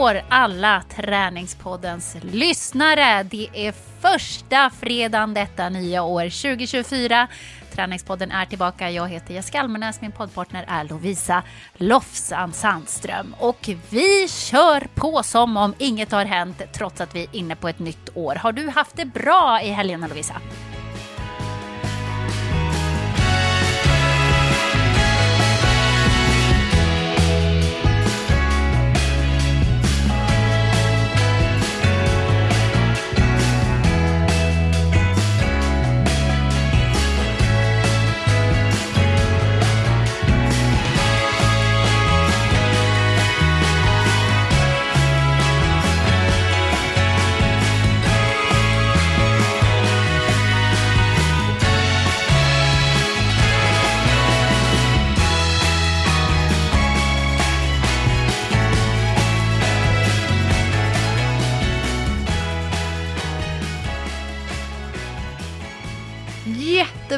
nytt 0.00 0.22
alla 0.28 0.82
Träningspoddens 0.96 2.16
lyssnare. 2.22 3.22
Det 3.22 3.48
är 3.54 3.74
första 4.00 4.70
fredagen 4.70 5.34
detta 5.34 5.68
nya 5.68 6.02
år 6.02 6.22
2024. 6.22 7.28
Träningspodden 7.74 8.30
är 8.30 8.46
tillbaka. 8.46 8.90
Jag 8.90 9.08
heter 9.08 9.34
Jessica 9.34 9.60
Almenäs, 9.60 10.00
min 10.00 10.12
poddpartner 10.12 10.64
är 10.68 10.84
Lovisa 10.84 11.42
Lofsan 11.74 12.52
Sandström. 12.52 13.34
Och 13.38 13.70
vi 13.90 14.28
kör 14.28 14.86
på 14.94 15.22
som 15.22 15.56
om 15.56 15.74
inget 15.78 16.12
har 16.12 16.24
hänt 16.24 16.62
trots 16.72 17.00
att 17.00 17.14
vi 17.14 17.22
är 17.22 17.36
inne 17.36 17.56
på 17.56 17.68
ett 17.68 17.78
nytt 17.78 18.10
år. 18.14 18.34
Har 18.34 18.52
du 18.52 18.68
haft 18.68 18.96
det 18.96 19.04
bra 19.04 19.60
i 19.62 19.70
helgen 19.70 20.00
Lovisa? 20.00 20.34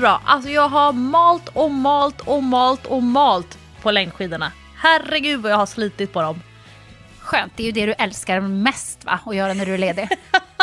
Jättebra! 0.03 0.20
Alltså 0.25 0.50
jag 0.50 0.69
har 0.69 0.92
malt 0.92 1.48
och 1.55 1.70
malt 1.70 2.20
och 2.20 2.42
malt 2.42 2.86
och 2.86 3.03
malt 3.03 3.58
på 3.83 3.91
längdskidorna. 3.91 4.53
Herregud 4.77 5.41
vad 5.41 5.53
jag 5.53 5.56
har 5.56 5.67
slitit 5.67 6.12
på 6.12 6.22
dem. 6.22 6.42
Skönt, 7.20 7.53
det 7.56 7.62
är 7.62 7.67
ju 7.67 7.72
det 7.72 7.86
du 7.86 7.92
älskar 7.92 8.41
mest 8.41 9.05
va? 9.05 9.20
Att 9.27 9.36
göra 9.36 9.53
när 9.53 9.67
du 9.67 9.75
är 9.75 9.78
ledig. 9.78 10.09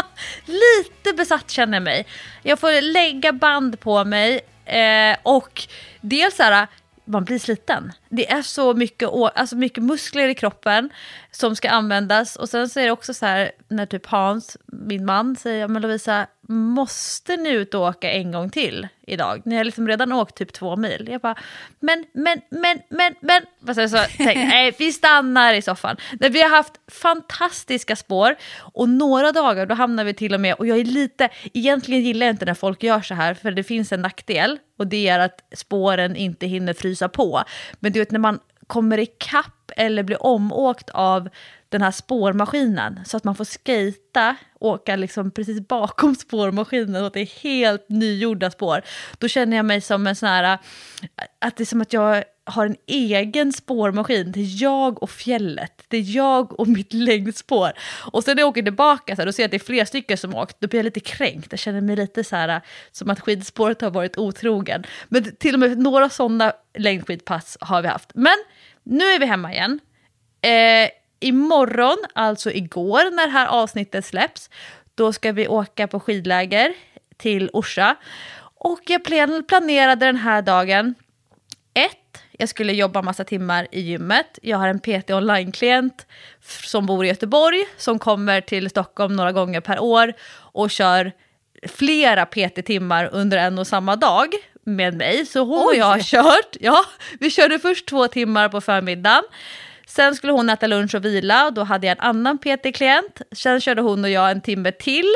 Lite 0.46 1.18
besatt 1.18 1.52
känner 1.52 1.74
jag 1.74 1.84
mig. 1.84 2.06
Jag 2.44 2.60
får 2.60 2.94
lägga 2.94 3.34
band 3.34 3.80
på 3.80 4.06
mig 4.06 4.42
eh, 4.66 5.18
och 5.24 5.68
dels 6.02 6.36
så 6.36 6.44
här, 6.44 6.68
man 7.06 7.24
blir 7.24 7.40
sliten. 7.40 7.92
Det 8.10 8.32
är 8.32 8.42
så 8.42 8.74
mycket, 8.74 9.10
alltså 9.10 9.56
mycket 9.56 9.84
muskler 9.84 10.28
i 10.28 10.36
kroppen 10.36 10.90
som 11.32 11.56
ska 11.56 11.70
användas. 11.70 12.36
Och 12.36 12.50
sen 12.50 12.70
så 12.70 12.80
är 12.80 12.86
det 12.86 12.92
också 12.92 13.14
så 13.14 13.26
här 13.26 13.52
när 13.68 13.86
typ 13.86 14.06
Hans, 14.06 14.58
min 14.66 15.06
man, 15.06 15.36
säger 15.36 15.68
men 15.68 15.82
Lovisa, 15.82 16.28
måste 16.50 17.38
ni 17.38 17.50
ut 17.50 17.74
och 17.74 17.82
åka 17.82 18.12
en 18.12 18.32
gång 18.32 18.50
till 18.50 18.88
idag? 19.08 19.42
Ni 19.46 19.58
har 19.58 19.64
liksom 19.64 19.88
redan 19.88 20.12
åkt 20.12 20.36
typ 20.36 20.54
två 20.54 20.76
mil. 20.76 21.08
Jag 21.12 21.22
bara, 21.22 21.36
men, 21.80 22.06
men, 22.14 22.42
men, 22.50 22.80
men, 22.90 23.16
men. 23.20 23.76
Så, 23.76 23.90
så 23.90 23.98
tänkte, 23.98 24.46
nej, 24.46 24.76
vi 24.80 24.92
stannar 24.92 25.54
i 25.54 25.62
soffan. 25.62 25.98
Nej, 26.20 26.30
vi 26.30 26.42
har 26.42 26.50
haft 26.50 26.74
fantastiska 26.88 27.96
spår 27.96 28.36
och 28.60 28.90
några 28.90 29.32
dagar 29.32 29.66
då 29.66 29.76
hamnar 29.76 30.04
vi 30.04 30.14
till 30.14 30.34
och 30.34 30.42
med, 30.42 30.56
och 30.56 30.68
jag 30.68 30.80
är 30.80 30.86
lite, 30.86 31.30
egentligen 31.54 32.02
gillar 32.02 32.26
jag 32.26 32.34
inte 32.34 32.46
när 32.46 32.54
folk 32.54 32.84
gör 32.84 33.02
så 33.02 33.14
här 33.14 33.34
för 33.34 33.52
det 33.52 33.64
finns 33.64 33.92
en 33.92 34.02
nackdel 34.02 34.60
och 34.78 34.88
det 34.88 35.08
är 35.08 35.20
att 35.20 35.42
spåren 35.56 36.16
inte 36.16 36.48
hinner 36.48 36.74
frysa 36.74 37.10
på. 37.10 37.44
Men 37.80 37.92
du 37.92 38.00
vet 38.00 38.12
när 38.12 38.20
man 38.20 38.40
kommer 38.68 38.98
ikapp 38.98 39.72
eller 39.78 40.04
blir 40.04 40.26
omåkt 40.26 40.90
av 40.90 41.30
den 41.70 41.82
här 41.82 41.92
spårmaskinen 41.92 43.00
så 43.06 43.18
att 43.18 43.24
man 43.24 43.36
får 43.36 43.46
skejta, 43.46 44.36
åka 44.60 44.96
liksom 44.96 45.32
precis 45.32 45.68
bakom 45.68 46.16
spårmaskinen 46.26 47.02
och 47.02 47.08
att 47.08 47.14
det 47.14 47.22
är 47.22 47.44
helt 47.44 47.90
nygjorda 47.90 48.52
spår. 48.52 48.82
Då 49.18 49.28
känner 49.28 49.58
jag 49.58 49.66
mig 49.66 49.82
som 49.82 50.08
en 50.08 50.16
sån 50.16 50.30
här, 50.30 50.58
att 51.40 51.58
det 51.58 51.64
är 51.64 51.66
som 51.66 51.82
att 51.82 51.94
jag 51.94 52.24
har 52.50 52.66
en 52.66 52.76
egen 52.88 53.54
spårmaskin. 53.54 54.32
Det 54.32 54.40
är 54.40 54.62
jag 54.64 55.04
och 55.04 55.10
fjället. 55.10 55.84
Det 55.88 55.98
är 55.98 56.16
jag 56.16 56.60
och 56.60 56.68
mitt 56.68 56.94
längdspår. 56.94 57.72
Och 58.12 58.24
sen 58.24 58.36
när 58.36 58.42
jag 58.42 58.50
åker 58.50 58.62
tillbaka 58.62 59.16
så 59.16 59.22
här, 59.22 59.26
då 59.26 59.32
ser 59.32 59.44
jag 59.44 59.48
att 59.48 59.52
det 59.52 59.58
är 59.58 59.66
fler 59.66 59.86
stycken 59.86 60.18
som 60.18 60.36
åkt. 60.36 60.58
Då 60.60 60.68
blir 60.68 60.80
jag 60.80 60.84
lite 60.84 61.00
kränkt. 61.00 61.48
Jag 61.52 61.60
känner 61.60 61.82
mig 61.82 61.96
lite 61.96 62.24
så 62.24 62.36
här 62.36 62.62
som 62.92 63.10
att 63.10 63.20
skidspåret 63.20 63.82
har 63.82 63.92
varit 63.92 64.18
otrogen. 64.18 64.84
Men 65.10 65.36
till 65.36 65.54
och 65.54 65.60
med 65.60 65.78
några 65.78 66.10
sådana 66.10 66.54
längdskidpass 66.78 67.58
har 67.62 67.82
vi 67.82 67.88
haft. 67.88 68.12
Men 68.14 68.38
nu 68.84 69.06
är 69.06 69.20
vi 69.20 69.26
hemma 69.26 69.54
igen. 69.54 69.80
Eh, 70.42 70.90
imorgon, 71.20 71.98
alltså 72.14 72.52
igår 72.52 73.12
när 73.12 73.26
det 73.26 73.32
här 73.32 73.48
avsnittet 73.48 74.06
släpps, 74.06 74.50
då 74.96 75.14
ska 75.14 75.32
vi 75.32 75.48
åka 75.48 75.88
på 75.88 76.00
skidläger 76.00 76.74
till 77.18 77.50
Orsa. 77.54 77.96
Och 78.56 78.80
jag 78.88 79.04
planerade 79.48 80.06
den 80.06 80.16
här 80.16 80.42
dagen. 80.42 80.96
Ett, 81.74 82.24
jag 82.32 82.50
skulle 82.50 82.74
jobba 82.74 83.02
massa 83.02 83.24
timmar 83.24 83.68
i 83.72 83.82
gymmet. 83.82 84.40
Jag 84.42 84.58
har 84.58 84.68
en 84.68 84.80
PT 84.80 85.12
online-klient 85.12 86.06
som 86.64 86.86
bor 86.86 87.06
i 87.06 87.08
Göteborg 87.08 87.66
som 87.78 88.00
kommer 88.00 88.42
till 88.42 88.70
Stockholm 88.70 89.16
några 89.16 89.32
gånger 89.32 89.62
per 89.62 89.80
år 89.80 90.14
och 90.32 90.72
kör 90.72 91.12
flera 91.68 92.26
PT-timmar 92.26 93.10
under 93.12 93.38
en 93.38 93.60
och 93.60 93.68
samma 93.68 93.96
dag 93.96 94.28
med 94.64 94.94
mig. 94.94 95.26
Så 95.26 95.40
hon 95.40 95.60
Oj. 95.60 95.66
och 95.66 95.76
jag 95.76 95.86
har 95.86 96.00
kört. 96.00 96.56
Ja, 96.60 96.86
vi 97.20 97.30
körde 97.30 97.60
först 97.60 97.88
två 97.88 98.08
timmar 98.08 98.50
på 98.50 98.62
förmiddagen. 98.62 99.24
Sen 99.90 100.16
skulle 100.16 100.34
hon 100.34 100.50
äta 100.50 100.68
lunch 100.68 100.96
och 100.96 101.06
vila 101.06 101.46
och 101.46 101.54
då 101.54 101.64
hade 101.64 101.88
jag 101.88 101.98
en 101.98 102.04
annan 102.04 102.38
PT-klient. 102.38 103.22
Sen 103.32 103.62
körde 103.62 103.82
hon 103.82 104.04
och 104.04 104.10
jag 104.10 104.32
en 104.32 104.42
timme 104.42 104.72
till. 104.72 105.14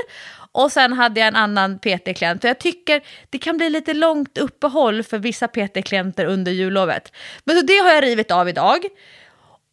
Och 0.51 0.72
sen 0.72 0.94
hade 0.94 1.19
jag 1.19 1.28
en 1.28 1.35
annan 1.35 1.79
PT-klient. 1.79 2.44
jag 2.44 2.59
tycker 2.59 3.01
det 3.29 3.38
kan 3.38 3.57
bli 3.57 3.69
lite 3.69 3.94
långt 3.94 4.38
uppehåll 4.38 5.03
för 5.03 5.17
vissa 5.17 5.47
PT-klienter 5.47 6.25
under 6.25 6.51
jullovet. 6.51 7.11
Men 7.44 7.56
så 7.56 7.61
det 7.61 7.78
har 7.78 7.91
jag 7.91 8.03
rivit 8.03 8.31
av 8.31 8.50
idag. 8.50 8.85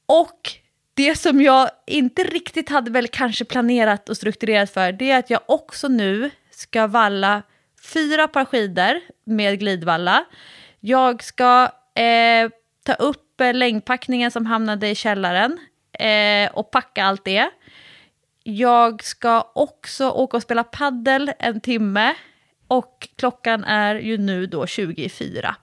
Och 0.07 0.51
det 0.95 1.19
som 1.19 1.43
jag 1.43 1.71
inte 1.87 2.25
riktigt 2.25 2.69
hade 2.69 2.91
väl 2.91 3.09
kanske 3.09 3.45
planerat 3.45 4.09
och 4.09 4.17
strukturerat 4.17 4.71
för, 4.71 4.93
det 4.93 5.11
är 5.11 5.19
att 5.19 5.31
jag 5.31 5.41
också 5.47 5.89
nu 5.89 6.31
ska 6.51 6.87
valla 6.87 7.43
fyra 7.83 8.29
par 8.29 8.45
skidor 8.45 9.01
med 9.25 9.59
glidvalla. 9.59 10.25
Jag 10.81 11.23
ska 11.23 11.71
eh, 11.95 12.51
ta 12.91 12.95
upp 12.95 13.41
längdpackningen 13.53 14.31
som 14.31 14.47
hamnade 14.47 14.89
i 14.89 14.95
källaren 14.95 15.59
eh, 15.99 16.51
och 16.53 16.71
packa 16.71 17.05
allt 17.05 17.25
det. 17.25 17.51
Jag 18.43 19.05
ska 19.05 19.51
också 19.55 20.11
åka 20.11 20.37
och 20.37 20.43
spela 20.43 20.65
paddel 20.65 21.33
en 21.39 21.61
timme 21.61 22.15
och 22.69 23.09
klockan 23.17 23.65
är 23.65 23.95
ju 23.95 24.19
nu 24.19 24.47
då 24.47 24.67
24. 24.67 25.57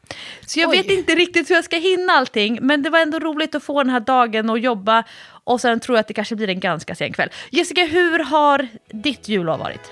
Så 0.46 0.60
jag 0.60 0.70
Oj. 0.70 0.78
vet 0.78 0.92
inte 0.92 1.16
riktigt 1.16 1.50
hur 1.50 1.56
jag 1.56 1.66
ska 1.66 1.78
hinna 1.78 2.14
allting, 2.14 2.60
men 2.62 2.84
det 2.84 2.90
var 2.90 3.00
ändå 3.00 3.20
roligt 3.20 3.56
att 3.56 3.64
få 3.64 3.84
den 3.84 3.90
här 3.90 4.00
dagen 4.00 4.50
och 4.50 4.60
jobba 4.60 5.04
och 5.44 5.62
sen 5.62 5.80
tror 5.80 5.98
jag 5.98 6.00
att 6.00 6.08
det 6.08 6.14
kanske 6.14 6.36
blir 6.36 6.50
en 6.50 6.60
ganska 6.60 6.96
sen 6.96 7.14
kväll. 7.14 7.30
Jessica, 7.50 7.84
hur 7.84 8.20
har 8.20 8.68
ditt 8.90 9.28
jullov 9.28 9.60
varit? 9.60 9.92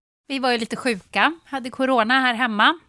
Vi 0.31 0.39
var 0.39 0.51
ju 0.51 0.57
lite 0.57 0.75
sjuka, 0.75 1.33
hade 1.45 1.69
corona 1.69 2.19
här 2.19 2.33
hemma. 2.33 2.79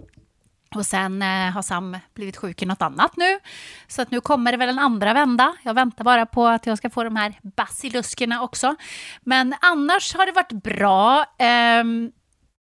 Och 0.75 0.87
sen 0.87 1.23
eh, 1.23 1.51
har 1.51 1.63
Sam 1.63 1.97
blivit 2.15 2.37
sjuk 2.37 2.63
i 2.63 2.67
något 2.67 2.83
annat 2.83 3.17
nu. 3.17 3.39
Så 3.89 4.03
att 4.03 4.11
nu 4.11 4.21
kommer 4.21 4.53
det 4.53 4.59
väl 4.59 4.69
en 4.69 4.79
andra 4.79 5.15
vända. 5.15 5.57
Jag 5.63 5.75
väntar 5.75 6.05
bara 6.05 6.27
på 6.27 6.47
att 6.47 6.67
jag 6.67 6.79
ska 6.79 6.91
få 6.91 7.05
de 7.05 7.17
här 7.17 7.39
basiluskerna 7.43 8.43
också. 8.43 8.77
Men 9.21 9.55
annars 9.61 10.15
har 10.15 10.27
det 10.27 10.33
varit 10.33 10.53
bra. 10.53 11.27
Eh, 11.39 11.85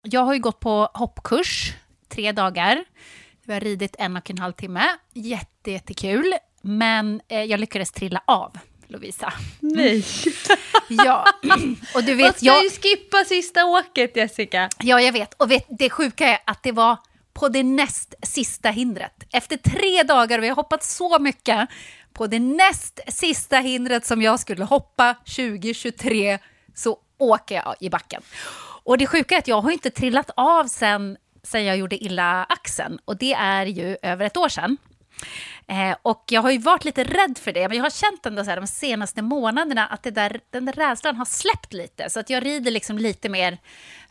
jag 0.01 0.21
har 0.21 0.33
ju 0.33 0.39
gått 0.39 0.59
på 0.59 0.89
hoppkurs 0.93 1.73
tre 2.07 2.31
dagar. 2.31 2.83
Vi 3.45 3.53
har 3.53 3.59
ridit 3.59 3.95
en 3.99 4.17
och 4.17 4.29
en 4.29 4.37
halv 4.37 4.53
timme. 4.53 4.83
Jätte, 5.13 5.71
jättekul. 5.71 6.33
Men 6.61 7.21
eh, 7.27 7.43
jag 7.43 7.59
lyckades 7.59 7.91
trilla 7.91 8.21
av. 8.25 8.57
Lovisa. 8.87 9.33
Nej. 9.59 10.03
Ja, 10.89 11.25
och 11.95 12.03
du 12.03 12.15
Man 12.15 12.17
vet, 12.17 12.37
ska 12.37 12.45
jag, 12.45 12.63
ju 12.63 12.69
skippa 12.69 13.25
sista 13.25 13.65
åket 13.65 14.15
Jessica. 14.15 14.69
Ja, 14.79 15.01
jag 15.01 15.11
vet. 15.11 15.33
Och 15.33 15.51
vet, 15.51 15.65
det 15.79 15.89
sjuka 15.89 16.27
är 16.27 16.39
att 16.45 16.63
det 16.63 16.71
var 16.71 16.97
på 17.33 17.49
det 17.49 17.63
näst 17.63 18.13
sista 18.23 18.69
hindret. 18.69 19.23
Efter 19.33 19.57
tre 19.57 20.03
dagar, 20.03 20.37
och 20.37 20.43
vi 20.43 20.47
har 20.47 20.55
hoppat 20.55 20.83
så 20.83 21.19
mycket, 21.19 21.69
på 22.13 22.27
det 22.27 22.39
näst 22.39 22.99
sista 23.07 23.57
hindret 23.57 24.05
som 24.05 24.21
jag 24.21 24.39
skulle 24.39 24.63
hoppa 24.63 25.15
2023 25.35 26.39
så 26.75 26.97
åker 27.17 27.55
jag 27.55 27.75
i 27.79 27.89
backen. 27.89 28.21
Och 28.83 28.97
det 28.97 29.07
sjuka 29.07 29.35
är 29.35 29.39
att 29.39 29.47
jag 29.47 29.61
har 29.61 29.71
inte 29.71 29.89
trillat 29.89 30.29
av 30.35 30.65
sen, 30.65 31.17
sen 31.43 31.65
jag 31.65 31.77
gjorde 31.77 32.03
illa 32.03 32.43
axeln 32.43 32.99
och 33.05 33.17
det 33.17 33.33
är 33.33 33.65
ju 33.65 33.97
över 34.01 34.25
ett 34.25 34.37
år 34.37 34.49
sedan. 34.49 34.77
Eh, 35.67 35.97
och 36.01 36.23
jag 36.27 36.41
har 36.41 36.51
ju 36.51 36.57
varit 36.57 36.85
lite 36.85 37.03
rädd 37.03 37.37
för 37.37 37.51
det, 37.53 37.67
men 37.67 37.77
jag 37.77 37.83
har 37.83 37.89
känt 37.89 38.25
ändå 38.25 38.43
så 38.43 38.49
här 38.49 38.61
de 38.61 38.67
senaste 38.67 39.21
månaderna 39.21 39.87
att 39.87 40.03
det 40.03 40.11
där, 40.11 40.39
den 40.49 40.65
där 40.65 40.73
rädslan 40.73 41.15
har 41.15 41.25
släppt 41.25 41.73
lite. 41.73 42.09
Så 42.09 42.19
att 42.19 42.29
jag 42.29 42.45
rider 42.45 42.71
liksom 42.71 42.97
lite 42.97 43.29
mer 43.29 43.57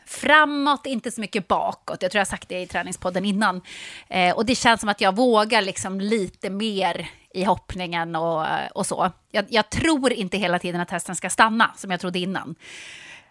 framåt, 0.05 0.85
inte 0.85 1.11
så 1.11 1.21
mycket 1.21 1.47
bakåt. 1.47 2.01
Jag 2.01 2.11
tror 2.11 2.19
jag 2.19 2.25
har 2.25 2.29
sagt 2.29 2.49
det 2.49 2.61
i 2.61 2.67
träningspodden 2.67 3.25
innan. 3.25 3.61
Eh, 4.07 4.35
och 4.35 4.45
det 4.45 4.55
känns 4.55 4.79
som 4.79 4.89
att 4.89 5.01
jag 5.01 5.15
vågar 5.15 5.61
liksom 5.61 6.01
lite 6.01 6.49
mer 6.49 7.09
i 7.33 7.43
hoppningen 7.43 8.15
och, 8.15 8.45
och 8.73 8.85
så. 8.85 9.11
Jag, 9.31 9.45
jag 9.49 9.69
tror 9.69 10.13
inte 10.13 10.37
hela 10.37 10.59
tiden 10.59 10.81
att 10.81 10.91
hästen 10.91 11.15
ska 11.15 11.29
stanna, 11.29 11.71
som 11.77 11.91
jag 11.91 11.99
trodde 11.99 12.19
innan. 12.19 12.55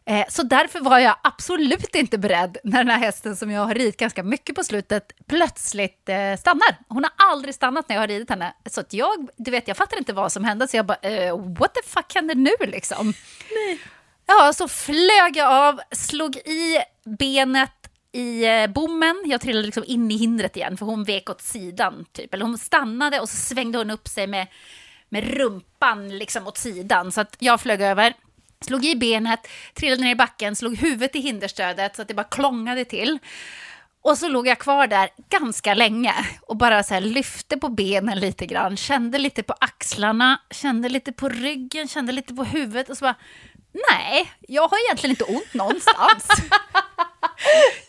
Eh, 0.09 0.25
Så 0.29 0.43
därför 0.43 0.81
var 0.81 0.99
jag 0.99 1.17
absolut 1.23 1.95
inte 1.95 2.19
beredd 2.19 2.57
när 2.65 2.79
den 2.79 2.89
här 2.89 2.99
hästen 2.99 3.37
som 3.37 3.51
jag 3.51 3.65
har 3.65 3.75
ridit 3.75 3.97
ganska 3.97 4.23
mycket 4.23 4.55
på 4.57 4.65
slutet 4.65 5.13
plötsligt 5.29 6.09
eh, 6.09 6.37
stannar. 6.39 6.77
Hon 6.89 7.05
har 7.05 7.13
aldrig 7.33 7.55
stannat 7.55 7.89
när 7.89 7.97
jag 7.97 8.03
har 8.03 8.09
ridit 8.09 8.31
henne. 8.31 8.55
Så 8.71 8.81
att 8.81 8.93
jag, 8.93 9.29
du 9.37 9.51
vet, 9.51 9.69
jag 9.69 9.77
fattar 9.77 9.99
inte 9.99 10.13
vad 10.13 10.33
som 10.33 10.45
hände, 10.45 10.69
så 10.69 10.77
jag 10.77 10.87
bara, 10.87 10.99
eh, 11.03 11.39
what 11.39 11.75
the 11.75 11.81
fuck 11.89 12.15
händer 12.15 12.35
nu 12.35 12.51
liksom? 12.61 13.13
Ja, 14.27 14.53
så 14.53 14.69
flög 14.69 15.37
jag 15.37 15.53
av, 15.53 15.81
slog 15.91 16.37
i 16.37 16.79
benet 17.19 17.71
i 18.13 18.45
eh, 18.47 18.67
bommen. 18.67 19.23
Jag 19.27 19.41
trillade 19.41 19.67
liksom 19.67 19.85
in 19.87 20.11
i 20.11 20.17
hindret 20.17 20.57
igen, 20.57 20.77
för 20.77 20.87
hon 20.87 21.05
vek 21.05 21.31
åt 21.31 21.41
sidan. 21.43 22.05
Typ. 22.13 22.35
Eller 22.35 22.45
hon 22.45 22.59
stannade 22.59 23.21
och 23.21 23.29
så 23.29 23.37
svängde 23.37 23.79
hon 23.79 23.91
upp 23.91 24.09
sig 24.09 24.27
med, 24.27 24.47
med 25.09 25.35
rumpan 25.37 26.19
liksom 26.19 26.47
åt 26.47 26.59
sidan. 26.59 27.13
Så 27.13 27.21
att 27.21 27.37
jag 27.39 27.61
flög 27.61 27.83
över, 27.83 28.15
slog 28.67 28.85
i 28.85 28.97
benet, 28.97 29.49
trillade 29.75 30.03
ner 30.03 30.11
i 30.11 30.15
backen, 30.15 30.57
slog 30.57 30.77
huvudet 30.77 31.17
i 31.17 31.21
hinderstödet 31.21 31.97
så 31.97 32.03
att 32.03 32.09
det 32.09 32.15
bara 32.15 32.25
klångade 32.25 32.85
till. 32.85 33.19
Och 34.03 34.19
så 34.19 34.29
låg 34.29 34.47
jag 34.47 34.59
kvar 34.59 34.87
där 34.87 35.09
ganska 35.31 35.75
länge 35.75 36.15
och 36.41 36.57
bara 36.57 36.83
så 36.83 36.95
här 36.95 37.01
lyfte 37.01 37.57
på 37.57 37.69
benen 37.69 38.21
lite 38.21 38.47
grann, 38.47 38.77
kände 38.77 39.19
lite 39.19 39.43
på 39.43 39.55
axlarna, 39.61 40.41
kände 40.51 40.89
lite 40.89 41.13
på 41.13 41.29
ryggen, 41.29 41.89
kände 41.89 42.13
lite 42.13 42.35
på 42.35 42.45
huvudet 42.45 42.91
och 42.91 42.99
så 42.99 43.05
bara, 43.05 43.17
nej, 43.91 44.33
jag 44.49 44.69
har 44.69 44.87
egentligen 44.87 45.11
inte 45.11 45.25
ont 45.25 45.55
någonstans. 45.55 46.29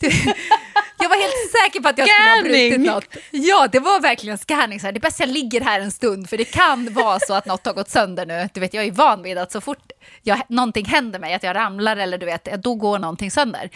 Jag 0.98 1.08
var 1.08 1.16
helt 1.16 1.50
säker 1.62 1.80
på 1.80 1.88
att 1.88 1.98
jag 1.98 2.08
skulle 2.08 2.30
ha 2.30 2.42
brutit 2.42 2.80
något. 2.80 3.04
Ja, 3.30 3.68
det 3.72 3.80
var 3.80 4.00
verkligen 4.00 4.38
scanning. 4.38 4.80
Så 4.80 4.86
här. 4.86 4.92
Det 4.92 4.98
är 4.98 5.00
bäst 5.00 5.20
jag 5.20 5.28
ligger 5.28 5.60
här 5.60 5.80
en 5.80 5.90
stund, 5.90 6.28
för 6.28 6.36
det 6.36 6.44
kan 6.44 6.94
vara 6.94 7.20
så 7.20 7.34
att 7.34 7.46
något 7.46 7.66
har 7.66 7.72
gått 7.72 7.90
sönder 7.90 8.26
nu. 8.26 8.48
Du 8.54 8.60
vet, 8.60 8.74
jag 8.74 8.84
är 8.84 8.92
van 8.92 9.22
vid 9.22 9.38
att 9.38 9.52
så 9.52 9.60
fort 9.60 9.92
jag, 10.22 10.42
någonting 10.48 10.84
händer 10.84 11.18
mig, 11.18 11.34
att 11.34 11.42
jag 11.42 11.56
ramlar 11.56 11.96
eller 11.96 12.18
du 12.18 12.26
vet, 12.26 12.44
då 12.62 12.74
går 12.74 12.98
någonting 12.98 13.30
sönder. 13.30 13.70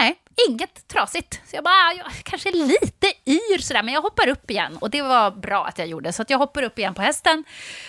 Nej, 0.00 0.14
inget 0.48 0.88
trasigt. 0.88 1.40
Så 1.46 1.56
jag 1.56 1.64
bara, 1.64 1.74
ah, 1.74 1.92
jag 1.92 2.06
kanske 2.22 2.48
är 2.48 2.52
lite 2.52 3.06
yr 3.26 3.58
sådär, 3.58 3.82
men 3.82 3.94
jag 3.94 4.02
hoppar 4.02 4.28
upp 4.28 4.50
igen. 4.50 4.76
Och 4.76 4.90
det 4.90 5.02
var 5.02 5.30
bra 5.30 5.66
att 5.66 5.78
jag 5.78 5.88
gjorde. 5.88 6.12
Så 6.12 6.22
att 6.22 6.30
jag 6.30 6.38
hoppar 6.38 6.62
upp 6.62 6.78
igen 6.78 6.94
på 6.94 7.02
hästen, 7.02 7.44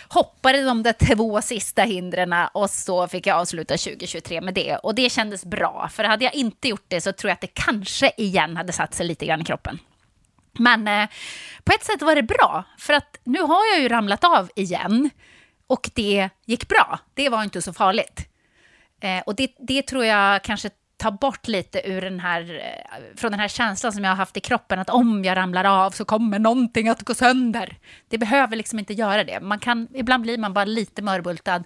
hoppade 0.08 0.64
de 0.64 0.84
där 0.84 1.16
två 1.16 1.42
sista 1.42 1.82
hindren 1.82 2.34
och 2.54 2.70
så 2.70 3.08
fick 3.08 3.28
jag 3.28 3.38
avsluta 3.38 3.78
2023 3.78 4.42
med 4.42 4.54
det. 4.54 4.76
Och 4.76 4.96
det 4.96 5.10
kändes 5.10 5.46
bra, 5.46 5.90
för 5.94 6.04
hade 6.04 6.26
jag 6.26 6.34
inte 6.34 6.68
gjort 6.68 6.86
det 6.88 7.02
så 7.02 7.12
tror 7.12 7.30
jag 7.30 7.34
att 7.34 7.42
det 7.42 7.54
kanske 7.54 8.12
igen 8.18 8.58
hade 8.58 8.74
satt 8.74 8.94
sig 8.94 9.06
lite 9.08 9.26
grann 9.26 9.42
i 9.42 9.46
kroppen. 9.46 9.80
Men 10.60 10.88
eh, 10.88 11.10
på 11.64 11.72
ett 11.74 11.84
sätt 11.84 12.02
var 12.02 12.16
det 12.16 12.24
bra, 12.24 12.64
för 12.78 12.94
att 12.94 13.20
nu 13.24 13.42
har 13.42 13.66
jag 13.74 13.82
ju 13.82 13.90
ramlat 13.90 14.24
av 14.24 14.50
igen 14.56 15.10
och 15.68 15.90
det 15.94 16.30
gick 16.46 16.68
bra. 16.68 17.00
Det 17.14 17.30
var 17.30 17.44
inte 17.44 17.62
så 17.62 17.74
farligt. 17.74 18.30
Eh, 19.02 19.20
och 19.26 19.36
det, 19.36 19.52
det 19.60 19.82
tror 19.82 20.06
jag 20.06 20.44
kanske 20.44 20.70
ta 21.00 21.12
bort 21.12 21.48
lite 21.48 21.90
ur 21.90 22.02
den 22.02 22.20
här, 22.20 22.62
eh, 22.64 23.18
från 23.18 23.32
den 23.32 23.40
här 23.40 23.48
känslan 23.48 23.94
som 23.94 24.04
jag 24.04 24.12
har 24.12 24.16
haft 24.16 24.38
i 24.38 24.40
kroppen 24.40 24.80
att 24.80 24.90
om 24.90 25.24
jag 25.26 25.38
ramlar 25.38 25.66
av 25.66 25.92
så 25.92 26.06
kommer 26.06 26.40
någonting 26.40 26.90
att 26.90 27.04
gå 27.04 27.14
sönder. 27.14 27.78
Det 28.08 28.18
behöver 28.18 28.56
liksom 28.56 28.80
inte 28.80 28.94
göra 28.94 29.24
det. 29.24 29.40
Man 29.40 29.60
kan, 29.60 29.88
ibland 29.94 30.24
blir 30.24 30.38
man 30.38 30.54
bara 30.54 30.66
lite 30.66 31.02
mörbultad, 31.02 31.64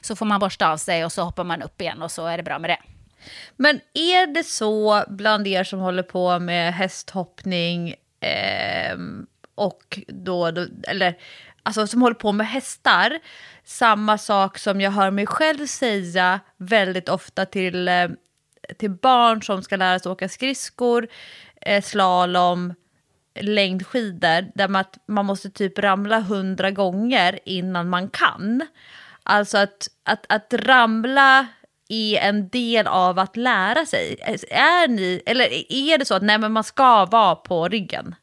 så 0.00 0.16
får 0.16 0.26
man 0.26 0.40
borsta 0.40 0.68
av 0.68 0.76
sig 0.76 1.04
och 1.04 1.12
så 1.12 1.22
hoppar 1.22 1.44
man 1.44 1.62
upp 1.62 1.80
igen 1.80 2.02
och 2.02 2.10
så 2.10 2.26
är 2.26 2.36
det 2.36 2.42
bra 2.42 2.58
med 2.58 2.70
det. 2.70 2.78
Men 3.56 3.80
är 3.94 4.26
det 4.26 4.44
så 4.44 5.04
bland 5.08 5.46
er 5.46 5.64
som 5.64 5.80
håller 5.80 6.02
på 6.02 6.38
med 6.38 6.74
hästhoppning 6.74 7.94
eh, 8.20 8.96
och 9.54 9.98
då, 10.08 10.50
då, 10.50 10.66
eller 10.88 11.14
alltså 11.62 11.86
som 11.86 12.02
håller 12.02 12.14
på 12.14 12.32
med 12.32 12.48
hästar, 12.48 13.18
samma 13.64 14.18
sak 14.18 14.58
som 14.58 14.80
jag 14.80 14.90
hör 14.90 15.10
mig 15.10 15.26
själv 15.26 15.66
säga 15.66 16.40
väldigt 16.56 17.08
ofta 17.08 17.46
till, 17.46 17.88
eh, 17.88 18.08
till 18.78 18.90
barn 18.90 19.42
som 19.42 19.62
ska 19.62 19.76
lära 19.76 19.98
sig 19.98 20.12
åka 20.12 20.28
skridskor, 20.28 21.08
eh, 21.60 21.82
slalom, 21.82 22.74
längdskidor, 23.40 24.50
där 24.54 24.68
man, 24.68 24.80
att 24.80 24.98
man 25.06 25.26
måste 25.26 25.50
typ 25.50 25.78
ramla 25.78 26.20
hundra 26.20 26.70
gånger 26.70 27.38
innan 27.44 27.88
man 27.88 28.08
kan. 28.08 28.66
Alltså 29.22 29.58
att, 29.58 29.88
att, 30.04 30.26
att 30.28 30.54
ramla 30.54 31.46
är 31.88 32.18
en 32.18 32.48
del 32.48 32.86
av 32.86 33.18
att 33.18 33.36
lära 33.36 33.86
sig. 33.86 34.16
Är 34.50 34.88
ni, 34.88 35.22
eller 35.26 35.72
är 35.72 35.98
det 35.98 36.04
så 36.04 36.14
att 36.14 36.22
nej, 36.22 36.38
men 36.38 36.52
man 36.52 36.64
ska 36.64 37.04
vara 37.04 37.34
på 37.34 37.68
ryggen? 37.68 38.14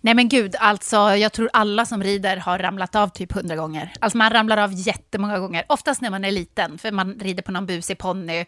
Nej 0.00 0.14
men 0.14 0.28
gud, 0.28 0.56
alltså 0.58 0.96
jag 0.96 1.32
tror 1.32 1.50
alla 1.52 1.86
som 1.86 2.02
rider 2.02 2.36
har 2.36 2.58
ramlat 2.58 2.94
av 2.94 3.08
typ 3.08 3.32
hundra 3.32 3.56
gånger. 3.56 3.92
Alltså 4.00 4.18
man 4.18 4.30
ramlar 4.30 4.56
av 4.56 4.70
jättemånga 4.72 5.38
gånger, 5.38 5.64
oftast 5.68 6.00
när 6.00 6.10
man 6.10 6.24
är 6.24 6.30
liten, 6.30 6.78
för 6.78 6.92
man 6.92 7.18
rider 7.20 7.42
på 7.42 7.52
någon 7.52 7.66
busig 7.66 7.98
ponny 7.98 8.44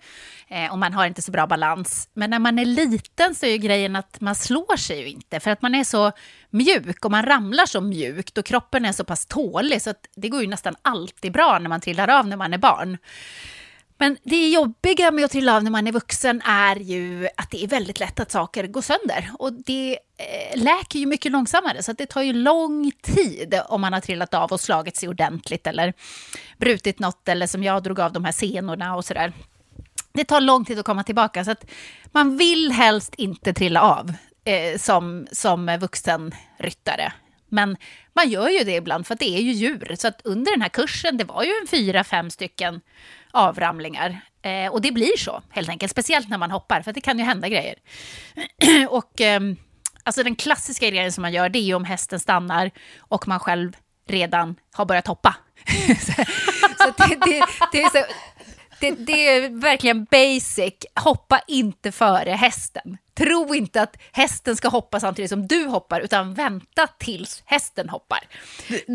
eh, 0.49 0.73
och 0.73 0.78
man 0.78 0.93
har 0.93 1.07
inte 1.07 1.23
så 1.23 1.31
bra 1.31 1.47
balans. 1.47 2.09
Men 2.14 2.31
när 2.31 2.38
man 2.38 2.59
är 2.59 2.64
liten 2.64 3.35
så 3.35 3.47
är 3.47 3.50
ju 3.50 3.59
grejen 3.59 3.97
att 3.97 4.21
man 4.21 4.35
slår 4.35 4.76
sig 4.76 5.00
ju 5.00 5.09
inte, 5.09 5.40
för 5.40 5.50
att 5.50 5.62
man 5.62 5.75
är 5.75 5.85
så 5.85 6.12
mjuk 6.50 7.05
och 7.05 7.11
man 7.11 7.23
ramlar 7.23 7.66
så 7.66 7.81
mjukt 7.81 8.38
och 8.38 8.45
kroppen 8.45 8.85
är 8.85 8.93
så 8.93 9.05
pass 9.05 9.26
tålig 9.26 9.83
så 9.83 9.90
att 9.90 10.09
det 10.16 10.28
går 10.28 10.40
ju 10.40 10.47
nästan 10.47 10.75
alltid 10.83 11.33
bra 11.33 11.59
när 11.59 11.69
man 11.69 11.81
trillar 11.81 12.09
av 12.09 12.26
när 12.26 12.37
man 12.37 12.52
är 12.52 12.59
barn. 12.59 12.99
Men 13.99 14.17
det 14.23 14.49
jobbiga 14.49 15.11
med 15.11 15.25
att 15.25 15.31
trilla 15.31 15.57
av 15.57 15.65
när 15.65 15.71
man 15.71 15.87
är 15.87 15.93
vuxen 15.93 16.43
är 16.45 16.76
ju 16.76 17.29
att 17.37 17.50
det 17.50 17.65
är 17.65 17.69
väldigt 17.69 18.00
lätt 18.00 18.21
att 18.21 18.31
saker 18.31 18.67
går 18.67 18.83
sönder. 18.83 19.31
Och 19.38 19.53
det 19.53 19.99
eh, 20.17 20.62
läker 20.62 20.99
ju 20.99 21.07
mycket 21.07 21.33
långsammare, 21.33 21.83
så 21.83 21.91
att 21.91 21.99
det 21.99 22.07
tar 22.07 22.23
ju 22.23 22.33
lång 22.33 22.91
tid 23.03 23.61
om 23.69 23.81
man 23.81 23.93
har 23.93 24.00
trillat 24.00 24.35
av 24.35 24.53
och 24.53 24.61
slagit 24.61 24.97
sig 24.97 25.09
ordentligt 25.09 25.67
eller 25.67 25.93
brutit 26.59 26.99
något, 26.99 27.29
eller 27.29 27.47
som 27.47 27.62
jag 27.62 27.83
drog 27.83 28.00
av 28.00 28.12
de 28.12 28.25
här 28.25 28.33
senorna 28.33 28.97
och 28.97 29.05
sådär. 29.05 29.33
Det 30.12 30.25
tar 30.25 30.41
lång 30.41 30.65
tid 30.65 30.79
att 30.79 30.85
komma 30.85 31.03
tillbaka, 31.03 31.45
så 31.45 31.50
att 31.50 31.65
man 32.12 32.37
vill 32.37 32.73
helst 32.73 33.15
inte 33.15 33.53
trilla 33.53 33.81
av 33.81 34.12
eh, 34.45 34.79
som, 34.79 35.26
som 35.33 35.79
vuxen 35.81 36.35
ryttare. 36.59 37.12
Men 37.49 37.76
man 38.12 38.31
gör 38.31 38.49
ju 38.49 38.65
det 38.65 38.76
ibland, 38.76 39.07
för 39.07 39.15
att 39.15 39.21
det 39.21 39.37
är 39.37 39.41
ju 39.41 39.53
djur. 39.53 39.97
Så 39.99 40.09
att 40.09 40.21
under 40.25 40.53
den 40.53 40.62
här 40.62 40.69
kursen, 40.69 41.17
det 41.17 41.25
var 41.25 41.43
ju 41.43 41.53
en 41.62 41.67
fyra, 41.67 42.05
fem 42.05 42.31
stycken 42.31 42.81
avramlingar. 43.37 44.21
Eh, 44.43 44.73
och 44.73 44.81
det 44.81 44.93
blir 44.93 45.16
så, 45.16 45.43
helt 45.50 45.69
enkelt. 45.69 45.93
Speciellt 45.93 46.28
när 46.28 46.38
man 46.38 46.50
hoppar, 46.50 46.83
för 46.83 46.93
det 46.93 47.00
kan 47.00 47.19
ju 47.19 47.25
hända 47.25 47.49
grejer. 47.49 47.75
och 48.88 49.21
eh, 49.21 49.40
alltså 50.02 50.23
den 50.23 50.37
klassiska 50.37 50.90
grejen 50.90 51.12
som 51.12 51.23
man 51.23 51.33
gör, 51.33 51.49
det 51.49 51.59
är 51.59 51.62
ju 51.62 51.75
om 51.75 51.85
hästen 51.85 52.21
stannar 52.21 52.71
och 52.99 53.28
man 53.28 53.40
själv 53.40 53.76
redan 54.09 54.57
har 54.73 54.85
börjat 54.85 55.07
hoppa. 55.07 55.37
så 56.00 56.12
så 56.78 56.93
det, 56.97 57.16
det, 57.25 57.47
det, 57.73 57.83
är 57.83 57.90
så, 57.90 58.12
det, 58.81 58.90
det 58.90 59.28
är 59.28 59.49
verkligen 59.61 60.05
basic. 60.05 60.75
Hoppa 60.95 61.40
inte 61.49 61.93
före 61.93 62.31
hästen. 62.31 62.99
Tro 63.16 63.54
inte 63.54 63.82
att 63.82 63.96
hästen 64.12 64.56
ska 64.56 64.68
hoppa 64.68 65.00
samtidigt 65.00 65.30
som 65.30 65.46
du 65.46 65.64
hoppar, 65.66 66.00
utan 66.00 66.35
vänta 66.35 66.87
tills 66.99 67.42
hästen 67.46 67.88
hoppar. 67.88 68.18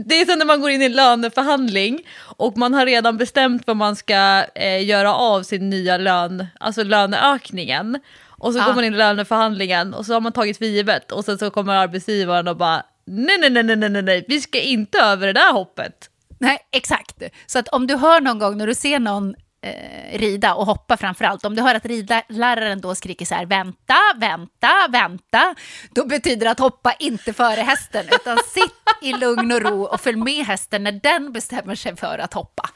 Det 0.06 0.22
är 0.22 0.26
som 0.26 0.40
när 0.40 0.46
man 0.46 0.62
går 0.62 0.70
in 0.70 0.82
i 0.82 0.86
en 0.86 0.94
löneförhandling 0.96 2.00
och 2.22 2.58
man 2.58 2.74
har 2.74 2.86
redan 2.86 3.18
bestämt 3.18 3.68
vad 3.68 3.78
man 3.78 3.96
ska 3.96 4.44
eh, 4.56 4.86
göra 4.86 5.14
av 5.16 5.44
sin 5.44 5.70
nya 5.70 5.98
lön, 5.98 6.48
alltså 6.60 6.84
löneökningen. 6.84 8.00
Och 8.28 8.54
så 8.54 8.60
Ja. 8.60 8.66
går 8.66 8.74
man 8.74 8.84
in 8.84 8.94
i 8.94 8.98
löneförhandlingen 8.98 9.94
och 9.94 10.06
så 10.06 10.14
har 10.14 10.22
man 10.22 10.32
tagit 10.32 10.58
för 10.58 10.66
givet 10.66 11.12
och 11.12 11.26
sen 11.26 11.38
så 11.38 11.50
kommer 11.52 11.74
arbetsgivaren 11.76 12.48
och 12.48 12.58
bara 12.58 12.84
nej, 13.06 13.38
nej, 13.40 13.50
nej, 13.50 13.64
nej, 13.64 13.76
nej, 13.76 13.90
nej, 13.90 14.02
nej, 14.02 14.26
vi 14.28 14.42
ska 14.42 14.60
inte 14.62 14.98
över 15.00 15.28
det 15.28 15.34
där 15.34 15.54
hoppet. 15.54 16.10
Nej, 16.40 16.58
exakt. 16.72 17.22
Så 17.46 17.60
att 17.60 17.68
om 17.68 17.88
du 17.88 17.96
hör 17.96 18.22
någon 18.22 18.40
gång 18.40 18.58
när 18.58 18.68
du 18.68 18.76
ser 18.76 19.00
någon 19.00 19.36
eh, 19.62 20.18
rida 20.20 20.54
och 20.54 20.66
hoppa 20.66 20.98
framför 20.98 21.26
allt, 21.26 21.46
om 21.46 21.56
du 21.56 21.62
hör 21.62 21.76
att 21.76 21.86
ridläraren 21.86 22.82
då 22.82 22.96
skriker 22.96 23.26
så 23.26 23.36
här 23.36 23.46
vänta, 23.46 23.96
vänta, 24.16 24.88
vänta, 24.90 25.56
då 25.92 26.06
betyder 26.06 26.46
det 26.46 26.52
att 26.52 26.60
hoppa 26.60 26.94
inte 26.94 27.34
före 27.34 27.62
hästen, 27.62 28.06
utan 28.12 28.38
sitt 28.38 28.82
i 29.02 29.14
lugn 29.14 29.52
och 29.52 29.62
ro 29.62 29.84
och 29.84 30.02
följ 30.02 30.18
med 30.18 30.46
hästen 30.46 30.84
när 30.84 30.92
den 30.92 31.34
bestämmer 31.34 31.76
sig 31.76 31.96
för 31.96 32.18
att 32.18 32.34
hoppa. 32.34 32.70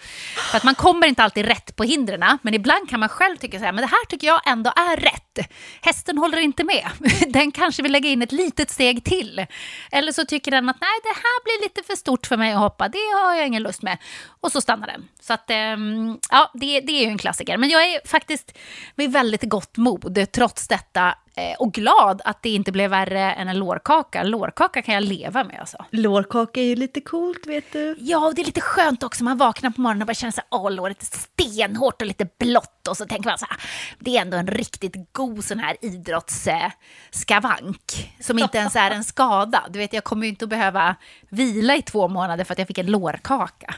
För 0.52 0.58
att 0.58 0.64
man 0.64 0.76
kommer 0.76 1.08
inte 1.08 1.24
alltid 1.24 1.46
rätt 1.46 1.76
på 1.76 1.84
hindren, 1.84 2.38
men 2.42 2.54
ibland 2.54 2.90
kan 2.90 3.00
man 3.00 3.10
själv 3.10 3.38
tycka 3.38 3.60
så 3.60 3.66
här, 3.66 3.72
men 3.72 3.82
det 3.82 3.88
här 3.88 4.06
tycker 4.06 4.28
jag 4.28 4.42
ändå 4.48 4.72
är 4.76 4.98
rätt. 4.98 5.50
Hästen 5.82 6.18
håller 6.18 6.38
inte 6.38 6.64
med. 6.64 6.90
Den 7.28 7.52
kanske 7.52 7.84
vill 7.84 7.92
lägga 7.92 8.10
in 8.10 8.22
ett 8.22 8.32
litet 8.32 8.70
steg 8.70 9.04
till. 9.04 9.46
Eller 9.92 10.12
så 10.12 10.26
tycker 10.26 10.52
den 10.52 10.70
att 10.70 10.82
nej, 10.82 11.00
det 11.04 11.10
här 11.10 11.44
blir 11.44 11.68
lite 11.68 11.84
för 11.84 11.96
stort 11.96 12.28
för 12.28 12.38
mig 12.38 12.54
att 12.54 12.60
hoppa, 12.60 12.88
det 12.88 13.14
har 13.16 13.36
jag 13.36 13.48
ingen 13.48 13.64
lust 13.64 13.82
med. 13.82 13.98
Och 14.46 14.52
så 14.52 14.62
stannar 14.62 14.88
den. 14.88 15.08
Så 15.20 15.34
att, 15.34 15.50
ehm, 15.50 16.20
ja, 16.32 16.52
det, 16.54 16.80
det 16.80 16.92
är 16.92 17.02
ju 17.02 17.08
en 17.08 17.18
klassiker. 17.18 17.58
Men 17.58 17.70
jag 17.70 17.84
är 17.84 18.08
faktiskt 18.08 18.58
vid 18.96 19.12
väldigt 19.12 19.44
gott 19.44 19.78
mod 19.78 20.28
trots 20.32 20.68
detta 20.68 21.16
eh, 21.36 21.56
och 21.60 21.74
glad 21.74 22.22
att 22.26 22.44
det 22.44 22.50
inte 22.50 22.72
blev 22.72 22.90
värre 22.90 23.34
än 23.34 23.48
en 23.48 23.60
lårkaka. 23.60 24.24
Lårkaka 24.24 24.82
kan 24.82 24.94
jag 24.94 25.04
leva 25.04 25.44
med 25.44 25.60
alltså. 25.60 25.86
Lårkaka 25.92 26.60
är 26.60 26.66
ju 26.66 26.76
lite 26.76 27.02
coolt 27.02 27.48
vet 27.48 27.74
du. 27.74 27.96
Ja, 28.00 28.28
och 28.28 28.36
det 28.36 28.42
är 28.42 28.46
lite 28.46 28.62
skönt 28.62 29.04
också. 29.04 29.24
Man 29.24 29.38
vaknar 29.38 29.70
på 29.70 29.82
morgonen 29.82 30.02
och 30.02 30.08
bara 30.08 30.14
känner 30.14 30.34
här, 30.36 30.46
åh, 30.50 30.72
låret 30.72 31.02
är 31.02 31.06
stenhårt 31.06 32.02
och 32.02 32.08
lite 32.08 32.28
blått. 32.40 32.88
Och 32.90 32.98
så 32.98 33.06
tänker 33.06 33.30
man 33.30 33.38
så 33.38 33.46
här, 33.50 33.58
det 34.00 34.18
är 34.18 34.22
ändå 34.22 34.38
en 34.38 34.48
riktigt 34.48 34.96
god 35.12 35.46
sån 35.46 35.60
här 35.60 35.78
idrottsskavank. 35.82 38.14
som 38.20 38.40
inte 38.40 38.58
ens 38.58 38.76
är 38.76 38.92
en 38.92 39.04
skada. 39.14 39.64
Du 39.70 39.80
vet, 39.80 39.94
jag 39.94 40.04
kommer 40.04 40.24
ju 40.24 40.30
inte 40.30 40.46
att 40.46 40.50
behöva 40.50 40.96
vila 41.30 41.76
i 41.76 41.82
två 41.82 42.08
månader 42.08 42.44
för 42.44 42.54
att 42.54 42.60
jag 42.60 42.68
fick 42.68 42.78
en 42.78 42.86
lårkaka. 42.86 43.76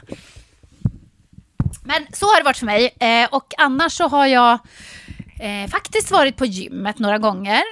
Men 1.84 2.06
så 2.12 2.26
har 2.26 2.38
det 2.40 2.44
varit 2.44 2.56
för 2.56 2.66
mig. 2.66 2.94
Eh, 3.00 3.28
och 3.30 3.54
annars 3.58 3.92
så 3.92 4.08
har 4.08 4.26
jag 4.26 4.58
eh, 5.40 5.70
faktiskt 5.70 6.10
varit 6.10 6.36
på 6.36 6.46
gymmet 6.46 6.98
några 6.98 7.18
gånger. 7.18 7.62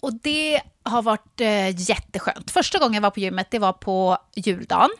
Och 0.00 0.14
det 0.14 0.60
har 0.82 1.02
varit 1.02 1.40
eh, 1.40 1.68
jätteskönt. 1.80 2.50
Första 2.50 2.78
gången 2.78 2.94
jag 2.94 3.00
var 3.00 3.10
på 3.10 3.20
gymmet 3.20 3.50
det 3.50 3.58
var 3.58 3.72
på 3.72 4.18
juldagen. 4.34 4.90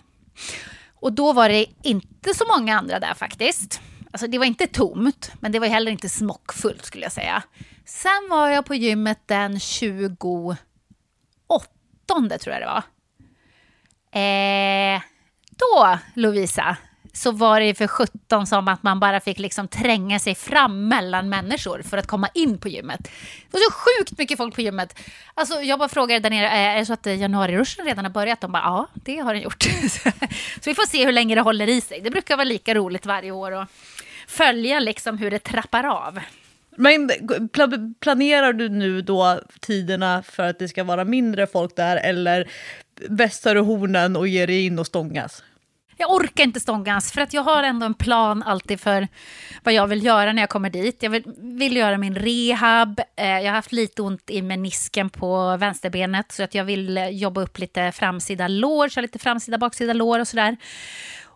Och 0.94 1.12
då 1.12 1.32
var 1.32 1.48
det 1.48 1.66
inte 1.82 2.34
så 2.34 2.44
många 2.46 2.78
andra 2.78 3.00
där 3.00 3.14
faktiskt. 3.14 3.80
Alltså 4.10 4.26
det 4.26 4.38
var 4.38 4.44
inte 4.44 4.66
tomt, 4.66 5.32
men 5.40 5.52
det 5.52 5.58
var 5.58 5.66
heller 5.66 5.92
inte 5.92 6.08
smockfullt 6.08 6.84
skulle 6.84 7.04
jag 7.04 7.12
säga. 7.12 7.42
Sen 7.84 8.28
var 8.30 8.48
jag 8.48 8.66
på 8.66 8.75
gymmet 8.75 9.18
den 9.26 9.60
28 9.60 10.56
tror 12.40 12.54
jag 12.54 12.62
det 12.62 12.66
var. 12.66 12.82
Eh, 14.16 15.00
då, 15.50 15.98
Lovisa, 16.14 16.76
så 17.16 17.32
var 17.32 17.61
det 17.61 17.75
för 17.75 17.87
17 17.87 18.46
som 18.46 18.68
att 18.68 18.82
man 18.82 19.00
bara 19.00 19.20
fick 19.20 19.38
liksom 19.38 19.68
tränga 19.68 20.18
sig 20.18 20.35
fram 20.35 20.88
mellan 20.88 21.28
människor 21.28 21.82
för 21.82 21.99
att 21.99 22.06
komma 22.06 22.28
in 22.35 22.58
på 22.58 22.68
gymmet. 22.68 23.00
Det 23.50 23.52
var 23.52 23.61
så 23.61 23.73
sjukt 23.73 24.18
mycket 24.18 24.37
folk 24.37 24.54
på 24.54 24.61
gymmet. 24.61 24.99
Alltså, 25.35 25.61
jag 25.61 25.78
bara 25.78 25.88
frågade 25.88 26.20
där 26.20 26.30
nere, 26.30 26.49
är 26.49 26.78
det 26.78 26.87
så 26.87 26.92
att 26.92 27.06
eh, 27.06 27.14
januariruschen 27.14 27.85
redan 27.85 28.04
har 28.04 28.12
börjat? 28.12 28.40
De 28.40 28.52
bara, 28.52 28.62
ja, 28.62 28.87
det 28.94 29.16
har 29.16 29.35
den 29.35 29.42
gjort. 29.42 29.62
så 30.54 30.64
vi 30.64 30.75
får 30.75 30.87
se 30.87 31.04
hur 31.04 31.12
länge 31.12 31.35
det 31.35 31.40
håller 31.40 31.68
i 31.68 31.80
sig. 31.80 32.00
Det 32.00 32.11
brukar 32.11 32.37
vara 32.37 32.44
lika 32.44 32.75
roligt 32.75 33.06
varje 33.06 33.30
år 33.30 33.52
att 33.52 33.68
följa 34.28 34.80
liksom 34.80 35.18
hur 35.18 35.30
det 35.30 35.38
trappar 35.38 35.85
av. 35.85 36.20
Men 36.76 37.11
planerar 38.00 38.52
du 38.52 38.68
nu 38.68 39.02
då 39.02 39.40
tiderna 39.61 40.23
för 40.23 40.42
att 40.42 40.58
det 40.58 40.68
ska 40.68 40.85
vara 40.85 41.04
mindre 41.04 41.46
folk 41.46 41.76
där 41.76 41.96
eller 41.96 42.50
vässar 43.08 43.54
du 43.54 43.61
hornen 43.61 44.16
och 44.16 44.28
ger 44.28 44.46
dig 44.46 44.66
in 44.66 44.78
och 44.78 44.87
stångas? 44.87 45.42
Jag 45.97 46.11
orkar 46.11 46.45
inte 46.45 46.61
stångas 46.61 47.12
för 47.12 47.21
att 47.21 47.33
jag 47.33 47.43
har 47.43 47.62
ändå 47.62 47.87
en 47.87 47.95
plan 47.95 48.43
alltid 48.43 48.81
för 48.81 49.09
vad 49.62 49.75
jag 49.75 49.87
vill 49.87 50.05
göra 50.05 50.33
när 50.33 50.43
jag 50.43 50.49
kommer 50.49 50.71
dit. 50.71 51.03
Jag 51.03 51.11
vill, 51.11 51.23
vill 51.38 51.76
göra 51.76 51.99
min 51.99 52.15
rehab. 52.15 53.00
Eh, 53.17 53.26
jag 53.26 53.47
har 53.47 53.50
haft 53.50 53.73
lite 53.73 54.03
ont 54.03 54.31
i 54.31 54.43
menisken 54.43 55.11
på 55.11 55.57
vänsterbenet 55.57 56.33
så 56.33 56.43
att 56.43 56.55
jag 56.55 56.65
vill 56.65 56.99
eh, 56.99 57.09
jobba 57.09 57.41
upp 57.41 57.59
lite 57.59 57.93
framsida 57.93 58.49
lår, 58.49 58.88
köra 58.88 59.03
lite 59.03 59.19
framsida 59.19 59.59
baksida 59.59 59.93
lår 59.93 60.19
och 60.19 60.29
sådär. 60.29 60.57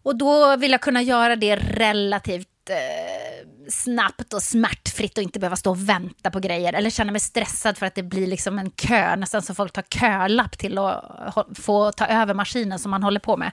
Och 0.02 0.17
då 0.17 0.57
vill 0.57 0.71
jag 0.71 0.81
kunna 0.81 1.02
göra 1.02 1.37
det 1.37 1.57
relativt 1.57 2.71
eh, 2.71 3.47
snabbt 3.70 4.32
och 4.32 4.42
smärtfritt 4.42 5.18
och 5.18 5.22
inte 5.24 5.38
behöva 5.38 5.56
stå 5.56 5.70
och 5.70 5.88
vänta 5.88 6.30
på 6.30 6.40
grejer. 6.40 6.72
Eller 6.72 6.90
känna 6.90 7.12
mig 7.12 7.20
stressad 7.20 7.78
för 7.78 7.86
att 7.86 7.94
det 7.94 8.02
blir 8.02 8.26
liksom 8.26 8.58
en 8.58 8.70
kö, 8.70 9.16
nästan 9.16 9.42
så 9.42 9.54
folk 9.54 9.72
tar 9.72 9.82
kölapp 9.82 10.58
till 10.58 10.78
att 10.78 11.46
få 11.54 11.92
ta 11.92 12.06
över 12.06 12.34
maskinen 12.34 12.78
som 12.78 12.90
man 12.90 13.02
håller 13.02 13.20
på 13.20 13.36
med. 13.36 13.52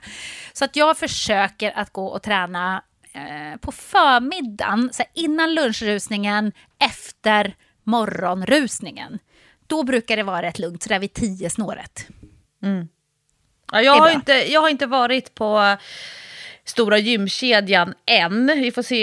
Så 0.52 0.64
att 0.64 0.76
jag 0.76 0.98
försöker 0.98 1.78
att 1.78 1.92
gå 1.92 2.06
och 2.06 2.22
träna 2.22 2.82
eh, 3.12 3.58
på 3.60 3.72
förmiddagen, 3.72 4.90
så 4.92 5.02
innan 5.14 5.54
lunchrusningen, 5.54 6.52
efter 6.78 7.54
morgonrusningen. 7.84 9.18
Då 9.66 9.82
brukar 9.82 10.16
det 10.16 10.22
vara 10.22 10.42
rätt 10.42 10.58
lugnt, 10.58 10.82
så 10.82 10.88
där 10.88 10.98
vid 10.98 11.12
tio 11.12 11.50
snåret. 11.50 12.06
Ja, 13.72 13.78
Det 13.78 13.84
jag, 13.84 13.94
har 13.94 14.10
inte, 14.10 14.32
jag 14.32 14.60
har 14.60 14.68
inte 14.68 14.86
varit 14.86 15.34
på 15.34 15.76
stora 16.68 16.98
gymkedjan 16.98 17.94
än. 18.06 18.46
Vi 18.46 18.72
får 18.72 18.82
se. 18.82 19.00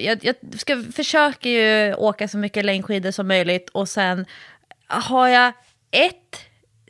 Jag, 0.00 0.24
jag 0.24 0.34
ska 0.58 0.82
försöka 0.92 1.48
ju 1.48 1.94
åka 1.94 2.28
så 2.28 2.38
mycket 2.38 2.64
längdskidor 2.64 3.10
som 3.10 3.28
möjligt 3.28 3.70
och 3.70 3.88
sen 3.88 4.26
har 4.86 5.28
jag 5.28 5.52
ett 5.90 6.40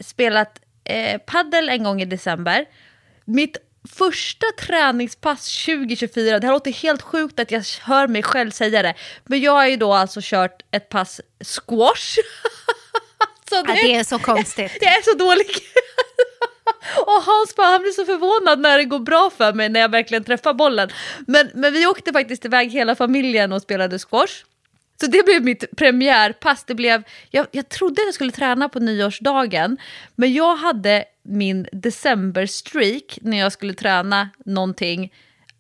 spelat 0.01 0.61
eh, 0.85 1.19
paddel 1.19 1.69
en 1.69 1.85
gång 1.85 2.03
i 2.03 2.05
december. 2.05 2.65
Mitt 3.25 3.57
första 3.89 4.47
träningspass 4.59 5.65
2024, 5.65 6.39
det 6.39 6.47
här 6.47 6.55
låter 6.55 6.73
helt 6.73 7.03
sjukt 7.03 7.41
att 7.41 7.51
jag 7.51 7.63
hör 7.81 8.09
mig 8.09 8.23
själv 8.23 8.51
säga 8.51 8.83
det, 8.83 8.95
men 9.25 9.41
jag 9.41 9.53
har 9.53 9.67
ju 9.67 9.77
då 9.77 9.93
alltså 9.93 10.21
kört 10.23 10.63
ett 10.71 10.89
pass 10.89 11.21
squash. 11.41 12.17
så 13.49 13.55
Ja, 13.55 13.63
det 13.63 13.95
är 13.95 14.05
så 14.05 14.19
konstigt. 14.19 14.73
jag 14.81 14.93
är 14.93 15.03
så 15.03 15.17
dålig. 15.17 15.47
Och 17.07 17.23
Hans 17.23 17.57
bara, 17.57 17.67
han 17.67 17.83
blir 17.83 17.93
så 17.93 18.05
förvånad 18.05 18.61
när 18.61 18.79
det 18.79 18.85
går 18.85 18.99
bra 18.99 19.31
för 19.37 19.53
mig 19.53 19.69
när 19.69 19.81
jag 19.81 19.89
verkligen 19.89 20.25
träffar 20.25 20.55
bollen. 20.55 20.89
Men, 21.27 21.51
men 21.55 21.73
vi 21.73 21.87
åkte 21.87 22.13
faktiskt 22.13 22.45
iväg 22.45 22.71
hela 22.71 22.95
familjen 22.95 23.53
och 23.53 23.63
spelade 23.63 23.99
squash. 23.99 24.45
Så 25.01 25.07
det 25.07 25.25
blev 25.25 25.45
mitt 25.45 25.77
premiärpass. 25.77 26.65
Det 26.65 26.75
blev, 26.75 27.03
jag, 27.31 27.47
jag 27.51 27.69
trodde 27.69 28.03
jag 28.03 28.15
skulle 28.15 28.33
träna 28.33 28.69
på 28.69 28.81
nyårsdagen, 28.81 29.77
men 30.15 30.33
jag 30.33 30.57
hade 30.57 31.05
min 31.23 31.67
decemberstreak 31.73 33.19
när 33.23 33.39
jag 33.39 33.53
skulle 33.53 33.75
träna 33.75 34.31
någonting 34.45 35.13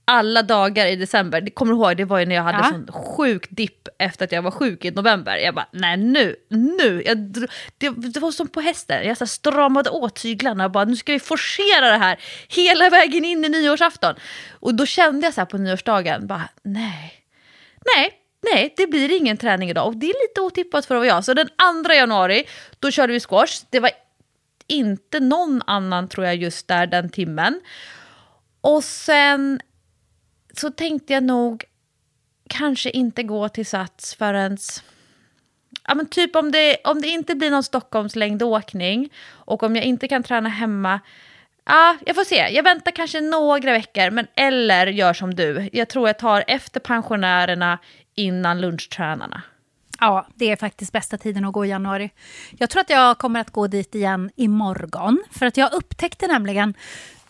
alla 0.04 0.42
dagar 0.42 0.86
i 0.86 0.96
december. 0.96 1.40
Det 1.40 1.50
kommer 1.50 1.72
du 1.72 1.78
ihåg, 1.78 1.96
det 1.96 2.04
var 2.04 2.18
ju 2.18 2.26
när 2.26 2.34
jag 2.34 2.42
hade 2.42 2.58
Ja. 2.58 2.64
sån 2.70 2.92
sjuk 2.92 3.46
dipp 3.50 3.88
efter 3.98 4.24
att 4.24 4.32
jag 4.32 4.42
var 4.42 4.50
sjuk 4.50 4.84
i 4.84 4.90
november. 4.90 5.36
Jag 5.36 5.54
bara, 5.54 5.66
nej 5.72 5.96
nu, 5.96 6.36
nu. 6.48 7.02
Jag, 7.06 7.18
det, 7.78 7.88
det 7.88 8.20
var 8.20 8.30
som 8.32 8.48
på 8.48 8.60
hästen, 8.60 9.06
jag 9.08 9.16
så 9.18 9.26
stramade 9.26 9.90
åt 9.90 10.14
tyglarna 10.14 10.64
och 10.64 10.70
bara, 10.70 10.84
nu 10.84 10.96
ska 10.96 11.12
vi 11.12 11.20
forcera 11.20 11.90
det 11.90 11.96
här 11.96 12.20
hela 12.48 12.90
vägen 12.90 13.24
in 13.24 13.44
i 13.44 13.48
nyårsafton. 13.48 14.14
Och 14.52 14.74
då 14.74 14.86
kände 14.86 15.26
jag 15.26 15.34
så 15.34 15.40
här 15.40 15.46
på 15.46 15.58
nyårsdagen, 15.58 16.26
bara, 16.26 16.48
nej, 16.62 17.14
nej, 17.96 18.10
nej, 18.52 18.74
det 18.76 18.86
blir 18.86 19.16
ingen 19.16 19.36
träning 19.36 19.70
idag. 19.70 19.86
Och 19.86 19.96
det 19.96 20.06
är 20.06 20.28
lite 20.28 20.40
otippat 20.40 20.86
för 20.86 20.94
att 20.94 20.98
vara 20.98 21.08
jag. 21.08 21.24
Så 21.24 21.34
den 21.34 21.48
2 21.84 21.92
januari, 21.92 22.44
då 22.78 22.90
körde 22.90 23.12
vi 23.12 23.20
squash. 23.20 23.64
Det 23.70 23.80
var 23.80 23.90
inte 24.66 25.20
någon 25.20 25.62
annan 25.66 26.08
tror 26.08 26.26
jag 26.26 26.36
just 26.36 26.68
där 26.68 26.86
den 26.86 27.10
timmen. 27.10 27.60
Och 28.60 28.84
sen 28.84 29.60
så 30.56 30.70
tänkte 30.70 31.12
jag 31.12 31.22
nog 31.22 31.64
kanske 32.48 32.90
inte 32.90 33.22
gå 33.22 33.48
till 33.48 33.66
Sats 33.66 34.14
förrän... 34.14 34.58
Ja, 35.86 35.94
men 35.94 36.06
typ 36.06 36.36
om 36.36 36.52
det, 36.52 36.76
om 36.84 37.00
det 37.00 37.08
inte 37.08 37.34
blir 37.34 37.50
någon 37.50 37.62
Stockholms 37.62 38.16
längdåkning 38.16 39.12
och 39.26 39.62
om 39.62 39.76
jag 39.76 39.84
inte 39.84 40.08
kan 40.08 40.22
träna 40.22 40.48
hemma. 40.48 41.00
Ja, 41.64 41.96
jag 42.06 42.16
får 42.16 42.24
se. 42.24 42.48
Jag 42.52 42.62
väntar 42.62 42.90
kanske 42.90 43.20
några 43.20 43.72
veckor, 43.72 44.10
men 44.10 44.26
eller 44.34 44.86
gör 44.86 45.12
som 45.12 45.34
du. 45.34 45.70
Jag 45.72 45.88
tror 45.88 46.08
jag 46.08 46.18
tar 46.18 46.44
efter 46.46 46.80
pensionärerna 46.80 47.78
innan 48.14 48.60
lunchtränarna. 48.60 49.42
Ja, 50.00 50.26
det 50.34 50.50
är 50.50 50.56
faktiskt 50.56 50.92
bästa 50.92 51.18
tiden 51.18 51.44
att 51.44 51.52
gå 51.52 51.64
i 51.64 51.68
januari. 51.68 52.10
Jag 52.58 52.70
tror 52.70 52.80
att 52.80 52.90
jag 52.90 53.18
kommer 53.18 53.40
att 53.40 53.50
gå 53.50 53.66
dit 53.66 53.94
igen 53.94 54.30
imorgon. 54.36 55.24
För 55.30 55.46
att 55.46 55.56
jag 55.56 55.72
upptäckte 55.72 56.26
nämligen 56.26 56.74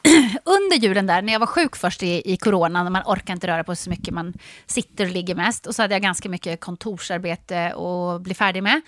under 0.44 0.76
julen 0.76 1.06
där, 1.06 1.22
när 1.22 1.32
jag 1.32 1.40
var 1.40 1.46
sjuk 1.46 1.76
först 1.76 2.02
i, 2.02 2.32
i 2.32 2.36
corona, 2.36 2.82
när 2.82 2.90
man 2.90 3.02
orkar 3.02 3.34
inte 3.34 3.46
röra 3.46 3.64
på 3.64 3.76
sig 3.76 3.84
så 3.84 3.90
mycket, 3.90 4.14
man 4.14 4.34
sitter 4.66 5.04
och 5.04 5.10
ligger 5.10 5.34
mest. 5.34 5.66
Och 5.66 5.74
så 5.74 5.82
hade 5.82 5.94
jag 5.94 6.02
ganska 6.02 6.28
mycket 6.28 6.60
kontorsarbete 6.60 7.74
att 7.74 8.22
bli 8.22 8.34
färdig 8.34 8.62
med. 8.62 8.80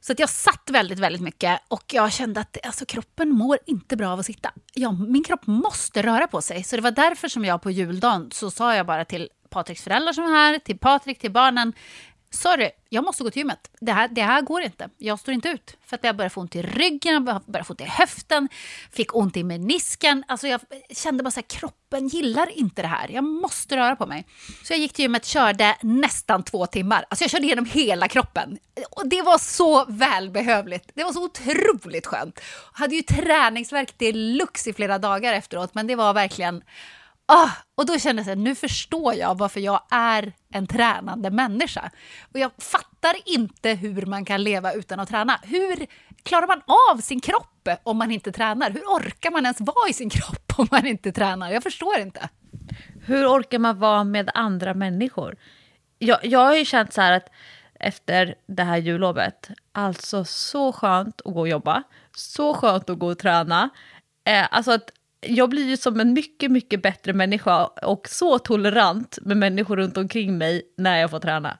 Så 0.00 0.12
att 0.12 0.18
jag 0.18 0.28
satt 0.28 0.70
väldigt, 0.70 0.98
väldigt 0.98 1.22
mycket 1.22 1.60
och 1.68 1.84
jag 1.92 2.12
kände 2.12 2.40
att 2.40 2.66
alltså, 2.66 2.86
kroppen 2.86 3.28
mår 3.28 3.58
inte 3.66 3.96
bra 3.96 4.10
av 4.10 4.18
att 4.18 4.26
sitta. 4.26 4.50
Ja, 4.74 4.92
min 4.92 5.24
kropp 5.24 5.46
måste 5.46 6.02
röra 6.02 6.26
på 6.26 6.42
sig. 6.42 6.62
Så 6.62 6.76
det 6.76 6.82
var 6.82 6.90
därför 6.90 7.28
som 7.28 7.44
jag 7.44 7.62
på 7.62 7.70
juldagen 7.70 8.30
så 8.32 8.50
sa 8.50 8.74
jag 8.74 8.86
bara 8.86 9.04
till 9.04 9.28
Patriks 9.50 9.82
föräldrar 9.82 10.12
som 10.12 10.24
var 10.24 10.30
här, 10.30 10.58
till 10.58 10.78
Patrik, 10.78 11.18
till 11.18 11.32
barnen 11.32 11.72
sorry, 12.30 12.70
jag 12.88 13.04
måste 13.04 13.24
gå 13.24 13.30
till 13.30 13.40
gymmet. 13.40 13.70
Det 13.80 13.92
här, 13.92 14.08
det 14.08 14.22
här 14.22 14.42
går 14.42 14.62
inte. 14.62 14.88
Jag 14.98 15.18
står 15.18 15.34
inte 15.34 15.48
ut. 15.48 15.76
För 15.86 15.96
att 15.96 16.04
jag 16.04 16.16
började 16.16 16.34
få 16.34 16.40
ont 16.40 16.56
i 16.56 16.62
ryggen, 16.62 17.14
jag 17.14 17.24
började 17.24 17.64
få 17.64 17.72
ont 17.72 17.80
i 17.80 17.84
höften, 17.84 18.48
fick 18.92 19.16
ont 19.16 19.36
i 19.36 19.44
menisken. 19.44 20.24
Alltså 20.28 20.48
jag 20.48 20.60
kände 20.90 21.22
bara 21.22 21.30
så 21.30 21.40
här, 21.40 21.48
kroppen 21.48 22.08
gillar 22.08 22.58
inte 22.58 22.82
det 22.82 22.88
här. 22.88 23.08
Jag 23.08 23.24
måste 23.24 23.76
röra 23.76 23.96
på 23.96 24.06
mig. 24.06 24.26
Så 24.64 24.72
jag 24.72 24.80
gick 24.80 24.92
till 24.92 25.02
gymmet, 25.02 25.24
körde 25.24 25.76
nästan 25.82 26.42
två 26.42 26.66
timmar. 26.66 27.04
Alltså 27.10 27.24
jag 27.24 27.30
körde 27.30 27.44
igenom 27.44 27.64
hela 27.64 28.08
kroppen. 28.08 28.58
Och 28.90 29.08
det 29.08 29.22
var 29.22 29.38
så 29.38 29.84
välbehövligt. 29.88 30.90
Det 30.94 31.04
var 31.04 31.12
så 31.12 31.24
otroligt 31.24 32.06
skönt. 32.06 32.40
Jag 32.72 32.80
hade 32.80 32.94
ju 32.94 33.02
träningsverk 33.02 33.98
deluxe 33.98 34.70
i 34.70 34.72
flera 34.72 34.98
dagar 34.98 35.32
efteråt, 35.32 35.74
men 35.74 35.86
det 35.86 35.96
var 35.96 36.14
verkligen 36.14 36.62
Oh, 37.28 37.50
och 37.74 37.86
då 37.86 37.98
kände 37.98 38.22
jag 38.22 38.32
att 38.32 38.38
nu 38.38 38.54
förstår 38.54 39.14
jag 39.14 39.38
varför 39.38 39.60
jag 39.60 39.82
är 39.90 40.32
en 40.52 40.66
tränande 40.66 41.30
människa. 41.30 41.90
Och 42.32 42.38
jag 42.38 42.50
fattar 42.58 43.14
inte 43.24 43.70
hur 43.70 44.06
man 44.06 44.24
kan 44.24 44.42
leva 44.42 44.72
utan 44.72 45.00
att 45.00 45.08
träna. 45.08 45.40
Hur 45.42 45.86
klarar 46.22 46.46
man 46.46 46.62
av 46.92 47.00
sin 47.00 47.20
kropp 47.20 47.68
om 47.82 47.98
man 47.98 48.10
inte 48.10 48.32
tränar? 48.32 48.70
Hur 48.70 48.80
orkar 48.80 49.30
man 49.30 49.44
ens 49.44 49.60
vara 49.60 49.88
i 49.88 49.92
sin 49.92 50.10
kropp 50.10 50.52
om 50.56 50.68
man 50.70 50.86
inte 50.86 51.12
tränar? 51.12 51.50
Jag 51.50 51.62
förstår 51.62 51.98
inte. 51.98 52.28
Hur 53.04 53.26
orkar 53.26 53.58
man 53.58 53.78
vara 53.78 54.04
med 54.04 54.30
andra 54.34 54.74
människor? 54.74 55.36
Jag, 55.98 56.24
jag 56.24 56.38
har 56.38 56.56
ju 56.56 56.64
känt 56.64 56.92
så 56.92 57.00
här 57.00 57.12
att 57.12 57.28
efter 57.80 58.34
det 58.46 58.62
här 58.62 58.76
jullovet, 58.76 59.50
alltså 59.72 60.24
så 60.24 60.72
skönt 60.72 61.20
att 61.24 61.34
gå 61.34 61.40
och 61.40 61.48
jobba, 61.48 61.82
så 62.16 62.54
skönt 62.54 62.90
att 62.90 62.98
gå 62.98 63.06
och 63.06 63.18
träna. 63.18 63.70
Eh, 64.24 64.46
alltså 64.50 64.72
att 64.72 64.90
jag 65.20 65.50
blir 65.50 65.68
ju 65.68 65.76
som 65.76 66.00
en 66.00 66.12
mycket, 66.12 66.50
mycket 66.50 66.82
bättre 66.82 67.12
människa 67.12 67.66
och 67.66 68.08
så 68.08 68.38
tolerant 68.38 69.18
med 69.22 69.36
människor 69.36 69.76
runt 69.76 69.96
omkring 69.96 70.38
mig 70.38 70.62
när 70.76 70.98
jag 70.98 71.10
får 71.10 71.20
träna. 71.20 71.58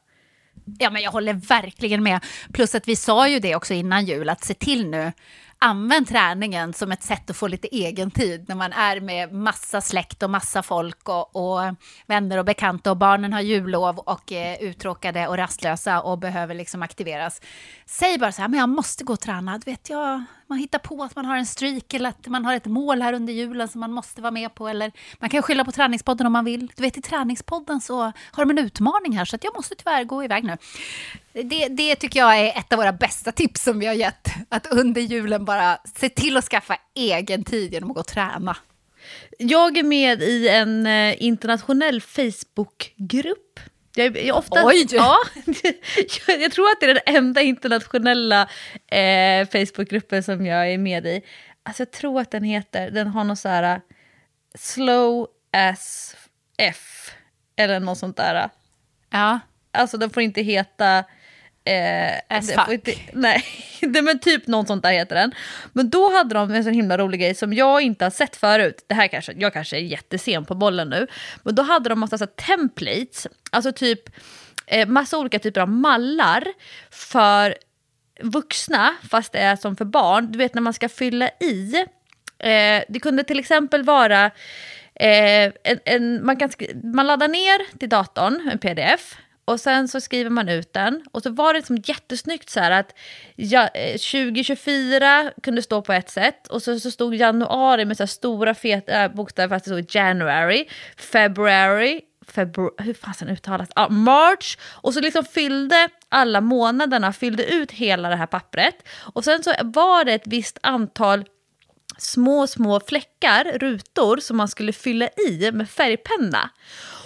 Ja, 0.79 0.91
men 0.91 1.03
jag 1.03 1.11
håller 1.11 1.33
verkligen 1.33 2.03
med. 2.03 2.25
Plus 2.53 2.75
att 2.75 2.89
vi 2.89 2.97
sa 2.97 3.29
ju 3.29 3.39
det 3.39 3.57
också 3.57 3.75
innan 3.75 4.05
jul, 4.05 4.29
att 4.29 4.45
se 4.45 4.55
till 4.55 4.87
nu 4.87 5.13
använd 5.59 6.09
träningen 6.09 6.73
som 6.73 6.93
ett 6.93 7.03
sätt 7.03 7.31
att 7.31 7.37
få 7.37 7.49
lite 7.49 7.69
egen 7.69 8.11
tid 8.11 8.45
när 8.49 8.57
man 8.57 8.73
är 8.73 9.01
med 9.01 9.33
massa 9.33 9.81
släkt 9.81 10.23
och 10.23 10.31
massa 10.31 10.63
folk 10.63 11.09
och, 11.09 11.37
och 11.37 11.75
vänner 12.07 12.39
och 12.39 12.45
bekanta 12.45 12.91
och 12.91 12.97
barnen 12.97 13.33
har 13.33 13.41
jullov 13.41 13.99
och 13.99 14.33
är 14.33 14.63
uttråkade 14.63 15.29
och 15.29 15.37
rastlösa 15.37 16.01
och 16.01 16.19
behöver 16.19 16.55
liksom 16.55 16.83
aktiveras. 16.83 17.41
Säg 17.87 18.19
bara 18.19 18.33
så 18.33 18.43
här, 18.43 18.49
men 18.49 18.61
jag 18.61 18.69
måste 18.69 19.05
gå 19.05 19.13
och 19.13 19.21
träna. 19.21 19.59
Du 19.59 19.71
vet, 19.71 19.91
jag, 19.91 20.25
man 20.49 20.59
hittar 20.59 20.79
på 20.79 21.03
att 21.03 21.17
man 21.17 21.25
har 21.25 21.37
en 21.37 21.47
streak 21.47 21.95
eller 21.95 22.09
att 22.09 22.27
man 22.27 22.45
har 22.45 22.55
ett 22.55 22.67
mål 22.67 23.03
här 23.03 23.13
under 23.13 23.33
julen 23.33 23.69
som 23.69 23.81
man 23.81 23.93
måste 23.93 24.21
vara 24.23 24.31
med 24.31 24.55
på. 24.55 24.69
Eller 24.69 24.93
man 25.19 25.31
kan 25.31 25.43
skylla 25.43 25.65
på 25.65 25.73
träningspodden 25.73 26.27
om 26.27 26.33
man 26.33 26.45
vill. 26.45 26.73
Du 26.77 26.83
vet, 26.83 26.97
i 26.97 27.03
träningspodden 27.03 27.81
så 27.81 28.01
har 28.31 28.45
de 28.45 28.51
en 28.51 28.59
utmaning 28.59 29.13
här 29.19 29.25
så 29.25 29.37
att 29.37 29.45
jag 29.45 29.57
måste 29.57 29.75
tyvärr 29.75 30.05
gå 30.05 30.25
iväg 30.25 30.45
nu. 30.45 30.57
Det, 31.33 31.69
det 31.69 31.97
tycker 31.97 32.21
jag 32.21 32.39
är 32.39 32.59
ett 32.59 32.73
av 32.73 32.79
våra 32.79 32.93
bästa 32.93 33.33
tips 33.33 33.63
som 33.63 33.79
vi 33.79 33.87
har 33.87 33.95
gett. 33.95 34.29
Att 34.49 34.67
under 34.67 35.01
julen 35.01 35.45
bara 35.45 35.79
se 35.95 36.09
till 36.09 36.37
att 36.37 36.45
skaffa 36.45 36.77
egen 36.95 37.45
tid 37.45 37.73
genom 37.73 37.91
att 37.91 37.95
gå 37.95 38.01
och 38.01 38.07
träna. 38.07 38.57
Jag 39.39 39.79
är 39.79 39.83
med 39.83 40.23
i 40.23 40.49
en 40.49 40.87
eh, 40.87 41.23
internationell 41.23 42.01
Facebookgrupp. 42.01 43.61
Jag, 43.99 44.25
jag 44.25 44.37
ofta, 44.37 44.65
Oj! 44.65 44.87
Ja, 44.93 45.17
jag, 46.27 46.41
jag 46.41 46.53
tror 46.53 46.71
att 46.71 46.81
det 46.81 46.87
är 46.87 46.95
den 46.95 47.17
enda 47.17 47.41
internationella 47.41 48.49
eh, 48.87 49.49
Facebookgruppen 49.49 50.23
som 50.23 50.47
jag 50.47 50.73
är 50.73 50.79
med 50.79 51.07
i. 51.07 51.23
Alltså 51.63 51.81
jag 51.81 51.91
tror 51.91 52.21
att 52.21 52.31
den 52.31 52.45
heter, 52.45 52.91
den 52.91 53.09
har 53.09 53.25
något 53.25 53.39
så 53.39 53.49
här 53.49 53.81
slow 54.55 55.27
as 55.53 56.17
f 56.59 57.11
eller 57.57 57.81
något 57.81 57.99
sånt 57.99 58.17
där. 58.17 58.51
Ja. 59.11 59.41
Alltså 59.73 59.97
den 59.97 60.11
får 60.11 60.23
inte 60.23 60.43
heta... 60.43 61.05
Eh, 61.69 62.21
As 62.29 62.53
fuck. 62.53 62.99
nej, 63.13 63.45
det, 63.81 64.03
men 64.03 64.19
typ 64.19 64.47
något 64.47 64.67
sånt 64.67 64.83
där 64.83 64.93
heter 64.93 65.17
den. 65.17 65.33
Men 65.73 65.91
då 65.91 66.13
hade 66.17 66.35
de 66.35 66.51
en 66.51 66.65
så 66.65 66.71
himla 66.71 66.99
rolig 66.99 67.21
grej 67.21 67.35
som 67.35 67.53
jag 67.53 67.83
inte 67.83 68.05
har 68.05 68.11
sett 68.11 68.37
förut. 68.37 68.85
Det 68.87 68.95
här 68.95 69.09
kanske, 69.09 69.33
jag 69.33 69.53
kanske 69.53 69.77
är 69.77 69.81
jättesen 69.81 70.45
på 70.45 70.55
bollen 70.55 70.89
nu. 70.89 71.07
Men 71.43 71.55
då 71.55 71.63
hade 71.63 71.89
de 71.89 72.01
massa 72.01 72.19
så 72.19 72.27
templates, 72.27 73.27
alltså 73.51 73.73
typ 73.73 74.01
eh, 74.67 74.89
massa 74.89 75.19
olika 75.19 75.39
typer 75.39 75.61
av 75.61 75.69
mallar 75.69 76.45
för 76.91 77.55
vuxna, 78.23 78.95
fast 79.11 79.33
det 79.33 79.39
är 79.39 79.57
som 79.57 79.77
för 79.77 79.85
barn. 79.85 80.33
Du 80.33 80.39
vet 80.39 80.55
när 80.55 80.63
man 80.63 80.75
ska 80.75 80.89
fylla 80.89 81.31
i. 81.41 81.75
Eh, 82.39 82.83
det 82.89 83.01
kunde 83.03 83.25
till 83.25 83.39
exempel 83.39 83.83
vara 83.83 84.25
eh, 84.95 85.53
en, 85.65 85.81
en, 85.85 86.27
man, 86.27 86.37
kan, 86.37 86.51
man 86.95 87.07
laddar 87.07 87.29
ner 87.29 87.79
till 87.79 87.89
datorn 87.89 88.49
en 88.53 88.59
pdf 88.59 89.17
och 89.49 89.61
sen 89.61 89.89
så 89.89 90.01
skriver 90.01 90.31
man 90.31 90.49
ut 90.49 90.73
den. 90.73 91.03
Och 91.13 91.23
så 91.23 91.31
var 91.31 91.53
det 91.53 91.59
liksom 91.59 91.77
jättesnyggt 91.85 92.51
så 92.51 92.61
här 92.61 92.71
att 92.71 92.95
ja, 93.37 93.69
eh, 93.69 93.93
2024 93.93 95.33
kunde 95.43 95.63
stå 95.63 95.83
på 95.83 95.93
ett 95.93 96.11
sätt 96.11 96.47
och 96.47 96.63
så, 96.63 96.81
så 96.81 96.91
stod 96.91 97.15
januari 97.15 97.85
med 97.85 97.97
så 97.97 98.03
här 98.03 98.07
stora 98.07 98.55
feta 98.55 99.05
äh, 99.05 99.15
bokstäver 99.15 99.57
fast 99.57 99.65
det 99.65 99.71
stod 99.71 99.95
January, 99.95 100.69
February, 100.97 102.01
februari, 102.27 102.75
hur 102.79 102.95
fasen 102.95 103.29
uttalas 103.29 103.69
Ja, 103.75 103.89
March. 103.89 104.59
Och 104.83 104.95
så 104.95 105.01
liksom 105.01 105.25
fyllde 105.25 105.89
alla 106.09 106.41
månaderna, 106.41 107.13
fyllde 107.13 107.45
ut 107.45 107.73
hela 107.73 108.09
det 108.09 108.17
här 108.17 108.27
pappret. 108.27 108.89
Och 109.15 109.25
sen 109.25 109.43
så 109.43 109.53
var 109.65 110.05
det 110.05 110.13
ett 110.13 110.27
visst 110.27 110.59
antal 110.63 111.25
små, 111.99 112.47
små 112.47 112.81
fläckar, 112.81 113.45
rutor, 113.59 114.17
som 114.17 114.37
man 114.37 114.49
skulle 114.49 114.73
fylla 114.73 115.09
i 115.29 115.53
med 115.53 115.71
färgpenna. 115.71 116.51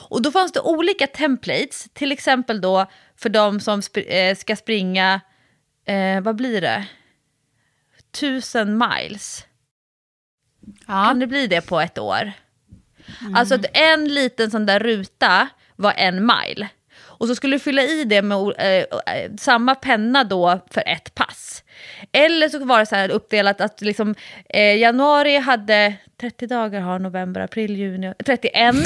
Och 0.09 0.23
då 0.23 0.33
fanns 0.33 0.53
det 0.53 0.61
olika 0.61 1.07
templates, 1.07 1.89
till 1.93 2.13
exempel 2.13 2.61
då 2.61 2.87
för 3.17 3.29
de 3.29 3.61
som 3.61 3.81
sp- 3.81 4.07
eh, 4.09 4.37
ska 4.37 4.57
springa, 4.57 5.21
eh, 5.87 6.21
vad 6.21 6.37
blir 6.37 6.61
det? 6.61 6.87
Tusen 8.21 8.79
miles. 8.79 9.47
Ja. 10.87 11.05
Kan 11.07 11.19
det 11.19 11.27
bli 11.27 11.47
det 11.47 11.61
på 11.61 11.81
ett 11.81 11.99
år? 11.99 12.33
Alltså 13.35 13.55
att 13.55 13.67
en 13.73 14.15
liten 14.15 14.51
sån 14.51 14.67
där 14.67 14.81
ruta 14.81 15.49
var 15.77 15.93
en 15.97 16.27
mile. 16.27 16.69
Och 17.23 17.29
så 17.29 17.35
skulle 17.35 17.57
du 17.57 17.61
fylla 17.61 17.83
i 17.83 18.05
det 18.05 18.23
med 18.23 18.39
eh, 18.39 18.67
eh, 18.67 19.31
samma 19.39 19.75
penna 19.75 20.25
då 20.25 20.61
för 20.71 20.83
ett 20.87 21.15
pass. 21.15 21.65
Eller 22.13 22.49
så 22.49 22.65
var 22.65 22.79
det 22.79 22.87
så 22.87 22.97
här 22.97 23.11
uppdelat 23.11 23.61
att 23.61 23.81
liksom, 23.81 24.15
eh, 24.49 24.77
januari 24.77 25.37
hade 25.37 25.95
30 26.21 26.47
dagar, 26.47 26.81
har 26.81 26.99
november, 26.99 27.41
april, 27.41 27.77
juni, 27.77 28.15
31. 28.27 28.75
31 28.75 28.85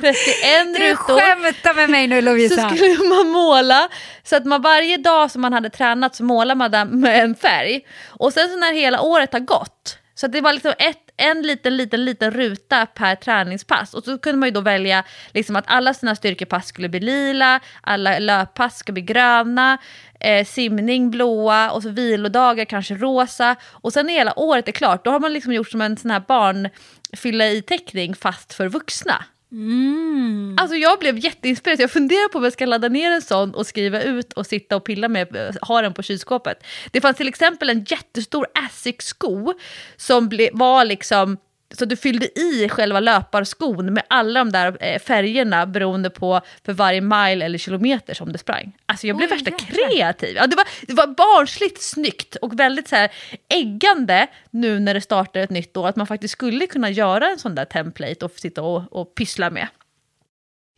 Du 0.76 0.84
rutor 0.84 1.20
skämtar 1.20 1.74
med 1.74 1.90
mig 1.90 2.06
nu 2.06 2.20
så 2.20 2.24
Lovisa. 2.24 2.70
skulle 2.70 3.08
man 3.08 3.28
måla, 3.28 3.88
så 4.22 4.36
att 4.36 4.44
man 4.44 4.62
varje 4.62 4.96
dag 4.96 5.30
som 5.30 5.42
man 5.42 5.52
hade 5.52 5.70
tränat 5.70 6.14
så 6.14 6.24
målar 6.24 6.54
man 6.54 6.70
den 6.70 7.00
med 7.00 7.24
en 7.24 7.34
färg. 7.34 7.86
Och 8.08 8.32
sen 8.32 8.48
så 8.48 8.56
när 8.56 8.72
hela 8.72 9.00
året 9.00 9.32
har 9.32 9.40
gått, 9.40 9.98
så 10.14 10.26
att 10.26 10.32
det 10.32 10.40
var 10.40 10.52
liksom 10.52 10.72
ett, 10.78 11.03
en 11.16 11.42
liten, 11.42 11.76
liten, 11.76 12.04
liten 12.04 12.30
ruta 12.30 12.86
per 12.86 13.16
träningspass. 13.16 13.94
Och 13.94 14.04
så 14.04 14.18
kunde 14.18 14.38
man 14.38 14.48
ju 14.48 14.52
då 14.52 14.60
välja 14.60 15.04
liksom 15.32 15.56
att 15.56 15.64
alla 15.66 15.94
sina 15.94 16.14
styrkepass 16.14 16.66
skulle 16.66 16.88
bli 16.88 17.00
lila, 17.00 17.60
alla 17.80 18.18
löppass 18.18 18.78
ska 18.78 18.92
bli 18.92 19.02
gröna, 19.02 19.78
eh, 20.20 20.46
simning 20.46 21.10
blåa 21.10 21.70
och 21.70 21.82
så 21.82 21.88
vilodagar 21.88 22.64
kanske 22.64 22.94
rosa. 22.94 23.56
Och 23.62 23.92
sen 23.92 24.06
när 24.06 24.12
hela 24.12 24.38
året 24.38 24.68
är 24.68 24.72
klart, 24.72 25.04
då 25.04 25.10
har 25.10 25.20
man 25.20 25.32
liksom 25.32 25.52
gjort 25.52 25.70
som 25.70 25.80
en 25.80 25.96
sån 25.96 26.10
här 26.10 26.22
barnfylla 26.28 27.46
i-teckning 27.46 28.14
fast 28.14 28.54
för 28.54 28.68
vuxna. 28.68 29.24
Mm. 29.54 30.56
Alltså 30.60 30.76
jag 30.76 30.98
blev 30.98 31.18
jätteinspirerad, 31.18 31.80
jag 31.80 31.90
funderar 31.90 32.28
på 32.28 32.38
om 32.38 32.44
jag 32.44 32.52
ska 32.52 32.66
ladda 32.66 32.88
ner 32.88 33.10
en 33.10 33.22
sån 33.22 33.54
och 33.54 33.66
skriva 33.66 34.02
ut 34.02 34.32
och 34.32 34.46
sitta 34.46 34.76
och 34.76 34.84
pilla 34.84 35.08
med, 35.08 35.36
eh, 35.36 35.54
ha 35.60 35.82
den 35.82 35.94
på 35.94 36.02
kylskåpet. 36.02 36.64
Det 36.90 37.00
fanns 37.00 37.16
till 37.16 37.28
exempel 37.28 37.70
en 37.70 37.84
jättestor 37.84 38.46
Asics-sko 38.54 39.54
som 39.96 40.28
ble, 40.28 40.50
var 40.52 40.84
liksom 40.84 41.36
så 41.70 41.84
du 41.84 41.96
fyllde 41.96 42.40
i 42.40 42.68
själva 42.68 43.00
löparskon 43.00 43.94
med 43.94 44.02
alla 44.08 44.40
de 44.40 44.52
där 44.52 44.76
eh, 44.80 44.98
färgerna 44.98 45.66
beroende 45.66 46.10
på 46.10 46.40
för 46.64 46.72
varje 46.72 47.00
mile 47.00 47.44
eller 47.44 47.58
kilometer 47.58 48.14
som 48.14 48.32
det 48.32 48.38
sprang. 48.38 48.72
Alltså 48.86 49.06
jag 49.06 49.16
blev 49.16 49.28
Oj, 49.30 49.36
värsta 49.36 49.50
jäklar. 49.50 49.90
kreativ. 49.90 50.36
Ja, 50.36 50.46
det, 50.46 50.56
var, 50.56 50.66
det 50.86 50.92
var 50.92 51.06
barnsligt 51.06 51.82
snyggt 51.82 52.36
och 52.36 52.60
väldigt 52.60 52.88
så 52.88 52.96
här 52.96 53.10
äggande 53.48 54.26
nu 54.50 54.80
när 54.80 54.94
det 54.94 55.00
startar 55.00 55.40
ett 55.40 55.50
nytt 55.50 55.76
år 55.76 55.88
att 55.88 55.96
man 55.96 56.06
faktiskt 56.06 56.32
skulle 56.32 56.66
kunna 56.66 56.90
göra 56.90 57.30
en 57.30 57.38
sån 57.38 57.54
där 57.54 57.64
template 57.64 58.24
och 58.24 58.30
sitta 58.30 58.62
och, 58.62 58.92
och 58.92 59.14
pyssla 59.14 59.50
med. 59.50 59.68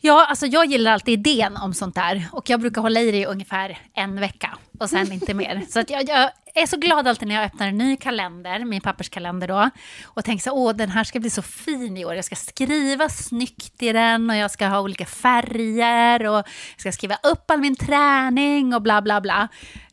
Ja, 0.00 0.26
alltså 0.26 0.46
jag 0.46 0.66
gillar 0.66 0.92
alltid 0.92 1.26
idén 1.26 1.56
om 1.56 1.74
sånt 1.74 1.94
där 1.94 2.28
och 2.32 2.50
jag 2.50 2.60
brukar 2.60 2.82
hålla 2.82 3.00
i 3.00 3.10
det 3.10 3.18
i 3.18 3.26
ungefär 3.26 3.78
en 3.94 4.20
vecka 4.20 4.58
och 4.78 4.90
sen 4.90 5.12
inte 5.12 5.34
mer. 5.34 5.62
Så 5.68 5.80
att 5.80 5.90
jag, 5.90 6.08
jag 6.08 6.30
är 6.62 6.66
så 6.66 6.76
glad 6.76 7.08
alltid 7.08 7.28
när 7.28 7.34
jag 7.34 7.44
öppnar 7.44 7.68
en 7.68 7.78
ny 7.78 7.96
kalender, 7.96 8.64
min 8.64 8.80
papperskalender, 8.80 9.48
då, 9.48 9.70
och 10.04 10.24
tänker 10.24 10.42
så 10.42 10.52
åh 10.52 10.72
den 10.72 10.90
här 10.90 11.04
ska 11.04 11.20
bli 11.20 11.30
så 11.30 11.42
fin 11.42 11.96
i 11.96 12.04
år. 12.04 12.14
Jag 12.14 12.24
ska 12.24 12.36
skriva 12.36 13.08
snyggt 13.08 13.82
i 13.82 13.92
den 13.92 14.30
och 14.30 14.36
jag 14.36 14.50
ska 14.50 14.66
ha 14.66 14.80
olika 14.80 15.06
färger 15.06 16.26
och 16.26 16.36
jag 16.36 16.44
ska 16.76 16.92
skriva 16.92 17.18
upp 17.22 17.50
all 17.50 17.60
min 17.60 17.76
träning 17.76 18.74
och 18.74 18.82
bla 18.82 19.02
bla 19.02 19.20
bla. 19.20 19.48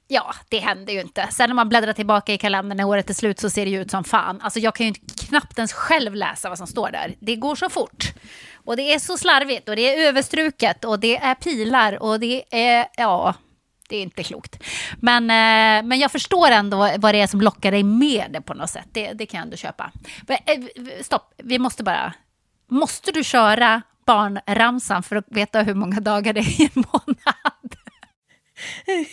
Ja, 0.08 0.34
det 0.50 0.60
händer 0.60 0.94
ju 0.94 1.02
inte. 1.02 1.28
Sen 1.32 1.50
när 1.50 1.56
man 1.56 1.70
bläddrar 1.70 1.94
tillbaka 1.94 2.34
i 2.34 2.38
kalendern 2.38 2.78
när 2.78 2.86
året 2.86 3.10
är 3.10 3.14
slut 3.14 3.40
så 3.40 3.50
ser 3.50 3.66
det 3.66 3.72
ju 3.72 3.82
ut 3.82 3.92
som 3.92 4.04
fan. 4.04 4.42
Alltså 4.42 4.60
jag 4.60 4.76
kan 4.76 4.88
ju 4.88 4.94
knappt 5.30 5.58
ens 5.58 5.74
själv 5.74 6.16
läsa 6.16 6.50
vad 6.50 6.58
som 6.58 6.68
står 6.68 6.92
där. 6.92 7.16
Det 7.20 7.36
går 7.36 7.56
så 7.56 7.70
fort. 7.70 8.14
Och 8.66 8.76
det 8.76 8.94
är 8.94 9.00
så 9.00 9.18
slarvigt 9.18 9.70
och 9.70 9.76
det 9.76 9.96
är 9.96 10.08
överstruket 10.08 10.86
och 10.86 11.00
det 11.00 11.18
är 11.18 11.36
pilar 11.36 12.04
och 12.04 12.20
det 12.20 12.44
är, 12.52 12.88
ja, 12.98 13.34
det 13.90 13.98
är 13.98 14.02
inte 14.02 14.24
klokt. 14.24 14.64
Men, 15.00 15.24
eh, 15.24 15.88
men 15.88 16.00
jag 16.00 16.12
förstår 16.12 16.52
ändå 16.52 16.78
vad 16.98 17.14
det 17.14 17.22
är 17.22 17.28
som 17.28 17.42
lockar 17.42 17.72
dig 17.72 17.84
med 17.84 18.26
det 18.30 18.42
på 18.42 18.54
något 18.54 18.70
sätt. 18.70 18.88
Det, 18.92 19.14
det 19.14 19.26
kan 19.26 19.38
jag 19.38 19.46
ändå 19.46 19.58
köpa. 19.58 19.92
Men, 20.28 20.38
eh, 20.46 20.64
stopp, 21.02 21.34
vi 21.38 21.60
måste 21.60 21.84
bara... 21.84 22.14
Måste 22.70 23.12
du 23.12 23.24
köra 23.24 23.82
barnramsan 24.06 25.04
för 25.04 25.16
att 25.16 25.26
veta 25.28 25.62
hur 25.62 25.74
många 25.74 26.00
dagar 26.00 26.34
det 26.34 26.40
är 26.40 26.62
i 26.62 26.70
en 26.76 26.84
månad? 26.92 27.76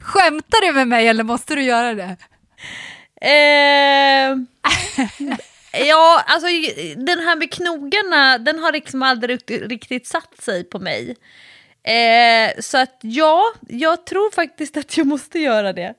Skämtar 0.00 0.66
du 0.66 0.72
med 0.72 0.88
mig 0.88 1.08
eller 1.08 1.24
måste 1.24 1.54
du 1.54 1.62
göra 1.62 1.94
det? 1.94 2.16
Eh, 3.20 4.36
ja, 5.86 6.24
alltså 6.26 6.48
den 6.96 7.18
här 7.18 7.36
med 7.36 7.52
knogarna, 7.52 8.38
den 8.38 8.58
har 8.58 8.72
liksom 8.72 9.02
aldrig 9.02 9.40
riktigt 9.48 10.06
satt 10.06 10.42
sig 10.42 10.64
på 10.64 10.78
mig. 10.78 11.16
Eh, 11.84 12.60
så 12.60 12.78
att 12.78 12.98
ja, 13.00 13.42
jag 13.68 14.06
tror 14.06 14.30
faktiskt 14.30 14.76
att 14.76 14.96
jag 14.96 15.06
måste 15.06 15.38
göra 15.38 15.72
det. 15.72 15.94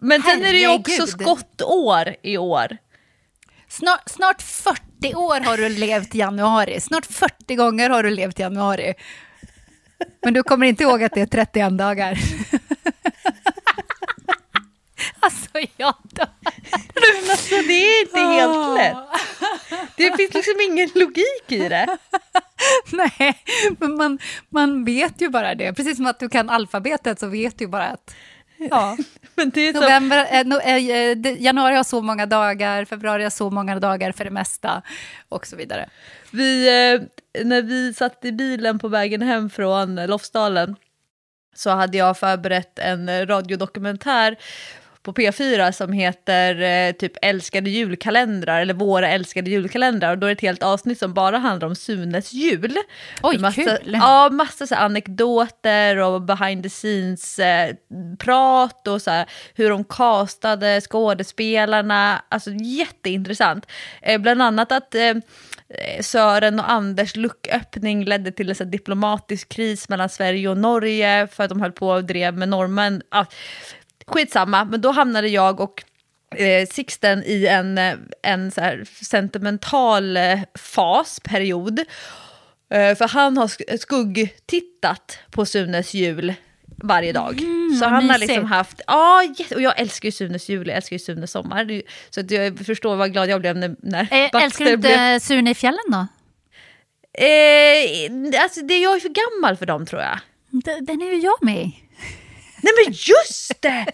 Men 0.00 0.22
sen 0.22 0.44
är 0.44 0.52
det 0.52 0.58
ju 0.58 0.68
också 0.68 1.06
skottår 1.06 2.14
i 2.22 2.38
år. 2.38 2.76
Snart, 3.68 4.08
snart 4.08 4.42
40 4.42 5.14
år 5.14 5.40
har 5.40 5.56
du 5.56 5.68
levt 5.68 6.14
i 6.14 6.18
januari. 6.18 6.80
Snart 6.80 7.06
40 7.06 7.54
gånger 7.54 7.90
har 7.90 8.02
du 8.02 8.10
levt 8.10 8.38
i 8.38 8.42
januari. 8.42 8.94
Men 10.22 10.34
du 10.34 10.42
kommer 10.42 10.66
inte 10.66 10.82
ihåg 10.82 11.02
att 11.02 11.12
det 11.14 11.20
är 11.20 11.26
31 11.26 11.78
dagar. 11.78 12.18
Alltså 15.20 15.58
jag 15.76 15.94
dör. 16.02 16.27
Men 16.72 17.30
alltså 17.30 17.54
det 17.54 17.72
är 17.72 18.02
inte 18.02 18.20
helt 18.20 18.78
lätt. 18.78 18.96
Det 19.96 20.16
finns 20.16 20.34
liksom 20.34 20.54
ingen 20.60 20.90
logik 20.94 21.44
i 21.52 21.68
det. 21.68 21.98
Nej, 22.92 23.44
men 23.78 23.96
man, 23.96 24.18
man 24.48 24.84
vet 24.84 25.20
ju 25.20 25.28
bara 25.28 25.54
det. 25.54 25.72
Precis 25.72 25.96
som 25.96 26.06
att 26.06 26.20
du 26.20 26.28
kan 26.28 26.50
alfabetet 26.50 27.20
så 27.20 27.26
vet 27.26 27.58
du 27.58 27.66
bara 27.66 27.84
att 27.84 28.14
Ja. 28.58 28.96
Men 29.34 29.50
det 29.50 29.68
är 29.68 29.72
så... 29.72 29.80
November, 29.80 30.26
eh, 30.30 30.46
no, 30.46 30.60
eh, 30.60 30.76
eh 30.76 31.42
januari 31.42 31.74
har 31.74 31.84
så 31.84 32.02
många 32.02 32.26
dagar, 32.26 32.84
februari 32.84 33.22
har 33.22 33.30
så 33.30 33.50
många 33.50 33.80
dagar 33.80 34.12
för 34.12 34.24
det 34.24 34.30
mesta 34.30 34.82
och 35.28 35.46
så 35.46 35.56
vidare. 35.56 35.88
Vi, 36.30 36.68
eh, 36.68 37.44
när 37.44 37.62
vi 37.62 37.94
satt 37.94 38.24
i 38.24 38.32
bilen 38.32 38.78
på 38.78 38.88
vägen 38.88 39.22
hem 39.22 39.50
från 39.50 40.06
Lofsdalen 40.06 40.76
så 41.54 41.70
hade 41.70 41.98
jag 41.98 42.18
förberett 42.18 42.78
en 42.78 43.26
radiodokumentär 43.26 44.36
på 45.08 45.12
P4 45.12 45.72
som 45.72 45.92
heter 45.92 46.62
eh, 46.62 46.92
typ 46.92 47.12
älskade 47.22 47.70
julkalendrar 47.70 48.60
eller 48.60 48.74
våra 48.74 49.08
älskade 49.08 49.50
julkalendrar 49.50 50.10
och 50.10 50.18
då 50.18 50.26
är 50.26 50.28
det 50.28 50.32
ett 50.32 50.40
helt 50.40 50.62
avsnitt 50.62 50.98
som 50.98 51.14
bara 51.14 51.38
handlar 51.38 51.68
om 51.68 51.74
Sunes 51.74 52.32
jul. 52.32 52.76
Oj, 53.22 53.38
massa, 53.38 53.62
kul! 53.62 53.98
Ja, 54.00 54.28
massa 54.32 54.66
så 54.66 54.74
anekdoter 54.74 55.96
och 55.96 56.22
behind 56.22 56.62
the 56.62 56.68
scenes 56.68 57.38
eh, 57.38 57.74
prat 58.18 58.88
och 58.88 59.02
så 59.02 59.10
här, 59.10 59.26
hur 59.54 59.70
de 59.70 59.84
castade 59.84 60.80
skådespelarna, 60.80 62.22
alltså 62.28 62.50
jätteintressant. 62.50 63.66
Eh, 64.02 64.20
bland 64.20 64.42
annat 64.42 64.72
att 64.72 64.94
eh, 64.94 65.14
Sören 66.00 66.60
och 66.60 66.70
Anders 66.70 67.16
lucköppning 67.16 68.04
ledde 68.04 68.32
till 68.32 68.54
en 68.60 68.70
diplomatisk 68.70 69.48
kris 69.48 69.88
mellan 69.88 70.08
Sverige 70.08 70.48
och 70.48 70.58
Norge 70.58 71.26
för 71.32 71.44
att 71.44 71.50
de 71.50 71.60
höll 71.60 71.72
på 71.72 71.88
och 71.88 72.04
drev 72.04 72.36
med 72.36 72.48
norrmän. 72.48 73.02
Skitsamma, 74.08 74.64
men 74.64 74.80
då 74.80 74.90
hamnade 74.90 75.28
jag 75.28 75.60
och 75.60 75.84
eh, 76.36 76.66
Sixten 76.66 77.22
i 77.26 77.46
en, 77.46 77.78
eh, 77.78 77.94
en 78.22 78.50
så 78.50 78.60
sentimental 79.02 80.16
eh, 80.16 80.38
fas, 80.54 81.20
period. 81.20 81.78
Eh, 82.70 82.94
för 82.94 83.08
han 83.08 83.36
har 83.36 83.76
skuggtittat 83.78 85.18
på 85.30 85.46
Sunes 85.46 85.94
jul 85.94 86.34
varje 86.82 87.12
dag. 87.12 87.40
Mm, 87.40 87.76
så 87.80 87.86
han 87.86 88.10
har 88.10 88.18
liksom 88.18 88.44
haft, 88.44 88.80
ja, 88.86 89.22
och 89.54 89.62
jag 89.62 89.80
älskar 89.80 90.06
ju 90.06 90.12
Sunes 90.12 90.48
jul, 90.48 90.68
jag 90.68 90.76
älskar 90.76 90.94
ju 90.94 91.00
Sunes 91.00 91.30
sommar. 91.30 91.82
Så 92.10 92.20
att 92.20 92.30
jag 92.30 92.58
förstår 92.58 92.96
vad 92.96 93.12
glad 93.12 93.28
jag 93.28 93.40
blev 93.40 93.56
när, 93.56 93.76
när 93.82 94.02
eh, 94.02 94.42
Älskar 94.42 94.64
du 94.64 94.72
inte 94.72 94.88
blev... 94.88 95.18
Sune 95.18 95.50
i 95.50 95.54
fjällen 95.54 95.84
då? 95.86 96.06
Eh, 97.24 98.42
alltså 98.42 98.60
det, 98.62 98.78
jag 98.78 98.96
är 98.96 99.00
för 99.00 99.08
gammal 99.08 99.56
för 99.56 99.66
dem 99.66 99.86
tror 99.86 100.02
jag. 100.02 100.18
Den 100.80 101.02
är 101.02 101.14
ju 101.14 101.20
jag 101.20 101.44
med 101.44 101.56
i. 101.56 101.87
Nej 102.62 102.72
men 102.84 102.92
just 102.92 103.62
det! 103.62 103.86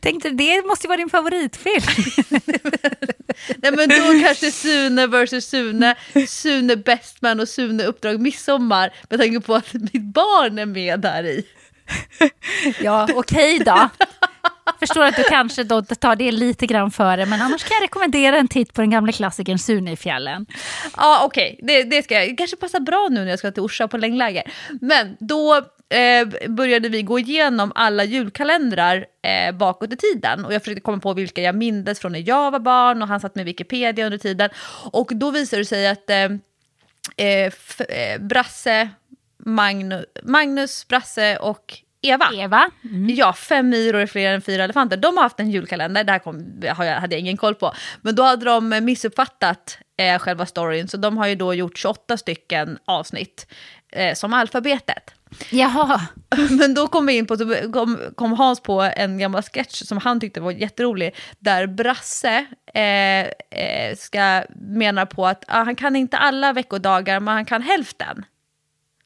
Tänkte 0.00 0.30
det 0.30 0.66
måste 0.66 0.86
ju 0.86 0.88
vara 0.88 0.96
din 0.96 1.10
favoritfilm. 1.10 1.82
Nej 3.56 3.72
men 3.72 3.88
då 3.88 4.26
kanske 4.26 4.50
Sune 4.50 5.06
vs 5.06 5.44
Sune, 5.44 5.94
Sune 6.28 6.76
Bestman 6.76 7.40
och 7.40 7.48
Sune 7.48 7.84
Uppdrag 7.84 8.20
Midsommar 8.20 8.94
med 9.10 9.20
tanke 9.20 9.40
på 9.40 9.54
att 9.54 9.72
mitt 9.72 10.02
barn 10.02 10.58
är 10.58 10.66
med 10.66 11.00
där 11.00 11.24
i. 11.24 11.46
Ja, 12.80 13.08
okej 13.14 13.56
okay 13.56 13.58
då. 13.58 13.88
Förstår 14.80 15.04
att 15.04 15.16
du 15.16 15.22
kanske 15.22 15.64
då 15.64 15.82
tar 15.82 16.16
det 16.16 16.32
lite 16.32 16.66
grann 16.66 16.90
före, 16.90 17.26
men 17.26 17.42
annars 17.42 17.64
kan 17.64 17.74
jag 17.74 17.82
rekommendera 17.82 18.36
en 18.36 18.48
titt 18.48 18.72
på 18.72 18.80
den 18.80 18.90
gamla 18.90 19.12
klassikern 19.12 19.58
Sune 19.58 19.92
i 19.92 19.96
fjällen. 19.96 20.46
Ja, 20.96 21.24
okej, 21.24 21.58
okay. 21.62 21.82
det, 21.82 21.90
det 21.96 22.02
ska 22.02 22.14
jag. 22.14 22.28
Det 22.28 22.36
kanske 22.36 22.56
passar 22.56 22.80
bra 22.80 23.08
nu 23.10 23.20
när 23.20 23.30
jag 23.30 23.38
ska 23.38 23.50
till 23.50 23.62
Orsa 23.62 23.88
på 23.88 23.96
längdläger. 23.96 24.52
Men 24.80 25.16
då 25.20 25.62
eh, 25.92 26.48
började 26.48 26.88
vi 26.88 27.02
gå 27.02 27.18
igenom 27.18 27.72
alla 27.74 28.04
julkalendrar 28.04 29.06
eh, 29.22 29.54
bakåt 29.54 29.92
i 29.92 29.96
tiden. 29.96 30.44
Och 30.44 30.54
jag 30.54 30.62
försökte 30.62 30.80
komma 30.80 30.98
på 30.98 31.14
vilka 31.14 31.42
jag 31.42 31.54
mindes 31.54 32.00
från 32.00 32.12
när 32.12 32.28
jag 32.28 32.50
var 32.50 32.58
barn 32.58 33.02
och 33.02 33.08
han 33.08 33.20
satt 33.20 33.34
med 33.34 33.44
Wikipedia 33.44 34.04
under 34.04 34.18
tiden. 34.18 34.50
Och 34.92 35.10
då 35.14 35.30
visade 35.30 35.62
det 35.62 35.66
sig 35.66 35.88
att 35.88 36.10
eh, 36.10 36.24
eh, 37.16 37.52
eh 37.88 38.20
Brasse, 38.20 38.88
Magnus, 39.38 40.04
Magnus, 40.22 40.88
Brasse 40.88 41.36
och 41.36 41.82
Eva. 42.02 42.30
Eva. 42.34 42.70
Mm. 42.84 43.14
Ja, 43.14 43.32
fem 43.32 43.68
myror 43.68 44.00
är 44.00 44.06
fler 44.06 44.34
än 44.34 44.42
fyra 44.42 44.64
elefanter. 44.64 44.96
De 44.96 45.16
har 45.16 45.22
haft 45.22 45.40
en 45.40 45.50
julkalender, 45.50 46.04
det 46.04 46.12
här 46.12 46.18
kom, 46.18 46.62
hade 46.76 47.14
jag 47.14 47.20
ingen 47.20 47.36
koll 47.36 47.54
på. 47.54 47.72
Men 48.02 48.14
då 48.14 48.22
hade 48.22 48.44
de 48.44 48.68
missuppfattat 48.68 49.78
eh, 49.96 50.18
själva 50.18 50.46
storyn, 50.46 50.88
så 50.88 50.96
de 50.96 51.18
har 51.18 51.26
ju 51.26 51.34
då 51.34 51.54
gjort 51.54 51.78
28 51.78 52.16
stycken 52.16 52.78
avsnitt 52.84 53.46
eh, 53.92 54.14
som 54.14 54.34
alfabetet. 54.34 55.14
Jaha. 55.50 56.00
Men 56.50 56.74
då 56.74 56.86
kom 56.86 57.06
vi 57.06 57.16
in 57.16 57.26
på, 57.26 57.36
kom, 57.72 57.98
kom 58.14 58.32
Hans 58.32 58.60
på 58.60 58.80
en 58.96 59.18
gammal 59.18 59.42
sketch 59.42 59.82
som 59.82 59.98
han 59.98 60.20
tyckte 60.20 60.40
var 60.40 60.52
jätterolig, 60.52 61.14
där 61.38 61.66
Brasse 61.66 62.46
eh, 62.74 63.20
eh, 63.60 63.96
ska, 63.96 64.44
menar 64.56 65.06
på 65.06 65.26
att 65.26 65.44
ah, 65.48 65.62
han 65.62 65.76
kan 65.76 65.96
inte 65.96 66.16
alla 66.16 66.52
veckodagar, 66.52 67.20
men 67.20 67.34
han 67.34 67.44
kan 67.44 67.62
hälften. 67.62 68.24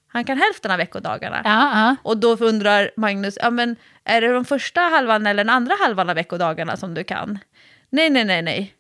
Han 0.09 0.25
kan 0.25 0.39
hälften 0.39 0.71
av 0.71 0.77
veckodagarna. 0.79 1.41
Ja, 1.45 1.97
Och 2.03 2.17
då 2.17 2.37
undrar 2.37 2.91
Magnus, 2.97 3.39
ja, 3.43 3.51
men 3.51 3.77
är 4.05 4.21
det 4.21 4.33
den 4.33 4.45
första 4.45 4.81
halvan 4.81 5.27
eller 5.27 5.45
den 5.45 5.55
andra 5.55 5.75
halvan 5.81 6.11
av 6.11 6.15
veckodagarna 6.15 6.77
som 6.77 6.95
du 6.95 7.05
kan? 7.05 7.39
Nej, 7.91 8.11
nej, 8.11 8.25
nej, 8.25 8.43
nej. 8.43 8.75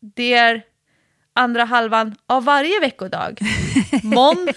Det 0.00 0.34
är 0.34 0.62
andra 1.34 1.64
halvan 1.64 2.16
av 2.26 2.44
varje 2.44 2.80
veckodag. 2.80 3.40
Mån, 4.02 4.48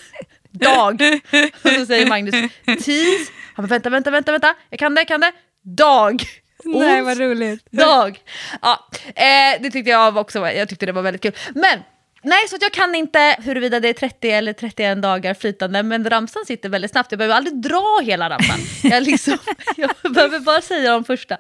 dag. 0.54 1.02
Och 1.64 1.70
så 1.70 1.86
säger 1.86 2.06
Magnus, 2.10 2.52
tis, 2.66 3.32
han 3.56 3.66
bara, 3.66 3.68
vänta, 3.68 3.90
vänta, 3.90 4.12
vänta, 4.12 4.32
vänta, 4.32 4.56
jag 4.70 4.80
kan 4.80 4.96
det, 4.96 5.02
jag 5.02 5.08
kan 5.08 5.22
det, 5.22 5.32
dag. 5.64 6.24
Nej, 6.66 7.02
vad 7.02 7.18
roligt. 7.18 7.72
Dag. 7.72 8.20
Ja, 8.62 8.88
eh, 9.16 9.62
det 9.62 9.72
tyckte 9.72 9.92
jag 9.92 10.18
också, 10.18 10.40
jag 10.40 10.70
tyckte 10.70 10.86
det 10.86 10.92
var 10.92 11.02
väldigt 11.02 11.22
kul. 11.22 11.36
Men 11.56 11.80
Nej, 12.26 12.48
så 12.50 12.58
jag 12.62 12.72
kan 12.72 12.96
inte 12.96 13.36
huruvida 13.40 13.80
det 13.80 13.90
är 13.90 13.94
30 13.94 14.30
eller 14.30 14.54
31 14.54 15.02
dagar 15.02 15.34
flytande, 15.34 15.84
men 15.84 16.10
ramsan 16.10 16.46
sitter 16.46 16.70
väldigt 16.70 16.92
snabbt. 16.92 17.12
Jag 17.12 17.18
behöver 17.18 17.36
aldrig 17.36 17.62
dra 17.62 18.00
hela 18.04 18.30
ramsan. 18.30 18.60
Jag, 18.92 19.04
liksom, 19.04 19.38
jag 19.76 20.14
behöver 20.14 20.40
bara 20.40 20.62
säga 20.62 20.92
de 20.92 21.04
första. 21.04 21.38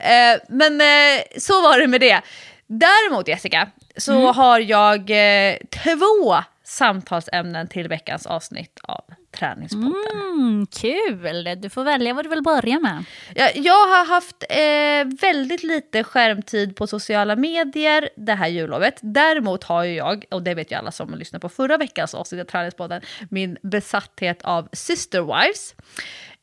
Eh, 0.00 0.40
men 0.48 0.80
eh, 0.80 1.22
så 1.38 1.62
var 1.62 1.78
det 1.78 1.86
med 1.86 2.00
det. 2.00 2.20
Däremot 2.66 3.28
Jessica, 3.28 3.68
så 3.96 4.12
mm. 4.12 4.34
har 4.34 4.60
jag 4.60 5.10
eh, 5.10 5.56
två 5.84 6.42
samtalsämnen 6.72 7.68
till 7.68 7.88
veckans 7.88 8.26
avsnitt 8.26 8.80
av 8.82 9.04
Träningspodden. 9.38 9.94
Mm, 10.22 10.66
kul! 10.66 11.60
Du 11.60 11.70
får 11.70 11.84
välja 11.84 12.14
vad 12.14 12.24
du 12.24 12.28
vill 12.28 12.42
börja 12.42 12.80
med. 12.80 13.04
Jag, 13.34 13.56
jag 13.56 13.86
har 13.86 14.06
haft 14.06 14.44
eh, 14.48 15.20
väldigt 15.20 15.62
lite 15.62 16.04
skärmtid 16.04 16.76
på 16.76 16.86
sociala 16.86 17.36
medier 17.36 18.08
det 18.16 18.34
här 18.34 18.48
jullovet. 18.48 18.98
Däremot 19.00 19.64
har 19.64 19.84
ju 19.84 19.94
jag, 19.94 20.24
och 20.30 20.42
det 20.42 20.54
vet 20.54 20.72
ju 20.72 20.76
alla 20.76 20.90
som 20.90 21.14
lyssnar 21.14 21.40
på 21.40 21.48
förra 21.48 21.76
veckans 21.76 22.14
avsnitt 22.14 22.40
av 22.40 22.44
Träningspodden, 22.44 23.02
min 23.30 23.58
besatthet 23.62 24.42
av 24.42 24.68
Sister 24.72 25.20
Wives. 25.20 25.74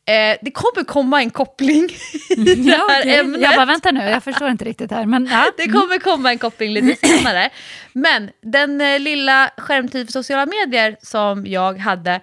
Eh, 0.10 0.38
det 0.42 0.52
kommer 0.52 0.84
komma 0.84 1.22
en 1.22 1.30
koppling 1.30 1.84
i 2.30 2.56
det 2.56 2.72
här 2.72 3.02
okay. 3.02 3.16
ämnet. 3.16 3.42
Jag 3.42 3.56
bara, 3.56 3.66
vänta 3.66 3.92
nu, 3.92 4.04
jag 4.04 4.24
förstår 4.24 4.50
inte 4.50 4.66
riktigt 4.66 4.92
här. 4.92 5.06
Men, 5.06 5.26
ja. 5.26 5.52
Det 5.58 5.68
kommer 5.68 6.00
komma 6.00 6.32
en 6.32 6.38
koppling 6.38 6.72
lite 6.72 7.08
senare. 7.08 7.50
Men 7.94 8.30
den 8.42 8.82
eh, 8.82 9.00
lilla 9.00 9.52
skärmtid 9.58 10.08
för 10.08 10.12
sociala 10.12 10.46
medier 10.46 10.98
som 11.02 11.46
jag 11.46 11.78
hade, 11.78 12.14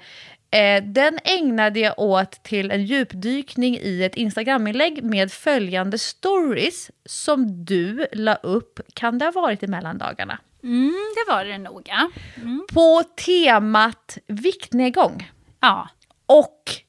eh, 0.51 0.85
den 0.85 1.18
ägnade 1.25 1.81
jag 1.81 1.99
åt 1.99 2.42
till 2.42 2.70
en 2.70 2.85
djupdykning 2.85 3.79
i 3.79 4.05
ett 4.05 4.14
Instagraminlägg 4.14 5.03
med 5.05 5.33
följande 5.33 5.99
stories 5.99 6.90
som 7.05 7.64
du 7.64 8.07
la 8.12 8.35
upp, 8.35 8.81
kan 8.94 9.18
det 9.18 9.25
ha 9.25 9.33
varit 9.33 9.62
i 9.62 9.66
mellandagarna? 9.66 10.38
Mm, 10.62 10.94
det 11.16 11.33
var 11.33 11.44
det 11.44 11.59
nog, 11.59 11.83
ja. 11.85 12.11
Mm. 12.37 12.66
På 12.72 13.03
temat 13.27 14.18
viktnedgång. 14.27 15.31
Ja. 15.61 15.88
Och 16.27 16.86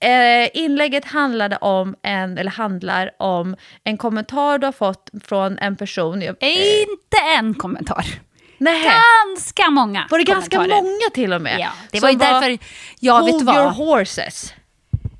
eh, 0.00 0.50
inlägget 0.62 1.04
handlade 1.04 1.56
om 1.56 1.94
en, 2.02 2.38
eller 2.38 2.50
handlar 2.50 3.10
om 3.18 3.56
en 3.84 3.96
kommentar 3.96 4.58
du 4.58 4.66
har 4.66 4.72
fått 4.72 5.10
från 5.24 5.58
en 5.58 5.76
person. 5.76 6.22
jag- 6.22 6.36
eh, 6.40 6.80
Inte 6.82 7.16
en 7.38 7.54
kommentar. 7.54 8.04
nej, 8.58 8.90
Ganska 9.28 9.70
många 9.70 10.06
var 10.10 10.18
det 10.18 10.24
ganska 10.24 10.60
många 10.60 11.10
till 11.14 11.32
och 11.32 11.42
med? 11.42 11.60
Ja, 11.60 11.68
det 11.92 12.00
var 12.00 12.10
ju 12.10 12.16
därför 12.16 12.58
jag 13.00 13.24
vet 13.24 13.32
Hold 13.32 13.44
vad. 13.46 13.56
your 13.56 13.70
horses. 13.70 14.54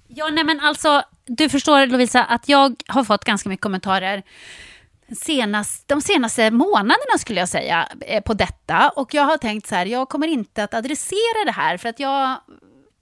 Ja, 0.08 0.28
nej 0.28 0.44
men 0.44 0.60
alltså, 0.60 1.02
du 1.26 1.48
förstår 1.48 1.86
Lovisa 1.86 2.24
att 2.24 2.48
jag 2.48 2.74
har 2.88 3.04
fått 3.04 3.24
ganska 3.24 3.48
mycket 3.48 3.62
kommentarer 3.62 4.22
senast, 5.16 5.88
de 5.88 6.00
senaste 6.00 6.50
månaderna 6.50 7.18
skulle 7.18 7.40
jag 7.40 7.48
säga 7.48 7.88
eh, 8.00 8.22
på 8.22 8.34
detta. 8.34 8.88
Och 8.96 9.14
jag 9.14 9.22
har 9.22 9.36
tänkt 9.38 9.66
så 9.68 9.74
här, 9.74 9.86
jag 9.86 10.08
kommer 10.08 10.26
inte 10.28 10.64
att 10.64 10.74
adressera 10.74 11.44
det 11.46 11.52
här 11.52 11.76
för 11.76 11.88
att 11.88 12.00
jag 12.00 12.36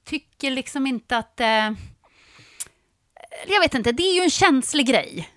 tycker 0.04 0.50
liksom 0.50 0.86
inte 0.86 1.16
att... 1.16 1.40
Eh, 1.40 1.70
jag 3.46 3.60
vet 3.60 3.74
inte, 3.74 3.92
det 3.92 4.02
är 4.02 4.14
ju 4.14 4.20
en 4.20 4.30
känslig 4.30 4.86
grej 4.86 5.28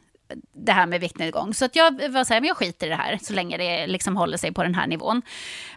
det 0.53 0.71
här 0.71 0.85
med 0.85 1.01
viktnedgång. 1.01 1.53
Så 1.53 1.65
att 1.65 1.75
jag 1.75 2.09
var 2.09 2.23
så 2.23 2.33
här, 2.33 2.41
men 2.41 2.47
jag 2.47 2.57
skiter 2.57 2.87
i 2.87 2.89
det 2.89 2.95
här 2.95 3.19
så 3.21 3.33
länge 3.33 3.57
det 3.57 3.87
liksom 3.87 4.17
håller 4.17 4.37
sig 4.37 4.53
på 4.53 4.63
den 4.63 4.75
här 4.75 4.87
nivån. 4.87 5.21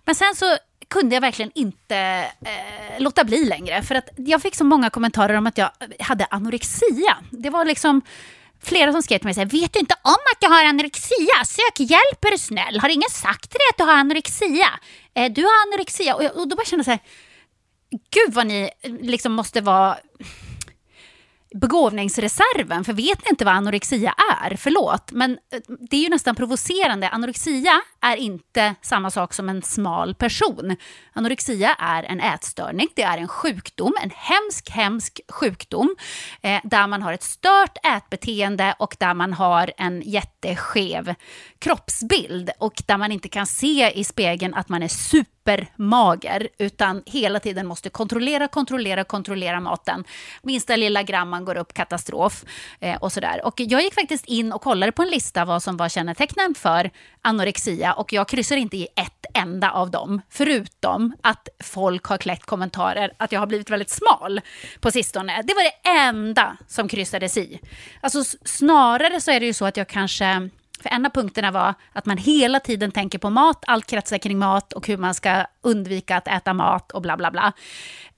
Men 0.04 0.14
sen 0.14 0.34
så 0.34 0.56
kunde 0.88 1.16
jag 1.16 1.20
verkligen 1.20 1.50
inte 1.54 1.96
eh, 2.44 2.98
låta 3.00 3.24
bli 3.24 3.44
längre. 3.44 3.82
För 3.82 3.94
att 3.94 4.08
jag 4.16 4.42
fick 4.42 4.54
så 4.54 4.64
många 4.64 4.90
kommentarer 4.90 5.34
om 5.34 5.46
att 5.46 5.58
jag 5.58 5.70
hade 5.98 6.26
anorexia. 6.30 7.16
Det 7.30 7.50
var 7.50 7.64
liksom 7.64 8.02
flera 8.62 8.92
som 8.92 9.02
skrev 9.02 9.18
till 9.18 9.26
mig 9.26 9.34
så 9.34 9.40
här, 9.40 9.46
vet 9.46 9.72
du 9.72 9.78
inte 9.78 9.94
om 10.02 10.22
att 10.34 10.38
jag 10.40 10.50
har 10.50 10.64
anorexia? 10.64 11.44
Sök 11.46 11.80
hjälp 11.80 12.24
är 12.24 12.30
du 12.30 12.38
snäll. 12.38 12.80
Har 12.80 12.88
ingen 12.88 13.10
sagt 13.10 13.50
till 13.50 13.58
dig 13.58 13.66
att 13.70 13.78
du 13.78 13.84
har 13.84 14.00
anorexia? 14.00 14.68
Eh, 15.14 15.32
du 15.32 15.42
har 15.42 15.66
anorexia. 15.66 16.14
Och, 16.14 16.24
jag, 16.24 16.36
och 16.36 16.48
då 16.48 16.56
bara 16.56 16.64
kände 16.64 16.80
jag 16.80 16.84
så 16.84 16.90
här, 16.90 17.00
gud 17.90 18.34
vad 18.34 18.46
ni 18.46 18.70
eh, 18.82 18.92
liksom 18.92 19.32
måste 19.32 19.60
vara 19.60 19.98
begåvningsreserven, 21.54 22.84
för 22.84 22.92
vet 22.92 23.24
ni 23.24 23.30
inte 23.30 23.44
vad 23.44 23.54
anorexia 23.54 24.14
är? 24.42 24.56
Förlåt, 24.56 25.12
men 25.12 25.38
eh, 25.52 25.60
det 25.90 25.96
är 25.96 26.00
ju 26.00 26.08
nästan 26.08 26.34
provocerande. 26.34 27.08
Anorexia 27.08 27.80
är 28.00 28.16
inte 28.16 28.74
samma 28.82 29.10
sak 29.10 29.34
som 29.34 29.48
en 29.48 29.62
smal 29.62 30.14
person. 30.14 30.76
Anorexia 31.12 31.74
är 31.74 32.02
en 32.02 32.20
ätstörning, 32.20 32.88
det 32.94 33.02
är 33.02 33.18
en 33.18 33.28
sjukdom, 33.28 33.92
en 34.02 34.10
hemsk, 34.14 34.70
hemsk 34.70 35.20
sjukdom 35.28 35.96
eh, 36.42 36.60
där 36.64 36.86
man 36.86 37.02
har 37.02 37.12
ett 37.12 37.22
stört 37.22 37.76
ätbeteende 37.96 38.74
och 38.78 38.96
där 39.00 39.14
man 39.14 39.32
har 39.32 39.72
en 39.76 40.02
jätteskev 40.02 41.14
kroppsbild 41.58 42.50
och 42.58 42.82
där 42.86 42.96
man 42.96 43.12
inte 43.12 43.28
kan 43.28 43.46
se 43.46 43.90
i 43.90 44.04
spegeln 44.04 44.54
att 44.54 44.68
man 44.68 44.82
är 44.82 44.88
super 44.88 45.39
supermager 45.44 46.48
utan 46.58 47.02
hela 47.06 47.40
tiden 47.40 47.66
måste 47.66 47.90
kontrollera, 47.90 48.48
kontrollera, 48.48 49.04
kontrollera 49.04 49.60
maten. 49.60 50.04
Minsta 50.42 50.76
lilla 50.76 51.02
gramman 51.02 51.44
går 51.44 51.56
upp, 51.56 51.72
katastrof 51.72 52.44
eh, 52.80 52.96
och 52.96 53.12
sådär. 53.12 53.40
Och 53.44 53.54
jag 53.60 53.82
gick 53.82 53.94
faktiskt 53.94 54.26
in 54.26 54.52
och 54.52 54.62
kollade 54.62 54.92
på 54.92 55.02
en 55.02 55.08
lista 55.08 55.44
vad 55.44 55.62
som 55.62 55.76
var 55.76 55.88
kännetecknen 55.88 56.54
för 56.54 56.90
anorexia 57.22 57.92
och 57.92 58.12
jag 58.12 58.28
kryssar 58.28 58.56
inte 58.56 58.76
i 58.76 58.86
ett 58.96 59.26
enda 59.34 59.70
av 59.70 59.90
dem, 59.90 60.20
förutom 60.30 61.12
att 61.22 61.48
folk 61.64 62.04
har 62.04 62.18
kläckt 62.18 62.46
kommentarer 62.46 63.12
att 63.16 63.32
jag 63.32 63.40
har 63.40 63.46
blivit 63.46 63.70
väldigt 63.70 63.90
smal 63.90 64.40
på 64.80 64.90
sistone. 64.90 65.42
Det 65.42 65.54
var 65.54 65.62
det 65.62 65.90
enda 65.98 66.56
som 66.68 66.88
kryssades 66.88 67.36
i. 67.36 67.60
Alltså 68.00 68.24
snarare 68.44 69.20
så 69.20 69.30
är 69.30 69.40
det 69.40 69.46
ju 69.46 69.52
så 69.52 69.64
att 69.64 69.76
jag 69.76 69.88
kanske 69.88 70.50
för 70.82 70.88
en 70.88 71.06
av 71.06 71.10
punkterna 71.10 71.50
var 71.50 71.74
att 71.92 72.06
man 72.06 72.16
hela 72.16 72.60
tiden 72.60 72.92
tänker 72.92 73.18
på 73.18 73.30
mat, 73.30 73.64
allt 73.66 73.86
kretsar 73.86 74.18
kring 74.18 74.38
mat 74.38 74.72
och 74.72 74.86
hur 74.86 74.96
man 74.96 75.14
ska 75.14 75.46
undvika 75.60 76.16
att 76.16 76.28
äta 76.28 76.54
mat 76.54 76.92
och 76.92 77.02
bla 77.02 77.16
bla 77.16 77.30
bla. 77.30 77.52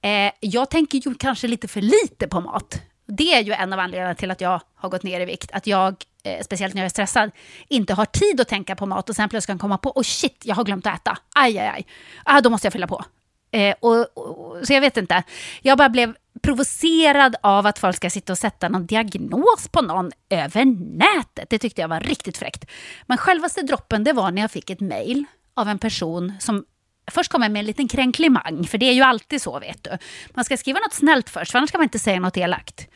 Eh, 0.01 0.31
jag 0.39 0.69
tänker 0.69 0.97
ju 0.97 1.15
kanske 1.15 1.47
lite 1.47 1.67
för 1.67 1.81
lite 1.81 2.27
på 2.27 2.41
mat. 2.41 2.81
Det 3.05 3.33
är 3.33 3.41
ju 3.41 3.53
en 3.53 3.73
av 3.73 3.79
anledningarna 3.79 4.15
till 4.15 4.31
att 4.31 4.41
jag 4.41 4.61
har 4.75 4.89
gått 4.89 5.03
ner 5.03 5.21
i 5.21 5.25
vikt. 5.25 5.51
Att 5.53 5.67
jag, 5.67 5.95
eh, 6.23 6.43
speciellt 6.43 6.73
när 6.73 6.81
jag 6.81 6.85
är 6.85 6.89
stressad, 6.89 7.31
inte 7.67 7.93
har 7.93 8.05
tid 8.05 8.41
att 8.41 8.47
tänka 8.47 8.75
på 8.75 8.85
mat 8.85 9.09
och 9.09 9.15
sen 9.15 9.29
plötsligt 9.29 9.47
kan 9.47 9.59
komma 9.59 9.77
på, 9.77 9.91
oh 9.91 10.03
shit, 10.03 10.41
jag 10.43 10.55
har 10.55 10.63
glömt 10.63 10.87
att 10.87 10.95
äta. 10.95 11.17
Aj, 11.35 11.59
aj, 11.59 11.67
aj. 11.67 11.85
Ah, 12.25 12.41
då 12.41 12.49
måste 12.49 12.65
jag 12.65 12.73
fylla 12.73 12.87
på. 12.87 13.05
Eh, 13.51 13.75
och, 13.79 14.17
och, 14.17 14.67
så 14.67 14.73
jag 14.73 14.81
vet 14.81 14.97
inte. 14.97 15.23
Jag 15.61 15.77
bara 15.77 15.89
blev 15.89 16.15
provocerad 16.43 17.35
av 17.43 17.65
att 17.67 17.79
folk 17.79 17.95
ska 17.95 18.09
sitta 18.09 18.33
och 18.33 18.37
sätta 18.37 18.69
någon 18.69 18.85
diagnos 18.85 19.67
på 19.71 19.81
någon 19.81 20.11
över 20.29 20.65
nätet. 20.97 21.49
Det 21.49 21.59
tyckte 21.59 21.81
jag 21.81 21.87
var 21.87 21.99
riktigt 21.99 22.37
fräckt. 22.37 22.65
Men 23.05 23.17
självaste 23.17 23.61
droppen 23.61 24.03
det 24.03 24.13
var 24.13 24.31
när 24.31 24.41
jag 24.41 24.51
fick 24.51 24.69
ett 24.69 24.79
mejl 24.79 25.25
av 25.53 25.69
en 25.69 25.79
person 25.79 26.33
som 26.39 26.65
först 27.11 27.31
kommer 27.31 27.49
med 27.49 27.59
en 27.59 27.65
liten 27.65 27.87
kränklimang, 27.87 28.67
för 28.67 28.77
det 28.77 28.85
är 28.85 28.93
ju 28.93 29.01
alltid 29.01 29.41
så 29.41 29.59
vet 29.59 29.83
du. 29.83 29.89
Man 30.33 30.45
ska 30.45 30.57
skriva 30.57 30.79
något 30.79 30.93
snällt 30.93 31.29
först, 31.29 31.51
för 31.51 31.57
annars 31.59 31.71
kan 31.71 31.79
man 31.79 31.85
inte 31.85 31.99
säga 31.99 32.19
något 32.19 32.37
elakt. 32.37 32.87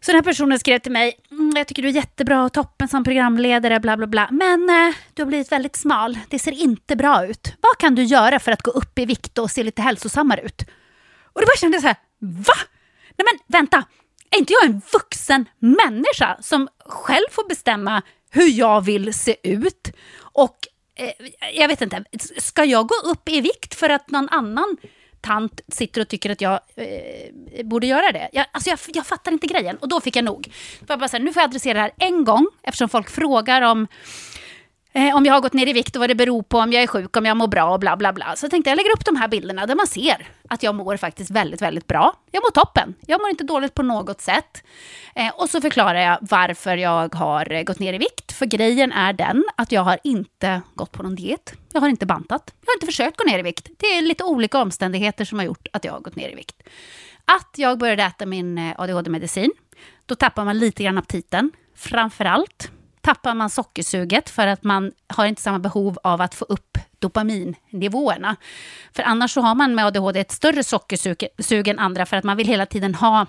Så 0.00 0.12
den 0.12 0.16
här 0.16 0.22
personen 0.22 0.58
skrev 0.58 0.78
till 0.78 0.92
mig, 0.92 1.18
mm, 1.30 1.52
jag 1.56 1.66
tycker 1.66 1.82
du 1.82 1.88
är 1.88 1.92
jättebra 1.92 2.44
och 2.44 2.52
toppen 2.52 2.88
som 2.88 3.04
programledare, 3.04 3.80
bla 3.80 3.96
bla 3.96 4.06
bla. 4.06 4.28
Men 4.30 4.70
eh, 4.70 4.94
du 5.14 5.22
har 5.22 5.26
blivit 5.26 5.52
väldigt 5.52 5.76
smal, 5.76 6.18
det 6.28 6.38
ser 6.38 6.52
inte 6.52 6.96
bra 6.96 7.26
ut. 7.26 7.54
Vad 7.60 7.78
kan 7.78 7.94
du 7.94 8.02
göra 8.02 8.38
för 8.38 8.52
att 8.52 8.62
gå 8.62 8.70
upp 8.70 8.98
i 8.98 9.06
vikt 9.06 9.38
och 9.38 9.50
se 9.50 9.62
lite 9.62 9.82
hälsosammare 9.82 10.40
ut? 10.40 10.62
Och 11.32 11.40
då 11.40 11.46
bara 11.46 11.56
kände 11.60 11.76
jag 11.76 11.82
så 11.82 11.86
här, 11.86 11.96
va? 12.20 12.54
Nej 13.16 13.26
men 13.32 13.60
vänta, 13.60 13.84
är 14.30 14.38
inte 14.38 14.52
jag 14.52 14.64
en 14.64 14.82
vuxen 14.92 15.48
människa 15.58 16.36
som 16.40 16.68
själv 16.86 17.26
får 17.30 17.48
bestämma 17.48 18.02
hur 18.30 18.48
jag 18.48 18.84
vill 18.84 19.14
se 19.14 19.36
ut? 19.42 19.92
Och 20.20 20.56
eh, 20.96 21.26
jag 21.54 21.68
vet 21.68 21.82
inte, 21.82 22.04
ska 22.38 22.64
jag 22.64 22.86
gå 22.88 22.94
upp 23.04 23.28
i 23.28 23.40
vikt 23.40 23.74
för 23.74 23.90
att 23.90 24.10
någon 24.10 24.28
annan 24.28 24.76
tant 25.20 25.60
sitter 25.68 26.00
och 26.00 26.08
tycker 26.08 26.30
att 26.30 26.40
jag 26.40 26.60
eh, 26.76 27.64
borde 27.64 27.86
göra 27.86 28.12
det. 28.12 28.28
Jag, 28.32 28.46
alltså 28.52 28.70
jag, 28.70 28.78
jag 28.86 29.06
fattar 29.06 29.32
inte 29.32 29.46
grejen. 29.46 29.76
Och 29.76 29.88
då 29.88 30.00
fick 30.00 30.16
jag 30.16 30.24
nog. 30.24 30.52
Jag 30.88 30.98
bara 30.98 31.08
så 31.08 31.16
här, 31.16 31.24
nu 31.24 31.32
får 31.32 31.40
jag 31.40 31.48
adressera 31.48 31.74
det 31.74 31.80
här 31.80 31.92
en 31.98 32.24
gång, 32.24 32.46
eftersom 32.62 32.88
folk 32.88 33.10
frågar 33.10 33.62
om 33.62 33.86
Eh, 34.96 35.16
om 35.16 35.26
jag 35.26 35.34
har 35.34 35.40
gått 35.40 35.52
ner 35.52 35.68
i 35.68 35.72
vikt 35.72 35.96
och 35.96 36.00
vad 36.00 36.10
det 36.10 36.14
beror 36.14 36.42
på, 36.42 36.58
om 36.58 36.72
jag 36.72 36.82
är 36.82 36.86
sjuk, 36.86 37.16
om 37.16 37.26
jag 37.26 37.36
mår 37.36 37.46
bra 37.46 37.72
och 37.72 37.80
bla 37.80 37.96
bla 37.96 38.12
bla. 38.12 38.36
Så 38.36 38.44
jag 38.44 38.50
tänkte 38.50 38.70
jag 38.70 38.76
lägger 38.76 38.92
upp 38.92 39.04
de 39.04 39.16
här 39.16 39.28
bilderna 39.28 39.66
där 39.66 39.74
man 39.74 39.86
ser 39.86 40.28
att 40.48 40.62
jag 40.62 40.74
mår 40.74 40.96
faktiskt 40.96 41.30
väldigt, 41.30 41.62
väldigt 41.62 41.86
bra. 41.86 42.14
Jag 42.30 42.42
mår 42.42 42.50
toppen. 42.50 42.94
Jag 43.06 43.20
mår 43.20 43.30
inte 43.30 43.44
dåligt 43.44 43.74
på 43.74 43.82
något 43.82 44.20
sätt. 44.20 44.64
Eh, 45.14 45.28
och 45.34 45.50
så 45.50 45.60
förklarar 45.60 46.00
jag 46.00 46.18
varför 46.20 46.76
jag 46.76 47.14
har 47.14 47.52
eh, 47.52 47.62
gått 47.62 47.78
ner 47.78 47.92
i 47.92 47.98
vikt. 47.98 48.32
För 48.32 48.46
grejen 48.46 48.92
är 48.92 49.12
den 49.12 49.44
att 49.56 49.72
jag 49.72 49.82
har 49.82 49.98
inte 50.04 50.62
gått 50.74 50.92
på 50.92 51.02
någon 51.02 51.14
diet. 51.14 51.54
Jag 51.72 51.80
har 51.80 51.88
inte 51.88 52.06
bantat. 52.06 52.54
Jag 52.60 52.66
har 52.66 52.76
inte 52.76 52.86
försökt 52.86 53.16
gå 53.16 53.24
ner 53.24 53.38
i 53.38 53.42
vikt. 53.42 53.68
Det 53.78 53.86
är 53.86 54.02
lite 54.02 54.24
olika 54.24 54.58
omständigheter 54.58 55.24
som 55.24 55.38
har 55.38 55.46
gjort 55.46 55.68
att 55.72 55.84
jag 55.84 55.92
har 55.92 56.00
gått 56.00 56.16
ner 56.16 56.28
i 56.28 56.34
vikt. 56.34 56.62
Att 57.24 57.54
jag 57.56 57.78
började 57.78 58.02
äta 58.02 58.26
min 58.26 58.58
eh, 58.58 58.80
ADHD-medicin, 58.80 59.50
då 60.06 60.14
tappar 60.14 60.44
man 60.44 60.58
lite 60.58 60.82
grann 60.84 60.98
aptiten. 60.98 61.52
Framför 61.76 62.24
allt 62.24 62.70
tappar 63.04 63.34
man 63.34 63.50
sockersuget 63.50 64.30
för 64.30 64.46
att 64.46 64.64
man 64.64 64.92
har 65.06 65.26
inte 65.26 65.42
samma 65.42 65.58
behov 65.58 65.98
av 66.02 66.20
att 66.20 66.34
få 66.34 66.44
upp 66.44 66.78
dopaminnivåerna. 66.98 68.36
För 68.92 69.02
annars 69.02 69.32
så 69.32 69.40
har 69.40 69.54
man 69.54 69.74
med 69.74 69.86
ADHD 69.86 70.20
ett 70.20 70.32
större 70.32 70.64
sockersug 70.64 71.68
än 71.68 71.78
andra 71.78 72.06
för 72.06 72.16
att 72.16 72.24
man 72.24 72.36
vill 72.36 72.46
hela 72.46 72.66
tiden 72.66 72.94
ha 72.94 73.26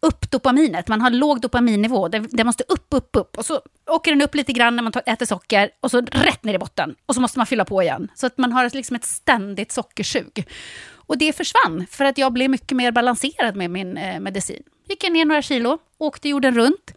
upp 0.00 0.30
dopaminet. 0.30 0.88
Man 0.88 1.00
har 1.00 1.10
låg 1.10 1.40
dopaminnivå. 1.40 2.08
Det, 2.08 2.18
det 2.18 2.44
måste 2.44 2.64
upp, 2.68 2.86
upp, 2.90 3.10
upp. 3.16 3.38
Och 3.38 3.46
så 3.46 3.60
åker 3.90 4.10
den 4.10 4.22
upp 4.22 4.34
lite 4.34 4.52
grann 4.52 4.76
när 4.76 4.82
man 4.82 4.92
tar, 4.92 5.02
äter 5.06 5.26
socker 5.26 5.70
och 5.80 5.90
så 5.90 6.00
rätt 6.00 6.44
ner 6.44 6.54
i 6.54 6.58
botten. 6.58 6.94
Och 7.06 7.14
så 7.14 7.20
måste 7.20 7.38
man 7.38 7.46
fylla 7.46 7.64
på 7.64 7.82
igen. 7.82 8.08
Så 8.14 8.26
att 8.26 8.38
man 8.38 8.52
har 8.52 8.70
liksom 8.74 8.96
ett 8.96 9.04
ständigt 9.04 9.72
sockersug. 9.72 10.46
Och 10.92 11.18
det 11.18 11.36
försvann 11.36 11.86
för 11.90 12.04
att 12.04 12.18
jag 12.18 12.32
blev 12.32 12.50
mycket 12.50 12.76
mer 12.76 12.92
balanserad 12.92 13.56
med 13.56 13.70
min 13.70 13.96
eh, 13.96 14.20
medicin. 14.20 14.62
Gick 14.88 15.02
ner 15.10 15.24
några 15.24 15.42
kilo, 15.42 15.78
åkte 15.98 16.28
jorden 16.28 16.54
runt, 16.54 16.94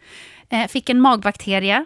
Eh, 0.50 0.66
fick 0.66 0.90
en 0.90 1.00
magbakterie. 1.00 1.84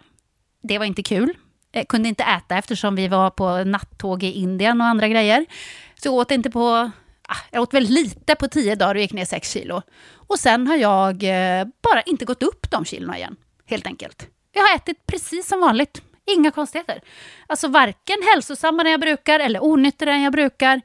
Det 0.63 0.79
var 0.79 0.85
inte 0.85 1.03
kul. 1.03 1.37
Jag 1.73 1.89
kunde 1.89 2.09
inte 2.09 2.25
äta 2.25 2.59
eftersom 2.59 2.95
vi 2.95 3.09
var 3.09 3.31
på 3.31 3.65
nattåg 3.65 4.23
i 4.23 4.33
Indien 4.33 4.81
och 4.81 4.87
andra 4.87 5.09
grejer. 5.09 5.47
Så 5.95 6.09
jag 6.09 6.15
åt 6.15 6.31
inte 6.31 6.51
på... 6.51 6.91
Ah, 7.29 7.37
jag 7.51 7.63
åt 7.63 7.75
väldigt 7.75 7.93
lite 7.93 8.35
på 8.35 8.49
tio 8.49 8.75
dagar 8.75 8.95
och 8.95 9.01
gick 9.01 9.13
ner 9.13 9.25
sex 9.25 9.51
kilo. 9.51 9.83
Och 10.15 10.39
sen 10.39 10.67
har 10.67 10.77
jag 10.77 11.23
eh, 11.23 11.67
bara 11.83 12.03
inte 12.03 12.25
gått 12.25 12.43
upp 12.43 12.71
de 12.71 12.85
kilona 12.85 13.19
igen, 13.19 13.37
helt 13.67 13.87
enkelt. 13.87 14.29
Jag 14.53 14.63
har 14.63 14.77
ätit 14.77 15.07
precis 15.07 15.49
som 15.49 15.61
vanligt. 15.61 16.03
Inga 16.27 16.51
konstigheter. 16.51 17.01
Alltså 17.47 17.69
varken 17.69 18.17
hälsosammare 18.33 18.89
än 18.89 18.93
jag 18.93 19.01
brukar 19.01 19.41
eller 19.41 19.65
onyttigare 19.65 20.15
än 20.15 20.23
jag 20.23 20.33
brukar. 20.33 20.81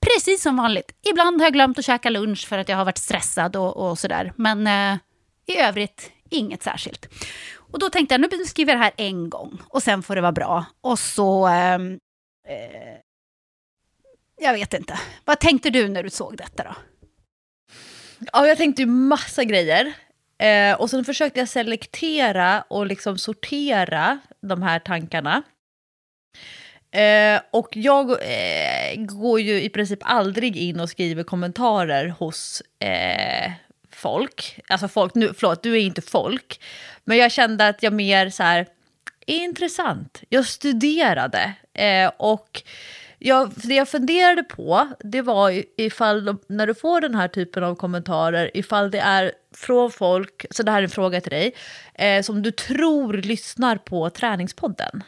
Precis 0.00 0.42
som 0.42 0.56
vanligt. 0.56 0.92
Ibland 1.10 1.40
har 1.40 1.46
jag 1.46 1.52
glömt 1.52 1.78
att 1.78 1.84
käka 1.84 2.10
lunch 2.10 2.48
för 2.48 2.58
att 2.58 2.68
jag 2.68 2.76
har 2.76 2.84
varit 2.84 2.98
stressad 2.98 3.56
och, 3.56 3.76
och 3.76 3.98
sådär. 3.98 4.32
Men 4.36 4.66
eh, 4.66 4.98
i 5.46 5.58
övrigt, 5.58 6.10
inget 6.34 6.62
särskilt. 6.62 7.08
Och 7.56 7.78
då 7.78 7.90
tänkte 7.90 8.14
jag, 8.14 8.20
nu 8.20 8.44
skriver 8.44 8.72
jag 8.72 8.80
det 8.80 8.84
här 8.84 8.92
en 8.96 9.30
gång 9.30 9.58
och 9.68 9.82
sen 9.82 10.02
får 10.02 10.14
det 10.14 10.20
vara 10.20 10.32
bra. 10.32 10.64
Och 10.80 10.98
så... 10.98 11.46
Ehm, 11.46 11.98
eh, 12.48 12.98
jag 14.40 14.52
vet 14.52 14.74
inte. 14.74 15.00
Vad 15.24 15.40
tänkte 15.40 15.70
du 15.70 15.88
när 15.88 16.02
du 16.02 16.10
såg 16.10 16.36
detta 16.36 16.64
då? 16.64 16.74
Ja, 18.32 18.46
jag 18.46 18.56
tänkte 18.56 18.82
ju 18.82 18.86
massa 18.86 19.44
grejer. 19.44 19.92
Eh, 20.38 20.80
och 20.80 20.90
sen 20.90 21.04
försökte 21.04 21.38
jag 21.38 21.48
selektera 21.48 22.64
och 22.68 22.86
liksom 22.86 23.18
sortera 23.18 24.18
de 24.40 24.62
här 24.62 24.78
tankarna. 24.78 25.42
Eh, 26.90 27.40
och 27.50 27.68
jag 27.76 28.10
eh, 28.10 28.96
går 28.96 29.40
ju 29.40 29.62
i 29.62 29.68
princip 29.68 29.98
aldrig 30.02 30.56
in 30.56 30.80
och 30.80 30.90
skriver 30.90 31.22
kommentarer 31.22 32.08
hos 32.08 32.62
eh, 32.78 33.52
folk. 33.94 34.60
Alltså 34.68 34.88
folk, 34.88 35.14
nu, 35.14 35.32
förlåt, 35.36 35.62
du 35.62 35.72
är 35.72 35.80
inte 35.80 36.02
folk. 36.02 36.60
Men 37.04 37.16
jag 37.16 37.32
kände 37.32 37.68
att 37.68 37.82
jag 37.82 37.92
mer 37.92 38.30
så 38.30 38.42
här, 38.42 38.66
intressant. 39.26 40.22
Jag 40.28 40.46
studerade 40.46 41.52
eh, 41.74 42.10
och 42.16 42.62
jag, 43.18 43.52
det 43.54 43.74
jag 43.74 43.88
funderade 43.88 44.42
på, 44.42 44.88
det 45.00 45.22
var 45.22 45.62
ifall 45.76 46.36
när 46.46 46.66
du 46.66 46.74
får 46.74 47.00
den 47.00 47.14
här 47.14 47.28
typen 47.28 47.64
av 47.64 47.74
kommentarer, 47.74 48.50
ifall 48.54 48.90
det 48.90 48.98
är 48.98 49.32
från 49.54 49.90
folk, 49.90 50.46
så 50.50 50.62
det 50.62 50.70
här 50.70 50.78
är 50.78 50.82
en 50.82 50.90
fråga 50.90 51.20
till 51.20 51.30
dig, 51.30 51.54
eh, 51.94 52.22
som 52.22 52.42
du 52.42 52.50
tror 52.50 53.12
lyssnar 53.12 53.76
på 53.76 54.10
Träningspodden. 54.10 55.02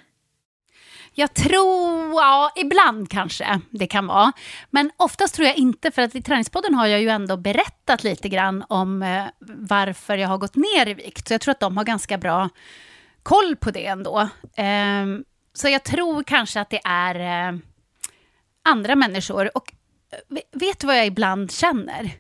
Jag 1.19 1.35
tror, 1.35 2.13
ja, 2.13 2.53
ibland 2.57 3.11
kanske 3.11 3.61
det 3.71 3.87
kan 3.87 4.07
vara. 4.07 4.33
Men 4.71 4.91
oftast 4.97 5.35
tror 5.35 5.47
jag 5.47 5.57
inte, 5.57 5.91
för 5.91 6.03
att 6.03 6.15
i 6.15 6.23
Träningspodden 6.23 6.75
har 6.75 6.87
jag 6.87 7.01
ju 7.01 7.09
ändå 7.09 7.37
berättat 7.37 8.05
lite 8.05 8.29
grann 8.29 8.65
om 8.69 9.03
eh, 9.03 9.25
varför 9.41 10.17
jag 10.17 10.29
har 10.29 10.39
gått 10.39 10.57
ner 10.57 10.89
i 10.89 10.95
vikt. 10.95 11.29
Så 11.29 11.35
jag 11.35 11.41
tror 11.41 11.53
att 11.53 11.61
de 11.61 11.77
har 11.77 11.85
ganska 11.85 12.19
bra 12.19 12.49
koll 13.23 13.57
på 13.57 13.71
det 13.71 13.87
ändå. 13.87 14.21
Eh, 14.57 15.07
så 15.53 15.69
jag 15.69 15.85
tror 15.85 16.23
kanske 16.23 16.61
att 16.61 16.71
det 16.71 16.81
är 16.85 17.49
eh, 17.49 17.59
andra 18.65 18.97
människor. 18.97 19.57
Och 19.57 19.73
eh, 20.11 20.39
vet 20.53 20.81
du 20.81 20.87
vad 20.87 20.99
jag 20.99 21.07
ibland 21.07 21.53
känner? 21.53 22.11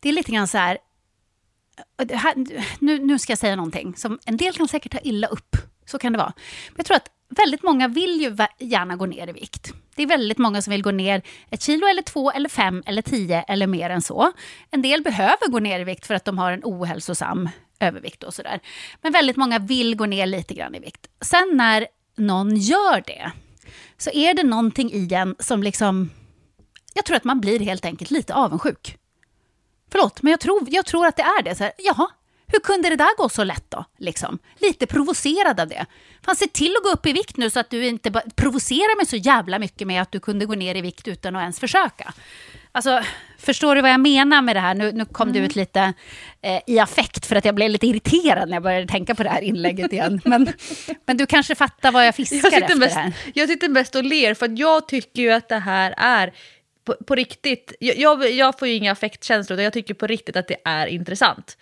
Det 0.00 0.08
är 0.08 0.12
lite 0.12 0.32
grann 0.32 0.48
så 0.48 0.58
här, 0.58 0.78
eh, 2.02 2.18
här 2.18 2.34
nu, 2.78 2.98
nu 2.98 3.18
ska 3.18 3.32
jag 3.32 3.38
säga 3.38 3.56
någonting 3.56 3.96
som 3.96 4.18
en 4.26 4.36
del 4.36 4.54
kan 4.54 4.68
säkert 4.68 4.92
ta 4.92 4.98
illa 4.98 5.26
upp. 5.26 5.56
Så 5.86 5.98
kan 5.98 6.12
det 6.12 6.18
vara. 6.18 6.32
Men 6.68 6.76
jag 6.76 6.86
tror 6.86 6.96
att 6.96 7.08
väldigt 7.36 7.62
många 7.62 7.88
vill 7.88 8.20
ju 8.20 8.36
gärna 8.58 8.96
gå 8.96 9.06
ner 9.06 9.28
i 9.28 9.32
vikt. 9.32 9.72
Det 9.94 10.02
är 10.02 10.06
väldigt 10.06 10.38
många 10.38 10.62
som 10.62 10.70
vill 10.70 10.82
gå 10.82 10.90
ner 10.90 11.22
ett 11.50 11.62
kilo 11.62 11.86
eller 11.86 12.02
två 12.02 12.30
eller 12.30 12.48
fem 12.48 12.82
eller 12.86 13.02
tio 13.02 13.42
eller 13.48 13.66
mer 13.66 13.90
än 13.90 14.02
så. 14.02 14.32
En 14.70 14.82
del 14.82 15.02
behöver 15.02 15.50
gå 15.50 15.58
ner 15.58 15.80
i 15.80 15.84
vikt 15.84 16.06
för 16.06 16.14
att 16.14 16.24
de 16.24 16.38
har 16.38 16.52
en 16.52 16.60
ohälsosam 16.64 17.48
övervikt 17.80 18.22
och 18.22 18.34
sådär. 18.34 18.60
Men 19.00 19.12
väldigt 19.12 19.36
många 19.36 19.58
vill 19.58 19.96
gå 19.96 20.06
ner 20.06 20.26
lite 20.26 20.54
grann 20.54 20.74
i 20.74 20.78
vikt. 20.78 21.06
Sen 21.20 21.50
när 21.52 21.86
någon 22.16 22.56
gör 22.56 23.02
det 23.06 23.32
så 23.96 24.10
är 24.10 24.34
det 24.34 24.42
någonting 24.42 24.92
i 24.92 25.14
en 25.14 25.36
som 25.38 25.62
liksom... 25.62 26.10
Jag 26.94 27.04
tror 27.04 27.16
att 27.16 27.24
man 27.24 27.40
blir 27.40 27.60
helt 27.60 27.84
enkelt 27.84 28.10
lite 28.10 28.34
avundsjuk. 28.34 28.98
Förlåt, 29.90 30.22
men 30.22 30.30
jag 30.30 30.40
tror, 30.40 30.62
jag 30.68 30.86
tror 30.86 31.06
att 31.06 31.16
det 31.16 31.22
är 31.22 31.42
det. 31.42 31.54
Så 31.54 31.64
här, 31.64 31.72
jaha, 31.78 32.08
hur 32.52 32.60
kunde 32.60 32.88
det 32.88 32.96
där 32.96 33.16
gå 33.16 33.28
så 33.28 33.44
lätt 33.44 33.64
då? 33.68 33.84
Liksom. 33.98 34.38
Lite 34.58 34.86
provocerad 34.86 35.60
av 35.60 35.68
det. 35.68 35.86
Fan, 36.24 36.36
se 36.36 36.46
till 36.46 36.76
att 36.76 36.82
gå 36.82 36.90
upp 36.90 37.06
i 37.06 37.12
vikt 37.12 37.36
nu 37.36 37.50
så 37.50 37.60
att 37.60 37.70
du 37.70 37.86
inte 37.86 38.10
provocerar 38.36 38.96
mig 38.96 39.06
så 39.06 39.16
jävla 39.16 39.58
mycket 39.58 39.86
med 39.86 40.02
att 40.02 40.12
du 40.12 40.20
kunde 40.20 40.46
gå 40.46 40.54
ner 40.54 40.74
i 40.74 40.80
vikt 40.80 41.08
utan 41.08 41.36
att 41.36 41.40
ens 41.40 41.60
försöka. 41.60 42.14
Alltså, 42.74 43.02
förstår 43.38 43.74
du 43.74 43.82
vad 43.82 43.90
jag 43.90 44.00
menar 44.00 44.42
med 44.42 44.56
det 44.56 44.60
här? 44.60 44.74
Nu, 44.74 44.92
nu 44.92 45.04
kom 45.04 45.28
mm. 45.28 45.40
du 45.40 45.46
ut 45.46 45.56
lite 45.56 45.92
eh, 46.42 46.60
i 46.66 46.78
affekt 46.78 47.26
för 47.26 47.36
att 47.36 47.44
jag 47.44 47.54
blev 47.54 47.70
lite 47.70 47.86
irriterad 47.86 48.48
när 48.48 48.56
jag 48.56 48.62
började 48.62 48.86
tänka 48.86 49.14
på 49.14 49.22
det 49.22 49.28
här 49.28 49.42
inlägget 49.42 49.92
igen. 49.92 50.20
Men, 50.24 50.52
men 51.06 51.16
du 51.16 51.26
kanske 51.26 51.54
fattar 51.54 51.92
vad 51.92 52.06
jag 52.06 52.14
fiskar 52.14 52.50
jag 52.52 52.62
efter 52.62 52.76
mest, 52.76 52.96
här. 52.96 53.12
Jag 53.34 53.48
sitter 53.48 53.68
mest 53.68 53.94
och 53.94 54.04
ler 54.04 54.34
för 54.34 54.46
att 54.46 54.58
jag 54.58 54.88
tycker 54.88 55.22
ju 55.22 55.32
att 55.32 55.48
det 55.48 55.58
här 55.58 55.94
är 55.96 56.32
på, 56.84 56.96
på 57.06 57.14
riktigt, 57.14 57.74
jag, 57.80 57.96
jag, 57.96 58.30
jag, 58.30 58.58
får 58.58 58.68
ju 58.68 58.74
inga 58.74 58.92
affektkänslor, 58.92 59.54
utan 59.54 59.64
jag 59.64 59.72
tycker 59.72 59.94
på 59.94 60.06
riktigt 60.06 60.36
att 60.36 60.48
det 60.48 60.56
är 60.64 60.86
intressant. 60.86 61.56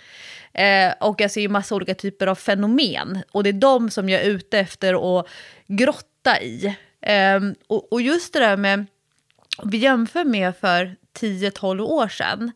Eh, 0.52 0.92
och 1.00 1.20
jag 1.20 1.30
ser 1.30 1.40
ju 1.40 1.48
massa 1.48 1.74
olika 1.74 1.94
typer 1.94 2.26
av 2.26 2.34
fenomen. 2.34 3.22
Och 3.32 3.42
det 3.42 3.48
är 3.48 3.52
de 3.52 3.90
som 3.90 4.08
jag 4.08 4.22
är 4.22 4.30
ute 4.30 4.58
efter 4.58 5.18
att 5.18 5.26
grotta 5.66 6.40
i. 6.42 6.76
Eh, 7.00 7.40
och, 7.66 7.92
och, 7.92 8.02
just 8.02 8.32
det 8.32 8.40
där 8.40 8.56
med, 8.56 8.86
om 9.58 9.70
vi 9.70 9.78
jämför 9.78 10.24
med 10.24 10.56
för 10.56 10.96
10-12 11.18 11.80
år 11.80 12.08
sedan, 12.08 12.52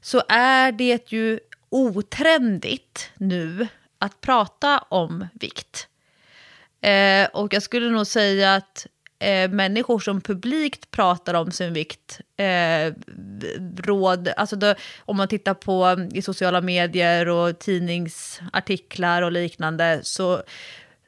så 0.00 0.22
är 0.28 0.72
det 0.72 1.12
ju 1.12 1.40
otrendigt 1.70 3.10
nu 3.14 3.66
att 3.98 4.20
prata 4.20 4.78
om 4.78 5.28
vikt. 5.32 5.88
Eh, 6.80 7.28
och 7.32 7.54
jag 7.54 7.62
skulle 7.62 7.90
nog 7.90 8.06
säga 8.06 8.54
att 8.54 8.86
eh, 9.18 9.50
människor 9.50 9.98
som 9.98 10.20
publikt 10.20 10.90
pratar 10.90 11.34
om 11.34 11.50
sin 11.50 11.72
vikt, 11.72 12.20
eh, 12.36 12.92
råd, 13.76 14.28
alltså 14.36 14.56
då, 14.56 14.74
om 14.98 15.16
man 15.16 15.28
tittar 15.28 15.54
på 15.54 15.86
eh, 15.86 16.18
i 16.18 16.22
sociala 16.22 16.60
medier 16.60 17.28
och 17.28 17.58
tidningsartiklar 17.58 19.22
och 19.22 19.32
liknande, 19.32 20.00
så 20.02 20.42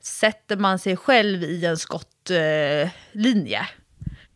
sätter 0.03 0.57
man 0.57 0.79
sig 0.79 0.97
själv 0.97 1.43
i 1.43 1.67
en 1.67 1.77
skottlinje. 1.77 3.61
Eh, 3.61 3.67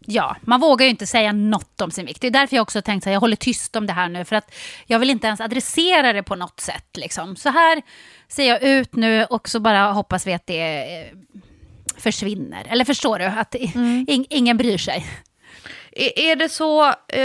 Ja, 0.06 0.37
man 0.42 0.61
vågar 0.61 0.85
ju 0.85 0.90
inte 0.90 1.06
säga 1.06 1.33
något 1.33 1.80
om 1.80 1.90
sin 1.90 2.06
vikt. 2.06 2.20
Det 2.20 2.26
är 2.26 2.30
därför 2.30 2.56
jag 2.56 2.62
också 2.62 2.83
tänkt 2.83 3.06
att 3.06 3.12
jag 3.12 3.20
håller 3.20 3.37
tyst 3.37 3.76
om 3.76 3.87
det 3.87 3.92
här 3.92 4.09
nu. 4.09 4.24
För 4.24 4.37
att 4.37 4.54
jag 4.87 4.98
vill 4.98 5.11
inte 5.11 5.26
ens 5.26 5.40
adressera 5.40 6.12
det 6.12 6.22
på 6.22 6.37
något 6.37 6.61
sätt. 6.61 6.96
Liksom. 6.96 7.37
Så 7.37 7.48
här 7.48 7.83
ser 8.28 8.48
jag 8.48 8.62
ut 8.62 8.94
nu 8.94 9.24
och 9.24 9.48
så 9.48 9.61
bara 9.61 9.92
hoppas 9.92 10.26
vi 10.26 10.33
att 10.33 10.46
det 10.46 10.94
eh, 11.00 11.16
försvinner. 12.00 12.66
Eller 12.70 12.84
förstår 12.84 13.18
du? 13.18 13.24
Att 13.24 13.54
mm. 13.54 14.04
in, 14.08 14.26
ingen 14.30 14.56
bryr 14.56 14.78
sig. 14.78 15.06
Är 16.16 16.36
det 16.36 16.48
så, 16.48 16.88
eh, 17.08 17.22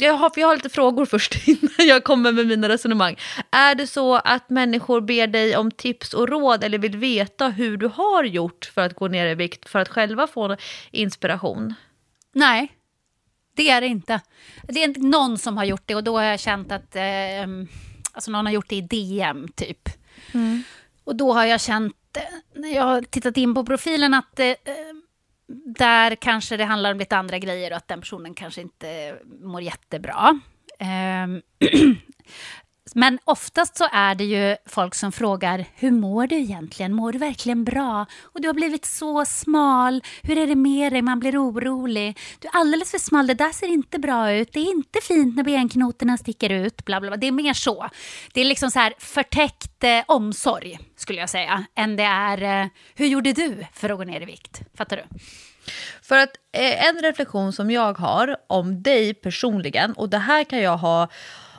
jag 0.00 0.12
har, 0.12 0.32
jag 0.36 0.46
har 0.46 0.56
lite 0.56 0.68
frågor 0.68 1.06
först 1.06 1.48
innan 1.48 1.88
jag 1.88 2.04
kommer 2.04 2.32
med 2.32 2.46
mina 2.46 2.68
resonemang. 2.68 3.16
Är 3.50 3.74
det 3.74 3.86
så 3.86 4.14
att 4.14 4.50
människor 4.50 5.00
ber 5.00 5.26
dig 5.26 5.56
om 5.56 5.70
tips 5.70 6.14
och 6.14 6.28
råd 6.28 6.64
eller 6.64 6.78
vill 6.78 6.96
veta 6.96 7.48
hur 7.48 7.76
du 7.76 7.86
har 7.86 8.24
gjort 8.24 8.70
för 8.74 8.82
att 8.82 8.94
gå 8.94 9.08
ner 9.08 9.26
i 9.26 9.34
vikt 9.34 9.68
för 9.68 9.78
att 9.78 9.88
själva 9.88 10.26
få 10.26 10.56
inspiration? 10.90 11.74
Nej, 12.34 12.72
det 13.56 13.70
är 13.70 13.80
det 13.80 13.86
inte. 13.86 14.20
Det 14.62 14.80
är 14.80 14.84
inte 14.84 15.00
någon 15.00 15.38
som 15.38 15.56
har 15.56 15.64
gjort 15.64 15.82
det 15.86 15.94
och 15.94 16.04
då 16.04 16.16
har 16.16 16.24
jag 16.24 16.40
känt 16.40 16.72
att 16.72 16.96
eh, 16.96 17.02
alltså 18.12 18.30
någon 18.30 18.46
har 18.46 18.52
gjort 18.52 18.68
det 18.68 18.76
i 18.76 18.80
DM 18.80 19.48
typ. 19.48 19.88
Mm. 20.34 20.62
Och 21.04 21.16
då 21.16 21.32
har 21.32 21.44
jag 21.44 21.60
känt, 21.60 21.96
när 22.54 22.74
jag 22.74 22.82
har 22.82 23.02
tittat 23.02 23.36
in 23.36 23.54
på 23.54 23.64
profilen, 23.64 24.14
att 24.14 24.40
eh, 24.40 24.54
där 25.64 26.14
kanske 26.14 26.56
det 26.56 26.64
handlar 26.64 26.92
om 26.92 26.98
lite 26.98 27.16
andra 27.16 27.38
grejer 27.38 27.70
och 27.70 27.76
att 27.76 27.88
den 27.88 28.00
personen 28.00 28.34
kanske 28.34 28.60
inte 28.60 29.18
mår 29.40 29.62
jättebra. 29.62 30.40
Ehm, 30.78 31.42
eh, 31.58 31.68
men 32.94 33.18
oftast 33.24 33.76
så 33.76 33.88
är 33.92 34.14
det 34.14 34.24
ju 34.24 34.56
folk 34.66 34.94
som 34.94 35.12
frågar 35.12 35.64
hur 35.74 35.90
mår 35.90 36.26
du 36.26 36.36
egentligen? 36.36 36.94
Mår 36.94 37.12
du 37.12 37.18
verkligen 37.18 37.64
bra? 37.64 38.06
Och 38.22 38.40
du 38.40 38.48
har 38.48 38.54
blivit 38.54 38.84
så 38.84 39.24
smal. 39.24 40.02
Hur 40.22 40.38
är 40.38 40.46
det 40.46 40.54
med 40.54 40.92
dig? 40.92 41.02
Man 41.02 41.20
blir 41.20 41.42
orolig. 41.42 42.18
Du 42.38 42.48
är 42.48 42.56
alldeles 42.56 42.90
för 42.90 42.98
smal. 42.98 43.26
Det 43.26 43.34
där 43.34 43.52
ser 43.52 43.66
inte 43.66 43.98
bra 43.98 44.32
ut. 44.32 44.52
Det 44.52 44.60
är 44.60 44.70
inte 44.70 45.00
fint 45.02 45.36
när 45.36 45.44
benknotorna 45.44 46.16
sticker 46.16 46.50
ut. 46.50 46.84
Bla, 46.84 47.00
bla, 47.00 47.10
bla. 47.10 47.16
Det 47.16 47.26
är 47.26 47.32
mer 47.32 47.54
så. 47.54 47.88
Det 48.32 48.40
är 48.40 48.44
liksom 48.44 48.70
så 48.70 48.78
här 48.78 48.94
förtäckt 48.98 49.84
eh, 49.84 50.00
omsorg 50.06 50.78
skulle 50.96 51.20
jag 51.20 51.30
säga. 51.30 51.64
Än 51.74 51.96
det 51.96 52.02
är 52.02 52.62
eh, 52.62 52.68
hur 52.94 53.06
gjorde 53.06 53.32
du 53.32 53.66
för 53.72 53.90
att 53.90 53.98
gå 53.98 54.04
ner 54.04 54.20
i 54.20 54.24
vikt? 54.24 54.60
Fattar 54.74 54.96
du? 54.96 55.18
För 56.02 56.18
att 56.18 56.30
eh, 56.52 56.88
en 56.88 57.02
reflektion 57.02 57.52
som 57.52 57.70
jag 57.70 57.98
har 57.98 58.36
om 58.46 58.82
dig 58.82 59.14
personligen 59.14 59.92
och 59.92 60.08
det 60.08 60.18
här 60.18 60.44
kan 60.44 60.58
jag 60.58 60.76
ha 60.76 61.08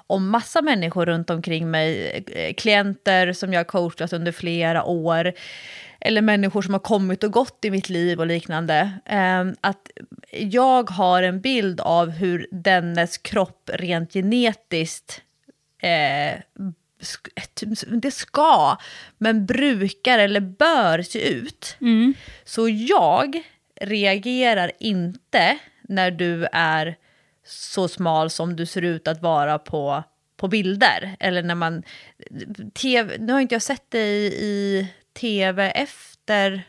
om 0.10 0.30
massa 0.30 0.62
människor 0.62 1.06
runt 1.06 1.30
omkring 1.30 1.72
mig, 1.72 2.24
eh, 2.28 2.54
klienter 2.54 3.34
som 3.34 3.54
jag 3.54 3.60
har 3.60 3.64
coachat 3.64 4.14
under 4.14 4.32
flera 4.32 4.84
år, 4.84 5.34
eller 6.02 6.22
människor 6.22 6.62
som 6.62 6.74
har 6.74 6.80
kommit 6.80 7.24
och 7.24 7.32
gått 7.32 7.66
i 7.66 7.72
mitt 7.72 7.90
liv 7.90 8.20
och 8.20 8.28
liknande. 8.28 8.92
Ehm, 9.06 9.56
att 9.62 9.90
jag 10.32 10.90
har 10.90 11.24
en 11.24 11.42
bild 11.42 11.82
av 11.82 12.10
hur 12.10 12.48
dennes 12.52 13.18
kropp 13.18 13.70
rent 13.74 14.14
genetiskt 14.14 15.22
eh, 15.82 16.40
det 17.88 18.12
ska, 18.12 18.78
men 19.18 19.46
brukar 19.46 20.20
eller 20.20 20.40
bör 20.40 21.02
se 21.02 21.30
ut. 21.30 21.78
Mm. 21.82 22.14
Så 22.44 22.70
jag 22.70 23.42
reagerar 23.82 24.72
inte 24.80 25.58
när 25.82 26.12
du 26.12 26.48
är 26.52 26.98
så 27.50 27.88
smal 27.88 28.30
som 28.30 28.56
du 28.56 28.66
ser 28.66 28.82
ut 28.82 29.08
att 29.08 29.22
vara 29.22 29.60
på, 29.60 30.04
på 30.38 30.48
bilder. 30.48 31.16
Eller 31.20 31.44
när 31.44 31.56
man... 31.56 31.84
TV, 32.74 33.18
nu 33.20 33.34
har 33.34 33.40
inte 33.40 33.56
jag 33.56 33.62
sett 33.62 33.92
dig 33.92 34.34
i 34.34 34.88
tv 35.20 35.72
efter... 35.72 36.64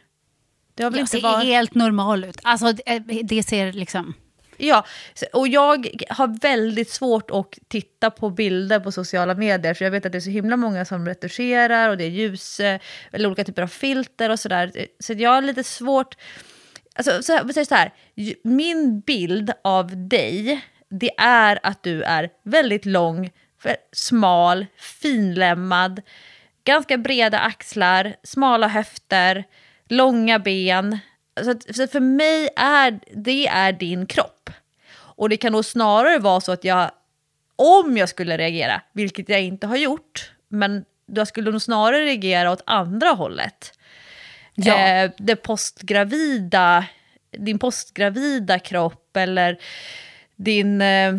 Det 0.75 0.83
har 0.83 0.91
väl 0.91 0.99
jag 0.99 1.03
inte 1.03 1.17
ser 1.17 1.23
varit... 1.23 1.45
helt 1.45 1.75
normal 1.75 2.25
ut. 2.25 2.41
Alltså 2.43 2.73
det, 2.73 2.99
det 3.23 3.43
ser 3.43 3.73
liksom... 3.73 4.15
Ja, 4.57 4.85
och 5.33 5.49
jag 5.49 5.89
har 6.09 6.41
väldigt 6.41 6.91
svårt 6.91 7.31
att 7.31 7.59
titta 7.69 8.11
på 8.11 8.31
bilder 8.31 8.81
på 8.81 8.93
sociala 8.93 9.35
medier. 9.35 9.75
För 9.75 9.85
jag 9.85 9.93
vet 9.93 10.07
att 10.07 10.13
det 10.13 10.19
är 10.19 10.21
så 10.21 10.31
himla 10.31 10.57
många 10.57 10.85
som 10.85 11.07
retuscherar 11.07 11.89
och 11.89 11.97
det 11.97 12.05
är 12.05 12.09
ljus, 12.09 12.61
eller 12.61 13.27
olika 13.27 13.45
typer 13.45 13.63
av 13.63 13.69
filter 13.69 14.31
och 14.31 14.41
sådär. 14.41 14.87
Så 14.99 15.13
jag 15.13 15.31
har 15.31 15.43
lite 15.43 15.65
svårt 15.65 16.17
Alltså, 16.95 17.23
så 17.23 17.33
här, 17.33 17.65
så 17.65 17.75
här, 17.75 17.93
min 18.43 19.01
bild 19.01 19.53
av 19.65 20.09
dig, 20.09 20.61
det 20.89 21.11
är 21.19 21.59
att 21.63 21.83
du 21.83 22.03
är 22.03 22.31
väldigt 22.43 22.87
lång, 22.87 23.31
smal, 23.93 24.67
finlemmad, 24.77 26.03
ganska 26.65 26.99
breda 26.99 27.39
axlar, 27.39 28.17
smala 28.23 28.69
höfter, 28.69 29.45
långa 29.89 30.39
ben. 30.39 30.99
Så, 31.43 31.51
att, 31.51 31.77
så 31.77 31.87
för 31.87 32.01
mig 32.01 32.49
är 32.57 33.01
det 33.15 33.47
är 33.47 33.73
din 33.73 34.07
kropp. 34.07 34.51
Och 34.93 35.29
det 35.29 35.37
kan 35.37 35.53
nog 35.53 35.65
snarare 35.65 36.19
vara 36.19 36.41
så 36.41 36.53
att 36.53 36.65
jag, 36.65 36.91
om 37.57 37.97
jag 37.97 38.09
skulle 38.09 38.39
reagera, 38.39 38.83
vilket 38.93 39.29
jag 39.29 39.43
inte 39.43 39.67
har 39.67 39.77
gjort, 39.77 40.33
men 40.49 40.85
jag 41.07 41.29
skulle 41.29 41.51
nog 41.51 41.63
snarare 41.63 42.05
reagera 42.05 42.53
åt 42.53 42.63
andra 42.67 43.09
hållet. 43.09 43.73
Ja. 44.65 44.79
Eh, 44.79 45.11
det 45.17 45.37
postgravida, 45.37 46.85
din 47.39 47.59
postgravida 47.59 48.59
kropp 48.59 49.17
eller 49.17 49.59
din... 50.37 50.83
Eh, 50.83 51.15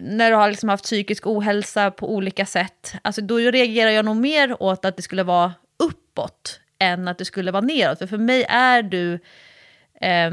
när 0.00 0.30
du 0.30 0.36
har 0.36 0.48
liksom 0.48 0.68
haft 0.68 0.84
psykisk 0.84 1.26
ohälsa 1.26 1.90
på 1.90 2.14
olika 2.14 2.46
sätt, 2.46 2.94
alltså 3.02 3.22
då 3.22 3.36
reagerar 3.36 3.90
jag 3.90 4.04
nog 4.04 4.16
mer 4.16 4.62
åt 4.62 4.84
att 4.84 4.96
det 4.96 5.02
skulle 5.02 5.22
vara 5.22 5.54
uppåt 5.78 6.60
än 6.78 7.08
att 7.08 7.18
det 7.18 7.24
skulle 7.24 7.50
vara 7.50 7.62
neråt. 7.62 7.98
För 7.98 8.06
för 8.06 8.18
mig 8.18 8.44
är 8.48 8.82
du, 8.82 9.12
eh, 10.00 10.30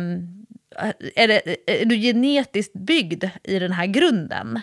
är, 1.15 1.27
det, 1.27 1.57
är 1.81 1.85
du 1.85 1.95
genetiskt 1.95 2.73
byggd 2.73 3.23
i 3.43 3.59
den 3.59 3.71
här 3.71 3.85
grunden. 3.85 4.59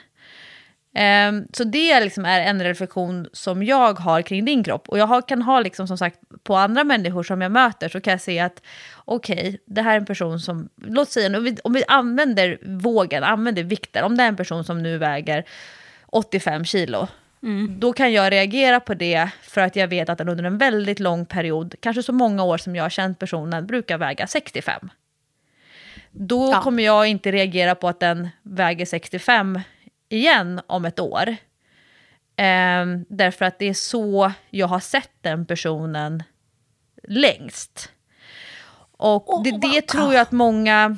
Ehm, 0.94 1.46
så 1.52 1.64
det 1.64 2.00
liksom 2.00 2.24
är 2.24 2.40
en 2.40 2.62
reflektion 2.62 3.28
som 3.32 3.62
jag 3.62 3.98
har 3.98 4.22
kring 4.22 4.44
din 4.44 4.64
kropp. 4.64 4.88
Och 4.88 4.98
jag 4.98 5.28
kan 5.28 5.42
ha, 5.42 5.60
liksom, 5.60 5.88
som 5.88 5.98
sagt, 5.98 6.18
på 6.42 6.56
andra 6.56 6.84
människor 6.84 7.22
som 7.22 7.40
jag 7.40 7.52
möter 7.52 7.88
så 7.88 8.00
kan 8.00 8.10
jag 8.10 8.20
se 8.20 8.38
att 8.40 8.62
okej, 9.04 9.34
okay, 9.34 9.58
det 9.66 9.82
här 9.82 9.92
är 9.92 9.98
en 9.98 10.06
person 10.06 10.40
som, 10.40 10.68
låt 10.76 11.10
säga, 11.10 11.38
om 11.38 11.44
vi, 11.44 11.56
om 11.64 11.72
vi 11.72 11.84
använder 11.88 12.58
vågen, 12.62 13.24
använder 13.24 13.62
vikten, 13.62 14.04
om 14.04 14.16
det 14.16 14.22
är 14.22 14.28
en 14.28 14.36
person 14.36 14.64
som 14.64 14.82
nu 14.82 14.98
väger 14.98 15.44
85 16.06 16.64
kilo, 16.64 17.08
Mm. 17.42 17.80
Då 17.80 17.92
kan 17.92 18.12
jag 18.12 18.32
reagera 18.32 18.80
på 18.80 18.94
det 18.94 19.28
för 19.42 19.60
att 19.60 19.76
jag 19.76 19.88
vet 19.88 20.08
att 20.08 20.18
den 20.18 20.28
under 20.28 20.44
en 20.44 20.58
väldigt 20.58 21.00
lång 21.00 21.26
period, 21.26 21.74
kanske 21.80 22.02
så 22.02 22.12
många 22.12 22.44
år 22.44 22.58
som 22.58 22.76
jag 22.76 22.84
har 22.84 22.90
känt 22.90 23.18
personen, 23.18 23.66
brukar 23.66 23.98
väga 23.98 24.26
65. 24.26 24.90
Då 26.10 26.52
ja. 26.52 26.62
kommer 26.62 26.82
jag 26.82 27.06
inte 27.06 27.32
reagera 27.32 27.74
på 27.74 27.88
att 27.88 28.00
den 28.00 28.28
väger 28.42 28.86
65 28.86 29.60
igen 30.08 30.60
om 30.66 30.84
ett 30.84 31.00
år. 31.00 31.28
Eh, 32.36 32.86
därför 33.08 33.44
att 33.44 33.58
det 33.58 33.66
är 33.66 33.74
så 33.74 34.32
jag 34.50 34.66
har 34.66 34.80
sett 34.80 35.12
den 35.20 35.46
personen 35.46 36.22
längst. 37.08 37.90
Och 38.96 39.44
det, 39.44 39.58
det 39.58 39.82
tror 39.82 40.14
jag 40.14 40.22
att 40.22 40.32
många 40.32 40.96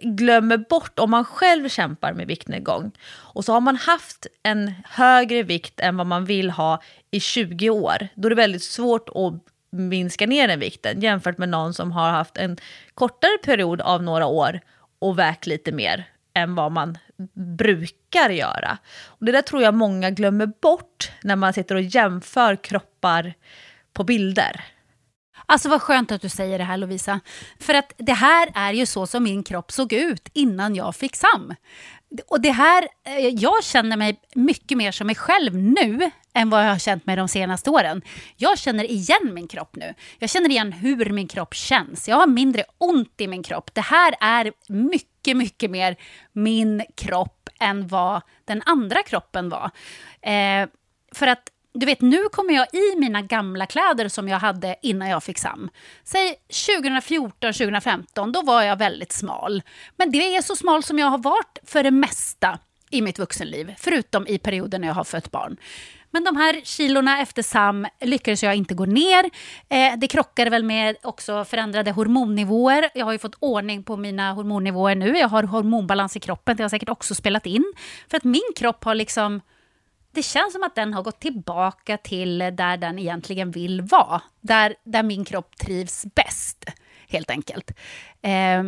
glömmer 0.00 0.56
bort 0.56 0.98
om 0.98 1.10
man 1.10 1.24
själv 1.24 1.68
kämpar 1.68 2.12
med 2.12 2.26
viktnedgång. 2.26 2.92
Och 3.08 3.44
så 3.44 3.52
har 3.52 3.60
man 3.60 3.76
haft 3.76 4.26
en 4.42 4.74
högre 4.84 5.42
vikt 5.42 5.80
än 5.80 5.96
vad 5.96 6.06
man 6.06 6.24
vill 6.24 6.50
ha 6.50 6.82
i 7.10 7.20
20 7.20 7.70
år. 7.70 8.08
Då 8.14 8.28
är 8.28 8.30
det 8.30 8.36
väldigt 8.36 8.62
svårt 8.62 9.08
att 9.08 9.32
minska 9.70 10.26
ner 10.26 10.48
den 10.48 10.60
vikten 10.60 11.00
jämfört 11.00 11.38
med 11.38 11.48
någon 11.48 11.74
som 11.74 11.92
har 11.92 12.10
haft 12.10 12.36
en 12.36 12.56
kortare 12.94 13.38
period 13.44 13.80
av 13.80 14.02
några 14.02 14.26
år 14.26 14.60
och 14.98 15.18
vägt 15.18 15.46
lite 15.46 15.72
mer 15.72 16.08
än 16.34 16.54
vad 16.54 16.72
man 16.72 16.98
brukar 17.32 18.30
göra. 18.30 18.78
Och 19.04 19.26
det 19.26 19.32
där 19.32 19.42
tror 19.42 19.62
jag 19.62 19.74
många 19.74 20.10
glömmer 20.10 20.46
bort 20.46 21.12
när 21.22 21.36
man 21.36 21.52
sitter 21.52 21.74
och 21.74 21.82
jämför 21.82 22.56
kroppar 22.56 23.34
på 23.92 24.04
bilder. 24.04 24.64
Alltså 25.46 25.68
vad 25.68 25.82
skönt 25.82 26.12
att 26.12 26.22
du 26.22 26.28
säger 26.28 26.58
det 26.58 26.64
här 26.64 26.76
Lovisa. 26.76 27.20
För 27.60 27.74
att 27.74 27.92
det 27.96 28.12
här 28.12 28.52
är 28.54 28.72
ju 28.72 28.86
så 28.86 29.06
som 29.06 29.22
min 29.22 29.42
kropp 29.42 29.72
såg 29.72 29.92
ut 29.92 30.28
innan 30.32 30.74
jag 30.74 30.96
fick 30.96 31.16
SAM. 31.16 31.54
Och 32.28 32.40
det 32.40 32.50
här, 32.50 32.88
eh, 33.04 33.28
jag 33.28 33.64
känner 33.64 33.96
mig 33.96 34.20
mycket 34.34 34.78
mer 34.78 34.92
som 34.92 35.06
mig 35.06 35.16
själv 35.16 35.56
nu 35.56 36.10
än 36.34 36.50
vad 36.50 36.64
jag 36.64 36.70
har 36.70 36.78
känt 36.78 37.06
mig 37.06 37.16
de 37.16 37.28
senaste 37.28 37.70
åren. 37.70 38.02
Jag 38.36 38.58
känner 38.58 38.90
igen 38.90 39.34
min 39.34 39.48
kropp 39.48 39.76
nu. 39.76 39.94
Jag 40.18 40.30
känner 40.30 40.50
igen 40.50 40.72
hur 40.72 41.10
min 41.10 41.28
kropp 41.28 41.54
känns. 41.54 42.08
Jag 42.08 42.16
har 42.16 42.26
mindre 42.26 42.64
ont 42.78 43.20
i 43.20 43.28
min 43.28 43.42
kropp. 43.42 43.74
Det 43.74 43.80
här 43.80 44.14
är 44.20 44.52
mycket, 44.68 45.36
mycket 45.36 45.70
mer 45.70 45.96
min 46.32 46.82
kropp 46.94 47.48
än 47.60 47.88
vad 47.88 48.22
den 48.44 48.62
andra 48.66 49.02
kroppen 49.02 49.48
var. 49.48 49.70
Eh, 50.22 50.68
för 51.14 51.26
att 51.26 51.50
du 51.74 51.86
vet, 51.86 52.00
nu 52.00 52.28
kommer 52.32 52.54
jag 52.54 52.66
i 52.74 52.96
mina 52.98 53.22
gamla 53.22 53.66
kläder 53.66 54.08
som 54.08 54.28
jag 54.28 54.38
hade 54.38 54.76
innan 54.82 55.08
jag 55.08 55.22
fick 55.22 55.38
SAM. 55.38 55.70
Säg 56.04 56.34
2014, 56.66 57.52
2015, 57.52 58.32
då 58.32 58.42
var 58.42 58.62
jag 58.62 58.76
väldigt 58.76 59.12
smal. 59.12 59.62
Men 59.96 60.10
det 60.10 60.36
är 60.36 60.42
så 60.42 60.56
smal 60.56 60.82
som 60.82 60.98
jag 60.98 61.06
har 61.06 61.18
varit 61.18 61.58
för 61.64 61.82
det 61.82 61.90
mesta 61.90 62.58
i 62.90 63.02
mitt 63.02 63.18
vuxenliv, 63.18 63.74
förutom 63.78 64.26
i 64.26 64.38
perioden 64.38 64.80
när 64.80 64.88
jag 64.88 64.94
har 64.94 65.04
fött 65.04 65.30
barn. 65.30 65.56
Men 66.10 66.24
de 66.24 66.36
här 66.36 66.60
kilorna 66.64 67.20
efter 67.20 67.42
SAM 67.42 67.86
lyckades 68.00 68.42
jag 68.42 68.54
inte 68.54 68.74
gå 68.74 68.84
ner. 68.84 69.24
Eh, 69.68 69.98
det 69.98 70.06
krockade 70.06 70.50
väl 70.50 70.64
med 70.64 70.96
också 71.02 71.44
förändrade 71.44 71.90
hormonnivåer. 71.90 72.90
Jag 72.94 73.04
har 73.04 73.12
ju 73.12 73.18
fått 73.18 73.36
ordning 73.40 73.82
på 73.82 73.96
mina 73.96 74.32
hormonnivåer 74.32 74.94
nu. 74.94 75.18
Jag 75.18 75.28
har 75.28 75.42
hormonbalans 75.42 76.16
i 76.16 76.20
kroppen. 76.20 76.56
Det 76.56 76.62
har 76.62 76.68
säkert 76.68 76.88
också 76.88 77.14
spelat 77.14 77.46
in. 77.46 77.72
För 78.10 78.16
att 78.16 78.24
min 78.24 78.52
kropp 78.56 78.84
har 78.84 78.94
liksom 78.94 79.40
det 80.14 80.22
känns 80.22 80.52
som 80.52 80.62
att 80.62 80.74
den 80.74 80.94
har 80.94 81.02
gått 81.02 81.20
tillbaka 81.20 81.96
till 81.96 82.38
där 82.38 82.76
den 82.76 82.98
egentligen 82.98 83.50
vill 83.50 83.82
vara. 83.82 84.22
Där, 84.40 84.74
där 84.84 85.02
min 85.02 85.24
kropp 85.24 85.56
trivs 85.56 86.04
bäst, 86.14 86.64
helt 87.08 87.30
enkelt. 87.30 87.70
Eh, 88.22 88.62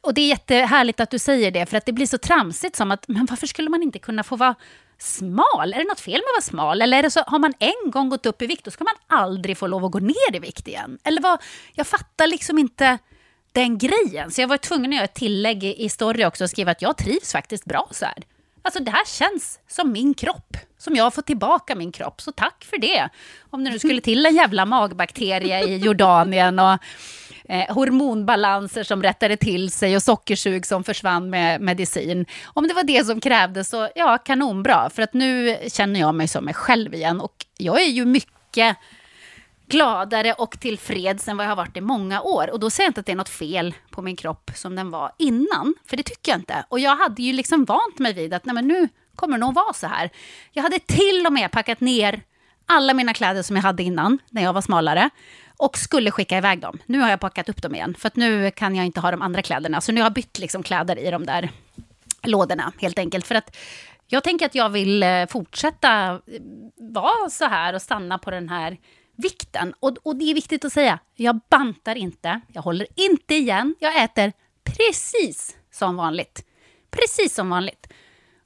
och 0.00 0.14
det 0.14 0.20
är 0.20 0.28
jättehärligt 0.28 1.00
att 1.00 1.10
du 1.10 1.18
säger 1.18 1.50
det, 1.50 1.66
för 1.66 1.76
att 1.76 1.86
det 1.86 1.92
blir 1.92 2.06
så 2.06 2.18
tramsigt 2.18 2.76
som 2.76 2.90
att, 2.90 3.08
men 3.08 3.26
varför 3.30 3.46
skulle 3.46 3.70
man 3.70 3.82
inte 3.82 3.98
kunna 3.98 4.22
få 4.22 4.36
vara 4.36 4.54
smal? 4.98 5.74
Är 5.74 5.78
det 5.78 5.84
något 5.84 6.00
fel 6.00 6.12
med 6.12 6.20
att 6.20 6.34
vara 6.34 6.50
smal? 6.62 6.82
Eller 6.82 6.98
är 6.98 7.02
det 7.02 7.10
så, 7.10 7.20
har 7.26 7.38
man 7.38 7.54
en 7.58 7.90
gång 7.90 8.08
gått 8.08 8.26
upp 8.26 8.42
i 8.42 8.46
vikt, 8.46 8.64
då 8.64 8.70
ska 8.70 8.84
man 8.84 9.20
aldrig 9.20 9.58
få 9.58 9.66
lov 9.66 9.84
att 9.84 9.92
gå 9.92 9.98
ner 9.98 10.34
i 10.34 10.38
vikt 10.38 10.68
igen? 10.68 10.98
Eller 11.04 11.22
vad, 11.22 11.42
jag 11.72 11.86
fattar 11.86 12.26
liksom 12.26 12.58
inte 12.58 12.98
den 13.52 13.78
grejen. 13.78 14.30
Så 14.30 14.40
jag 14.40 14.48
var 14.48 14.56
tvungen 14.56 14.90
att 14.90 14.94
göra 14.94 15.04
ett 15.04 15.14
tillägg 15.14 15.64
i 15.64 15.88
story 15.88 16.24
också 16.24 16.44
och 16.44 16.50
skriva 16.50 16.70
att 16.70 16.82
jag 16.82 16.96
trivs 16.96 17.32
faktiskt 17.32 17.64
bra 17.64 17.88
så 17.90 18.04
här. 18.04 18.24
Alltså 18.62 18.82
det 18.82 18.90
här 18.90 19.06
känns 19.06 19.60
som 19.68 19.92
min 19.92 20.14
kropp, 20.14 20.56
som 20.78 20.96
jag 20.96 21.04
har 21.04 21.10
fått 21.10 21.26
tillbaka 21.26 21.74
min 21.74 21.92
kropp, 21.92 22.20
så 22.20 22.32
tack 22.32 22.64
för 22.64 22.78
det. 22.78 23.08
Om 23.50 23.64
det 23.64 23.70
nu 23.70 23.78
skulle 23.78 24.00
till 24.00 24.26
en 24.26 24.34
jävla 24.34 24.66
magbakterie 24.66 25.64
i 25.64 25.76
Jordanien 25.76 26.58
och 26.58 26.78
eh, 27.48 27.74
hormonbalanser 27.74 28.82
som 28.82 29.02
rättade 29.02 29.36
till 29.36 29.70
sig 29.70 29.96
och 29.96 30.02
sockersug 30.02 30.66
som 30.66 30.84
försvann 30.84 31.30
med 31.30 31.60
medicin. 31.60 32.26
Om 32.44 32.68
det 32.68 32.74
var 32.74 32.84
det 32.84 33.04
som 33.04 33.20
krävdes 33.20 33.68
så, 33.68 33.88
ja, 33.94 34.18
kanonbra. 34.18 34.90
För 34.90 35.02
att 35.02 35.14
nu 35.14 35.56
känner 35.68 36.00
jag 36.00 36.14
mig 36.14 36.28
som 36.28 36.44
mig 36.44 36.54
själv 36.54 36.94
igen 36.94 37.20
och 37.20 37.34
jag 37.58 37.80
är 37.82 37.90
ju 37.90 38.04
mycket 38.04 38.76
gladare 39.70 40.32
och 40.32 40.60
tillfreds 40.60 41.28
än 41.28 41.36
vad 41.36 41.46
jag 41.46 41.50
har 41.50 41.56
varit 41.56 41.76
i 41.76 41.80
många 41.80 42.22
år. 42.22 42.50
Och 42.50 42.60
då 42.60 42.70
säger 42.70 42.86
jag 42.86 42.90
inte 42.90 43.00
att 43.00 43.06
det 43.06 43.12
är 43.12 43.16
något 43.16 43.28
fel 43.28 43.74
på 43.90 44.02
min 44.02 44.16
kropp 44.16 44.50
som 44.54 44.76
den 44.76 44.90
var 44.90 45.12
innan, 45.18 45.74
för 45.86 45.96
det 45.96 46.02
tycker 46.02 46.32
jag 46.32 46.38
inte. 46.40 46.64
Och 46.68 46.80
jag 46.80 46.96
hade 46.96 47.22
ju 47.22 47.32
liksom 47.32 47.64
vant 47.64 47.98
mig 47.98 48.12
vid 48.12 48.34
att 48.34 48.44
nej, 48.44 48.54
men 48.54 48.68
nu 48.68 48.88
kommer 49.16 49.38
det 49.38 49.46
nog 49.46 49.54
vara 49.54 49.72
så 49.72 49.86
här. 49.86 50.10
Jag 50.52 50.62
hade 50.62 50.78
till 50.78 51.26
och 51.26 51.32
med 51.32 51.50
packat 51.50 51.80
ner 51.80 52.22
alla 52.66 52.94
mina 52.94 53.14
kläder 53.14 53.42
som 53.42 53.56
jag 53.56 53.62
hade 53.62 53.82
innan, 53.82 54.18
när 54.30 54.42
jag 54.42 54.52
var 54.52 54.60
smalare, 54.60 55.10
och 55.56 55.78
skulle 55.78 56.10
skicka 56.10 56.38
iväg 56.38 56.60
dem. 56.60 56.78
Nu 56.86 56.98
har 56.98 57.10
jag 57.10 57.20
packat 57.20 57.48
upp 57.48 57.62
dem 57.62 57.74
igen, 57.74 57.94
för 57.98 58.08
att 58.08 58.16
nu 58.16 58.50
kan 58.50 58.76
jag 58.76 58.86
inte 58.86 59.00
ha 59.00 59.10
de 59.10 59.22
andra 59.22 59.42
kläderna. 59.42 59.80
Så 59.80 59.92
nu 59.92 60.00
har 60.00 60.04
jag 60.04 60.12
bytt 60.12 60.38
liksom 60.38 60.62
kläder 60.62 60.98
i 60.98 61.10
de 61.10 61.26
där 61.26 61.50
lådorna, 62.22 62.72
helt 62.80 62.98
enkelt. 62.98 63.26
För 63.26 63.34
att 63.34 63.56
jag 64.06 64.24
tänker 64.24 64.46
att 64.46 64.54
jag 64.54 64.70
vill 64.70 65.02
eh, 65.02 65.26
fortsätta 65.26 66.10
eh, 66.10 66.18
vara 66.76 67.30
så 67.30 67.44
här 67.44 67.74
och 67.74 67.82
stanna 67.82 68.18
på 68.18 68.30
den 68.30 68.48
här 68.48 68.76
vikten. 69.20 69.74
Och, 69.80 69.96
och 70.02 70.16
det 70.16 70.30
är 70.30 70.34
viktigt 70.34 70.64
att 70.64 70.72
säga, 70.72 70.98
jag 71.14 71.40
bantar 71.50 71.94
inte, 71.94 72.40
jag 72.48 72.62
håller 72.62 72.86
inte 72.96 73.34
igen, 73.34 73.74
jag 73.78 74.04
äter 74.04 74.32
precis 74.64 75.56
som 75.72 75.96
vanligt. 75.96 76.44
Precis 76.90 77.34
som 77.34 77.50
vanligt. 77.50 77.86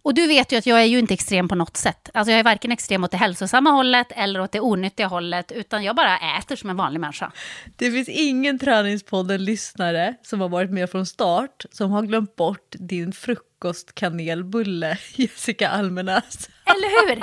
Och 0.05 0.15
du 0.15 0.27
vet 0.27 0.53
ju 0.53 0.57
att 0.57 0.67
jag 0.67 0.81
är 0.81 0.85
ju 0.85 0.99
inte 0.99 1.15
extrem 1.15 1.49
på 1.49 1.55
något 1.55 1.77
sätt. 1.77 2.11
Alltså 2.15 2.31
jag 2.31 2.41
är 2.41 2.45
varken 2.45 2.73
extrem 2.73 3.05
åt 3.05 3.11
det 3.11 3.17
hälsosamma 3.17 3.71
hållet 3.71 4.07
eller 4.11 4.41
åt 4.41 4.53
det 4.53 4.61
onyttiga 4.61 5.07
hållet, 5.07 5.53
utan 5.53 5.85
jag 5.85 5.97
bara 5.97 6.19
äter 6.39 6.57
som 6.57 6.71
en 6.71 6.77
vanlig 6.77 7.01
människa. 7.01 7.33
Det 7.77 7.91
finns 7.91 8.09
ingen 8.09 8.59
Träningspodden-lyssnare 8.59 10.15
som 10.23 10.41
har 10.41 10.49
varit 10.49 10.71
med 10.71 10.91
från 10.91 11.07
start 11.07 11.65
som 11.71 11.91
har 11.91 12.03
glömt 12.03 12.37
bort 12.37 12.75
din 12.79 13.13
frukostkanelbulle, 13.13 14.99
Jessica 15.15 15.69
Almenäs. 15.69 16.49
Eller 16.65 17.09
hur? 17.09 17.23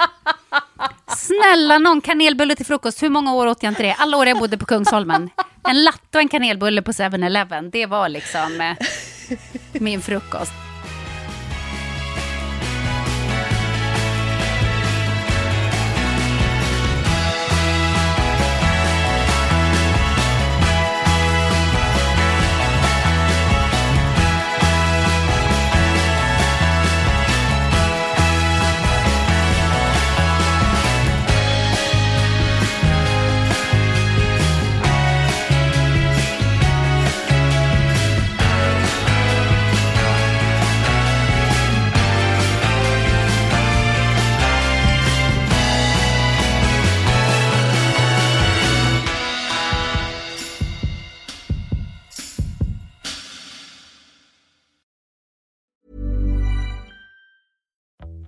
Snälla 1.18 1.78
någon 1.78 2.02
kanelbulle 2.02 2.56
till 2.56 2.66
frukost. 2.66 3.04
Hur 3.04 3.10
många 3.10 3.34
år 3.34 3.48
åt 3.48 3.64
jag 3.64 3.72
inte 3.72 3.84
det? 3.84 3.94
Alla 3.94 4.18
år 4.18 4.28
jag 4.28 4.40
bodde 4.40 4.58
på 4.58 4.66
Kungsholmen. 4.66 5.30
En 5.70 5.84
latte 5.84 6.18
och 6.18 6.22
en 6.22 6.30
kanelbulle 6.30 6.82
på 6.82 6.92
7-Eleven. 6.92 7.70
Det 7.70 7.86
var 7.86 8.10
liksom 8.10 8.62
eh, 8.62 8.78
min 9.74 10.02
frukost. 10.02 10.54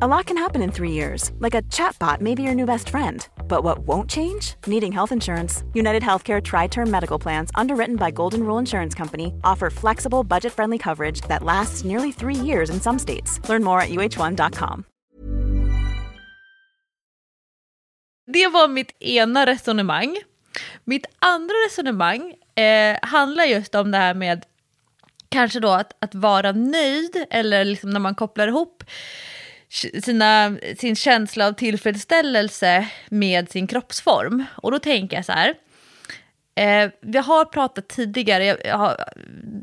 A 0.00 0.06
lot 0.06 0.24
can 0.26 0.38
happen 0.38 0.62
in 0.62 0.72
three 0.72 0.90
years, 0.90 1.30
like 1.38 1.54
a 1.54 1.60
chatbot 1.68 2.20
may 2.20 2.34
be 2.34 2.42
your 2.42 2.54
new 2.54 2.64
best 2.64 2.88
friend. 2.88 3.28
But 3.46 3.62
what 3.62 3.80
won't 3.80 4.08
change? 4.08 4.54
Needing 4.66 4.90
health 4.90 5.12
insurance. 5.12 5.64
United 5.74 6.02
Healthcare 6.02 6.42
Tri 6.42 6.66
Term 6.66 6.90
Medical 6.90 7.18
Plans, 7.18 7.50
underwritten 7.54 7.96
by 7.96 8.10
Golden 8.10 8.40
Rule 8.44 8.58
Insurance 8.58 8.94
Company, 8.94 9.34
offer 9.44 9.68
flexible, 9.70 10.24
budget 10.24 10.52
friendly 10.52 10.78
coverage 10.78 11.20
that 11.28 11.42
lasts 11.42 11.84
nearly 11.84 12.10
three 12.10 12.34
years 12.34 12.70
in 12.70 12.80
some 12.80 12.98
states. 12.98 13.38
Learn 13.50 13.62
more 13.62 13.82
at 13.82 13.90
uh1.com. 13.90 14.84
Det 18.26 18.48
var 18.48 18.68
mitt 18.68 18.92
ena 19.00 19.46
resonemang. 19.46 20.16
Mitt 20.84 21.06
andra 21.18 21.54
resonemang 21.66 22.34
eh, 22.54 22.96
handlar 23.02 23.44
just 23.44 23.74
om 23.74 23.90
det 23.90 23.98
här 23.98 24.14
med 24.14 24.44
kanske 25.28 25.60
då 25.60 25.68
att, 25.68 26.04
att 26.04 26.14
vara 26.14 26.52
nöjd 26.52 27.26
eller 27.30 27.64
liksom 27.64 27.90
när 27.90 28.00
man 28.00 28.14
kopplar 28.14 28.48
ihop 28.48 28.84
sina, 30.04 30.56
sin 30.78 30.96
känsla 30.96 31.46
av 31.46 31.52
tillfredsställelse 31.52 32.88
med 33.08 33.50
sin 33.50 33.66
kroppsform. 33.66 34.44
Och 34.54 34.70
då 34.70 34.78
tänker 34.78 35.16
jag 35.16 35.24
så 35.24 35.32
här. 35.32 35.54
Eh, 36.54 36.90
vi 37.00 37.18
har 37.18 37.44
pratat 37.44 37.88
tidigare, 37.88 38.44
jag, 38.44 38.58
jag 38.64 38.78
har, 38.78 38.96